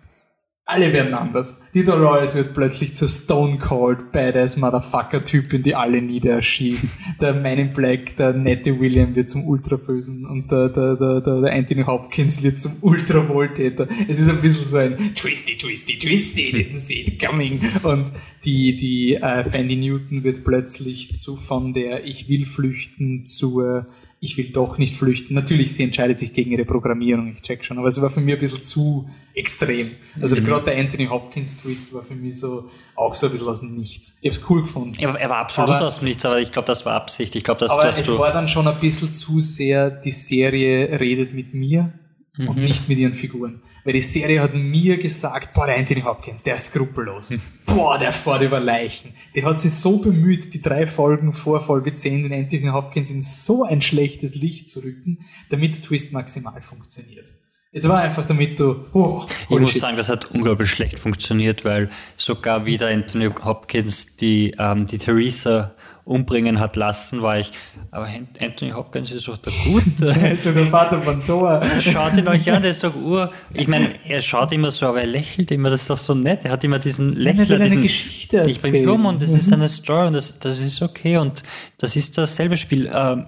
Alle 0.67 0.91
werden 0.93 1.13
anders. 1.13 1.61
Die 1.75 1.83
Dolores 1.83 2.33
wird 2.33 2.55
plötzlich 2.55 2.95
zur 2.95 3.07
Stone 3.07 3.59
Cold 3.59 4.11
Badass 4.11 4.57
Motherfucker-Typin, 4.57 5.61
die 5.61 5.75
alle 5.75 6.01
niederschießt. 6.01 6.89
der 7.21 7.35
Man 7.35 7.59
in 7.59 7.73
Black, 7.73 8.15
der 8.15 8.33
nette 8.33 8.79
William 8.79 9.13
wird 9.13 9.29
zum 9.29 9.47
Ultrabösen 9.47 10.25
und 10.25 10.49
der, 10.49 10.69
der, 10.69 10.95
der, 10.95 11.21
der, 11.21 11.53
Anthony 11.53 11.83
Hopkins 11.83 12.41
wird 12.41 12.59
zum 12.59 12.77
Ultra-Wohltäter. 12.81 13.87
Es 14.07 14.19
ist 14.19 14.27
ein 14.27 14.41
bisschen 14.41 14.63
so 14.63 14.77
ein 14.77 15.13
Twisty, 15.13 15.55
Twisty, 15.55 15.99
Twisty, 15.99 16.51
didn't 16.51 16.77
see 16.77 17.01
it 17.01 17.23
coming. 17.23 17.61
Und 17.83 18.11
die, 18.43 18.75
die 18.75 19.17
äh, 19.17 19.43
Fanny 19.43 19.75
Newton 19.75 20.23
wird 20.23 20.43
plötzlich 20.43 21.11
zu 21.11 21.35
von 21.35 21.73
der 21.73 22.05
Ich 22.05 22.27
will 22.27 22.47
flüchten 22.47 23.23
zur 23.23 23.85
ich 24.19 24.37
will 24.37 24.49
doch 24.49 24.79
nicht 24.79 24.95
flüchten. 24.95 25.35
Natürlich, 25.35 25.75
sie 25.75 25.83
entscheidet 25.83 26.17
sich 26.17 26.33
gegen 26.33 26.51
ihre 26.51 26.65
Programmierung, 26.65 27.35
ich 27.35 27.43
check 27.43 27.63
schon, 27.63 27.77
aber 27.77 27.89
es 27.89 28.01
war 28.01 28.09
für 28.09 28.21
mich 28.21 28.33
ein 28.33 28.39
bisschen 28.39 28.63
zu 28.63 29.07
extrem. 29.35 29.91
Also 30.19 30.35
mhm. 30.35 30.45
gerade 30.45 30.65
der 30.65 30.77
Anthony 30.77 31.07
Hopkins 31.07 31.55
Twist 31.61 31.93
war 31.93 32.03
für 32.03 32.15
mich 32.15 32.39
so 32.39 32.69
auch 32.95 33.13
so 33.15 33.27
ein 33.27 33.31
bisschen 33.31 33.47
aus 33.47 33.59
dem 33.59 33.75
Nichts. 33.75 34.17
Ich 34.21 34.31
habe 34.31 34.41
es 34.41 34.49
cool 34.49 34.61
gefunden. 34.61 34.95
Er, 34.99 35.13
er 35.15 35.29
war 35.29 35.37
absolut 35.37 35.71
aber, 35.71 35.85
aus 35.85 35.99
dem 35.99 36.05
Nichts, 36.07 36.25
aber 36.25 36.39
ich 36.39 36.51
glaube, 36.51 36.65
das 36.65 36.85
war 36.85 36.93
Absicht. 36.93 37.35
Ich 37.35 37.43
glaube, 37.43 37.59
das 37.59 37.71
aber 37.71 37.89
es 37.89 38.17
war 38.17 38.31
dann 38.31 38.47
schon 38.47 38.67
ein 38.67 38.79
bisschen 38.79 39.11
zu 39.11 39.39
sehr, 39.41 39.89
die 39.89 40.11
Serie 40.11 40.99
redet 40.99 41.33
mit 41.33 41.53
mir 41.53 41.93
mhm. 42.37 42.47
und 42.47 42.57
nicht 42.57 42.87
mit 42.87 42.97
ihren 42.97 43.13
Figuren. 43.13 43.61
Weil 43.83 43.93
die 43.93 44.01
Serie 44.01 44.41
hat 44.41 44.55
mir 44.55 44.97
gesagt, 44.97 45.53
boah, 45.53 45.67
der 45.67 45.77
Anthony 45.77 46.01
Hopkins, 46.01 46.43
der 46.43 46.55
ist 46.55 46.67
skrupellos. 46.67 47.31
Mhm. 47.31 47.41
Boah, 47.65 47.97
der 47.97 48.11
fährt 48.11 48.41
über 48.41 48.59
Leichen. 48.59 49.13
Der 49.35 49.43
hat 49.43 49.59
sich 49.59 49.73
so 49.73 49.97
bemüht, 49.97 50.53
die 50.53 50.61
drei 50.61 50.87
Folgen 50.87 51.33
vor 51.33 51.59
Folge 51.59 51.93
10 51.93 52.23
den 52.23 52.33
Anthony 52.33 52.67
Hopkins 52.71 53.11
in 53.11 53.21
so 53.21 53.63
ein 53.63 53.81
schlechtes 53.81 54.33
Licht 54.33 54.69
zu 54.69 54.79
rücken, 54.79 55.25
damit 55.49 55.75
der 55.75 55.81
Twist 55.81 56.13
maximal 56.13 56.61
funktioniert. 56.61 57.31
Es 57.77 57.85
war 57.89 57.99
einfach 57.99 58.25
damit 58.25 58.57
du, 58.57 58.85
oh, 58.93 59.25
Ich 59.49 59.59
muss 59.59 59.71
shit. 59.71 59.81
sagen, 59.81 59.97
das 59.97 60.07
hat 60.07 60.31
unglaublich 60.31 60.69
schlecht 60.69 60.97
funktioniert, 60.97 61.65
weil 61.65 61.89
sogar 62.15 62.65
wieder 62.65 62.87
Anthony 62.87 63.29
Hopkins 63.43 64.15
die, 64.15 64.55
ähm, 64.57 64.85
die 64.85 64.97
Theresa 64.97 65.73
umbringen 66.05 66.61
hat 66.61 66.77
lassen, 66.77 67.21
war 67.21 67.37
ich, 67.37 67.51
aber 67.91 68.07
Anthony 68.39 68.71
Hopkins 68.71 69.11
ist 69.11 69.27
doch 69.27 69.35
der 69.35 69.51
Gute. 69.65 70.07
er 70.21 70.31
ist 70.31 70.45
doch 70.45 70.53
der 70.53 70.67
Vater 70.67 71.01
von 71.01 71.21
Thor. 71.25 71.61
Schaut 71.81 72.15
ihn 72.15 72.29
euch 72.29 72.49
an, 72.49 72.61
der 72.61 72.71
ist 72.71 72.81
doch 72.81 72.95
ur. 72.95 73.33
Ich 73.53 73.67
meine, 73.67 73.95
er 74.07 74.21
schaut 74.21 74.53
immer 74.53 74.71
so, 74.71 74.85
aber 74.85 75.01
er 75.01 75.07
lächelt 75.07 75.51
immer, 75.51 75.69
das 75.69 75.81
ist 75.81 75.89
doch 75.89 75.97
so 75.97 76.13
nett. 76.13 76.45
Er 76.45 76.51
hat 76.51 76.63
immer 76.63 76.79
diesen 76.79 77.13
Lächler. 77.13 77.59
diesen, 77.59 77.81
Geschichte 77.81 78.45
Ich 78.47 78.61
bringe 78.61 78.89
um 78.89 79.05
und 79.05 79.21
das 79.21 79.33
ist 79.33 79.51
eine 79.51 79.67
Story 79.67 80.07
und 80.07 80.13
das, 80.13 80.39
das 80.39 80.61
ist 80.61 80.81
okay 80.81 81.17
und 81.17 81.43
das 81.77 81.97
ist 81.97 82.17
dasselbe 82.17 82.55
Spiel. 82.55 82.89
Ähm, 82.93 83.25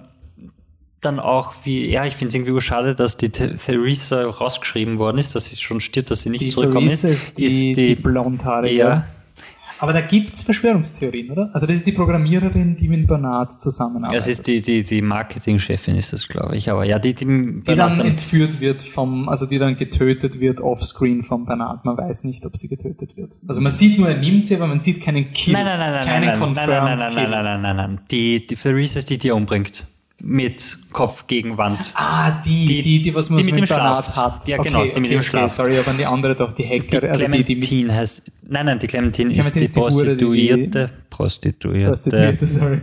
dann 1.00 1.20
auch 1.20 1.54
wie, 1.64 1.88
ja, 1.88 2.04
ich 2.04 2.16
finde 2.16 2.28
es 2.28 2.34
irgendwie 2.34 2.60
schade, 2.60 2.94
dass 2.94 3.16
die 3.16 3.28
Theresa 3.28 4.26
rausgeschrieben 4.26 4.98
worden 4.98 5.18
ist, 5.18 5.34
dass 5.34 5.46
sie 5.46 5.56
schon 5.56 5.80
stirbt, 5.80 6.10
dass 6.10 6.22
sie 6.22 6.30
nicht 6.30 6.44
die 6.44 6.48
zurückkommen 6.48 6.88
ist. 6.88 7.04
ist 7.04 7.38
die, 7.38 7.44
ist 7.44 7.54
die, 7.54 7.74
die 7.74 7.94
blondhaarige. 7.94 8.74
Ja. 8.76 9.06
Aber 9.80 9.92
da 9.92 10.00
gibt 10.00 10.34
es 10.34 10.42
Verschwörungstheorien, 10.42 11.30
oder? 11.30 11.50
Also 11.52 11.64
das 11.64 11.76
ist 11.76 11.86
die 11.86 11.92
Programmiererin, 11.92 12.74
die 12.74 12.88
mit 12.88 13.06
Bernard 13.06 13.60
zusammenarbeitet. 13.60 14.16
Das 14.16 14.26
ist 14.26 14.48
die, 14.48 14.60
die, 14.60 14.82
die 14.82 15.02
Marketingchefin 15.02 15.94
ist 15.94 16.12
das, 16.12 16.26
glaube 16.26 16.56
ich. 16.56 16.68
Aber 16.68 16.84
ja, 16.84 16.98
die, 16.98 17.14
die, 17.14 17.24
die 17.24 17.74
dann 17.76 18.00
entführt 18.00 18.60
wird 18.60 18.82
vom, 18.82 19.28
also 19.28 19.46
die 19.46 19.58
dann 19.58 19.76
getötet 19.76 20.40
wird 20.40 20.60
offscreen 20.60 21.22
vom 21.22 21.46
Bernard. 21.46 21.84
Man 21.84 21.96
weiß 21.96 22.24
nicht, 22.24 22.44
ob 22.44 22.56
sie 22.56 22.66
getötet 22.66 23.16
wird. 23.16 23.38
Also 23.46 23.60
man 23.60 23.70
sieht 23.70 24.00
nur, 24.00 24.08
er 24.08 24.18
nimmt 24.18 24.48
sie, 24.48 24.56
aber 24.56 24.66
man 24.66 24.80
sieht 24.80 25.00
keinen 25.00 25.32
Kill. 25.32 25.52
Nein, 25.52 25.64
nein, 25.64 25.78
nein, 25.78 25.92
nein, 25.92 26.04
keinen 26.04 26.26
nein, 26.26 26.54
nein, 26.54 26.66
nein, 26.66 26.98
nein, 26.98 26.98
nein, 26.98 27.14
nein, 27.14 27.30
nein, 27.30 27.44
nein, 27.44 27.62
nein, 27.62 27.76
nein. 27.76 28.00
Die, 28.10 28.44
die 28.44 28.56
Theresa 28.56 28.98
ist 28.98 29.08
die, 29.10 29.18
die 29.18 29.28
er 29.28 29.36
umbringt 29.36 29.86
mit 30.20 30.78
Kopf 30.92 31.26
gegen 31.28 31.58
Wand. 31.58 31.92
Ah, 31.94 32.40
die, 32.40 32.66
die, 32.66 32.82
die, 32.82 33.02
die 33.02 33.14
was 33.14 33.30
man 33.30 33.38
die 33.38 33.44
mit, 33.44 33.56
dem 33.56 33.66
Schlaf 33.66 34.16
hat. 34.16 34.48
Ja, 34.48 34.56
genau, 34.60 34.80
okay, 34.80 34.92
die 34.94 35.00
mit 35.00 35.10
okay, 35.10 35.18
dem 35.18 35.22
Schlaf. 35.22 35.58
Okay, 35.58 35.70
sorry, 35.70 35.78
aber 35.78 35.92
die 35.92 36.06
andere 36.06 36.34
doch, 36.34 36.52
die 36.52 36.66
Hacker. 36.66 37.00
Die 37.00 37.08
also 37.08 37.24
Clementine 37.24 37.60
die, 37.60 37.92
heißt, 37.92 38.22
nein, 38.42 38.66
nein, 38.66 38.78
die 38.80 38.88
Clementine, 38.88 39.32
Clementine 39.32 39.46
ist, 39.46 39.54
die, 39.54 39.64
ist 39.64 39.76
die 39.76 39.80
Prostituierte. 39.80 40.90
Prostituierte. 41.08 41.90
Prostituierte, 41.90 42.46
sorry. 42.46 42.80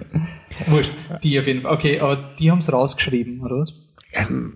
Wurscht, 0.67 0.91
die 1.23 1.39
auf 1.39 1.47
jeden 1.47 1.63
Fall. 1.63 1.73
Okay, 1.73 1.99
aber 1.99 2.15
die 2.39 2.51
haben 2.51 2.59
es 2.59 2.71
rausgeschrieben, 2.71 3.41
oder 3.41 3.57
was? 3.57 3.73
Ähm, 4.13 4.53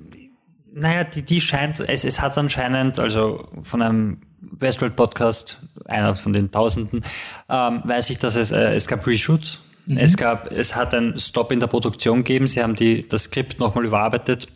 naja, 0.73 1.03
die, 1.03 1.23
die 1.23 1.41
scheint, 1.41 1.81
es, 1.81 2.05
es 2.05 2.21
hat 2.21 2.37
anscheinend, 2.37 2.97
also 2.97 3.49
von 3.61 3.81
einem 3.81 4.17
Westworld 4.39 4.95
Podcast, 4.95 5.61
einer 5.85 6.15
von 6.15 6.31
den 6.31 6.51
Tausenden, 6.51 7.03
ähm, 7.49 7.81
weiß 7.83 8.09
ich, 8.09 8.19
dass 8.19 8.37
es, 8.37 8.51
äh, 8.51 8.73
es 8.73 8.87
gab 8.87 9.05
Reshoots 9.05 9.59
Mhm. 9.89 9.97
Es 9.97 10.15
gab, 10.17 10.51
es 10.51 10.75
hat 10.75 10.93
einen 10.93 11.17
Stop 11.17 11.51
in 11.51 11.59
der 11.59 11.67
Produktion 11.67 12.19
gegeben. 12.19 12.47
Sie 12.47 12.61
haben 12.61 12.75
die, 12.75 13.07
das 13.07 13.23
Skript 13.23 13.59
nochmal 13.59 13.85
überarbeitet. 13.85 14.47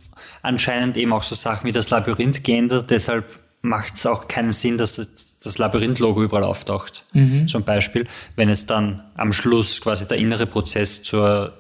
Anscheinend 0.42 0.96
eben 0.96 1.12
auch 1.12 1.24
so 1.24 1.36
Sachen 1.36 1.68
wie 1.68 1.72
das 1.72 1.90
Labyrinth 1.90 2.44
geändert. 2.44 2.92
Deshalb 2.92 3.26
macht 3.62 3.96
es 3.96 4.06
auch 4.06 4.28
keinen 4.28 4.52
Sinn, 4.52 4.78
dass 4.78 4.96
das, 4.96 5.10
das 5.42 5.58
Labyrinth-Logo 5.58 6.22
überall 6.22 6.44
auftaucht. 6.44 7.06
Mhm. 7.14 7.48
Zum 7.48 7.64
Beispiel, 7.64 8.08
wenn 8.36 8.50
es 8.50 8.68
dann 8.68 9.04
am 9.16 9.34
Schluss 9.34 9.82
quasi 9.82 10.08
der 10.08 10.18
innere 10.18 10.46
Prozess 10.46 11.02
zur 11.02 11.54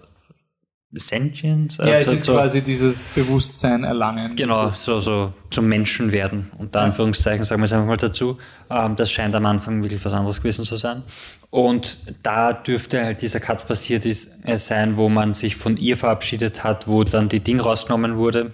Sentience. 0.95 1.79
Äh, 1.79 1.89
ja, 1.89 1.97
es 1.97 2.07
ist 2.07 2.25
so, 2.25 2.33
quasi 2.33 2.61
dieses 2.61 3.07
Bewusstsein 3.07 3.83
erlangen. 3.83 4.35
Genau, 4.35 4.67
so, 4.69 4.99
so 4.99 5.33
zum 5.49 5.67
Menschen 5.67 6.11
werden. 6.11 6.51
Und 6.57 6.75
da 6.75 6.81
Anführungszeichen 6.81 7.43
sagen 7.43 7.61
wir 7.61 7.65
es 7.65 7.73
einfach 7.73 7.87
mal 7.87 7.97
dazu. 7.97 8.37
Ähm, 8.69 8.95
das 8.95 9.11
scheint 9.11 9.35
am 9.35 9.45
Anfang 9.45 9.81
wirklich 9.81 10.03
was 10.05 10.13
anderes 10.13 10.39
gewesen 10.39 10.63
zu 10.63 10.75
sein. 10.75 11.03
Und 11.49 11.99
da 12.21 12.53
dürfte 12.53 13.03
halt 13.03 13.21
dieser 13.21 13.39
Cut 13.39 13.67
passiert 13.67 14.05
ist, 14.05 14.29
äh, 14.43 14.57
sein, 14.57 14.97
wo 14.97 15.09
man 15.09 15.33
sich 15.33 15.55
von 15.55 15.77
ihr 15.77 15.97
verabschiedet 15.97 16.63
hat, 16.63 16.87
wo 16.87 17.03
dann 17.03 17.29
die 17.29 17.39
Ding 17.39 17.59
rausgenommen 17.59 18.17
wurde. 18.17 18.53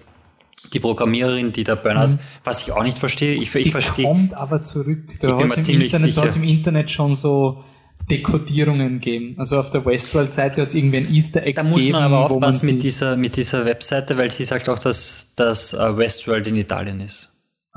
Die 0.74 0.80
Programmiererin, 0.80 1.52
die 1.52 1.64
da 1.64 1.76
Bernhard, 1.76 2.11
mhm. 2.11 2.20
was 2.44 2.61
ich 2.61 2.72
auch 2.72 2.84
nicht 2.84 2.98
verstehe. 2.98 3.34
Ich, 3.34 3.53
ich 3.56 3.64
die 3.64 3.72
verstehe. 3.72 4.06
kommt 4.06 4.34
aber 4.34 4.61
zurück. 4.61 4.99
Da 5.20 5.38
hat 5.38 5.57
es 5.57 5.70
im, 5.70 5.82
Internet, 5.82 6.36
im 6.36 6.44
Internet 6.44 6.91
schon 6.91 7.14
so 7.14 7.64
Dekodierungen 8.10 8.99
geben. 8.99 9.36
Also 9.38 9.60
auf 9.60 9.69
der 9.69 9.86
Westworld-Seite 9.86 10.61
hat 10.61 10.69
es 10.69 10.73
irgendwie 10.73 10.98
ein 10.98 11.14
Easter 11.14 11.44
Egg 11.44 11.56
Da 11.56 11.64
muss 11.64 11.88
man 11.90 12.03
aber 12.03 12.30
aufpassen 12.30 12.65
mit 12.68 12.84
dieser, 12.84 13.15
mit 13.15 13.36
dieser 13.36 13.65
Webseite, 13.65 14.18
weil 14.18 14.31
sie 14.31 14.45
sagt 14.45 14.68
auch, 14.69 14.80
dass, 14.80 15.31
dass 15.36 15.73
uh, 15.73 15.98
Westworld 15.98 16.48
in 16.48 16.56
Italien 16.56 16.99
ist. 16.99 17.29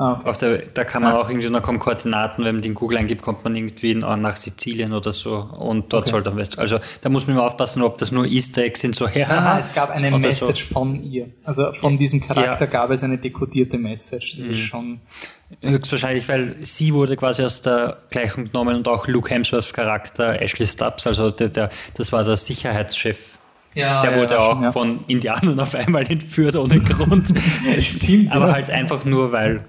Ah, 0.03 0.19
okay. 0.19 0.29
Auf 0.31 0.39
der, 0.39 0.59
da 0.74 0.83
kann 0.83 1.03
man 1.03 1.12
ja. 1.12 1.20
auch 1.20 1.29
irgendwie, 1.29 1.49
kommen 1.61 1.79
Koordinaten, 1.79 2.45
wenn 2.45 2.57
man 2.57 2.62
den 2.62 2.74
Google 2.74 2.99
eingibt, 2.99 3.23
kommt 3.23 3.45
man 3.45 3.55
irgendwie 3.55 3.95
nach 3.95 4.37
Sizilien 4.37 4.93
oder 4.93 5.12
so 5.12 5.37
und 5.37 5.93
dort 5.93 6.03
okay. 6.03 6.11
soll 6.11 6.23
dann 6.24 6.37
West. 6.37 6.59
Also 6.59 6.81
da 7.03 7.09
muss 7.09 7.29
man 7.29 7.37
immer 7.37 7.47
aufpassen, 7.47 7.83
ob 7.83 7.99
das 7.99 8.11
nur 8.11 8.27
Easter 8.27 8.62
Eggs 8.62 8.81
sind, 8.81 8.97
so 8.97 9.07
her. 9.07 9.31
Aha, 9.31 9.59
es 9.59 9.73
gab 9.73 9.91
eine 9.91 10.11
Message 10.19 10.66
so. 10.66 10.74
von 10.74 11.05
ihr. 11.05 11.29
Also 11.45 11.73
von 11.73 11.99
diesem 11.99 12.20
Charakter 12.20 12.65
ja. 12.65 12.70
gab 12.70 12.91
es 12.91 13.05
eine 13.05 13.19
dekodierte 13.19 13.79
Message. 13.79 14.37
Das 14.37 14.47
mhm. 14.47 14.53
ist 14.55 14.61
schon. 14.61 15.01
Höchstwahrscheinlich, 15.61 16.29
weil 16.29 16.57
sie 16.62 16.95
wurde 16.95 17.15
quasi 17.16 17.45
aus 17.45 17.62
der 17.62 17.99
Gleichung 18.11 18.47
genommen 18.47 18.77
und 18.77 18.89
auch 18.89 19.07
Luke 19.07 19.31
Hemsworths 19.31 19.73
Charakter, 19.73 20.41
Ashley 20.41 20.66
Stubbs, 20.66 21.07
also 21.07 21.31
der, 21.31 21.51
der, 21.51 21.70
das 21.95 22.11
war 22.11 22.24
der 22.24 22.37
Sicherheitschef 22.37 23.39
ja, 23.74 24.03
der 24.03 24.20
wurde 24.20 24.35
ja, 24.35 24.41
auch 24.41 24.62
schon, 24.62 24.73
von 24.73 25.05
Indianern 25.07 25.59
auf 25.61 25.74
einmal 25.74 26.11
entführt 26.11 26.57
ohne 26.57 26.79
Grund. 26.81 27.33
stimmt. 27.79 28.33
Aber 28.33 28.53
halt 28.53 28.70
einfach 28.70 29.05
nur, 29.05 29.33
weil 29.33 29.65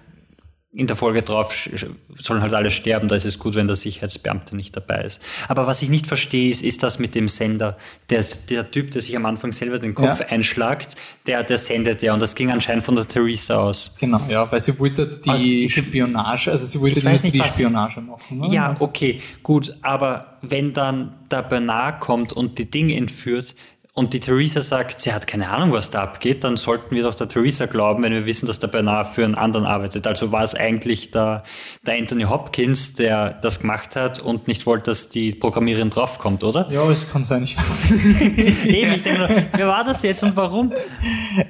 in 0.76 0.88
der 0.88 0.96
Folge 0.96 1.22
drauf 1.22 1.70
sollen 2.16 2.42
halt 2.42 2.54
alle 2.54 2.72
sterben, 2.72 3.08
da 3.08 3.16
ist 3.16 3.26
es 3.26 3.38
gut, 3.38 3.54
wenn 3.54 3.68
der 3.68 3.76
Sicherheitsbeamte 3.76 4.56
nicht 4.56 4.76
dabei 4.76 5.04
ist. 5.04 5.22
Aber 5.48 5.68
was 5.68 5.84
ich 5.84 5.90
nicht 5.90 6.08
verstehe, 6.08 6.50
ist, 6.50 6.64
ist 6.64 6.82
das 6.82 6.98
mit 6.98 7.14
dem 7.14 7.28
Sender. 7.28 7.78
Der, 8.10 8.26
der 8.50 8.72
Typ, 8.72 8.90
der 8.90 9.04
sich 9.04 9.16
am 9.16 9.28
Anfang 9.28 9.52
selber 9.52 9.78
den 9.78 9.94
Kopf 9.94 10.20
ja. 10.20 10.26
einschlagt, 10.28 10.96
der, 11.28 11.44
der 11.44 11.60
sendet 11.60 12.02
ja. 12.02 12.14
Und 12.14 12.22
das 12.22 12.34
ging 12.34 12.50
anscheinend 12.52 12.84
von 12.84 12.96
der 12.96 13.08
Theresa 13.08 13.58
aus. 13.58 13.96
Genau, 14.00 14.20
ja, 14.28 14.52
weil 14.52 14.60
sie 14.62 14.78
wollte 14.80 15.06
die 15.24 15.30
aus, 15.30 15.72
Spionage, 15.72 16.50
also 16.50 16.66
sie 16.66 16.82
wollte 16.82 17.08
nicht, 17.08 17.32
die 17.32 17.44
Spionage 17.44 18.02
machen. 18.02 18.40
Ne? 18.40 18.48
Ja, 18.48 18.70
also. 18.70 18.86
okay, 18.86 19.22
gut. 19.44 19.76
Aber 19.84 20.38
wenn 20.42 20.74
dann 20.74 21.14
der 21.30 21.44
Bernard 21.44 22.00
kommt 22.00 22.34
und 22.34 22.58
die 22.58 22.70
Dinge 22.70 22.96
entführt, 22.96 23.56
und 23.96 24.16
die 24.16 24.20
Theresa 24.20 24.62
sagt, 24.62 25.02
sie 25.02 25.14
hat 25.14 25.28
keine 25.28 25.50
Ahnung, 25.50 25.72
was 25.72 25.92
da 25.92 26.02
abgeht, 26.02 26.44
dann 26.44 26.58
sollten 26.58 26.96
wir 26.96 27.04
doch 27.04 27.14
der 27.14 27.28
Theresa 27.28 27.68
glauben, 27.68 28.02
wenn 28.02 28.12
wir 28.12 28.26
wissen, 28.26 28.48
dass 28.48 28.60
der 28.60 28.68
Bernard 28.68 29.06
für 29.06 29.24
einen 29.24 29.36
anderen 29.36 29.68
arbeitet. 29.68 30.08
Also 30.08 30.32
war 30.32 30.42
es 30.42 30.56
eigentlich 30.56 31.12
der, 31.12 31.44
der 31.86 32.00
Anthony 32.00 32.24
Hopkins, 32.24 32.96
der 32.96 33.34
das 33.34 33.60
gemacht 33.60 33.96
hat 33.96 34.20
und 34.20 34.48
nicht 34.48 34.66
wollte, 34.66 34.90
dass 34.90 35.10
die 35.10 35.34
Programmiererin 35.34 35.92
draufkommt, 35.92 36.44
oder? 36.44 36.72
Ja, 36.72 36.90
es 36.90 37.08
kann 37.12 37.24
sein, 37.24 37.44
ich 37.44 37.56
weiß. 37.56 37.92
Eben, 38.66 38.94
ich 38.94 39.04
denke 39.04 39.20
nur, 39.20 39.30
wer 39.30 39.68
war 39.68 39.84
das 39.84 40.02
jetzt 40.02 40.24
und 40.24 40.36
warum? 40.36 40.74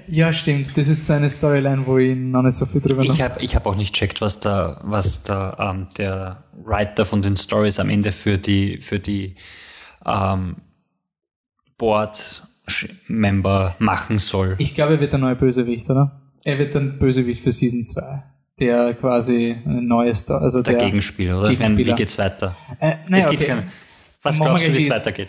Ja, 0.07 0.33
stimmt. 0.33 0.77
Das 0.77 0.89
ist 0.89 1.05
so 1.05 1.13
eine 1.13 1.29
Storyline, 1.29 1.87
wo 1.87 1.97
ich 1.97 2.13
noch 2.13 2.41
nicht 2.41 2.57
so 2.57 2.65
viel 2.65 2.81
drüber 2.81 3.03
Ich 3.03 3.21
habe 3.21 3.41
ich 3.41 3.55
hab 3.55 3.65
auch 3.65 3.75
nicht 3.75 3.95
checkt, 3.95 4.19
was 4.19 4.41
da, 4.41 4.81
was 4.83 5.23
da 5.23 5.71
ähm, 5.71 5.87
der 5.97 6.43
Writer 6.61 7.05
von 7.05 7.21
den 7.21 7.37
Stories 7.37 7.79
am 7.79 7.89
Ende 7.89 8.11
für 8.11 8.37
die, 8.37 8.81
für 8.81 8.99
die 8.99 9.35
ähm, 10.05 10.57
Board-Member 11.83 13.75
machen 13.79 14.17
soll. 14.17 14.55
Ich 14.57 14.73
glaube, 14.73 14.93
er 14.93 14.99
wird 15.01 15.11
der 15.11 15.19
neue 15.19 15.35
Bösewicht, 15.35 15.89
oder? 15.89 16.21
Er 16.45 16.57
wird 16.57 16.75
dann 16.75 16.97
Bösewicht 16.97 17.43
für 17.43 17.51
Season 17.51 17.83
2. 17.83 18.23
Der 18.59 18.93
quasi 18.93 19.57
ein 19.65 19.87
neues, 19.87 20.31
also 20.31 20.61
der, 20.61 20.75
der 20.75 20.85
Gegenspieler, 20.85 21.39
oder? 21.39 21.49
Gegenspieler. 21.49 21.93
Wie 21.93 21.97
geht's 21.97 22.17
weiter? 22.17 22.55
Äh, 22.79 22.95
naja, 23.09 23.27
okay. 23.27 23.45
kein, 23.45 23.71
was 24.21 24.39
glaubst 24.39 24.65
du, 24.65 24.71
wie 24.71 24.77
es 24.77 24.89
weitergeht? 24.89 25.27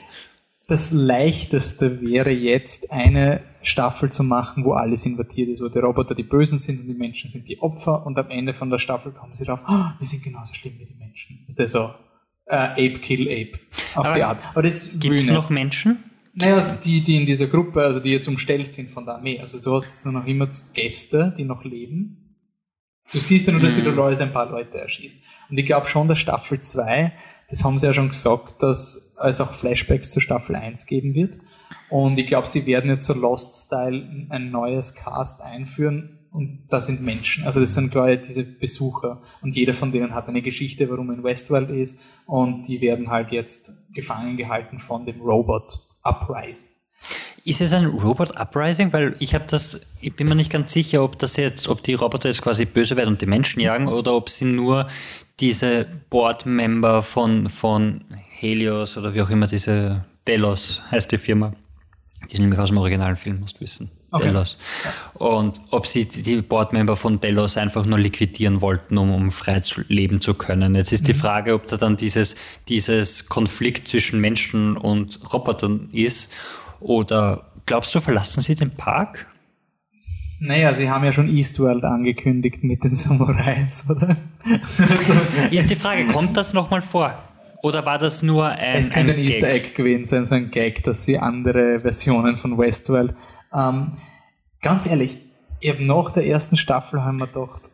Das 0.68 0.92
leichteste 0.92 2.00
wäre 2.00 2.30
jetzt 2.30 2.92
eine 2.92 3.40
Staffel 3.62 4.12
zu 4.12 4.22
machen, 4.22 4.64
wo 4.64 4.74
alles 4.74 5.04
invertiert 5.04 5.48
ist, 5.48 5.60
wo 5.60 5.68
die 5.68 5.80
Roboter 5.80 6.14
die 6.14 6.22
Bösen 6.22 6.58
sind 6.58 6.80
und 6.80 6.86
die 6.86 6.94
Menschen 6.94 7.28
sind 7.28 7.48
die 7.48 7.60
Opfer 7.60 8.06
und 8.06 8.16
am 8.16 8.30
Ende 8.30 8.54
von 8.54 8.70
der 8.70 8.78
Staffel 8.78 9.10
kommen 9.10 9.34
sie 9.34 9.44
drauf, 9.44 9.60
oh, 9.68 9.86
wir 9.98 10.06
sind 10.06 10.22
genauso 10.22 10.54
schlimm 10.54 10.74
wie 10.78 10.86
die 10.86 10.94
Menschen. 10.94 11.44
Ist 11.48 11.58
das 11.58 11.72
so? 11.72 11.90
Äh, 12.46 12.56
Ape 12.56 12.98
kill 13.00 13.22
Ape. 13.22 13.58
Auf 13.94 14.06
Aber 14.06 14.14
die 14.14 14.22
Art. 14.22 14.38
Aber 14.50 14.62
das 14.62 14.98
gibt 15.00 15.18
es 15.18 15.28
noch 15.28 15.50
Menschen? 15.50 15.98
Naja, 16.34 16.56
also 16.56 16.74
die, 16.82 17.00
die 17.00 17.16
in 17.16 17.26
dieser 17.26 17.46
Gruppe, 17.46 17.82
also 17.82 18.00
die 18.00 18.10
jetzt 18.10 18.26
umstellt 18.26 18.72
sind 18.72 18.90
von 18.90 19.04
der 19.04 19.16
Armee. 19.16 19.38
Also 19.38 19.62
du 19.62 19.74
hast 19.76 20.04
noch 20.06 20.26
immer 20.26 20.48
Gäste, 20.72 21.32
die 21.36 21.44
noch 21.44 21.64
leben. 21.64 22.24
Du 23.12 23.20
siehst 23.20 23.46
ja 23.46 23.52
nur, 23.52 23.62
dass 23.62 23.74
die 23.74 23.80
mhm. 23.80 23.96
Dolores 23.96 24.20
ein 24.20 24.32
paar 24.32 24.50
Leute 24.50 24.78
erschießt. 24.78 25.22
Und 25.50 25.58
ich 25.58 25.66
glaube 25.66 25.86
schon, 25.86 26.08
dass 26.08 26.18
Staffel 26.18 26.58
2, 26.58 27.12
das 27.48 27.62
haben 27.62 27.78
sie 27.78 27.86
ja 27.86 27.92
schon 27.92 28.08
gesagt, 28.08 28.62
dass 28.62 29.14
es 29.22 29.40
auch 29.40 29.52
Flashbacks 29.52 30.10
zur 30.10 30.22
Staffel 30.22 30.56
1 30.56 30.86
geben 30.86 31.14
wird. 31.14 31.38
Und 31.90 32.18
ich 32.18 32.26
glaube, 32.26 32.48
sie 32.48 32.66
werden 32.66 32.90
jetzt 32.90 33.04
so 33.04 33.14
Lost-Style 33.14 34.26
ein 34.30 34.50
neues 34.50 34.94
Cast 34.94 35.42
einführen. 35.42 36.18
Und 36.32 36.66
da 36.68 36.80
sind 36.80 37.00
Menschen. 37.00 37.44
Also 37.44 37.60
das 37.60 37.74
sind 37.74 37.92
quasi 37.92 38.18
diese 38.20 38.42
Besucher. 38.42 39.22
Und 39.40 39.54
jeder 39.54 39.74
von 39.74 39.92
denen 39.92 40.14
hat 40.14 40.26
eine 40.26 40.42
Geschichte, 40.42 40.90
warum 40.90 41.10
er 41.10 41.18
in 41.18 41.22
Westworld 41.22 41.70
ist. 41.70 42.00
Und 42.26 42.66
die 42.66 42.80
werden 42.80 43.10
halt 43.10 43.30
jetzt 43.30 43.70
gefangen 43.92 44.36
gehalten 44.36 44.80
von 44.80 45.06
dem 45.06 45.20
Robot. 45.20 45.78
Uprising. 46.04 46.68
Ist 47.44 47.60
es 47.60 47.72
ein 47.72 47.86
Robot 47.86 48.36
Uprising? 48.38 48.92
Weil 48.92 49.16
ich 49.18 49.34
habe 49.34 49.44
das, 49.46 49.86
ich 50.00 50.14
bin 50.16 50.28
mir 50.28 50.34
nicht 50.34 50.50
ganz 50.50 50.72
sicher, 50.72 51.02
ob 51.02 51.18
das 51.18 51.36
jetzt, 51.36 51.68
ob 51.68 51.82
die 51.82 51.94
Roboter 51.94 52.28
jetzt 52.28 52.40
quasi 52.40 52.64
böse 52.64 52.96
werden 52.96 53.10
und 53.10 53.20
die 53.20 53.26
Menschen 53.26 53.60
jagen 53.60 53.88
oder 53.88 54.14
ob 54.14 54.30
sie 54.30 54.46
nur 54.46 54.88
diese 55.40 55.86
Board-Member 56.08 57.02
von, 57.02 57.48
von 57.48 58.04
Helios 58.30 58.96
oder 58.96 59.12
wie 59.14 59.20
auch 59.20 59.30
immer 59.30 59.46
diese 59.46 60.04
Delos 60.26 60.80
heißt 60.90 61.12
die 61.12 61.18
Firma. 61.18 61.52
Die 62.30 62.36
sind 62.36 62.44
nämlich 62.44 62.60
aus 62.60 62.70
dem 62.70 62.78
originalen 62.78 63.16
Film, 63.16 63.40
musst 63.40 63.56
du 63.56 63.60
wissen. 63.60 63.90
Okay. 64.14 64.28
Delos. 64.28 64.58
Und 65.14 65.60
ob 65.70 65.88
sie 65.88 66.04
die 66.04 66.40
Boardmember 66.40 66.94
von 66.94 67.18
Delos 67.18 67.56
einfach 67.56 67.84
nur 67.84 67.98
liquidieren 67.98 68.60
wollten, 68.60 68.96
um, 68.96 69.12
um 69.12 69.32
frei 69.32 69.58
zu 69.58 69.80
leben 69.88 70.20
zu 70.20 70.34
können. 70.34 70.76
Jetzt 70.76 70.92
ist 70.92 71.02
mhm. 71.02 71.06
die 71.06 71.14
Frage, 71.14 71.54
ob 71.54 71.66
da 71.66 71.76
dann 71.76 71.96
dieses, 71.96 72.36
dieses 72.68 73.28
Konflikt 73.28 73.88
zwischen 73.88 74.20
Menschen 74.20 74.76
und 74.76 75.18
Robotern 75.32 75.88
ist. 75.90 76.30
Oder 76.78 77.50
glaubst 77.66 77.92
du, 77.96 78.00
verlassen 78.00 78.40
sie 78.40 78.54
den 78.54 78.70
Park? 78.70 79.26
Naja, 80.38 80.72
sie 80.74 80.88
haben 80.88 81.04
ja 81.04 81.10
schon 81.10 81.28
Eastworld 81.28 81.82
angekündigt 81.82 82.62
mit 82.62 82.84
den 82.84 82.94
Samurais, 82.94 83.90
oder? 83.90 84.16
also, 84.44 85.12
ist 85.50 85.70
die 85.70 85.74
Frage, 85.74 86.06
kommt 86.06 86.36
das 86.36 86.52
nochmal 86.52 86.82
vor? 86.82 87.18
Oder 87.64 87.86
war 87.86 87.98
das 87.98 88.22
nur 88.22 88.46
ein. 88.46 88.76
Es 88.76 88.90
könnte 88.90 89.14
ein, 89.14 89.18
ein 89.18 89.24
Easter 89.24 89.48
Egg 89.48 89.70
gewesen 89.74 90.04
sein, 90.04 90.24
so 90.26 90.34
ein 90.34 90.50
Gag, 90.50 90.84
dass 90.84 91.04
sie 91.04 91.18
andere 91.18 91.80
Versionen 91.80 92.36
von 92.36 92.58
Westworld 92.58 93.14
ähm, 93.54 93.92
ganz 94.60 94.86
ehrlich, 94.86 95.18
ich 95.60 95.70
habe 95.70 95.84
nach 95.84 96.10
der 96.10 96.26
ersten 96.26 96.56
Staffel 96.56 97.02
haben 97.02 97.18
wir 97.18 97.26
gedacht, 97.26 97.70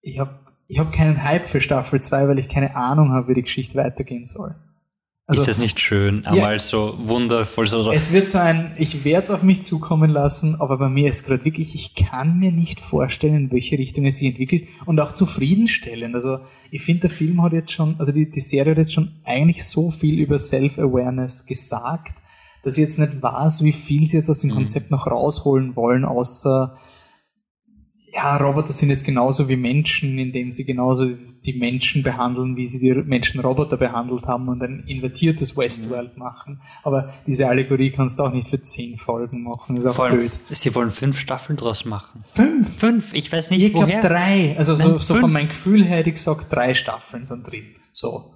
ich 0.00 0.18
habe 0.18 0.40
ich 0.68 0.78
hab 0.78 0.90
keinen 0.92 1.22
Hype 1.22 1.48
für 1.48 1.60
Staffel 1.60 2.00
2, 2.00 2.28
weil 2.28 2.38
ich 2.38 2.48
keine 2.48 2.74
Ahnung 2.76 3.12
habe, 3.12 3.28
wie 3.28 3.34
die 3.34 3.42
Geschichte 3.42 3.74
weitergehen 3.76 4.24
soll. 4.24 4.54
Also, 5.26 5.42
ist 5.42 5.48
das 5.48 5.58
nicht 5.58 5.80
schön? 5.80 6.26
Einmal 6.26 6.54
ja, 6.54 6.58
so 6.58 6.98
wundervoll 7.04 7.66
so. 7.66 7.92
Es 7.92 8.12
wird 8.12 8.26
so 8.26 8.38
ein, 8.38 8.74
ich 8.76 9.04
werde 9.04 9.24
es 9.24 9.30
auf 9.30 9.42
mich 9.42 9.62
zukommen 9.62 10.10
lassen, 10.10 10.60
aber 10.60 10.78
bei 10.78 10.88
mir 10.88 11.08
ist 11.08 11.24
gerade 11.24 11.44
wirklich, 11.44 11.74
ich 11.74 11.94
kann 11.94 12.38
mir 12.38 12.50
nicht 12.50 12.80
vorstellen, 12.80 13.34
in 13.34 13.52
welche 13.52 13.78
Richtung 13.78 14.04
es 14.04 14.16
sich 14.16 14.28
entwickelt 14.28 14.66
und 14.84 14.98
auch 14.98 15.12
zufriedenstellend. 15.12 16.14
Also 16.14 16.40
ich 16.70 16.82
finde, 16.82 17.02
der 17.02 17.10
Film 17.10 17.40
hat 17.42 17.52
jetzt 17.52 17.70
schon, 17.70 17.94
also 17.98 18.10
die, 18.10 18.30
die 18.30 18.40
Serie 18.40 18.72
hat 18.72 18.78
jetzt 18.78 18.92
schon 18.92 19.12
eigentlich 19.24 19.64
so 19.64 19.90
viel 19.90 20.18
über 20.18 20.38
Self-Awareness 20.38 21.46
gesagt, 21.46 22.22
dass 22.62 22.78
ich 22.78 22.82
jetzt 22.82 22.98
nicht 22.98 23.22
weiß, 23.22 23.62
wie 23.62 23.72
viel 23.72 24.06
sie 24.06 24.16
jetzt 24.16 24.30
aus 24.30 24.38
dem 24.38 24.50
mhm. 24.50 24.56
Konzept 24.56 24.90
noch 24.90 25.06
rausholen 25.06 25.76
wollen, 25.76 26.04
außer 26.04 26.74
ja, 28.14 28.36
Roboter 28.36 28.72
sind 28.72 28.90
jetzt 28.90 29.04
genauso 29.04 29.48
wie 29.48 29.56
Menschen, 29.56 30.18
indem 30.18 30.52
sie 30.52 30.64
genauso 30.64 31.06
die 31.46 31.54
Menschen 31.54 32.02
behandeln, 32.02 32.56
wie 32.56 32.66
sie 32.66 32.78
die 32.78 32.92
Menschen 32.92 33.40
Roboter 33.40 33.78
behandelt 33.78 34.26
haben 34.26 34.48
und 34.48 34.62
ein 34.62 34.84
invertiertes 34.86 35.56
Westworld 35.56 36.14
mhm. 36.14 36.22
machen. 36.22 36.60
Aber 36.82 37.14
diese 37.26 37.48
Allegorie 37.48 37.90
kannst 37.90 38.18
du 38.18 38.24
auch 38.24 38.32
nicht 38.32 38.48
für 38.48 38.60
zehn 38.60 38.98
Folgen 38.98 39.42
machen. 39.42 39.76
Das 39.76 39.84
ist 39.84 39.90
auch 39.92 39.94
Voll. 39.94 40.10
blöd. 40.10 40.38
Sie 40.50 40.74
wollen 40.74 40.90
fünf 40.90 41.18
Staffeln 41.18 41.56
draus 41.56 41.86
machen. 41.86 42.24
Fünf? 42.34 42.76
Fünf? 42.76 43.14
Ich 43.14 43.32
weiß 43.32 43.50
nicht. 43.50 43.62
Ich 43.62 43.72
glaube 43.72 43.98
drei. 44.02 44.56
Also 44.58 44.76
Nein, 44.76 44.88
so, 44.88 44.98
so 44.98 45.14
von 45.14 45.32
meinem 45.32 45.48
Gefühl 45.48 45.82
her 45.82 45.96
hätte 45.96 46.10
ich 46.10 46.16
gesagt, 46.16 46.52
drei 46.52 46.74
Staffeln 46.74 47.24
sind 47.24 47.50
drin. 47.50 47.64
So. 47.92 48.34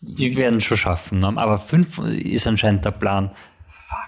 Die 0.00 0.36
werden 0.36 0.60
schon 0.60 0.76
schaffen, 0.76 1.18
ne? 1.20 1.32
aber 1.36 1.58
fünf 1.58 1.98
ist 1.98 2.46
anscheinend 2.46 2.84
der 2.84 2.92
Plan. 2.92 3.32
Fuck. 3.68 3.98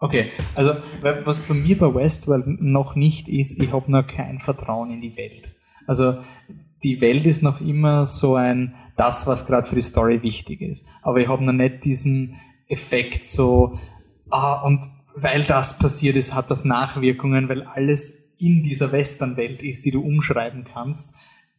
Okay, 0.00 0.30
also 0.54 0.74
was 1.02 1.40
bei 1.40 1.54
mir 1.54 1.78
bei 1.78 1.94
Westworld 1.94 2.46
noch 2.46 2.94
nicht 2.94 3.28
ist, 3.28 3.60
ich 3.60 3.72
habe 3.72 3.90
noch 3.90 4.06
kein 4.06 4.38
Vertrauen 4.38 4.92
in 4.92 5.00
die 5.00 5.16
Welt. 5.16 5.54
Also 5.86 6.18
die 6.82 7.00
Welt 7.00 7.26
ist 7.26 7.42
noch 7.42 7.60
immer 7.60 8.06
so 8.06 8.34
ein, 8.34 8.74
das, 8.96 9.26
was 9.26 9.46
gerade 9.46 9.68
für 9.68 9.74
die 9.74 9.82
Story 9.82 10.22
wichtig 10.22 10.60
ist. 10.60 10.86
Aber 11.02 11.18
ich 11.18 11.28
habe 11.28 11.44
noch 11.44 11.52
nicht 11.52 11.84
diesen 11.84 12.36
Effekt 12.68 13.26
so, 13.26 13.78
ah, 14.30 14.60
und 14.62 14.84
weil 15.14 15.42
das 15.44 15.78
passiert 15.78 16.16
ist, 16.16 16.34
hat 16.34 16.50
das 16.50 16.64
Nachwirkungen, 16.64 17.48
weil 17.48 17.62
alles 17.62 18.34
in 18.38 18.62
dieser 18.62 18.92
Western-Welt 18.92 19.62
ist, 19.62 19.84
die 19.84 19.90
du 19.90 20.00
umschreiben 20.00 20.64
kannst 20.64 21.14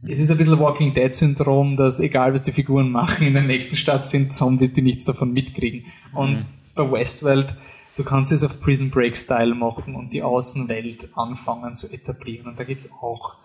es 0.08 0.20
ist 0.20 0.32
ein 0.32 0.38
bisschen 0.38 0.60
Walking 0.60 0.94
Dead 0.94 1.14
Syndrom, 1.14 1.76
dass 1.76 2.00
egal 2.00 2.34
was 2.34 2.44
die 2.44 2.52
Figuren 2.52 2.92
machen, 2.92 3.28
in 3.28 3.34
der 3.34 3.44
nächsten 3.44 3.76
Stadt 3.76 4.06
sind 4.06 4.34
Zombies, 4.34 4.72
die 4.72 4.82
nichts 4.82 5.06
davon 5.06 5.34
mitkriegen. 5.34 5.86
Und 6.14 6.36
mhm. 6.36 6.46
bei 6.76 6.92
Westworld, 6.92 7.56
du 7.98 8.04
kannst 8.04 8.32
es 8.32 8.44
auf 8.44 8.60
Prison 8.62 8.90
Break 8.90 9.18
Style 9.18 9.54
machen 9.54 9.96
und 9.96 10.14
die 10.14 10.24
Außenwelt 10.24 11.10
anfangen 11.16 11.76
zu 11.76 11.92
etablieren. 11.92 12.48
Und 12.48 12.60
da 12.60 12.64
gibt's 12.64 12.90
auch 13.02 13.36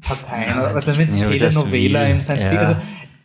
Parteien. 0.00 0.56
Ja, 0.56 0.62
also 0.62 0.96
wenn 0.96 1.08
es 1.08 1.14
Telenovela 1.16 2.06
im 2.06 2.20
Science 2.22 2.44
Fiction, 2.44 2.54
ja. 2.54 2.68
also 2.68 2.76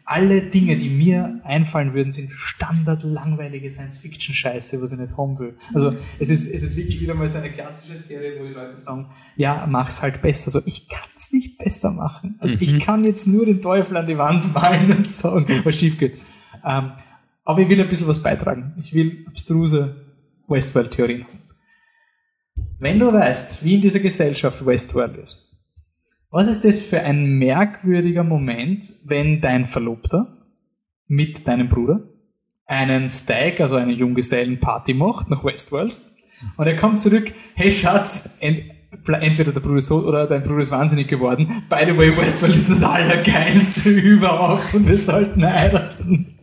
alle 0.06 0.44
Dinge, 0.44 0.78
die 0.78 0.90
mir 0.90 1.42
einfallen 1.44 1.94
würden, 1.96 2.12
sind 2.12 2.32
standard 2.32 3.04
langweilige 3.04 3.70
Science-Fiction-Scheiße, 3.70 4.80
was 4.80 4.92
ich 4.92 5.00
nicht 5.00 5.18
haben 5.18 5.40
will. 5.40 5.58
Also 5.74 5.96
es 6.20 6.30
ist, 6.30 6.48
es 6.48 6.62
ist 6.62 6.78
wirklich 6.78 7.02
wieder 7.02 7.16
mal 7.16 7.28
so 7.28 7.40
eine 7.40 7.52
klassische 7.52 7.98
Serie, 7.98 8.40
wo 8.40 8.46
die 8.46 8.54
Leute 8.54 8.78
sagen, 8.78 9.10
ja, 9.36 9.66
mach's 9.68 10.04
halt 10.04 10.22
besser. 10.22 10.52
So, 10.52 10.62
ich 10.66 10.88
kann's 10.88 11.32
nicht 11.32 11.58
besser 11.58 11.92
machen. 11.92 12.36
Also 12.40 12.56
mhm. 12.56 12.62
ich 12.62 12.80
kann 12.80 13.04
jetzt 13.04 13.26
nur 13.26 13.48
den 13.48 13.62
Teufel 13.62 13.98
an 13.98 14.06
die 14.06 14.18
Wand 14.18 14.54
malen 14.54 14.96
und 14.96 15.10
sagen, 15.10 15.62
was 15.64 15.76
schief 15.76 15.98
geht. 15.98 16.20
Ähm, 16.64 16.92
aber 17.44 17.62
ich 17.62 17.70
will 17.70 17.82
ein 17.82 17.90
bisschen 17.90 18.08
was 18.08 18.22
beitragen. 18.22 18.74
Ich 18.78 18.94
will 18.94 19.26
abstruse 19.28 19.96
Westworld-Theorien 20.48 21.24
haben. 21.24 21.40
Wenn 22.78 23.00
du 23.00 23.12
weißt, 23.12 23.64
wie 23.64 23.76
in 23.76 23.82
dieser 23.82 24.00
Gesellschaft 24.00 24.66
Westworld 24.66 25.18
ist, 25.18 25.45
was 26.36 26.48
ist 26.48 26.66
das 26.66 26.80
für 26.80 27.00
ein 27.00 27.38
merkwürdiger 27.38 28.26
Moment, 28.26 28.92
wenn 29.06 29.40
dein 29.40 29.66
Verlobter 29.66 30.36
mit 31.08 31.48
deinem 31.48 31.70
Bruder 31.70 32.10
einen 32.66 33.08
Stag, 33.08 33.62
also 33.62 33.78
eine 33.78 33.94
Junggesellenparty 33.94 34.96
macht 34.96 35.30
nach 35.30 35.46
Westworld 35.46 35.98
und 36.58 36.68
er 36.68 36.76
kommt 36.76 37.00
zurück, 37.00 37.32
hey 37.54 37.72
Schatz, 37.72 38.38
entweder 38.42 39.54
der 39.54 39.62
Bruder 39.62 39.78
ist 39.78 39.88
so 39.88 40.06
oder 40.06 40.28
dein 40.28 40.44
Bruder 40.44 40.60
ist 40.60 40.72
wahnsinnig 40.72 41.08
geworden. 41.08 41.64
By 41.70 41.86
the 41.86 41.98
way, 41.98 42.18
Westworld 42.18 42.58
ist 42.58 42.70
das 42.70 42.84
Allergeilste 42.84 43.90
überhaupt 43.92 44.74
und 44.74 44.90
wir 44.90 45.00
sollten 45.00 45.46
heiraten. 45.46 46.32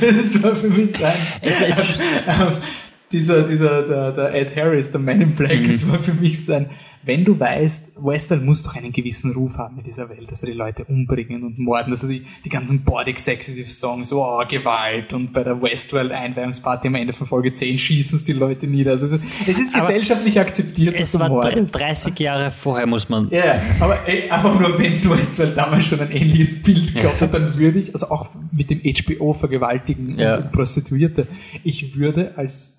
Das 0.00 0.40
war 0.44 0.54
für 0.54 0.68
mich 0.68 0.92
sein. 0.92 1.16
Es, 1.40 1.60
es, 1.60 1.76
dieser, 3.12 3.42
dieser, 3.44 3.82
der, 3.82 4.12
der 4.12 4.34
Ed 4.34 4.56
Harris, 4.56 4.90
der 4.90 5.00
Man 5.00 5.20
in 5.20 5.34
Black, 5.34 5.60
mhm. 5.60 5.70
das 5.70 5.90
war 5.90 5.98
für 5.98 6.14
mich 6.14 6.44
so 6.44 6.54
ein, 6.54 6.70
wenn 7.06 7.24
du 7.24 7.38
weißt, 7.38 8.04
Westworld 8.04 8.44
muss 8.44 8.64
doch 8.64 8.74
einen 8.74 8.90
gewissen 8.90 9.32
Ruf 9.32 9.58
haben 9.58 9.78
in 9.78 9.84
dieser 9.84 10.08
Welt, 10.08 10.28
dass 10.28 10.42
er 10.42 10.46
die 10.46 10.56
Leute 10.56 10.84
umbringen 10.84 11.44
und 11.44 11.56
morden, 11.56 11.92
dass 11.92 12.02
er 12.02 12.08
die, 12.08 12.26
die 12.44 12.48
ganzen 12.48 12.82
Bordic 12.82 13.20
Sexative 13.20 13.68
Songs, 13.68 14.12
oh, 14.12 14.42
Gewalt 14.48 15.12
und 15.12 15.32
bei 15.32 15.44
der 15.44 15.62
Westworld 15.62 16.10
Einweihungsparty 16.10 16.88
am 16.88 16.96
Ende 16.96 17.12
von 17.12 17.28
Folge 17.28 17.52
10 17.52 17.78
schießen 17.78 18.18
es 18.18 18.24
die 18.24 18.32
Leute 18.32 18.66
nieder. 18.66 18.90
Also 18.90 19.06
es 19.46 19.58
ist 19.58 19.72
gesellschaftlich 19.72 20.36
aber 20.40 20.48
akzeptiert, 20.48 20.98
dass 20.98 21.14
es 21.14 21.20
war 21.20 21.28
mordest. 21.28 21.78
30 21.78 22.18
Jahre 22.18 22.50
vorher 22.50 22.86
muss 22.86 23.08
man. 23.08 23.28
Ja, 23.30 23.44
yeah, 23.44 23.62
aber 23.78 23.98
ey, 24.08 24.28
einfach 24.28 24.58
nur 24.58 24.76
wenn 24.76 24.92
Westworld 25.08 25.56
damals 25.56 25.84
schon 25.84 26.00
ein 26.00 26.10
ähnliches 26.10 26.60
Bild 26.64 26.92
gehabt 26.92 27.20
ja. 27.20 27.28
dann 27.28 27.56
würde 27.56 27.78
ich, 27.78 27.94
also 27.94 28.10
auch 28.10 28.30
mit 28.50 28.68
dem 28.68 28.80
HBO 28.80 29.32
vergewaltigen 29.32 30.18
ja. 30.18 30.38
und 30.38 30.50
Prostituierte, 30.50 31.28
ich 31.62 31.96
würde 31.96 32.32
als 32.36 32.75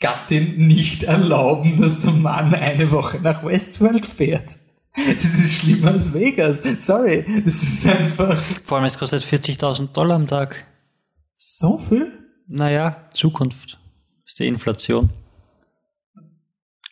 Gattin 0.00 0.66
nicht 0.66 1.04
erlauben, 1.04 1.80
dass 1.80 2.00
der 2.00 2.12
Mann 2.12 2.54
eine 2.54 2.90
Woche 2.90 3.18
nach 3.20 3.44
Westworld 3.44 4.04
fährt. 4.04 4.58
Das 4.94 5.24
ist 5.24 5.54
schlimmer 5.54 5.92
als 5.92 6.14
Vegas. 6.14 6.62
Sorry, 6.78 7.24
das 7.44 7.62
ist 7.62 7.86
einfach. 7.86 8.42
Vor 8.64 8.78
allem, 8.78 8.86
es 8.86 8.98
kostet 8.98 9.22
40.000 9.22 9.92
Dollar 9.92 10.16
am 10.16 10.26
Tag. 10.26 10.64
So 11.34 11.76
viel? 11.76 12.12
Naja, 12.48 13.08
Zukunft. 13.12 13.78
Das 14.22 14.32
ist 14.32 14.40
die 14.40 14.46
Inflation. 14.46 15.10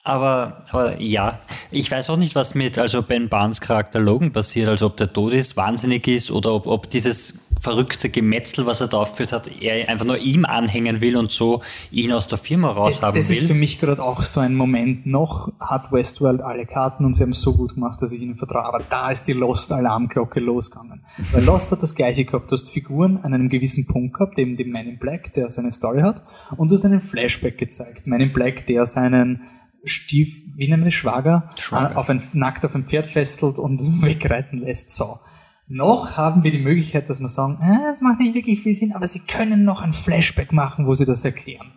Aber, 0.07 0.65
aber 0.71 1.01
ja, 1.01 1.41
ich 1.71 1.91
weiß 1.91 2.11
auch 2.11 2.19
nicht, 2.19 2.35
was 2.35 2.55
mit 2.55 2.79
also 2.79 3.03
Ben 3.03 3.31
Barnes 3.31 3.63
Charakter 3.63 3.99
Logan 3.99 4.33
passiert, 4.33 4.69
also 4.69 4.87
ob 4.87 4.99
der 4.99 5.11
tot 5.11 5.33
ist, 5.33 5.57
wahnsinnig 5.57 6.07
ist 6.07 6.31
oder 6.31 6.53
ob, 6.53 6.67
ob 6.67 6.91
dieses 6.91 7.41
verrückte 7.59 8.11
Gemetzel, 8.11 8.67
was 8.67 8.83
er 8.83 8.89
da 8.89 8.99
aufgeführt 8.99 9.33
hat, 9.33 9.51
er 9.63 9.89
einfach 9.89 10.05
nur 10.05 10.19
ihm 10.19 10.45
anhängen 10.45 11.01
will 11.01 11.17
und 11.17 11.33
so 11.33 11.63
ihn 11.91 12.13
aus 12.13 12.27
der 12.27 12.37
Firma 12.37 12.71
raushaben 12.73 13.15
will. 13.15 13.23
Das 13.23 13.31
ist 13.31 13.47
für 13.47 13.55
mich 13.55 13.81
gerade 13.81 14.03
auch 14.03 14.21
so 14.21 14.41
ein 14.41 14.55
Moment. 14.55 15.07
Noch 15.07 15.51
hat 15.59 15.91
Westworld 15.91 16.43
alle 16.43 16.67
Karten 16.67 17.07
und 17.07 17.15
sie 17.15 17.23
haben 17.23 17.33
es 17.33 17.41
so 17.41 17.55
gut 17.55 17.73
gemacht, 17.73 18.03
dass 18.03 18.13
ich 18.13 18.21
ihnen 18.21 18.37
vertraue. 18.37 18.67
Aber 18.67 18.83
da 18.83 19.11
ist 19.11 19.27
die 19.27 19.33
Lost-Alarmglocke 19.33 20.39
losgegangen. 20.39 21.03
Weil 21.33 21.45
Lost 21.45 21.73
hat 21.73 21.83
das 21.83 21.95
gleiche 21.95 22.27
gehabt. 22.27 22.51
Du 22.51 22.57
hast 22.57 22.71
Figuren 22.71 23.21
an 23.23 23.33
einem 23.33 23.49
gewissen 23.49 23.87
Punkt 23.87 24.19
gehabt, 24.19 24.39
eben 24.39 24.59
den 24.59 24.71
Man 24.71 24.87
in 24.87 24.99
Black, 24.99 25.33
der 25.33 25.49
seine 25.49 25.73
Story 25.73 26.03
hat, 26.03 26.23
und 26.59 26.71
du 26.71 26.77
hast 26.77 26.85
einen 26.85 27.01
Flashback 27.01 27.57
gezeigt. 27.57 28.07
Man 28.07 28.21
in 28.21 28.35
Black, 28.35 28.67
der 28.67 28.85
seinen 28.85 29.41
Stief, 29.85 30.43
wie 30.57 30.69
nennen 30.69 30.85
wir 30.85 30.91
Schwager, 30.91 31.51
Schwager. 31.59 31.99
Auf 31.99 32.11
ein, 32.11 32.23
nackt 32.33 32.65
auf 32.65 32.75
ein 32.75 32.85
Pferd 32.85 33.07
fesselt 33.07 33.59
und 33.59 33.81
wegreiten 34.03 34.59
lässt. 34.59 34.91
So. 34.91 35.19
Noch 35.67 36.17
haben 36.17 36.45
wir 36.45 36.51
die 36.51 36.59
Möglichkeit, 36.59 37.09
dass 37.09 37.21
wir 37.21 37.29
sagen, 37.29 37.59
äh, 37.63 37.91
es 37.91 38.01
macht 38.01 38.21
nicht 38.21 38.35
wirklich 38.35 38.61
viel 38.61 38.75
Sinn, 38.75 38.93
aber 38.93 39.07
sie 39.07 39.21
können 39.21 39.65
noch 39.65 39.81
ein 39.81 39.93
Flashback 39.93 40.53
machen, 40.53 40.87
wo 40.87 40.95
sie 40.95 41.05
das 41.07 41.25
erklären. 41.25 41.73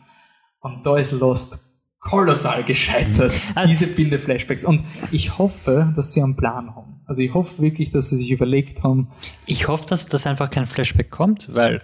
Und 0.59 0.85
da 0.85 0.97
ist 0.97 1.11
Lost 1.11 1.67
kolossal 1.99 2.63
gescheitert, 2.63 3.39
mhm. 3.55 3.61
diese 3.67 3.87
Binde-Flashbacks. 3.87 4.63
Und 4.63 4.83
ich 5.11 5.37
hoffe, 5.37 5.93
dass 5.95 6.13
sie 6.13 6.21
einen 6.21 6.35
Plan 6.35 6.75
haben. 6.75 7.01
Also 7.05 7.21
ich 7.21 7.33
hoffe 7.33 7.61
wirklich, 7.61 7.91
dass 7.91 8.09
sie 8.09 8.17
sich 8.17 8.31
überlegt 8.31 8.83
haben. 8.83 9.09
Ich 9.45 9.67
hoffe, 9.67 9.85
dass 9.85 10.07
das 10.07 10.27
einfach 10.27 10.49
kein 10.49 10.65
Flashback 10.65 11.09
kommt, 11.09 11.53
weil 11.53 11.81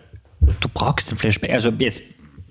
du 0.59 0.67
brauchst 0.73 1.09
den 1.09 1.17
Flashback. 1.17 1.51
Also 1.51 1.69
jetzt 1.69 2.01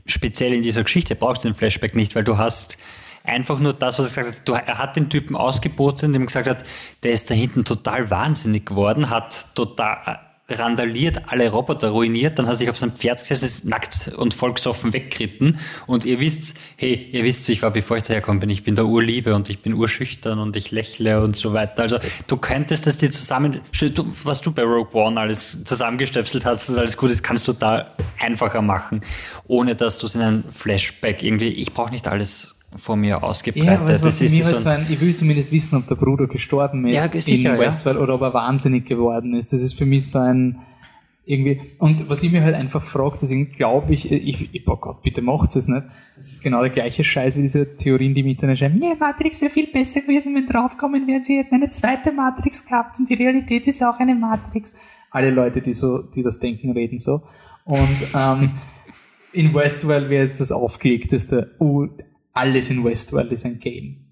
speziell 0.06 0.54
in 0.54 0.62
dieser 0.62 0.82
Geschichte 0.82 1.14
brauchst 1.14 1.44
du 1.44 1.48
den 1.48 1.54
Flashback 1.54 1.94
nicht, 1.94 2.14
weil 2.14 2.24
du 2.24 2.38
hast 2.38 2.78
einfach 3.24 3.58
nur 3.58 3.72
das, 3.72 3.98
was 3.98 4.16
er 4.16 4.24
gesagt 4.24 4.48
hat. 4.48 4.68
Er 4.68 4.78
hat 4.78 4.96
den 4.96 5.08
Typen 5.10 5.36
ausgeboten, 5.36 6.12
dem 6.12 6.26
gesagt 6.26 6.48
hat, 6.48 6.64
der 7.02 7.12
ist 7.12 7.30
da 7.30 7.34
hinten 7.34 7.64
total 7.64 8.10
wahnsinnig 8.10 8.66
geworden, 8.66 9.10
hat 9.10 9.54
total 9.54 10.20
randaliert, 10.48 11.22
alle 11.28 11.50
Roboter 11.50 11.90
ruiniert, 11.90 12.38
dann 12.38 12.46
hat 12.46 12.54
er 12.54 12.56
sich 12.56 12.70
auf 12.70 12.78
sein 12.78 12.92
Pferd 12.92 13.20
gesetzt, 13.20 13.42
ist 13.42 13.64
nackt 13.64 14.10
und 14.16 14.34
volksoffen 14.34 14.92
weggeritten 14.92 15.58
und 15.86 16.04
ihr 16.04 16.20
wisst, 16.20 16.58
hey, 16.76 17.08
ihr 17.10 17.24
wisst, 17.24 17.48
wie 17.48 17.52
ich 17.52 17.62
war, 17.62 17.70
bevor 17.70 17.96
ich 17.96 18.02
daherkomme 18.02 18.40
bin, 18.40 18.50
ich 18.50 18.64
bin 18.64 18.74
der 18.74 18.86
Urliebe 18.86 19.34
und 19.34 19.48
ich 19.48 19.62
bin 19.62 19.74
urschüchtern 19.74 20.38
und 20.38 20.56
ich 20.56 20.70
lächle 20.70 21.22
und 21.22 21.36
so 21.36 21.52
weiter. 21.52 21.82
Also 21.82 21.98
du 22.26 22.36
könntest 22.36 22.86
das 22.86 22.96
dir 22.96 23.10
zusammen, 23.10 23.60
was 24.24 24.40
du 24.40 24.52
bei 24.52 24.62
Rogue 24.62 24.92
One 24.92 25.20
alles 25.20 25.64
zusammengestöpselt 25.64 26.44
hast, 26.44 26.68
das 26.68 26.76
alles 26.76 26.96
gut 26.96 27.10
ist, 27.10 27.22
kannst 27.22 27.48
du 27.48 27.52
da 27.52 27.92
einfacher 28.18 28.62
machen, 28.62 29.02
ohne 29.46 29.74
dass 29.74 29.98
du 29.98 30.06
es 30.06 30.14
in 30.14 30.22
einem 30.22 30.44
Flashback 30.50 31.22
irgendwie, 31.22 31.48
ich 31.48 31.72
brauche 31.72 31.90
nicht 31.90 32.08
alles 32.08 32.51
vor 32.76 32.96
mir 32.96 33.22
ausgebreitet. 33.22 33.68
Ja, 33.68 33.78
aber 33.80 33.92
das 33.92 34.20
ist 34.20 34.44
halt 34.44 34.60
so 34.60 34.68
ein, 34.68 34.86
ich 34.88 35.00
will 35.00 35.14
zumindest 35.14 35.52
wissen, 35.52 35.76
ob 35.76 35.86
der 35.86 35.94
Bruder 35.94 36.26
gestorben 36.26 36.86
ist 36.86 36.94
ja, 36.94 37.20
sicher, 37.20 37.54
in 37.54 37.58
Westworld 37.58 37.96
ja. 37.96 38.02
oder 38.02 38.14
ob 38.14 38.22
er 38.22 38.34
wahnsinnig 38.34 38.86
geworden 38.86 39.34
ist. 39.34 39.52
Das 39.52 39.60
ist 39.60 39.74
für 39.74 39.86
mich 39.86 40.08
so 40.08 40.18
ein 40.18 40.58
irgendwie 41.24 41.60
und 41.78 42.08
was 42.10 42.22
ich 42.24 42.32
mir 42.32 42.42
halt 42.42 42.56
einfach 42.56 42.82
frage, 42.82 43.16
deswegen 43.20 43.52
glaube 43.52 43.94
ich, 43.94 44.10
ich, 44.10 44.52
ich, 44.52 44.68
oh 44.68 44.76
Gott, 44.76 45.02
bitte 45.02 45.22
macht 45.22 45.54
es 45.54 45.68
nicht. 45.68 45.86
Das 46.16 46.32
ist 46.32 46.42
genau 46.42 46.62
der 46.62 46.70
gleiche 46.70 47.04
Scheiß 47.04 47.36
wie 47.36 47.42
diese 47.42 47.76
Theorien, 47.76 48.12
die 48.12 48.22
im 48.22 48.26
Internet 48.26 48.58
schreiben. 48.58 48.82
Ja, 48.82 48.94
Matrix 48.98 49.40
wäre 49.40 49.50
viel 49.50 49.68
besser 49.68 50.00
gewesen, 50.00 50.34
wenn 50.34 50.46
draufkommen 50.46 51.06
wären, 51.06 51.22
sie 51.22 51.38
hätten 51.38 51.54
eine 51.54 51.68
zweite 51.68 52.12
Matrix 52.12 52.66
gehabt 52.66 52.98
und 52.98 53.08
die 53.08 53.14
Realität 53.14 53.66
ist 53.68 53.82
auch 53.84 53.98
eine 54.00 54.16
Matrix. 54.16 54.74
Alle 55.10 55.30
Leute, 55.30 55.60
die 55.60 55.74
so, 55.74 56.02
die 56.02 56.22
das 56.22 56.40
denken, 56.40 56.72
reden 56.72 56.98
so. 56.98 57.22
Und 57.64 58.08
ähm, 58.16 58.50
in 59.32 59.54
Westworld 59.54 60.10
wäre 60.10 60.24
jetzt 60.24 60.40
das 60.40 60.50
aufgelegteste, 60.50 61.54
uh, 61.60 61.86
alles 62.32 62.70
in 62.70 62.84
Westworld 62.84 63.32
ist 63.32 63.44
ein 63.44 63.58
Game. 63.58 64.06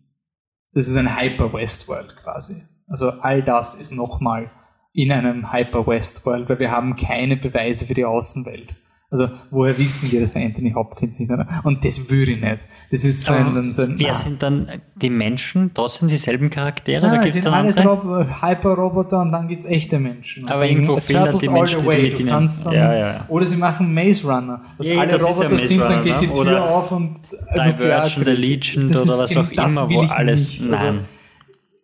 Das 0.73 0.89
ist 0.89 0.97
ein 0.97 1.19
Hyper 1.19 1.53
Westworld 1.53 2.17
quasi. 2.17 2.63
Also 2.87 3.11
all 3.11 3.43
das 3.43 3.75
ist 3.75 3.93
nochmal 3.93 4.51
in 4.93 5.13
einem 5.13 5.53
Hyper 5.53 5.87
Westworld, 5.87 6.49
weil 6.49 6.59
wir 6.59 6.71
haben 6.71 6.97
keine 6.97 7.37
Beweise 7.37 7.87
für 7.87 7.95
die 7.95 8.05
Außenwelt. 8.05 8.77
Also 9.13 9.29
woher 9.51 9.77
wissen 9.77 10.13
wir, 10.13 10.21
dass 10.21 10.35
der 10.35 10.43
Anthony 10.43 10.73
Hopkins 10.73 11.19
nicht 11.19 11.33
Und 11.65 11.85
das 11.85 12.09
würde 12.09 12.31
ich 12.31 12.41
nicht. 12.41 12.67
Das 12.93 13.05
ist 13.05 13.25
so 13.25 13.33
ein, 13.33 13.73
so 13.73 13.83
ein 13.83 13.99
Wer 13.99 14.13
ah. 14.13 14.15
sind 14.15 14.41
dann 14.41 14.71
die 14.95 15.11
Menschen? 15.11 15.73
Trotzdem 15.75 16.09
dieselben 16.09 16.49
Charaktere? 16.49 17.07
Ja, 17.07 17.15
da 17.15 17.19
gibt's 17.19 17.35
sind 17.35 17.47
dann 17.47 17.55
alles 17.55 17.85
Rob 17.85 18.05
Hyper-Roboter 18.41 19.21
und 19.21 19.33
dann 19.33 19.49
gibt's 19.49 19.65
echte 19.65 19.99
Menschen. 19.99 20.49
Aber 20.49 20.65
irgendwo 20.65 20.97
fehlen 20.99 21.37
die 21.41 21.49
Menschen, 21.49 21.81
die 21.81 21.87
mit 21.99 22.21
ihnen... 22.21 22.31
Dann, 22.31 22.73
ja, 22.73 22.95
ja. 22.95 23.25
Oder 23.27 23.47
sie 23.47 23.57
machen 23.57 23.93
Maze 23.93 24.25
Runner. 24.29 24.61
Dass 24.79 24.87
ja, 24.87 25.01
alle 25.01 25.09
das 25.09 25.25
Roboter 25.25 25.59
sind, 25.59 25.81
dann 25.81 26.05
geht 26.05 26.21
die 26.21 26.27
Tür 26.29 26.39
oder 26.39 26.71
auf 26.71 26.93
und... 26.93 27.15
Divergent, 27.57 28.29
Allegiant 28.29 28.97
oder 28.97 29.19
was 29.19 29.37
auch 29.37 29.51
immer, 29.51 29.91
wo 29.91 30.03
alles... 30.03 30.61
Nicht. 30.61 30.71
Also 30.71 30.85
nein. 30.85 30.95
Also, 30.95 31.20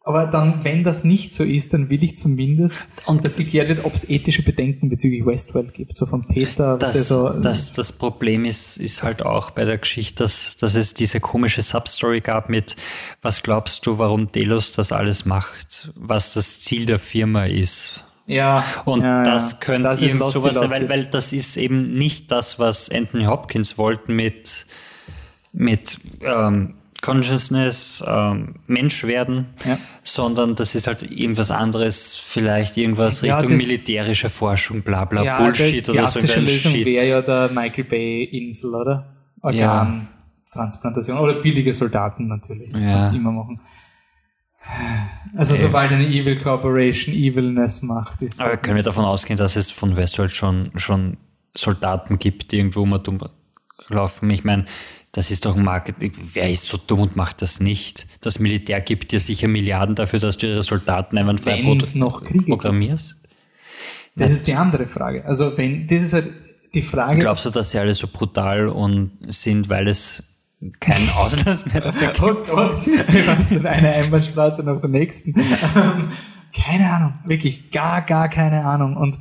aber 0.06 0.26
dann, 0.26 0.62
wenn 0.62 0.84
das 0.84 1.02
nicht 1.02 1.34
so 1.34 1.42
ist, 1.42 1.74
dann 1.74 1.90
will 1.90 2.04
ich 2.04 2.16
zumindest, 2.16 2.78
und 3.06 3.24
das 3.24 3.36
geklärt 3.36 3.66
wird, 3.66 3.84
ob 3.84 3.92
es 3.92 4.08
ethische 4.08 4.44
Bedenken 4.44 4.88
bezüglich 4.88 5.26
Westworld 5.26 5.74
gibt, 5.74 5.96
so 5.96 6.06
von 6.06 6.28
Peter. 6.28 6.78
Das, 6.78 7.08
so, 7.08 7.30
das, 7.30 7.72
das 7.72 7.90
Problem 7.90 8.44
ist, 8.44 8.76
ist 8.76 9.02
halt 9.02 9.22
auch 9.22 9.50
bei 9.50 9.64
der 9.64 9.78
Geschichte, 9.78 10.22
dass, 10.22 10.56
dass 10.58 10.76
es 10.76 10.94
diese 10.94 11.18
komische 11.18 11.60
Substory 11.60 12.20
gab 12.20 12.48
mit, 12.48 12.76
was 13.20 13.42
glaubst 13.42 13.84
du, 13.84 13.98
warum 13.98 14.30
Delos 14.30 14.70
das 14.70 14.92
alles 14.92 15.24
macht, 15.24 15.90
was 15.96 16.34
das 16.34 16.60
Ziel 16.60 16.86
der 16.86 17.00
Firma 17.00 17.46
ist. 17.46 18.04
Ja. 18.26 18.64
Und 18.84 19.02
ja, 19.02 19.24
das 19.24 19.52
ja. 19.52 19.58
könnte 19.58 19.88
das 19.88 20.02
irgend 20.02 20.30
sowas 20.30 20.54
sein, 20.54 20.70
weil, 20.70 20.88
weil 20.88 21.06
das 21.06 21.32
ist 21.32 21.56
eben 21.56 21.94
nicht 21.94 22.30
das, 22.30 22.60
was 22.60 22.90
Anthony 22.90 23.24
Hopkins 23.24 23.76
wollte 23.76 24.12
mit, 24.12 24.66
mit 25.52 25.98
ähm, 26.20 26.75
Consciousness, 27.02 28.02
ähm, 28.06 28.56
Mensch 28.66 29.04
werden, 29.04 29.46
ja. 29.64 29.78
sondern 30.02 30.54
das 30.54 30.74
ist 30.74 30.86
halt 30.86 31.02
irgendwas 31.10 31.50
anderes, 31.50 32.16
vielleicht 32.16 32.76
irgendwas 32.76 33.20
ja, 33.20 33.36
Richtung 33.36 33.56
militärische 33.56 34.30
Forschung, 34.30 34.82
bla 34.82 35.04
bla 35.04 35.22
ja, 35.22 35.38
Bullshit 35.38 35.88
oder 35.88 36.06
so. 36.06 36.20
Die 36.20 36.40
Lösung 36.40 36.74
wäre 36.74 37.06
ja 37.06 37.22
der 37.22 37.50
Michael 37.52 37.84
Bay 37.84 38.24
Insel, 38.24 38.74
oder? 38.74 39.14
Organtransplantation 39.42 41.18
oder 41.18 41.34
billige 41.34 41.72
Soldaten 41.72 42.28
natürlich, 42.28 42.72
das 42.72 42.84
kannst 42.84 43.12
du 43.12 43.16
immer 43.16 43.32
machen. 43.32 43.60
Also 45.36 45.54
okay. 45.54 45.62
sobald 45.64 45.92
eine 45.92 46.06
Evil 46.06 46.40
Corporation 46.40 47.14
Evilness 47.14 47.82
macht, 47.82 48.22
ist. 48.22 48.40
Aber 48.42 48.56
können 48.56 48.76
wir 48.76 48.82
davon 48.82 49.04
ausgehen, 49.04 49.38
dass 49.38 49.54
es 49.54 49.70
von 49.70 49.96
Westworld 49.96 50.32
schon, 50.32 50.72
schon 50.74 51.18
Soldaten 51.54 52.18
gibt, 52.18 52.50
die 52.50 52.58
irgendwo 52.58 52.84
mal 52.84 52.98
dumm 52.98 53.20
laufen? 53.88 54.28
Ich 54.30 54.44
meine, 54.44 54.64
das 55.16 55.30
ist 55.30 55.46
doch 55.46 55.56
ein 55.56 55.64
Marketing. 55.64 56.12
Wer 56.34 56.50
ist 56.50 56.66
so 56.66 56.76
dumm 56.76 57.00
und 57.00 57.16
macht 57.16 57.40
das 57.40 57.58
nicht? 57.58 58.06
Das 58.20 58.38
Militär 58.38 58.82
gibt 58.82 59.12
dir 59.12 59.18
sicher 59.18 59.48
Milliarden 59.48 59.94
dafür, 59.94 60.18
dass 60.18 60.36
du 60.36 60.46
ihre 60.46 60.62
Soldaten 60.62 61.16
einwandfrei 61.16 61.62
noch 61.94 62.22
Kriege 62.22 62.44
programmierst. 62.44 63.16
Gibt. 63.22 63.34
Das 64.16 64.30
ist 64.30 64.46
die 64.46 64.54
andere 64.54 64.86
Frage. 64.86 65.24
Also 65.24 65.56
wenn, 65.56 65.86
das 65.86 66.02
ist 66.02 66.12
halt 66.12 66.28
die 66.74 66.82
Frage. 66.82 67.18
Glaubst 67.18 67.46
du, 67.46 67.50
dass 67.50 67.70
sie 67.70 67.78
alle 67.78 67.94
so 67.94 68.08
brutal 68.08 68.68
und 68.68 69.12
sind, 69.28 69.70
weil 69.70 69.88
es 69.88 70.22
keinen 70.80 71.08
Auslass 71.16 71.64
mehr 71.64 71.80
dafür 71.80 72.08
gibt? 72.08 72.22
Oh 72.22 72.34
Gott, 72.34 72.86
was 73.26 73.48
denn 73.48 73.64
eine 73.64 73.94
Einbahnstraße 73.94 74.64
nach 74.64 74.82
der 74.82 74.90
nächsten? 74.90 75.32
Keine 76.54 76.90
Ahnung, 76.90 77.14
wirklich 77.24 77.70
gar, 77.70 78.02
gar 78.02 78.28
keine 78.28 78.64
Ahnung. 78.64 78.96
Und 78.96 79.18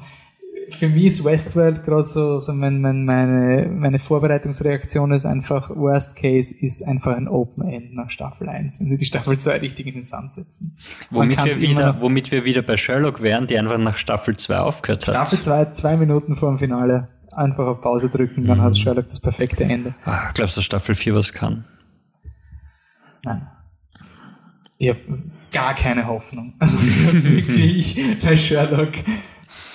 für 0.70 0.88
mich 0.88 1.06
ist 1.06 1.26
Westworld 1.26 1.84
gerade 1.84 2.06
so, 2.06 2.40
so 2.40 2.54
mein, 2.54 2.82
mein, 2.82 3.06
meine, 3.06 3.68
meine 3.68 4.00
Vorbereitungsreaktion 4.00 5.12
ist 5.12 5.26
einfach, 5.26 5.70
Worst 5.70 6.16
Case 6.16 6.54
ist 6.54 6.82
einfach 6.82 7.16
ein 7.16 7.28
Open 7.28 7.68
End 7.68 7.94
nach 7.94 8.10
Staffel 8.10 8.50
1, 8.50 8.80
wenn 8.80 8.90
sie 8.90 8.98
die 8.98 9.06
Staffel 9.06 9.38
2 9.38 9.58
richtig 9.58 9.88
in 9.88 9.96
den 9.96 10.04
Sand 10.04 10.32
setzen. 10.32 10.78
Womit 11.10 11.44
wir, 11.44 11.56
wieder, 11.62 12.02
womit 12.02 12.32
wir 12.32 12.46
wieder 12.46 12.62
bei 12.62 12.78
Sherlock 12.78 13.22
wären, 13.22 13.48
die 13.48 13.58
einfach 13.58 13.78
nach 13.78 13.98
Staffel 13.98 14.36
2 14.38 14.58
aufgehört 14.60 15.08
hat. 15.08 15.16
Staffel 15.16 15.40
2, 15.40 15.66
zwei 15.72 15.98
Minuten 15.98 16.36
vor 16.36 16.50
dem 16.50 16.60
Finale, 16.60 17.10
einfach 17.34 17.66
auf 17.66 17.82
Pause 17.82 18.10
drücken, 18.10 18.46
dann 18.46 18.60
mhm. 18.60 18.64
hat 18.64 18.78
Sherlock 18.78 19.08
das 19.08 19.20
perfekte 19.20 19.64
Ende. 19.64 19.94
Ach, 20.06 20.34
glaubst 20.34 20.58
du, 20.58 20.62
Staffel 20.62 20.96
4 20.96 21.16
was 21.16 21.34
kann? 21.34 21.66
Nein. 23.24 23.48
Ich 24.78 24.90
habe 24.90 25.00
gar 25.52 25.74
keine 25.74 26.08
Hoffnung. 26.08 26.54
Also 26.60 26.78
wirklich 26.82 28.20
bei 28.22 28.36
Sherlock 28.36 28.92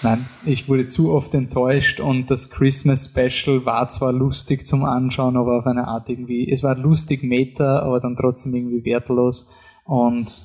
Nein, 0.02 0.26
ich 0.46 0.68
wurde 0.68 0.86
zu 0.86 1.12
oft 1.12 1.34
enttäuscht 1.34 2.00
und 2.00 2.30
das 2.30 2.48
Christmas 2.48 3.06
Special 3.06 3.66
war 3.66 3.88
zwar 3.88 4.12
lustig 4.12 4.66
zum 4.66 4.84
Anschauen, 4.84 5.36
aber 5.36 5.58
auf 5.58 5.66
eine 5.66 5.88
Art 5.88 6.08
irgendwie, 6.08 6.50
es 6.50 6.62
war 6.62 6.74
lustig 6.74 7.22
Meta, 7.22 7.80
aber 7.80 8.00
dann 8.00 8.16
trotzdem 8.16 8.54
irgendwie 8.54 8.84
wertlos 8.84 9.50
und 9.84 10.42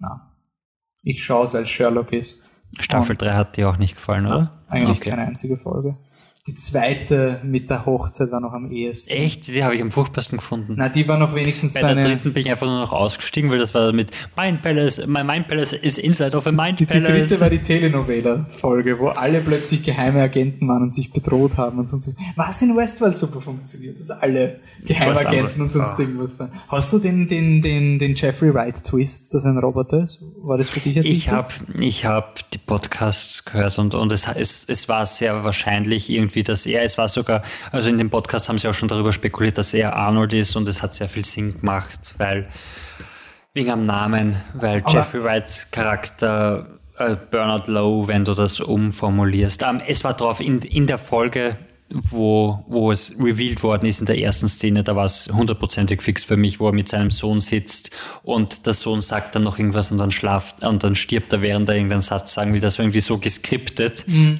na, 0.00 0.32
ich 1.02 1.22
schaue 1.22 1.44
es, 1.44 1.54
weil 1.54 1.62
es 1.62 1.70
Sherlock 1.70 2.12
ist. 2.12 2.42
Staffel 2.80 3.12
und, 3.12 3.22
3 3.22 3.34
hat 3.34 3.56
dir 3.56 3.68
auch 3.68 3.76
nicht 3.76 3.94
gefallen, 3.94 4.26
oder? 4.26 4.64
Eigentlich 4.68 4.98
okay. 4.98 5.10
keine 5.10 5.28
einzige 5.28 5.56
Folge. 5.56 5.96
Die 6.48 6.54
zweite 6.54 7.40
mit 7.44 7.70
der 7.70 7.86
Hochzeit 7.86 8.32
war 8.32 8.40
noch 8.40 8.52
am 8.52 8.72
ehesten. 8.72 9.12
Echt? 9.12 9.46
Die 9.46 9.62
habe 9.62 9.76
ich 9.76 9.80
am 9.80 9.92
furchtbarsten 9.92 10.38
gefunden. 10.38 10.74
Na, 10.76 10.88
die 10.88 11.06
war 11.06 11.16
noch 11.16 11.36
wenigstens 11.36 11.74
Bei 11.74 11.94
der 11.94 12.02
dritten 12.02 12.32
bin 12.32 12.40
ich 12.40 12.50
einfach 12.50 12.66
nur 12.66 12.80
noch 12.80 12.92
ausgestiegen, 12.92 13.48
weil 13.52 13.58
das 13.58 13.74
war 13.74 13.92
mit 13.92 14.10
Mind 14.36 14.60
Palace, 14.60 15.06
my 15.06 15.22
Mind 15.22 15.46
Palace 15.46 15.72
is 15.72 15.98
inside 15.98 16.36
of 16.36 16.44
a 16.48 16.50
Mind 16.50 16.80
die, 16.80 16.86
Palace. 16.86 17.06
Die 17.06 17.36
dritte 17.36 17.40
war 17.40 17.48
die 17.48 17.60
Telenovela-Folge, 17.60 18.98
wo 18.98 19.10
alle 19.10 19.40
plötzlich 19.40 19.84
geheime 19.84 20.20
Agenten 20.20 20.66
waren 20.66 20.82
und 20.82 20.92
sich 20.92 21.12
bedroht 21.12 21.58
haben 21.58 21.78
und 21.78 21.88
sonst. 21.88 22.12
Was 22.34 22.60
in 22.60 22.76
Westworld 22.76 23.16
super 23.16 23.40
funktioniert, 23.40 24.00
dass 24.00 24.10
alle 24.10 24.58
Geheimagenten 24.84 25.62
und 25.62 25.70
sonst 25.70 25.92
ah. 25.92 26.00
irgendwas 26.00 26.38
sind. 26.38 26.50
Hast 26.66 26.92
du 26.92 26.98
den, 26.98 27.28
den, 27.28 27.62
den, 27.62 28.00
den 28.00 28.16
Jeffrey 28.16 28.52
Wright 28.52 28.82
Twist, 28.82 29.32
dass 29.32 29.44
er 29.44 29.52
ein 29.52 29.58
Roboter 29.58 30.02
ist? 30.02 30.20
War 30.38 30.58
das 30.58 30.70
für 30.70 30.80
dich 30.80 30.96
als 30.96 31.06
Ich 31.06 31.30
habe 31.30 31.52
ich 31.78 32.04
hab 32.04 32.50
die 32.50 32.58
Podcasts 32.58 33.44
gehört 33.44 33.78
und, 33.78 33.94
und 33.94 34.10
es, 34.10 34.26
es, 34.26 34.64
es 34.68 34.88
war 34.88 35.06
sehr 35.06 35.44
wahrscheinlich 35.44 36.10
irgendwie 36.32 36.42
dass 36.42 36.66
er, 36.66 36.82
es 36.82 36.98
war 36.98 37.08
sogar, 37.08 37.42
also 37.70 37.88
in 37.88 37.98
dem 37.98 38.10
Podcast 38.10 38.48
haben 38.48 38.58
sie 38.58 38.68
auch 38.68 38.74
schon 38.74 38.88
darüber 38.88 39.12
spekuliert, 39.12 39.58
dass 39.58 39.74
er 39.74 39.94
Arnold 39.94 40.32
ist 40.32 40.56
und 40.56 40.68
es 40.68 40.82
hat 40.82 40.94
sehr 40.94 41.08
viel 41.08 41.24
Sinn 41.24 41.60
gemacht, 41.60 42.14
weil 42.18 42.48
wegen 43.54 43.70
am 43.70 43.84
Namen, 43.84 44.36
weil 44.54 44.80
Aber 44.80 44.92
Jeffrey 44.92 45.22
Wrights 45.22 45.70
Charakter 45.70 46.66
äh, 46.96 47.16
Bernard 47.30 47.68
Lowe, 47.68 48.08
wenn 48.08 48.24
du 48.24 48.34
das 48.34 48.60
umformulierst. 48.60 49.62
Ähm, 49.62 49.82
es 49.86 50.04
war 50.04 50.14
drauf, 50.14 50.40
in, 50.40 50.60
in 50.60 50.86
der 50.86 50.98
Folge 50.98 51.56
wo, 51.94 52.64
wo 52.68 52.90
es 52.90 53.14
revealed 53.18 53.62
worden 53.62 53.86
ist 53.86 54.00
in 54.00 54.06
der 54.06 54.18
ersten 54.18 54.48
Szene, 54.48 54.82
da 54.82 54.96
war 54.96 55.04
es 55.04 55.28
hundertprozentig 55.32 56.02
fix 56.02 56.24
für 56.24 56.36
mich, 56.36 56.60
wo 56.60 56.66
er 56.66 56.72
mit 56.72 56.88
seinem 56.88 57.10
Sohn 57.10 57.40
sitzt 57.40 57.90
und 58.22 58.66
der 58.66 58.74
Sohn 58.74 59.00
sagt 59.00 59.34
dann 59.34 59.42
noch 59.42 59.58
irgendwas 59.58 59.92
und 59.92 59.98
dann 59.98 60.10
schlaft 60.10 60.62
und 60.62 60.82
dann 60.82 60.94
stirbt 60.94 61.32
er, 61.32 61.42
während 61.42 61.68
er 61.68 61.76
irgendeinen 61.76 62.00
Satz 62.00 62.34
sagen 62.34 62.52
will. 62.52 62.60
Das 62.60 62.78
war 62.78 62.84
irgendwie 62.84 63.00
so 63.00 63.18
geskriptet. 63.18 64.04
Mhm. 64.06 64.38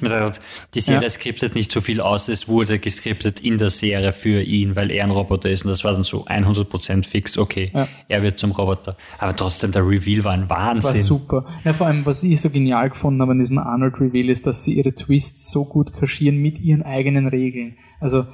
Die 0.73 0.79
Serie 0.79 1.03
ja. 1.03 1.09
skriptet 1.09 1.55
nicht 1.55 1.71
so 1.71 1.81
viel 1.81 2.01
aus, 2.01 2.27
es 2.27 2.47
wurde 2.47 2.79
geskriptet 2.79 3.39
in 3.41 3.57
der 3.57 3.69
Serie 3.69 4.13
für 4.13 4.41
ihn, 4.41 4.75
weil 4.75 4.91
er 4.91 5.03
ein 5.03 5.11
Roboter 5.11 5.49
ist 5.49 5.63
und 5.65 5.69
das 5.69 5.83
war 5.83 5.93
dann 5.93 6.03
so 6.03 6.25
100% 6.25 7.05
fix, 7.05 7.37
okay, 7.37 7.71
ja. 7.73 7.87
er 8.07 8.23
wird 8.23 8.39
zum 8.39 8.51
Roboter. 8.51 8.97
Aber 9.19 9.35
trotzdem, 9.35 9.71
der 9.71 9.87
Reveal 9.87 10.23
war 10.23 10.33
ein 10.33 10.49
Wahnsinn. 10.49 10.91
War 10.91 10.97
super. 10.97 11.45
Ja, 11.63 11.73
vor 11.73 11.87
allem, 11.87 12.05
was 12.05 12.23
ich 12.23 12.41
so 12.41 12.49
genial 12.49 12.89
gefunden 12.89 13.21
habe 13.21 13.31
an 13.31 13.39
diesem 13.39 13.57
Arnold 13.57 13.99
Reveal 13.99 14.29
ist, 14.29 14.47
dass 14.47 14.63
sie 14.63 14.73
ihre 14.73 14.93
Twists 14.93 15.51
so 15.51 15.65
gut 15.65 15.93
kaschieren 15.93 16.37
mit 16.37 16.59
ihren 16.59 16.83
eigenen 16.83 17.27
Regeln 17.27 17.42
Regeln. 17.43 17.77
Also 17.99 18.25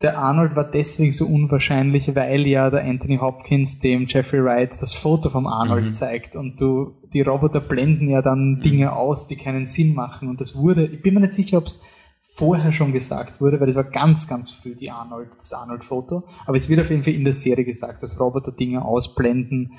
der 0.00 0.16
Arnold 0.16 0.54
war 0.54 0.70
deswegen 0.70 1.10
so 1.10 1.26
unwahrscheinlich, 1.26 2.14
weil 2.14 2.46
ja 2.46 2.70
der 2.70 2.84
Anthony 2.84 3.16
Hopkins 3.16 3.80
dem 3.80 4.06
Jeffrey 4.06 4.44
Wright 4.44 4.70
das 4.80 4.94
Foto 4.94 5.28
vom 5.28 5.46
Arnold 5.46 5.86
mhm. 5.86 5.90
zeigt 5.90 6.36
und 6.36 6.60
du, 6.60 6.94
die 7.12 7.22
Roboter 7.22 7.60
blenden 7.60 8.08
ja 8.08 8.22
dann 8.22 8.54
mhm. 8.54 8.60
Dinge 8.60 8.92
aus, 8.92 9.26
die 9.26 9.36
keinen 9.36 9.66
Sinn 9.66 9.94
machen 9.94 10.28
und 10.28 10.40
das 10.40 10.56
wurde, 10.56 10.86
ich 10.86 11.02
bin 11.02 11.14
mir 11.14 11.20
nicht 11.20 11.32
sicher, 11.32 11.58
ob 11.58 11.66
es 11.66 11.84
vorher 12.38 12.70
schon 12.70 12.92
gesagt 12.92 13.40
wurde, 13.40 13.58
weil 13.58 13.66
das 13.66 13.74
war 13.74 13.82
ganz, 13.82 14.28
ganz 14.28 14.52
früh 14.52 14.76
die 14.76 14.92
Arnold, 14.92 15.30
das 15.36 15.52
Arnold-Foto. 15.52 16.22
Aber 16.46 16.56
es 16.56 16.68
wird 16.68 16.80
auf 16.80 16.88
jeden 16.88 17.02
Fall 17.02 17.14
in 17.14 17.24
der 17.24 17.32
Serie 17.32 17.64
gesagt, 17.64 18.00
dass 18.00 18.20
Roboter 18.20 18.52
Dinge 18.52 18.84
ausblenden. 18.84 19.72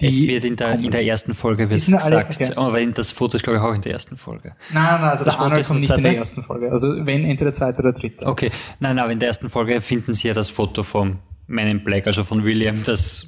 es 0.00 0.22
wird 0.22 0.44
in 0.44 0.56
der, 0.56 0.78
in 0.78 0.90
der 0.90 1.04
ersten 1.04 1.34
Folge 1.34 1.68
wird 1.68 1.84
gesagt, 1.84 2.06
okay. 2.06 2.54
aber 2.56 2.84
das 2.86 3.12
Foto 3.12 3.36
ist 3.36 3.42
glaube 3.42 3.58
ich 3.58 3.62
auch 3.62 3.74
in 3.74 3.82
der 3.82 3.92
ersten 3.92 4.16
Folge. 4.16 4.54
Nein, 4.72 5.00
nein, 5.02 5.10
also 5.10 5.26
das 5.26 5.36
der 5.36 5.44
Arnold 5.44 5.66
kommt 5.66 5.80
nicht 5.80 5.92
in 5.92 6.02
der 6.02 6.16
ersten 6.16 6.42
Folge. 6.42 6.72
Also 6.72 7.04
wenn 7.04 7.24
entweder 7.24 7.52
zweite 7.52 7.82
oder 7.82 7.92
dritte. 7.92 8.24
Okay, 8.24 8.50
nein, 8.80 8.98
aber 8.98 9.12
in 9.12 9.18
der 9.18 9.28
ersten 9.28 9.50
Folge 9.50 9.78
finden 9.82 10.14
sie 10.14 10.28
ja 10.28 10.34
das 10.34 10.48
Foto 10.48 10.84
vom 10.84 11.18
Man 11.46 11.66
in 11.66 11.84
Black, 11.84 12.06
also 12.06 12.24
von 12.24 12.42
William, 12.42 12.82
das 12.84 13.26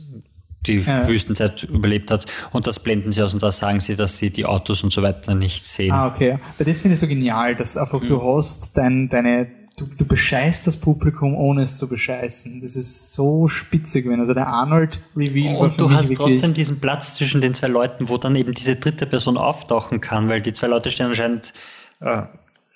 die 0.67 0.81
ja. 0.81 1.09
Wüstenzeit 1.09 1.63
überlebt 1.65 2.11
hat. 2.11 2.27
Und 2.53 2.67
das 2.67 2.81
blenden 2.81 3.13
sie 3.13 3.23
aus 3.23 3.33
und 3.33 3.43
da 3.43 3.53
sagen 3.53 3.81
sie, 3.81 3.97
dass 3.97 4.19
sie 4.19 4.31
die 4.31 4.47
Autos 4.47 4.83
und 4.83 4.93
so 4.93 5.03
weiter 5.03 5.35
nicht 5.35 5.65
sehen. 5.65 5.93
Ah, 5.93 6.07
okay. 6.07 6.39
Weil 6.59 6.67
das 6.67 6.81
finde 6.81 6.95
ich 6.95 7.01
so 7.01 7.07
genial, 7.07 7.57
dass 7.57 7.77
einfach 7.77 8.01
mhm. 8.01 8.07
du 8.07 8.23
hast 8.23 8.77
dein, 8.77 9.09
deine, 9.09 9.49
du, 9.77 9.87
du 9.87 10.05
bescheißt 10.05 10.67
das 10.67 10.77
Publikum, 10.77 11.35
ohne 11.35 11.63
es 11.63 11.79
zu 11.79 11.89
bescheißen. 11.89 12.61
Das 12.61 12.77
ist 12.77 13.13
so 13.13 13.49
spitzig 13.49 14.05
gewesen. 14.05 14.21
Also 14.21 14.35
der 14.35 14.49
Arnold 14.49 15.01
Reveal 15.17 15.57
Und 15.57 15.81
du 15.81 15.91
hast 15.91 16.15
trotzdem 16.15 16.53
diesen 16.53 16.81
Platz 16.81 17.15
zwischen 17.15 17.41
den 17.41 17.55
zwei 17.55 17.69
Leuten, 17.69 18.09
wo 18.09 18.19
dann 18.19 18.37
eben 18.37 18.53
diese 18.53 18.77
dritte 18.77 19.07
Person 19.07 19.39
auftauchen 19.39 20.01
kann, 20.01 20.29
weil 20.29 20.43
die 20.43 20.53
zwei 20.53 20.67
Leute 20.67 20.91
stehen 20.91 21.07
anscheinend 21.07 21.55
äh, 22.01 22.23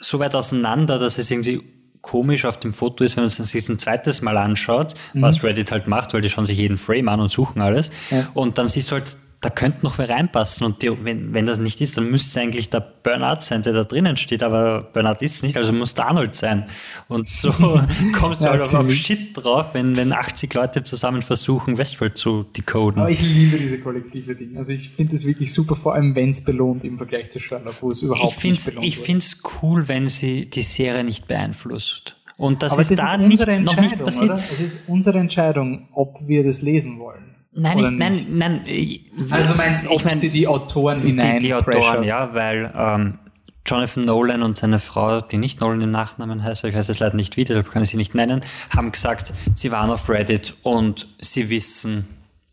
so 0.00 0.18
weit 0.18 0.34
auseinander, 0.34 0.98
dass 0.98 1.18
es 1.18 1.30
irgendwie 1.30 1.73
komisch 2.04 2.44
auf 2.44 2.58
dem 2.58 2.72
Foto 2.72 3.02
ist, 3.02 3.16
wenn 3.16 3.22
man 3.22 3.26
es 3.28 3.36
sich 3.36 3.68
ein 3.68 3.78
zweites 3.78 4.22
Mal 4.22 4.36
anschaut, 4.36 4.94
mhm. 5.14 5.22
was 5.22 5.42
Reddit 5.42 5.72
halt 5.72 5.88
macht, 5.88 6.14
weil 6.14 6.20
die 6.20 6.30
schauen 6.30 6.46
sich 6.46 6.58
jeden 6.58 6.78
Frame 6.78 7.08
an 7.08 7.20
und 7.20 7.32
suchen 7.32 7.60
alles. 7.60 7.90
Ja. 8.10 8.28
Und 8.34 8.58
dann 8.58 8.68
siehst 8.68 8.90
du 8.90 8.96
halt, 8.96 9.16
da 9.44 9.50
könnte 9.50 9.82
noch 9.82 9.98
wer 9.98 10.08
reinpassen. 10.08 10.64
Und 10.64 10.82
die, 10.82 10.90
wenn, 11.04 11.34
wenn 11.34 11.44
das 11.44 11.58
nicht 11.58 11.80
ist, 11.80 11.98
dann 11.98 12.10
müsste 12.10 12.30
es 12.30 12.42
eigentlich 12.42 12.70
der 12.70 12.80
Bernard 12.80 13.42
sein, 13.42 13.62
der 13.62 13.74
da 13.74 13.84
drinnen 13.84 14.16
steht. 14.16 14.42
Aber 14.42 14.80
Bernard 14.80 15.20
ist 15.20 15.36
es 15.36 15.42
nicht, 15.42 15.56
also 15.58 15.72
muss 15.72 15.92
der 15.92 16.06
Arnold 16.06 16.34
sein. 16.34 16.64
Und 17.08 17.28
so 17.28 17.52
kommst 18.18 18.40
du 18.40 18.46
ja, 18.46 18.52
halt 18.52 18.62
auf, 18.62 18.72
auf 18.72 18.92
Shit 18.92 19.36
drauf, 19.36 19.74
wenn, 19.74 19.96
wenn 19.96 20.12
80 20.12 20.54
Leute 20.54 20.82
zusammen 20.82 21.20
versuchen, 21.20 21.76
Westworld 21.76 22.16
zu 22.16 22.44
decoden. 22.44 23.02
Aber 23.02 23.10
ich 23.10 23.20
liebe 23.20 23.58
diese 23.58 23.78
kollektive 23.78 24.34
Dinge. 24.34 24.58
Also 24.58 24.72
ich 24.72 24.90
finde 24.90 25.14
es 25.14 25.26
wirklich 25.26 25.52
super, 25.52 25.76
vor 25.76 25.94
allem 25.94 26.14
wenn 26.14 26.30
es 26.30 26.42
belohnt 26.42 26.84
im 26.84 26.96
Vergleich 26.96 27.30
zu 27.30 27.38
Sherlock, 27.38 27.76
wo 27.82 27.90
es 27.90 28.00
überhaupt 28.00 28.38
ich 28.38 28.44
nicht 28.44 28.64
belohnt 28.64 28.86
Ich 28.86 28.98
finde 28.98 29.18
es 29.18 29.42
cool, 29.62 29.88
wenn 29.88 30.08
sie 30.08 30.48
die 30.48 30.62
Serie 30.62 31.04
nicht 31.04 31.28
beeinflusst. 31.28 32.16
Und 32.36 32.62
das 32.62 32.72
Aber 32.72 32.82
ist 32.82 32.90
das 32.90 32.98
da 32.98 33.14
ist 33.14 33.20
nicht, 33.20 33.60
noch 33.60 33.76
nicht 33.76 33.98
passiert. 33.98 34.30
Oder? 34.30 34.42
Es 34.50 34.60
ist 34.60 34.88
unsere 34.88 35.18
Entscheidung, 35.18 35.88
ob 35.92 36.26
wir 36.26 36.42
das 36.42 36.62
lesen 36.62 36.98
wollen. 36.98 37.23
Nein, 37.56 37.78
ich, 37.78 37.90
nein, 37.90 38.26
nein. 38.32 38.60
Ich, 38.66 39.02
also 39.30 39.52
du 39.52 39.56
meinst, 39.56 39.86
ob 39.86 39.98
ich 39.98 40.04
mein, 40.04 40.14
sie 40.14 40.30
die 40.30 40.48
Autoren 40.48 41.02
hinein 41.02 41.38
Die, 41.38 41.46
die 41.46 41.54
Autoren, 41.54 42.02
ja, 42.02 42.34
weil 42.34 42.72
ähm, 42.76 43.18
Jonathan 43.66 44.04
Nolan 44.04 44.42
und 44.42 44.58
seine 44.58 44.78
Frau, 44.78 45.20
die 45.20 45.38
nicht 45.38 45.60
Nolan 45.60 45.80
im 45.80 45.90
Nachnamen 45.90 46.42
heißt, 46.42 46.64
ich 46.64 46.74
weiß 46.74 46.88
es 46.88 46.98
leider 46.98 47.16
nicht 47.16 47.36
wieder, 47.36 47.54
deshalb 47.54 47.72
kann 47.72 47.82
ich 47.82 47.90
sie 47.90 47.96
nicht 47.96 48.14
nennen, 48.14 48.42
haben 48.74 48.92
gesagt, 48.92 49.32
sie 49.54 49.70
waren 49.70 49.90
auf 49.90 50.08
Reddit 50.08 50.54
und 50.62 51.08
sie 51.20 51.48
wissen, 51.48 52.08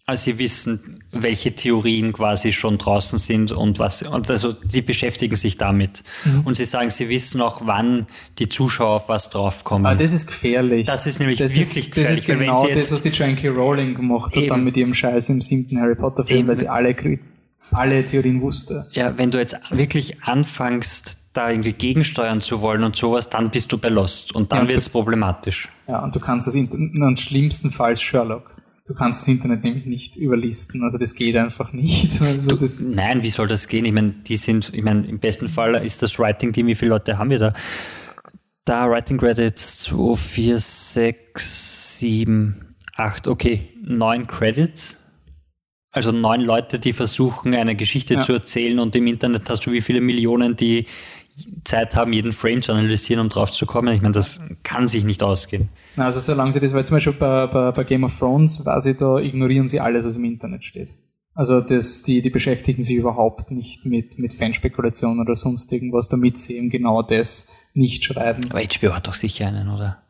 also 0.05 0.23
sie 0.23 0.39
wissen, 0.39 1.03
welche 1.11 1.53
Theorien 1.55 2.11
quasi 2.11 2.51
schon 2.51 2.77
draußen 2.77 3.19
sind 3.19 3.51
und 3.51 3.79
was, 3.79 4.01
und 4.01 4.29
also 4.29 4.51
die 4.51 4.81
beschäftigen 4.81 5.35
sich 5.35 5.57
damit. 5.57 6.03
Mhm. 6.25 6.41
Und 6.41 6.57
sie 6.57 6.65
sagen, 6.65 6.89
sie 6.89 7.07
wissen 7.07 7.39
auch, 7.41 7.61
wann 7.65 8.07
die 8.39 8.49
Zuschauer 8.49 8.95
auf 8.95 9.09
was 9.09 9.29
draufkommen. 9.29 9.85
Aber 9.85 10.01
das 10.01 10.11
ist 10.11 10.27
gefährlich. 10.27 10.87
Das 10.87 11.05
ist 11.05 11.19
nämlich 11.19 11.39
das 11.39 11.55
wirklich 11.55 11.85
ist, 11.85 11.95
gefährlich. 11.95 12.25
Das 12.25 12.37
ist 12.37 12.39
genau 12.39 12.67
das, 12.67 12.91
was 12.91 13.01
die 13.01 13.09
J.K. 13.09 13.49
Rowling 13.49 13.95
gemacht 13.95 14.35
hat, 14.35 14.43
eben, 14.43 14.49
dann 14.49 14.63
mit 14.63 14.75
ihrem 14.75 14.93
Scheiß 14.93 15.29
im 15.29 15.41
siebten 15.41 15.79
Harry 15.79 15.95
Potter 15.95 16.23
Film, 16.23 16.39
eben, 16.39 16.47
weil 16.47 16.55
sie 16.55 16.67
alle, 16.67 16.95
alle 17.71 18.05
Theorien 18.05 18.41
wusste. 18.41 18.87
Ja, 18.91 19.17
wenn 19.17 19.31
du 19.31 19.37
jetzt 19.37 19.55
wirklich 19.69 20.23
anfängst, 20.23 21.17
da 21.33 21.49
irgendwie 21.49 21.73
gegensteuern 21.73 22.41
zu 22.41 22.61
wollen 22.61 22.83
und 22.83 22.95
sowas, 22.95 23.29
dann 23.29 23.51
bist 23.51 23.71
du 23.71 23.77
bei 23.77 23.89
Lost 23.89 24.35
und 24.35 24.51
dann 24.51 24.63
ja, 24.63 24.69
wird 24.69 24.79
es 24.79 24.89
problematisch. 24.89 25.69
Ja, 25.87 26.03
und 26.03 26.13
du 26.15 26.19
kannst 26.19 26.47
das 26.47 26.55
in, 26.55 27.15
schlimmstenfalls 27.17 28.01
Sherlock. 28.01 28.55
Du 28.85 28.95
kannst 28.95 29.21
das 29.21 29.27
Internet 29.27 29.63
nämlich 29.63 29.85
nicht 29.85 30.15
überlisten, 30.15 30.83
also 30.83 30.97
das 30.97 31.13
geht 31.13 31.35
einfach 31.37 31.71
nicht. 31.71 32.19
Also 32.21 32.55
du, 32.55 32.67
nein, 32.89 33.21
wie 33.23 33.29
soll 33.29 33.47
das 33.47 33.67
gehen? 33.67 33.85
Ich 33.85 33.93
meine, 33.93 34.11
die 34.11 34.35
sind, 34.35 34.73
ich 34.73 34.83
meine, 34.83 35.07
im 35.07 35.19
besten 35.19 35.49
Fall 35.49 35.75
ist 35.85 36.01
das 36.01 36.17
Writing-Team, 36.17 36.67
wie 36.67 36.75
viele 36.75 36.91
Leute 36.91 37.17
haben 37.17 37.29
wir 37.29 37.39
da? 37.39 37.53
Da 38.65 38.89
Writing 38.89 39.17
Credits 39.17 39.79
2, 39.81 40.15
4, 40.15 40.59
6, 40.59 41.99
7, 41.99 42.75
8, 42.95 43.27
okay, 43.27 43.69
9 43.81 44.27
Credits. 44.27 44.97
Also 45.93 46.11
neun 46.13 46.41
Leute, 46.41 46.79
die 46.79 46.93
versuchen, 46.93 47.53
eine 47.53 47.75
Geschichte 47.75 48.13
ja. 48.13 48.21
zu 48.21 48.31
erzählen 48.31 48.79
und 48.79 48.95
im 48.95 49.07
Internet 49.07 49.49
hast 49.49 49.65
du 49.65 49.71
wie 49.73 49.81
viele 49.81 49.99
Millionen, 49.99 50.55
die 50.55 50.85
Zeit 51.63 51.95
haben, 51.95 52.13
jeden 52.13 52.31
Frame 52.31 52.61
zu 52.61 52.71
analysieren, 52.71 53.21
um 53.21 53.29
drauf 53.29 53.51
zu 53.51 53.65
kommen. 53.65 53.93
Ich 53.93 54.01
meine, 54.01 54.13
das 54.13 54.39
kann 54.63 54.87
sich 54.87 55.03
nicht 55.03 55.23
ausgehen. 55.23 55.69
Also 55.97 56.19
solange 56.19 56.51
sie 56.51 56.59
das, 56.59 56.73
weil 56.73 56.85
zum 56.85 56.97
Beispiel 56.97 57.13
bei, 57.13 57.47
bei, 57.47 57.71
bei 57.71 57.83
Game 57.83 58.03
of 58.03 58.17
Thrones, 58.17 58.63
quasi 58.63 58.95
da 58.95 59.17
ignorieren 59.17 59.67
sie 59.67 59.79
alles, 59.79 60.05
was 60.05 60.17
im 60.17 60.25
Internet 60.25 60.63
steht. 60.63 60.95
Also 61.33 61.61
das, 61.61 62.03
die, 62.03 62.21
die 62.21 62.29
beschäftigen 62.29 62.83
sich 62.83 62.97
überhaupt 62.97 63.51
nicht 63.51 63.85
mit, 63.85 64.19
mit 64.19 64.33
Fanspekulation 64.33 65.19
oder 65.19 65.35
sonst 65.35 65.71
irgendwas, 65.71 66.09
damit 66.09 66.37
sie 66.37 66.57
eben 66.57 66.69
genau 66.69 67.01
das 67.01 67.47
nicht 67.73 68.03
schreiben. 68.03 68.43
Aber 68.49 68.61
HBO 68.61 68.93
hat 68.93 69.07
doch 69.07 69.13
sicher 69.13 69.47
einen, 69.47 69.69
oder? 69.69 70.01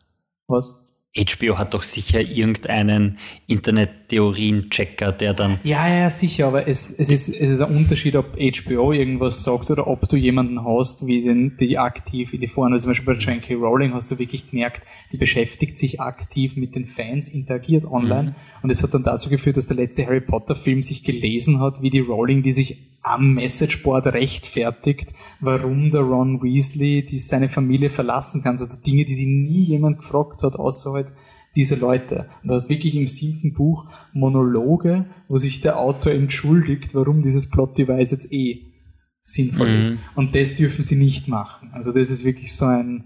Was? 0.48 0.81
HBO 1.14 1.58
hat 1.58 1.74
doch 1.74 1.84
sicher 1.84 2.22
irgendeinen 2.22 3.18
Internet-Theorien-Checker, 3.48 5.12
der 5.12 5.34
dann. 5.34 5.60
Ja, 5.64 5.94
ja, 5.94 6.10
sicher, 6.10 6.48
aber 6.48 6.70
es, 6.70 6.90
es, 6.90 7.10
ist, 7.10 7.28
es 7.28 7.50
ist 7.50 7.60
ein 7.60 7.76
Unterschied, 7.76 8.16
ob 8.16 8.38
HBO 8.38 8.94
irgendwas 8.94 9.44
sagt 9.44 9.70
oder 9.72 9.88
ob 9.88 10.08
du 10.08 10.16
jemanden 10.16 10.64
hast, 10.64 11.06
wie 11.06 11.22
den, 11.22 11.58
die 11.58 11.78
aktiv 11.78 12.34
in 12.34 12.40
die 12.40 12.48
Foren, 12.48 12.72
also 12.72 12.84
zum 12.84 12.92
Beispiel 12.92 13.14
bei 13.14 13.20
Joanne 13.20 13.42
K. 13.42 13.56
Rowling 13.56 13.94
hast 13.94 14.10
du 14.10 14.20
wirklich 14.20 14.52
gemerkt, 14.52 14.84
die 15.12 15.18
beschäftigt 15.18 15.78
sich 15.78 16.00
aktiv 16.00 16.56
mit 16.56 16.76
den 16.76 16.86
Fans, 16.86 17.28
interagiert 17.28 17.84
online 17.84 18.30
mhm. 18.30 18.36
und 18.64 18.70
es 18.70 18.82
hat 18.82 18.94
dann 18.94 19.04
dazu 19.04 19.30
geführt, 19.30 19.58
dass 19.58 19.68
der 19.68 19.76
letzte 19.76 20.06
Harry 20.06 20.22
Potter-Film 20.22 20.82
sich 20.82 21.04
gelesen 21.04 21.60
hat, 21.60 21.82
wie 21.82 21.90
die 21.90 22.00
Rowling, 22.00 22.42
die 22.42 22.54
sich 22.54 22.91
am 23.04 23.36
Messageboard 23.36 24.08
rechtfertigt, 24.08 25.14
warum 25.40 25.90
der 25.92 26.02
Ron 26.02 26.42
Weasley 26.42 27.06
die 27.06 27.20
seine 27.20 27.50
Familie 27.50 27.90
verlassen 27.90 28.44
kann. 28.44 28.52
Also 28.52 28.66
Dinge, 28.82 29.06
die 29.06 29.16
sie 29.16 29.26
nie 29.26 29.64
jemand 29.64 30.00
gefragt 30.00 30.44
hat, 30.44 30.56
außer 30.56 30.94
halt 30.94 31.14
diese 31.56 31.76
Leute. 31.76 32.30
Und 32.42 32.50
da 32.52 32.56
ist 32.56 32.70
wirklich 32.70 32.96
im 32.96 33.08
siebten 33.08 33.54
Buch 33.54 33.90
Monologe, 34.14 35.06
wo 35.28 35.38
sich 35.38 35.62
der 35.62 35.80
Autor 35.80 36.14
entschuldigt, 36.14 36.96
warum 36.96 37.22
dieses 37.22 37.50
Plot-Device 37.50 38.12
jetzt 38.12 38.32
eh 38.32 38.72
sinnvoll 39.20 39.72
mhm. 39.72 39.80
ist. 39.80 39.94
Und 40.16 40.36
das 40.36 40.56
dürfen 40.56 40.84
sie 40.84 40.96
nicht 40.96 41.28
machen. 41.28 41.72
Also 41.74 41.92
das 41.92 42.10
ist 42.10 42.24
wirklich 42.24 42.56
so 42.56 42.66
ein 42.66 43.06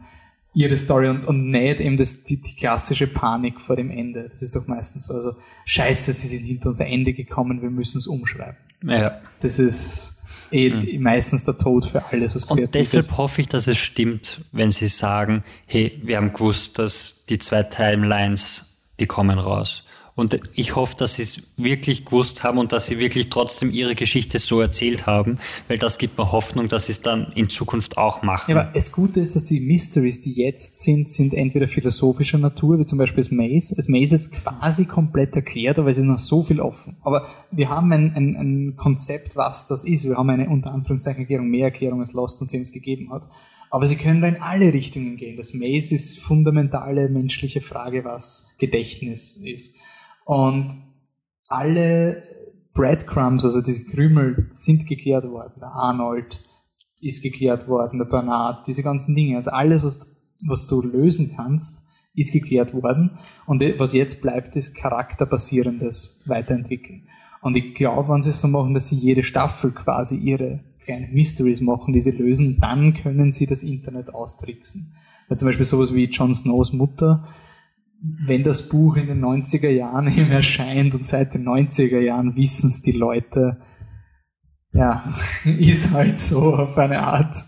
ihre 0.56 0.78
Story 0.78 1.10
und, 1.10 1.26
und 1.26 1.52
nicht 1.52 1.82
eben 1.82 1.98
das, 1.98 2.24
die, 2.24 2.42
die 2.42 2.56
klassische 2.56 3.08
Panik 3.08 3.60
vor 3.62 3.76
dem 3.76 3.92
Ende. 3.92 4.28
Das 4.30 4.42
ist 4.42 4.56
doch 4.56 4.66
meistens 4.68 5.04
so. 5.04 5.14
Also 5.14 5.36
scheiße, 5.66 6.14
sie 6.14 6.28
sind 6.28 6.46
hinter 6.46 6.70
unser 6.70 6.88
Ende 6.88 7.14
gekommen, 7.14 7.62
wir 7.62 7.70
müssen 7.70 7.98
es 7.98 8.08
umschreiben. 8.08 8.56
Ja. 8.84 9.22
Das 9.42 9.60
ist 9.60 10.24
eh 10.52 10.70
mhm. 10.70 11.04
meistens 11.04 11.44
der 11.44 11.58
Tod 11.58 11.86
für 11.86 12.04
alles, 12.06 12.36
was 12.36 12.46
Und 12.46 12.74
deshalb 12.74 13.04
ist. 13.04 13.18
hoffe 13.18 13.42
ich, 13.42 13.50
dass 13.50 13.68
es 13.68 13.78
stimmt, 13.78 14.42
wenn 14.54 14.72
sie 14.72 14.88
sagen, 14.88 15.44
hey, 15.66 16.00
wir 16.04 16.18
haben 16.18 16.32
gewusst, 16.32 16.80
dass 16.80 17.26
die 17.26 17.38
zwei 17.38 17.64
Timelines, 17.64 18.80
die 19.00 19.08
kommen 19.08 19.38
raus. 19.38 19.85
Und 20.18 20.40
ich 20.54 20.78
hoffe, 20.78 20.96
dass 20.98 21.16
sie 21.16 21.24
es 21.24 21.42
wirklich 21.58 22.06
gewusst 22.06 22.42
haben 22.42 22.58
und 22.58 22.72
dass 22.72 22.88
sie 22.88 23.00
wirklich 23.00 23.30
trotzdem 23.30 23.70
ihre 23.72 23.96
Geschichte 23.96 24.40
so 24.40 24.62
erzählt 24.62 25.06
haben, 25.06 25.40
weil 25.68 25.78
das 25.78 25.98
gibt 25.98 26.18
mir 26.18 26.32
Hoffnung, 26.32 26.70
dass 26.70 26.86
sie 26.86 26.94
es 26.94 27.02
dann 27.02 27.34
in 27.36 27.50
Zukunft 27.50 27.98
auch 27.98 28.22
machen. 28.22 28.52
Ja, 28.52 28.62
aber 28.62 28.72
das 28.74 28.94
Gute 28.94 29.20
ist, 29.20 29.36
dass 29.36 29.44
die 29.44 29.60
Mysteries, 29.60 30.22
die 30.22 30.32
jetzt 30.32 30.82
sind, 30.82 31.10
sind 31.10 31.34
entweder 31.34 31.68
philosophischer 31.68 32.38
Natur, 32.38 32.80
wie 32.80 32.86
zum 32.86 32.98
Beispiel 32.98 33.24
das 33.24 33.32
Maze. 33.32 33.76
Das 33.76 33.90
Maze 33.90 34.16
ist 34.16 34.32
quasi 34.32 34.86
komplett 34.86 35.36
erklärt, 35.36 35.80
aber 35.80 35.90
es 35.90 35.98
ist 35.98 36.06
noch 36.06 36.18
so 36.18 36.44
viel 36.44 36.62
offen. 36.62 36.96
Aber 37.04 37.28
wir 37.52 37.70
haben 37.70 37.92
ein, 37.92 38.14
ein, 38.16 38.36
ein 38.38 38.76
Konzept, 38.78 39.36
was 39.36 39.68
das 39.68 39.84
ist. 39.84 40.06
Wir 40.06 40.16
haben 40.16 40.30
eine 40.30 40.48
unter 40.48 40.72
Anführungszeichen 40.72 41.24
Erklärung, 41.24 41.50
mehr 41.50 41.66
Erklärung 41.66 42.00
als 42.00 42.14
Lost 42.14 42.40
uns 42.40 42.54
James 42.54 42.72
gegeben 42.72 43.12
hat. 43.12 43.28
Aber 43.70 43.86
sie 43.86 43.98
können 43.98 44.22
da 44.22 44.30
in 44.30 44.42
alle 44.42 44.72
Richtungen 44.72 45.18
gehen. 45.18 45.36
Das 45.36 45.54
Maze 45.54 45.94
ist 45.94 46.20
fundamentale 46.20 47.10
menschliche 47.10 47.60
Frage, 47.60 48.06
was 48.06 48.56
Gedächtnis 48.58 49.36
ist. 49.36 49.76
Und 50.26 50.70
alle 51.48 52.24
Breadcrumbs, 52.74 53.46
also 53.46 53.62
diese 53.62 53.86
Krümel, 53.86 54.48
sind 54.50 54.86
geklärt 54.86 55.24
worden. 55.30 55.54
Der 55.62 55.72
Arnold 55.72 56.44
ist 57.00 57.24
geklärt 57.24 57.68
worden, 57.68 58.00
der 58.00 58.06
Bernard, 58.06 58.68
diese 58.68 58.84
ganzen 58.84 59.16
Dinge. 59.16 59.38
Also 59.38 59.52
alles, 59.52 59.84
was, 59.84 60.14
was 60.46 60.68
du 60.68 60.82
lösen 60.82 61.34
kannst, 61.36 61.88
ist 62.16 62.34
geklärt 62.34 62.74
worden. 62.74 63.18
Und 63.46 63.64
was 63.78 63.94
jetzt 63.94 64.22
bleibt, 64.22 64.56
ist 64.56 64.76
charakterbasierendes 64.76 66.24
Weiterentwickeln. 66.26 67.08
Und 67.42 67.56
ich 67.56 67.76
glaube, 67.76 68.12
wenn 68.12 68.22
sie 68.22 68.32
es 68.32 68.42
so 68.42 68.48
machen, 68.48 68.74
dass 68.74 68.88
sie 68.88 68.96
jede 68.96 69.22
Staffel 69.22 69.72
quasi 69.72 70.16
ihre 70.16 70.62
kleinen 70.84 71.14
Mysteries 71.14 71.62
machen, 71.62 71.94
die 71.94 72.00
sie 72.00 72.12
lösen, 72.12 72.60
dann 72.60 72.94
können 72.94 73.32
sie 73.32 73.46
das 73.46 73.64
Internet 73.64 74.14
austricksen. 74.14 74.94
Weil 75.28 75.38
zum 75.38 75.48
Beispiel 75.48 75.66
sowas 75.66 75.94
wie 75.94 76.06
Jon 76.06 76.34
Snows 76.34 76.74
Mutter, 76.74 77.28
wenn 78.26 78.44
das 78.44 78.70
Buch 78.70 78.96
in 78.98 79.08
den 79.08 79.24
90er 79.24 79.70
Jahren 79.70 80.08
eben 80.18 80.32
erscheint 80.32 80.94
und 80.96 81.06
seit 81.06 81.34
den 81.34 81.48
90er 81.48 82.00
Jahren 82.00 82.36
wissen 82.36 82.70
es 82.70 82.82
die 82.82 82.92
Leute, 82.92 83.62
ja, 84.72 85.12
ist 85.46 85.94
halt 85.94 86.18
so 86.18 86.56
auf 86.56 86.78
eine 86.78 87.00
Art. 87.00 87.46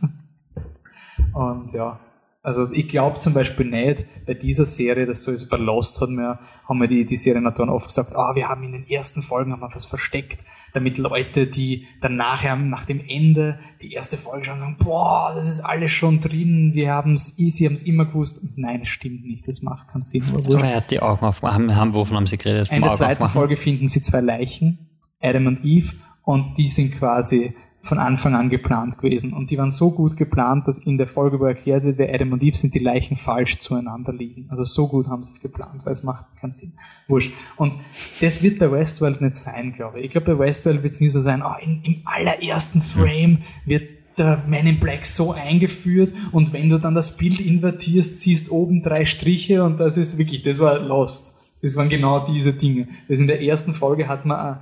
Und 1.33 1.71
ja, 1.73 1.99
also 2.47 2.71
ich 2.71 2.87
glaube 2.87 3.19
zum 3.19 3.33
Beispiel 3.33 3.65
nicht, 3.65 4.05
bei 4.25 4.33
dieser 4.33 4.65
Serie, 4.65 5.05
das 5.05 5.23
sowieso 5.23 5.49
bei 5.49 5.57
Lost 5.57 5.99
hat 5.99 6.07
mir, 6.07 6.39
haben 6.63 6.79
wir 6.79 6.87
die, 6.87 7.03
die 7.03 7.17
Serienautoren 7.17 7.69
oft 7.69 7.87
gesagt, 7.87 8.15
ah, 8.15 8.29
oh, 8.31 8.35
wir 8.35 8.47
haben 8.47 8.63
in 8.63 8.71
den 8.71 8.87
ersten 8.87 9.21
Folgen 9.21 9.51
haben 9.51 9.59
wir 9.59 9.69
was 9.75 9.83
versteckt, 9.83 10.45
damit 10.71 10.97
Leute, 10.97 11.47
die 11.47 11.87
dann 11.99 12.15
nachher, 12.15 12.55
nach 12.55 12.85
dem 12.85 13.01
Ende, 13.05 13.59
die 13.81 13.91
erste 13.91 14.15
Folge 14.15 14.45
schauen, 14.45 14.59
sagen, 14.59 14.77
boah, 14.81 15.33
das 15.35 15.49
ist 15.49 15.59
alles 15.59 15.91
schon 15.91 16.21
drin, 16.21 16.71
wir 16.73 16.93
haben 16.93 17.15
es, 17.15 17.35
sie 17.35 17.65
haben 17.65 17.73
es 17.73 17.83
immer 17.83 18.05
gewusst. 18.05 18.41
Nein, 18.55 18.79
es 18.83 18.87
stimmt 18.87 19.25
nicht, 19.25 19.45
das 19.45 19.61
macht 19.61 19.89
keinen 19.89 20.03
Sinn. 20.03 20.23
Aber, 20.33 20.63
er 20.63 20.77
hat 20.77 20.89
die 20.89 21.01
Augen 21.01 21.25
aufgemacht, 21.25 21.53
haben, 21.53 21.75
haben, 21.75 21.93
wovon 21.93 22.15
haben 22.15 22.27
sie 22.27 22.37
geredet? 22.37 22.71
In 22.71 22.81
der 22.81 22.93
zweiten 22.93 23.27
Folge 23.27 23.57
finden 23.57 23.89
sie 23.89 24.01
zwei 24.01 24.21
Leichen, 24.21 24.87
Adam 25.19 25.47
und 25.47 25.65
Eve, 25.65 25.97
und 26.23 26.57
die 26.57 26.69
sind 26.69 26.97
quasi 26.97 27.53
von 27.87 27.97
Anfang 27.97 28.35
an 28.35 28.49
geplant 28.49 28.97
gewesen. 28.97 29.33
Und 29.33 29.49
die 29.49 29.57
waren 29.57 29.71
so 29.71 29.91
gut 29.91 30.17
geplant, 30.17 30.67
dass 30.67 30.77
in 30.77 30.97
der 30.97 31.07
Folge, 31.07 31.39
wo 31.39 31.45
erklärt 31.45 31.83
wird, 31.83 31.97
wer 31.97 32.13
Adam 32.13 32.33
und 32.33 32.43
Eve 32.43 32.55
sind, 32.55 32.75
die 32.75 32.79
Leichen 32.79 33.17
falsch 33.17 33.57
zueinander 33.57 34.13
liegen. 34.13 34.47
Also 34.49 34.63
so 34.63 34.87
gut 34.87 35.07
haben 35.07 35.23
sie 35.23 35.31
es 35.31 35.39
geplant, 35.39 35.85
weil 35.85 35.93
es 35.93 36.03
macht 36.03 36.25
keinen 36.39 36.53
Sinn. 36.53 36.73
Wurscht. 37.07 37.33
Und 37.55 37.77
das 38.21 38.43
wird 38.43 38.59
bei 38.59 38.71
Westworld 38.71 39.21
nicht 39.21 39.35
sein, 39.35 39.71
glaube 39.71 39.99
ich. 39.99 40.05
Ich 40.05 40.11
glaube, 40.11 40.35
bei 40.35 40.45
Westworld 40.45 40.83
wird 40.83 40.93
es 40.93 40.99
nie 40.99 41.09
so 41.09 41.21
sein, 41.21 41.41
oh, 41.43 41.55
in, 41.61 41.81
im 41.83 42.01
allerersten 42.05 42.81
Frame 42.81 43.39
wird 43.65 43.83
der 44.17 44.43
Man 44.47 44.65
in 44.65 44.79
Black 44.79 45.05
so 45.05 45.31
eingeführt 45.31 46.13
und 46.31 46.51
wenn 46.53 46.69
du 46.69 46.79
dann 46.79 46.95
das 46.95 47.17
Bild 47.17 47.39
invertierst, 47.39 48.19
siehst 48.19 48.51
oben 48.51 48.81
drei 48.81 49.05
Striche 49.05 49.63
und 49.63 49.79
das 49.79 49.97
ist 49.97 50.17
wirklich, 50.17 50.41
das 50.41 50.59
war 50.59 50.79
Lost. 50.79 51.35
Das 51.61 51.75
waren 51.75 51.89
genau 51.89 52.25
diese 52.25 52.53
Dinge. 52.53 52.87
Das 53.07 53.19
in 53.19 53.27
der 53.27 53.41
ersten 53.41 53.73
Folge 53.73 54.07
hat 54.07 54.25
man 54.25 54.59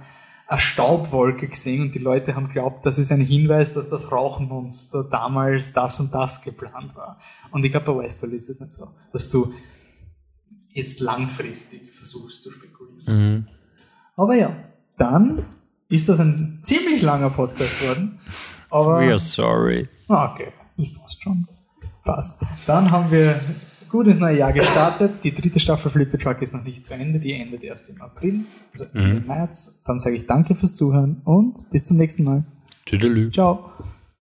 eine 0.47 0.59
Staubwolke 0.59 1.47
gesehen 1.47 1.81
und 1.81 1.95
die 1.95 1.99
Leute 1.99 2.35
haben 2.35 2.49
glaubt, 2.49 2.85
das 2.85 2.99
ist 2.99 3.11
ein 3.11 3.22
Hinweis, 3.22 3.73
dass 3.73 3.89
das 3.89 4.11
Rauchmonster 4.11 5.03
damals 5.03 5.73
das 5.73 5.99
und 5.99 6.13
das 6.13 6.41
geplant 6.43 6.95
war. 6.95 7.19
Und 7.51 7.65
ich 7.65 7.72
glaube, 7.72 7.93
bei 7.93 8.03
Westworld 8.03 8.34
ist 8.34 8.49
es 8.49 8.59
nicht 8.59 8.72
so, 8.72 8.89
dass 9.11 9.30
du 9.30 9.53
jetzt 10.69 10.99
langfristig 10.99 11.91
versuchst 11.91 12.43
zu 12.43 12.51
spekulieren. 12.51 13.34
Mhm. 13.35 13.47
Aber 14.15 14.35
ja, 14.35 14.55
dann 14.97 15.45
ist 15.89 16.09
das 16.09 16.19
ein 16.19 16.59
ziemlich 16.63 17.01
langer 17.01 17.30
Podcast 17.30 17.81
worden. 17.85 18.19
Aber, 18.69 18.99
We 18.99 19.09
are 19.09 19.19
sorry. 19.19 19.88
Ah, 20.07 20.34
okay, 20.34 20.51
das 20.77 20.88
passt 20.93 21.23
schon. 21.23 21.47
Passt. 22.03 22.41
Dann 22.67 22.91
haben 22.91 23.09
wir 23.09 23.41
gut 23.95 24.07
ins 24.07 24.19
neue 24.19 24.38
Jahr 24.38 24.51
gestartet. 24.51 25.23
Die 25.23 25.34
dritte 25.34 25.59
Staffel 25.59 25.89
Flip 25.89 26.09
the 26.09 26.17
Truck 26.17 26.41
ist 26.41 26.53
noch 26.53 26.63
nicht 26.63 26.84
zu 26.84 26.93
Ende. 26.93 27.19
Die 27.19 27.34
endet 27.34 27.63
erst 27.63 27.89
im 27.89 28.01
April, 28.01 28.41
also 28.73 28.85
Ende 28.93 29.22
mhm. 29.22 29.27
März. 29.27 29.81
Dann 29.85 29.99
sage 29.99 30.15
ich 30.15 30.27
danke 30.27 30.55
fürs 30.55 30.76
Zuhören 30.76 31.22
und 31.23 31.69
bis 31.72 31.85
zum 31.85 31.97
nächsten 31.97 32.23
Mal. 32.23 32.43
Tüdelü. 32.85 33.31
Ciao. 33.31 33.72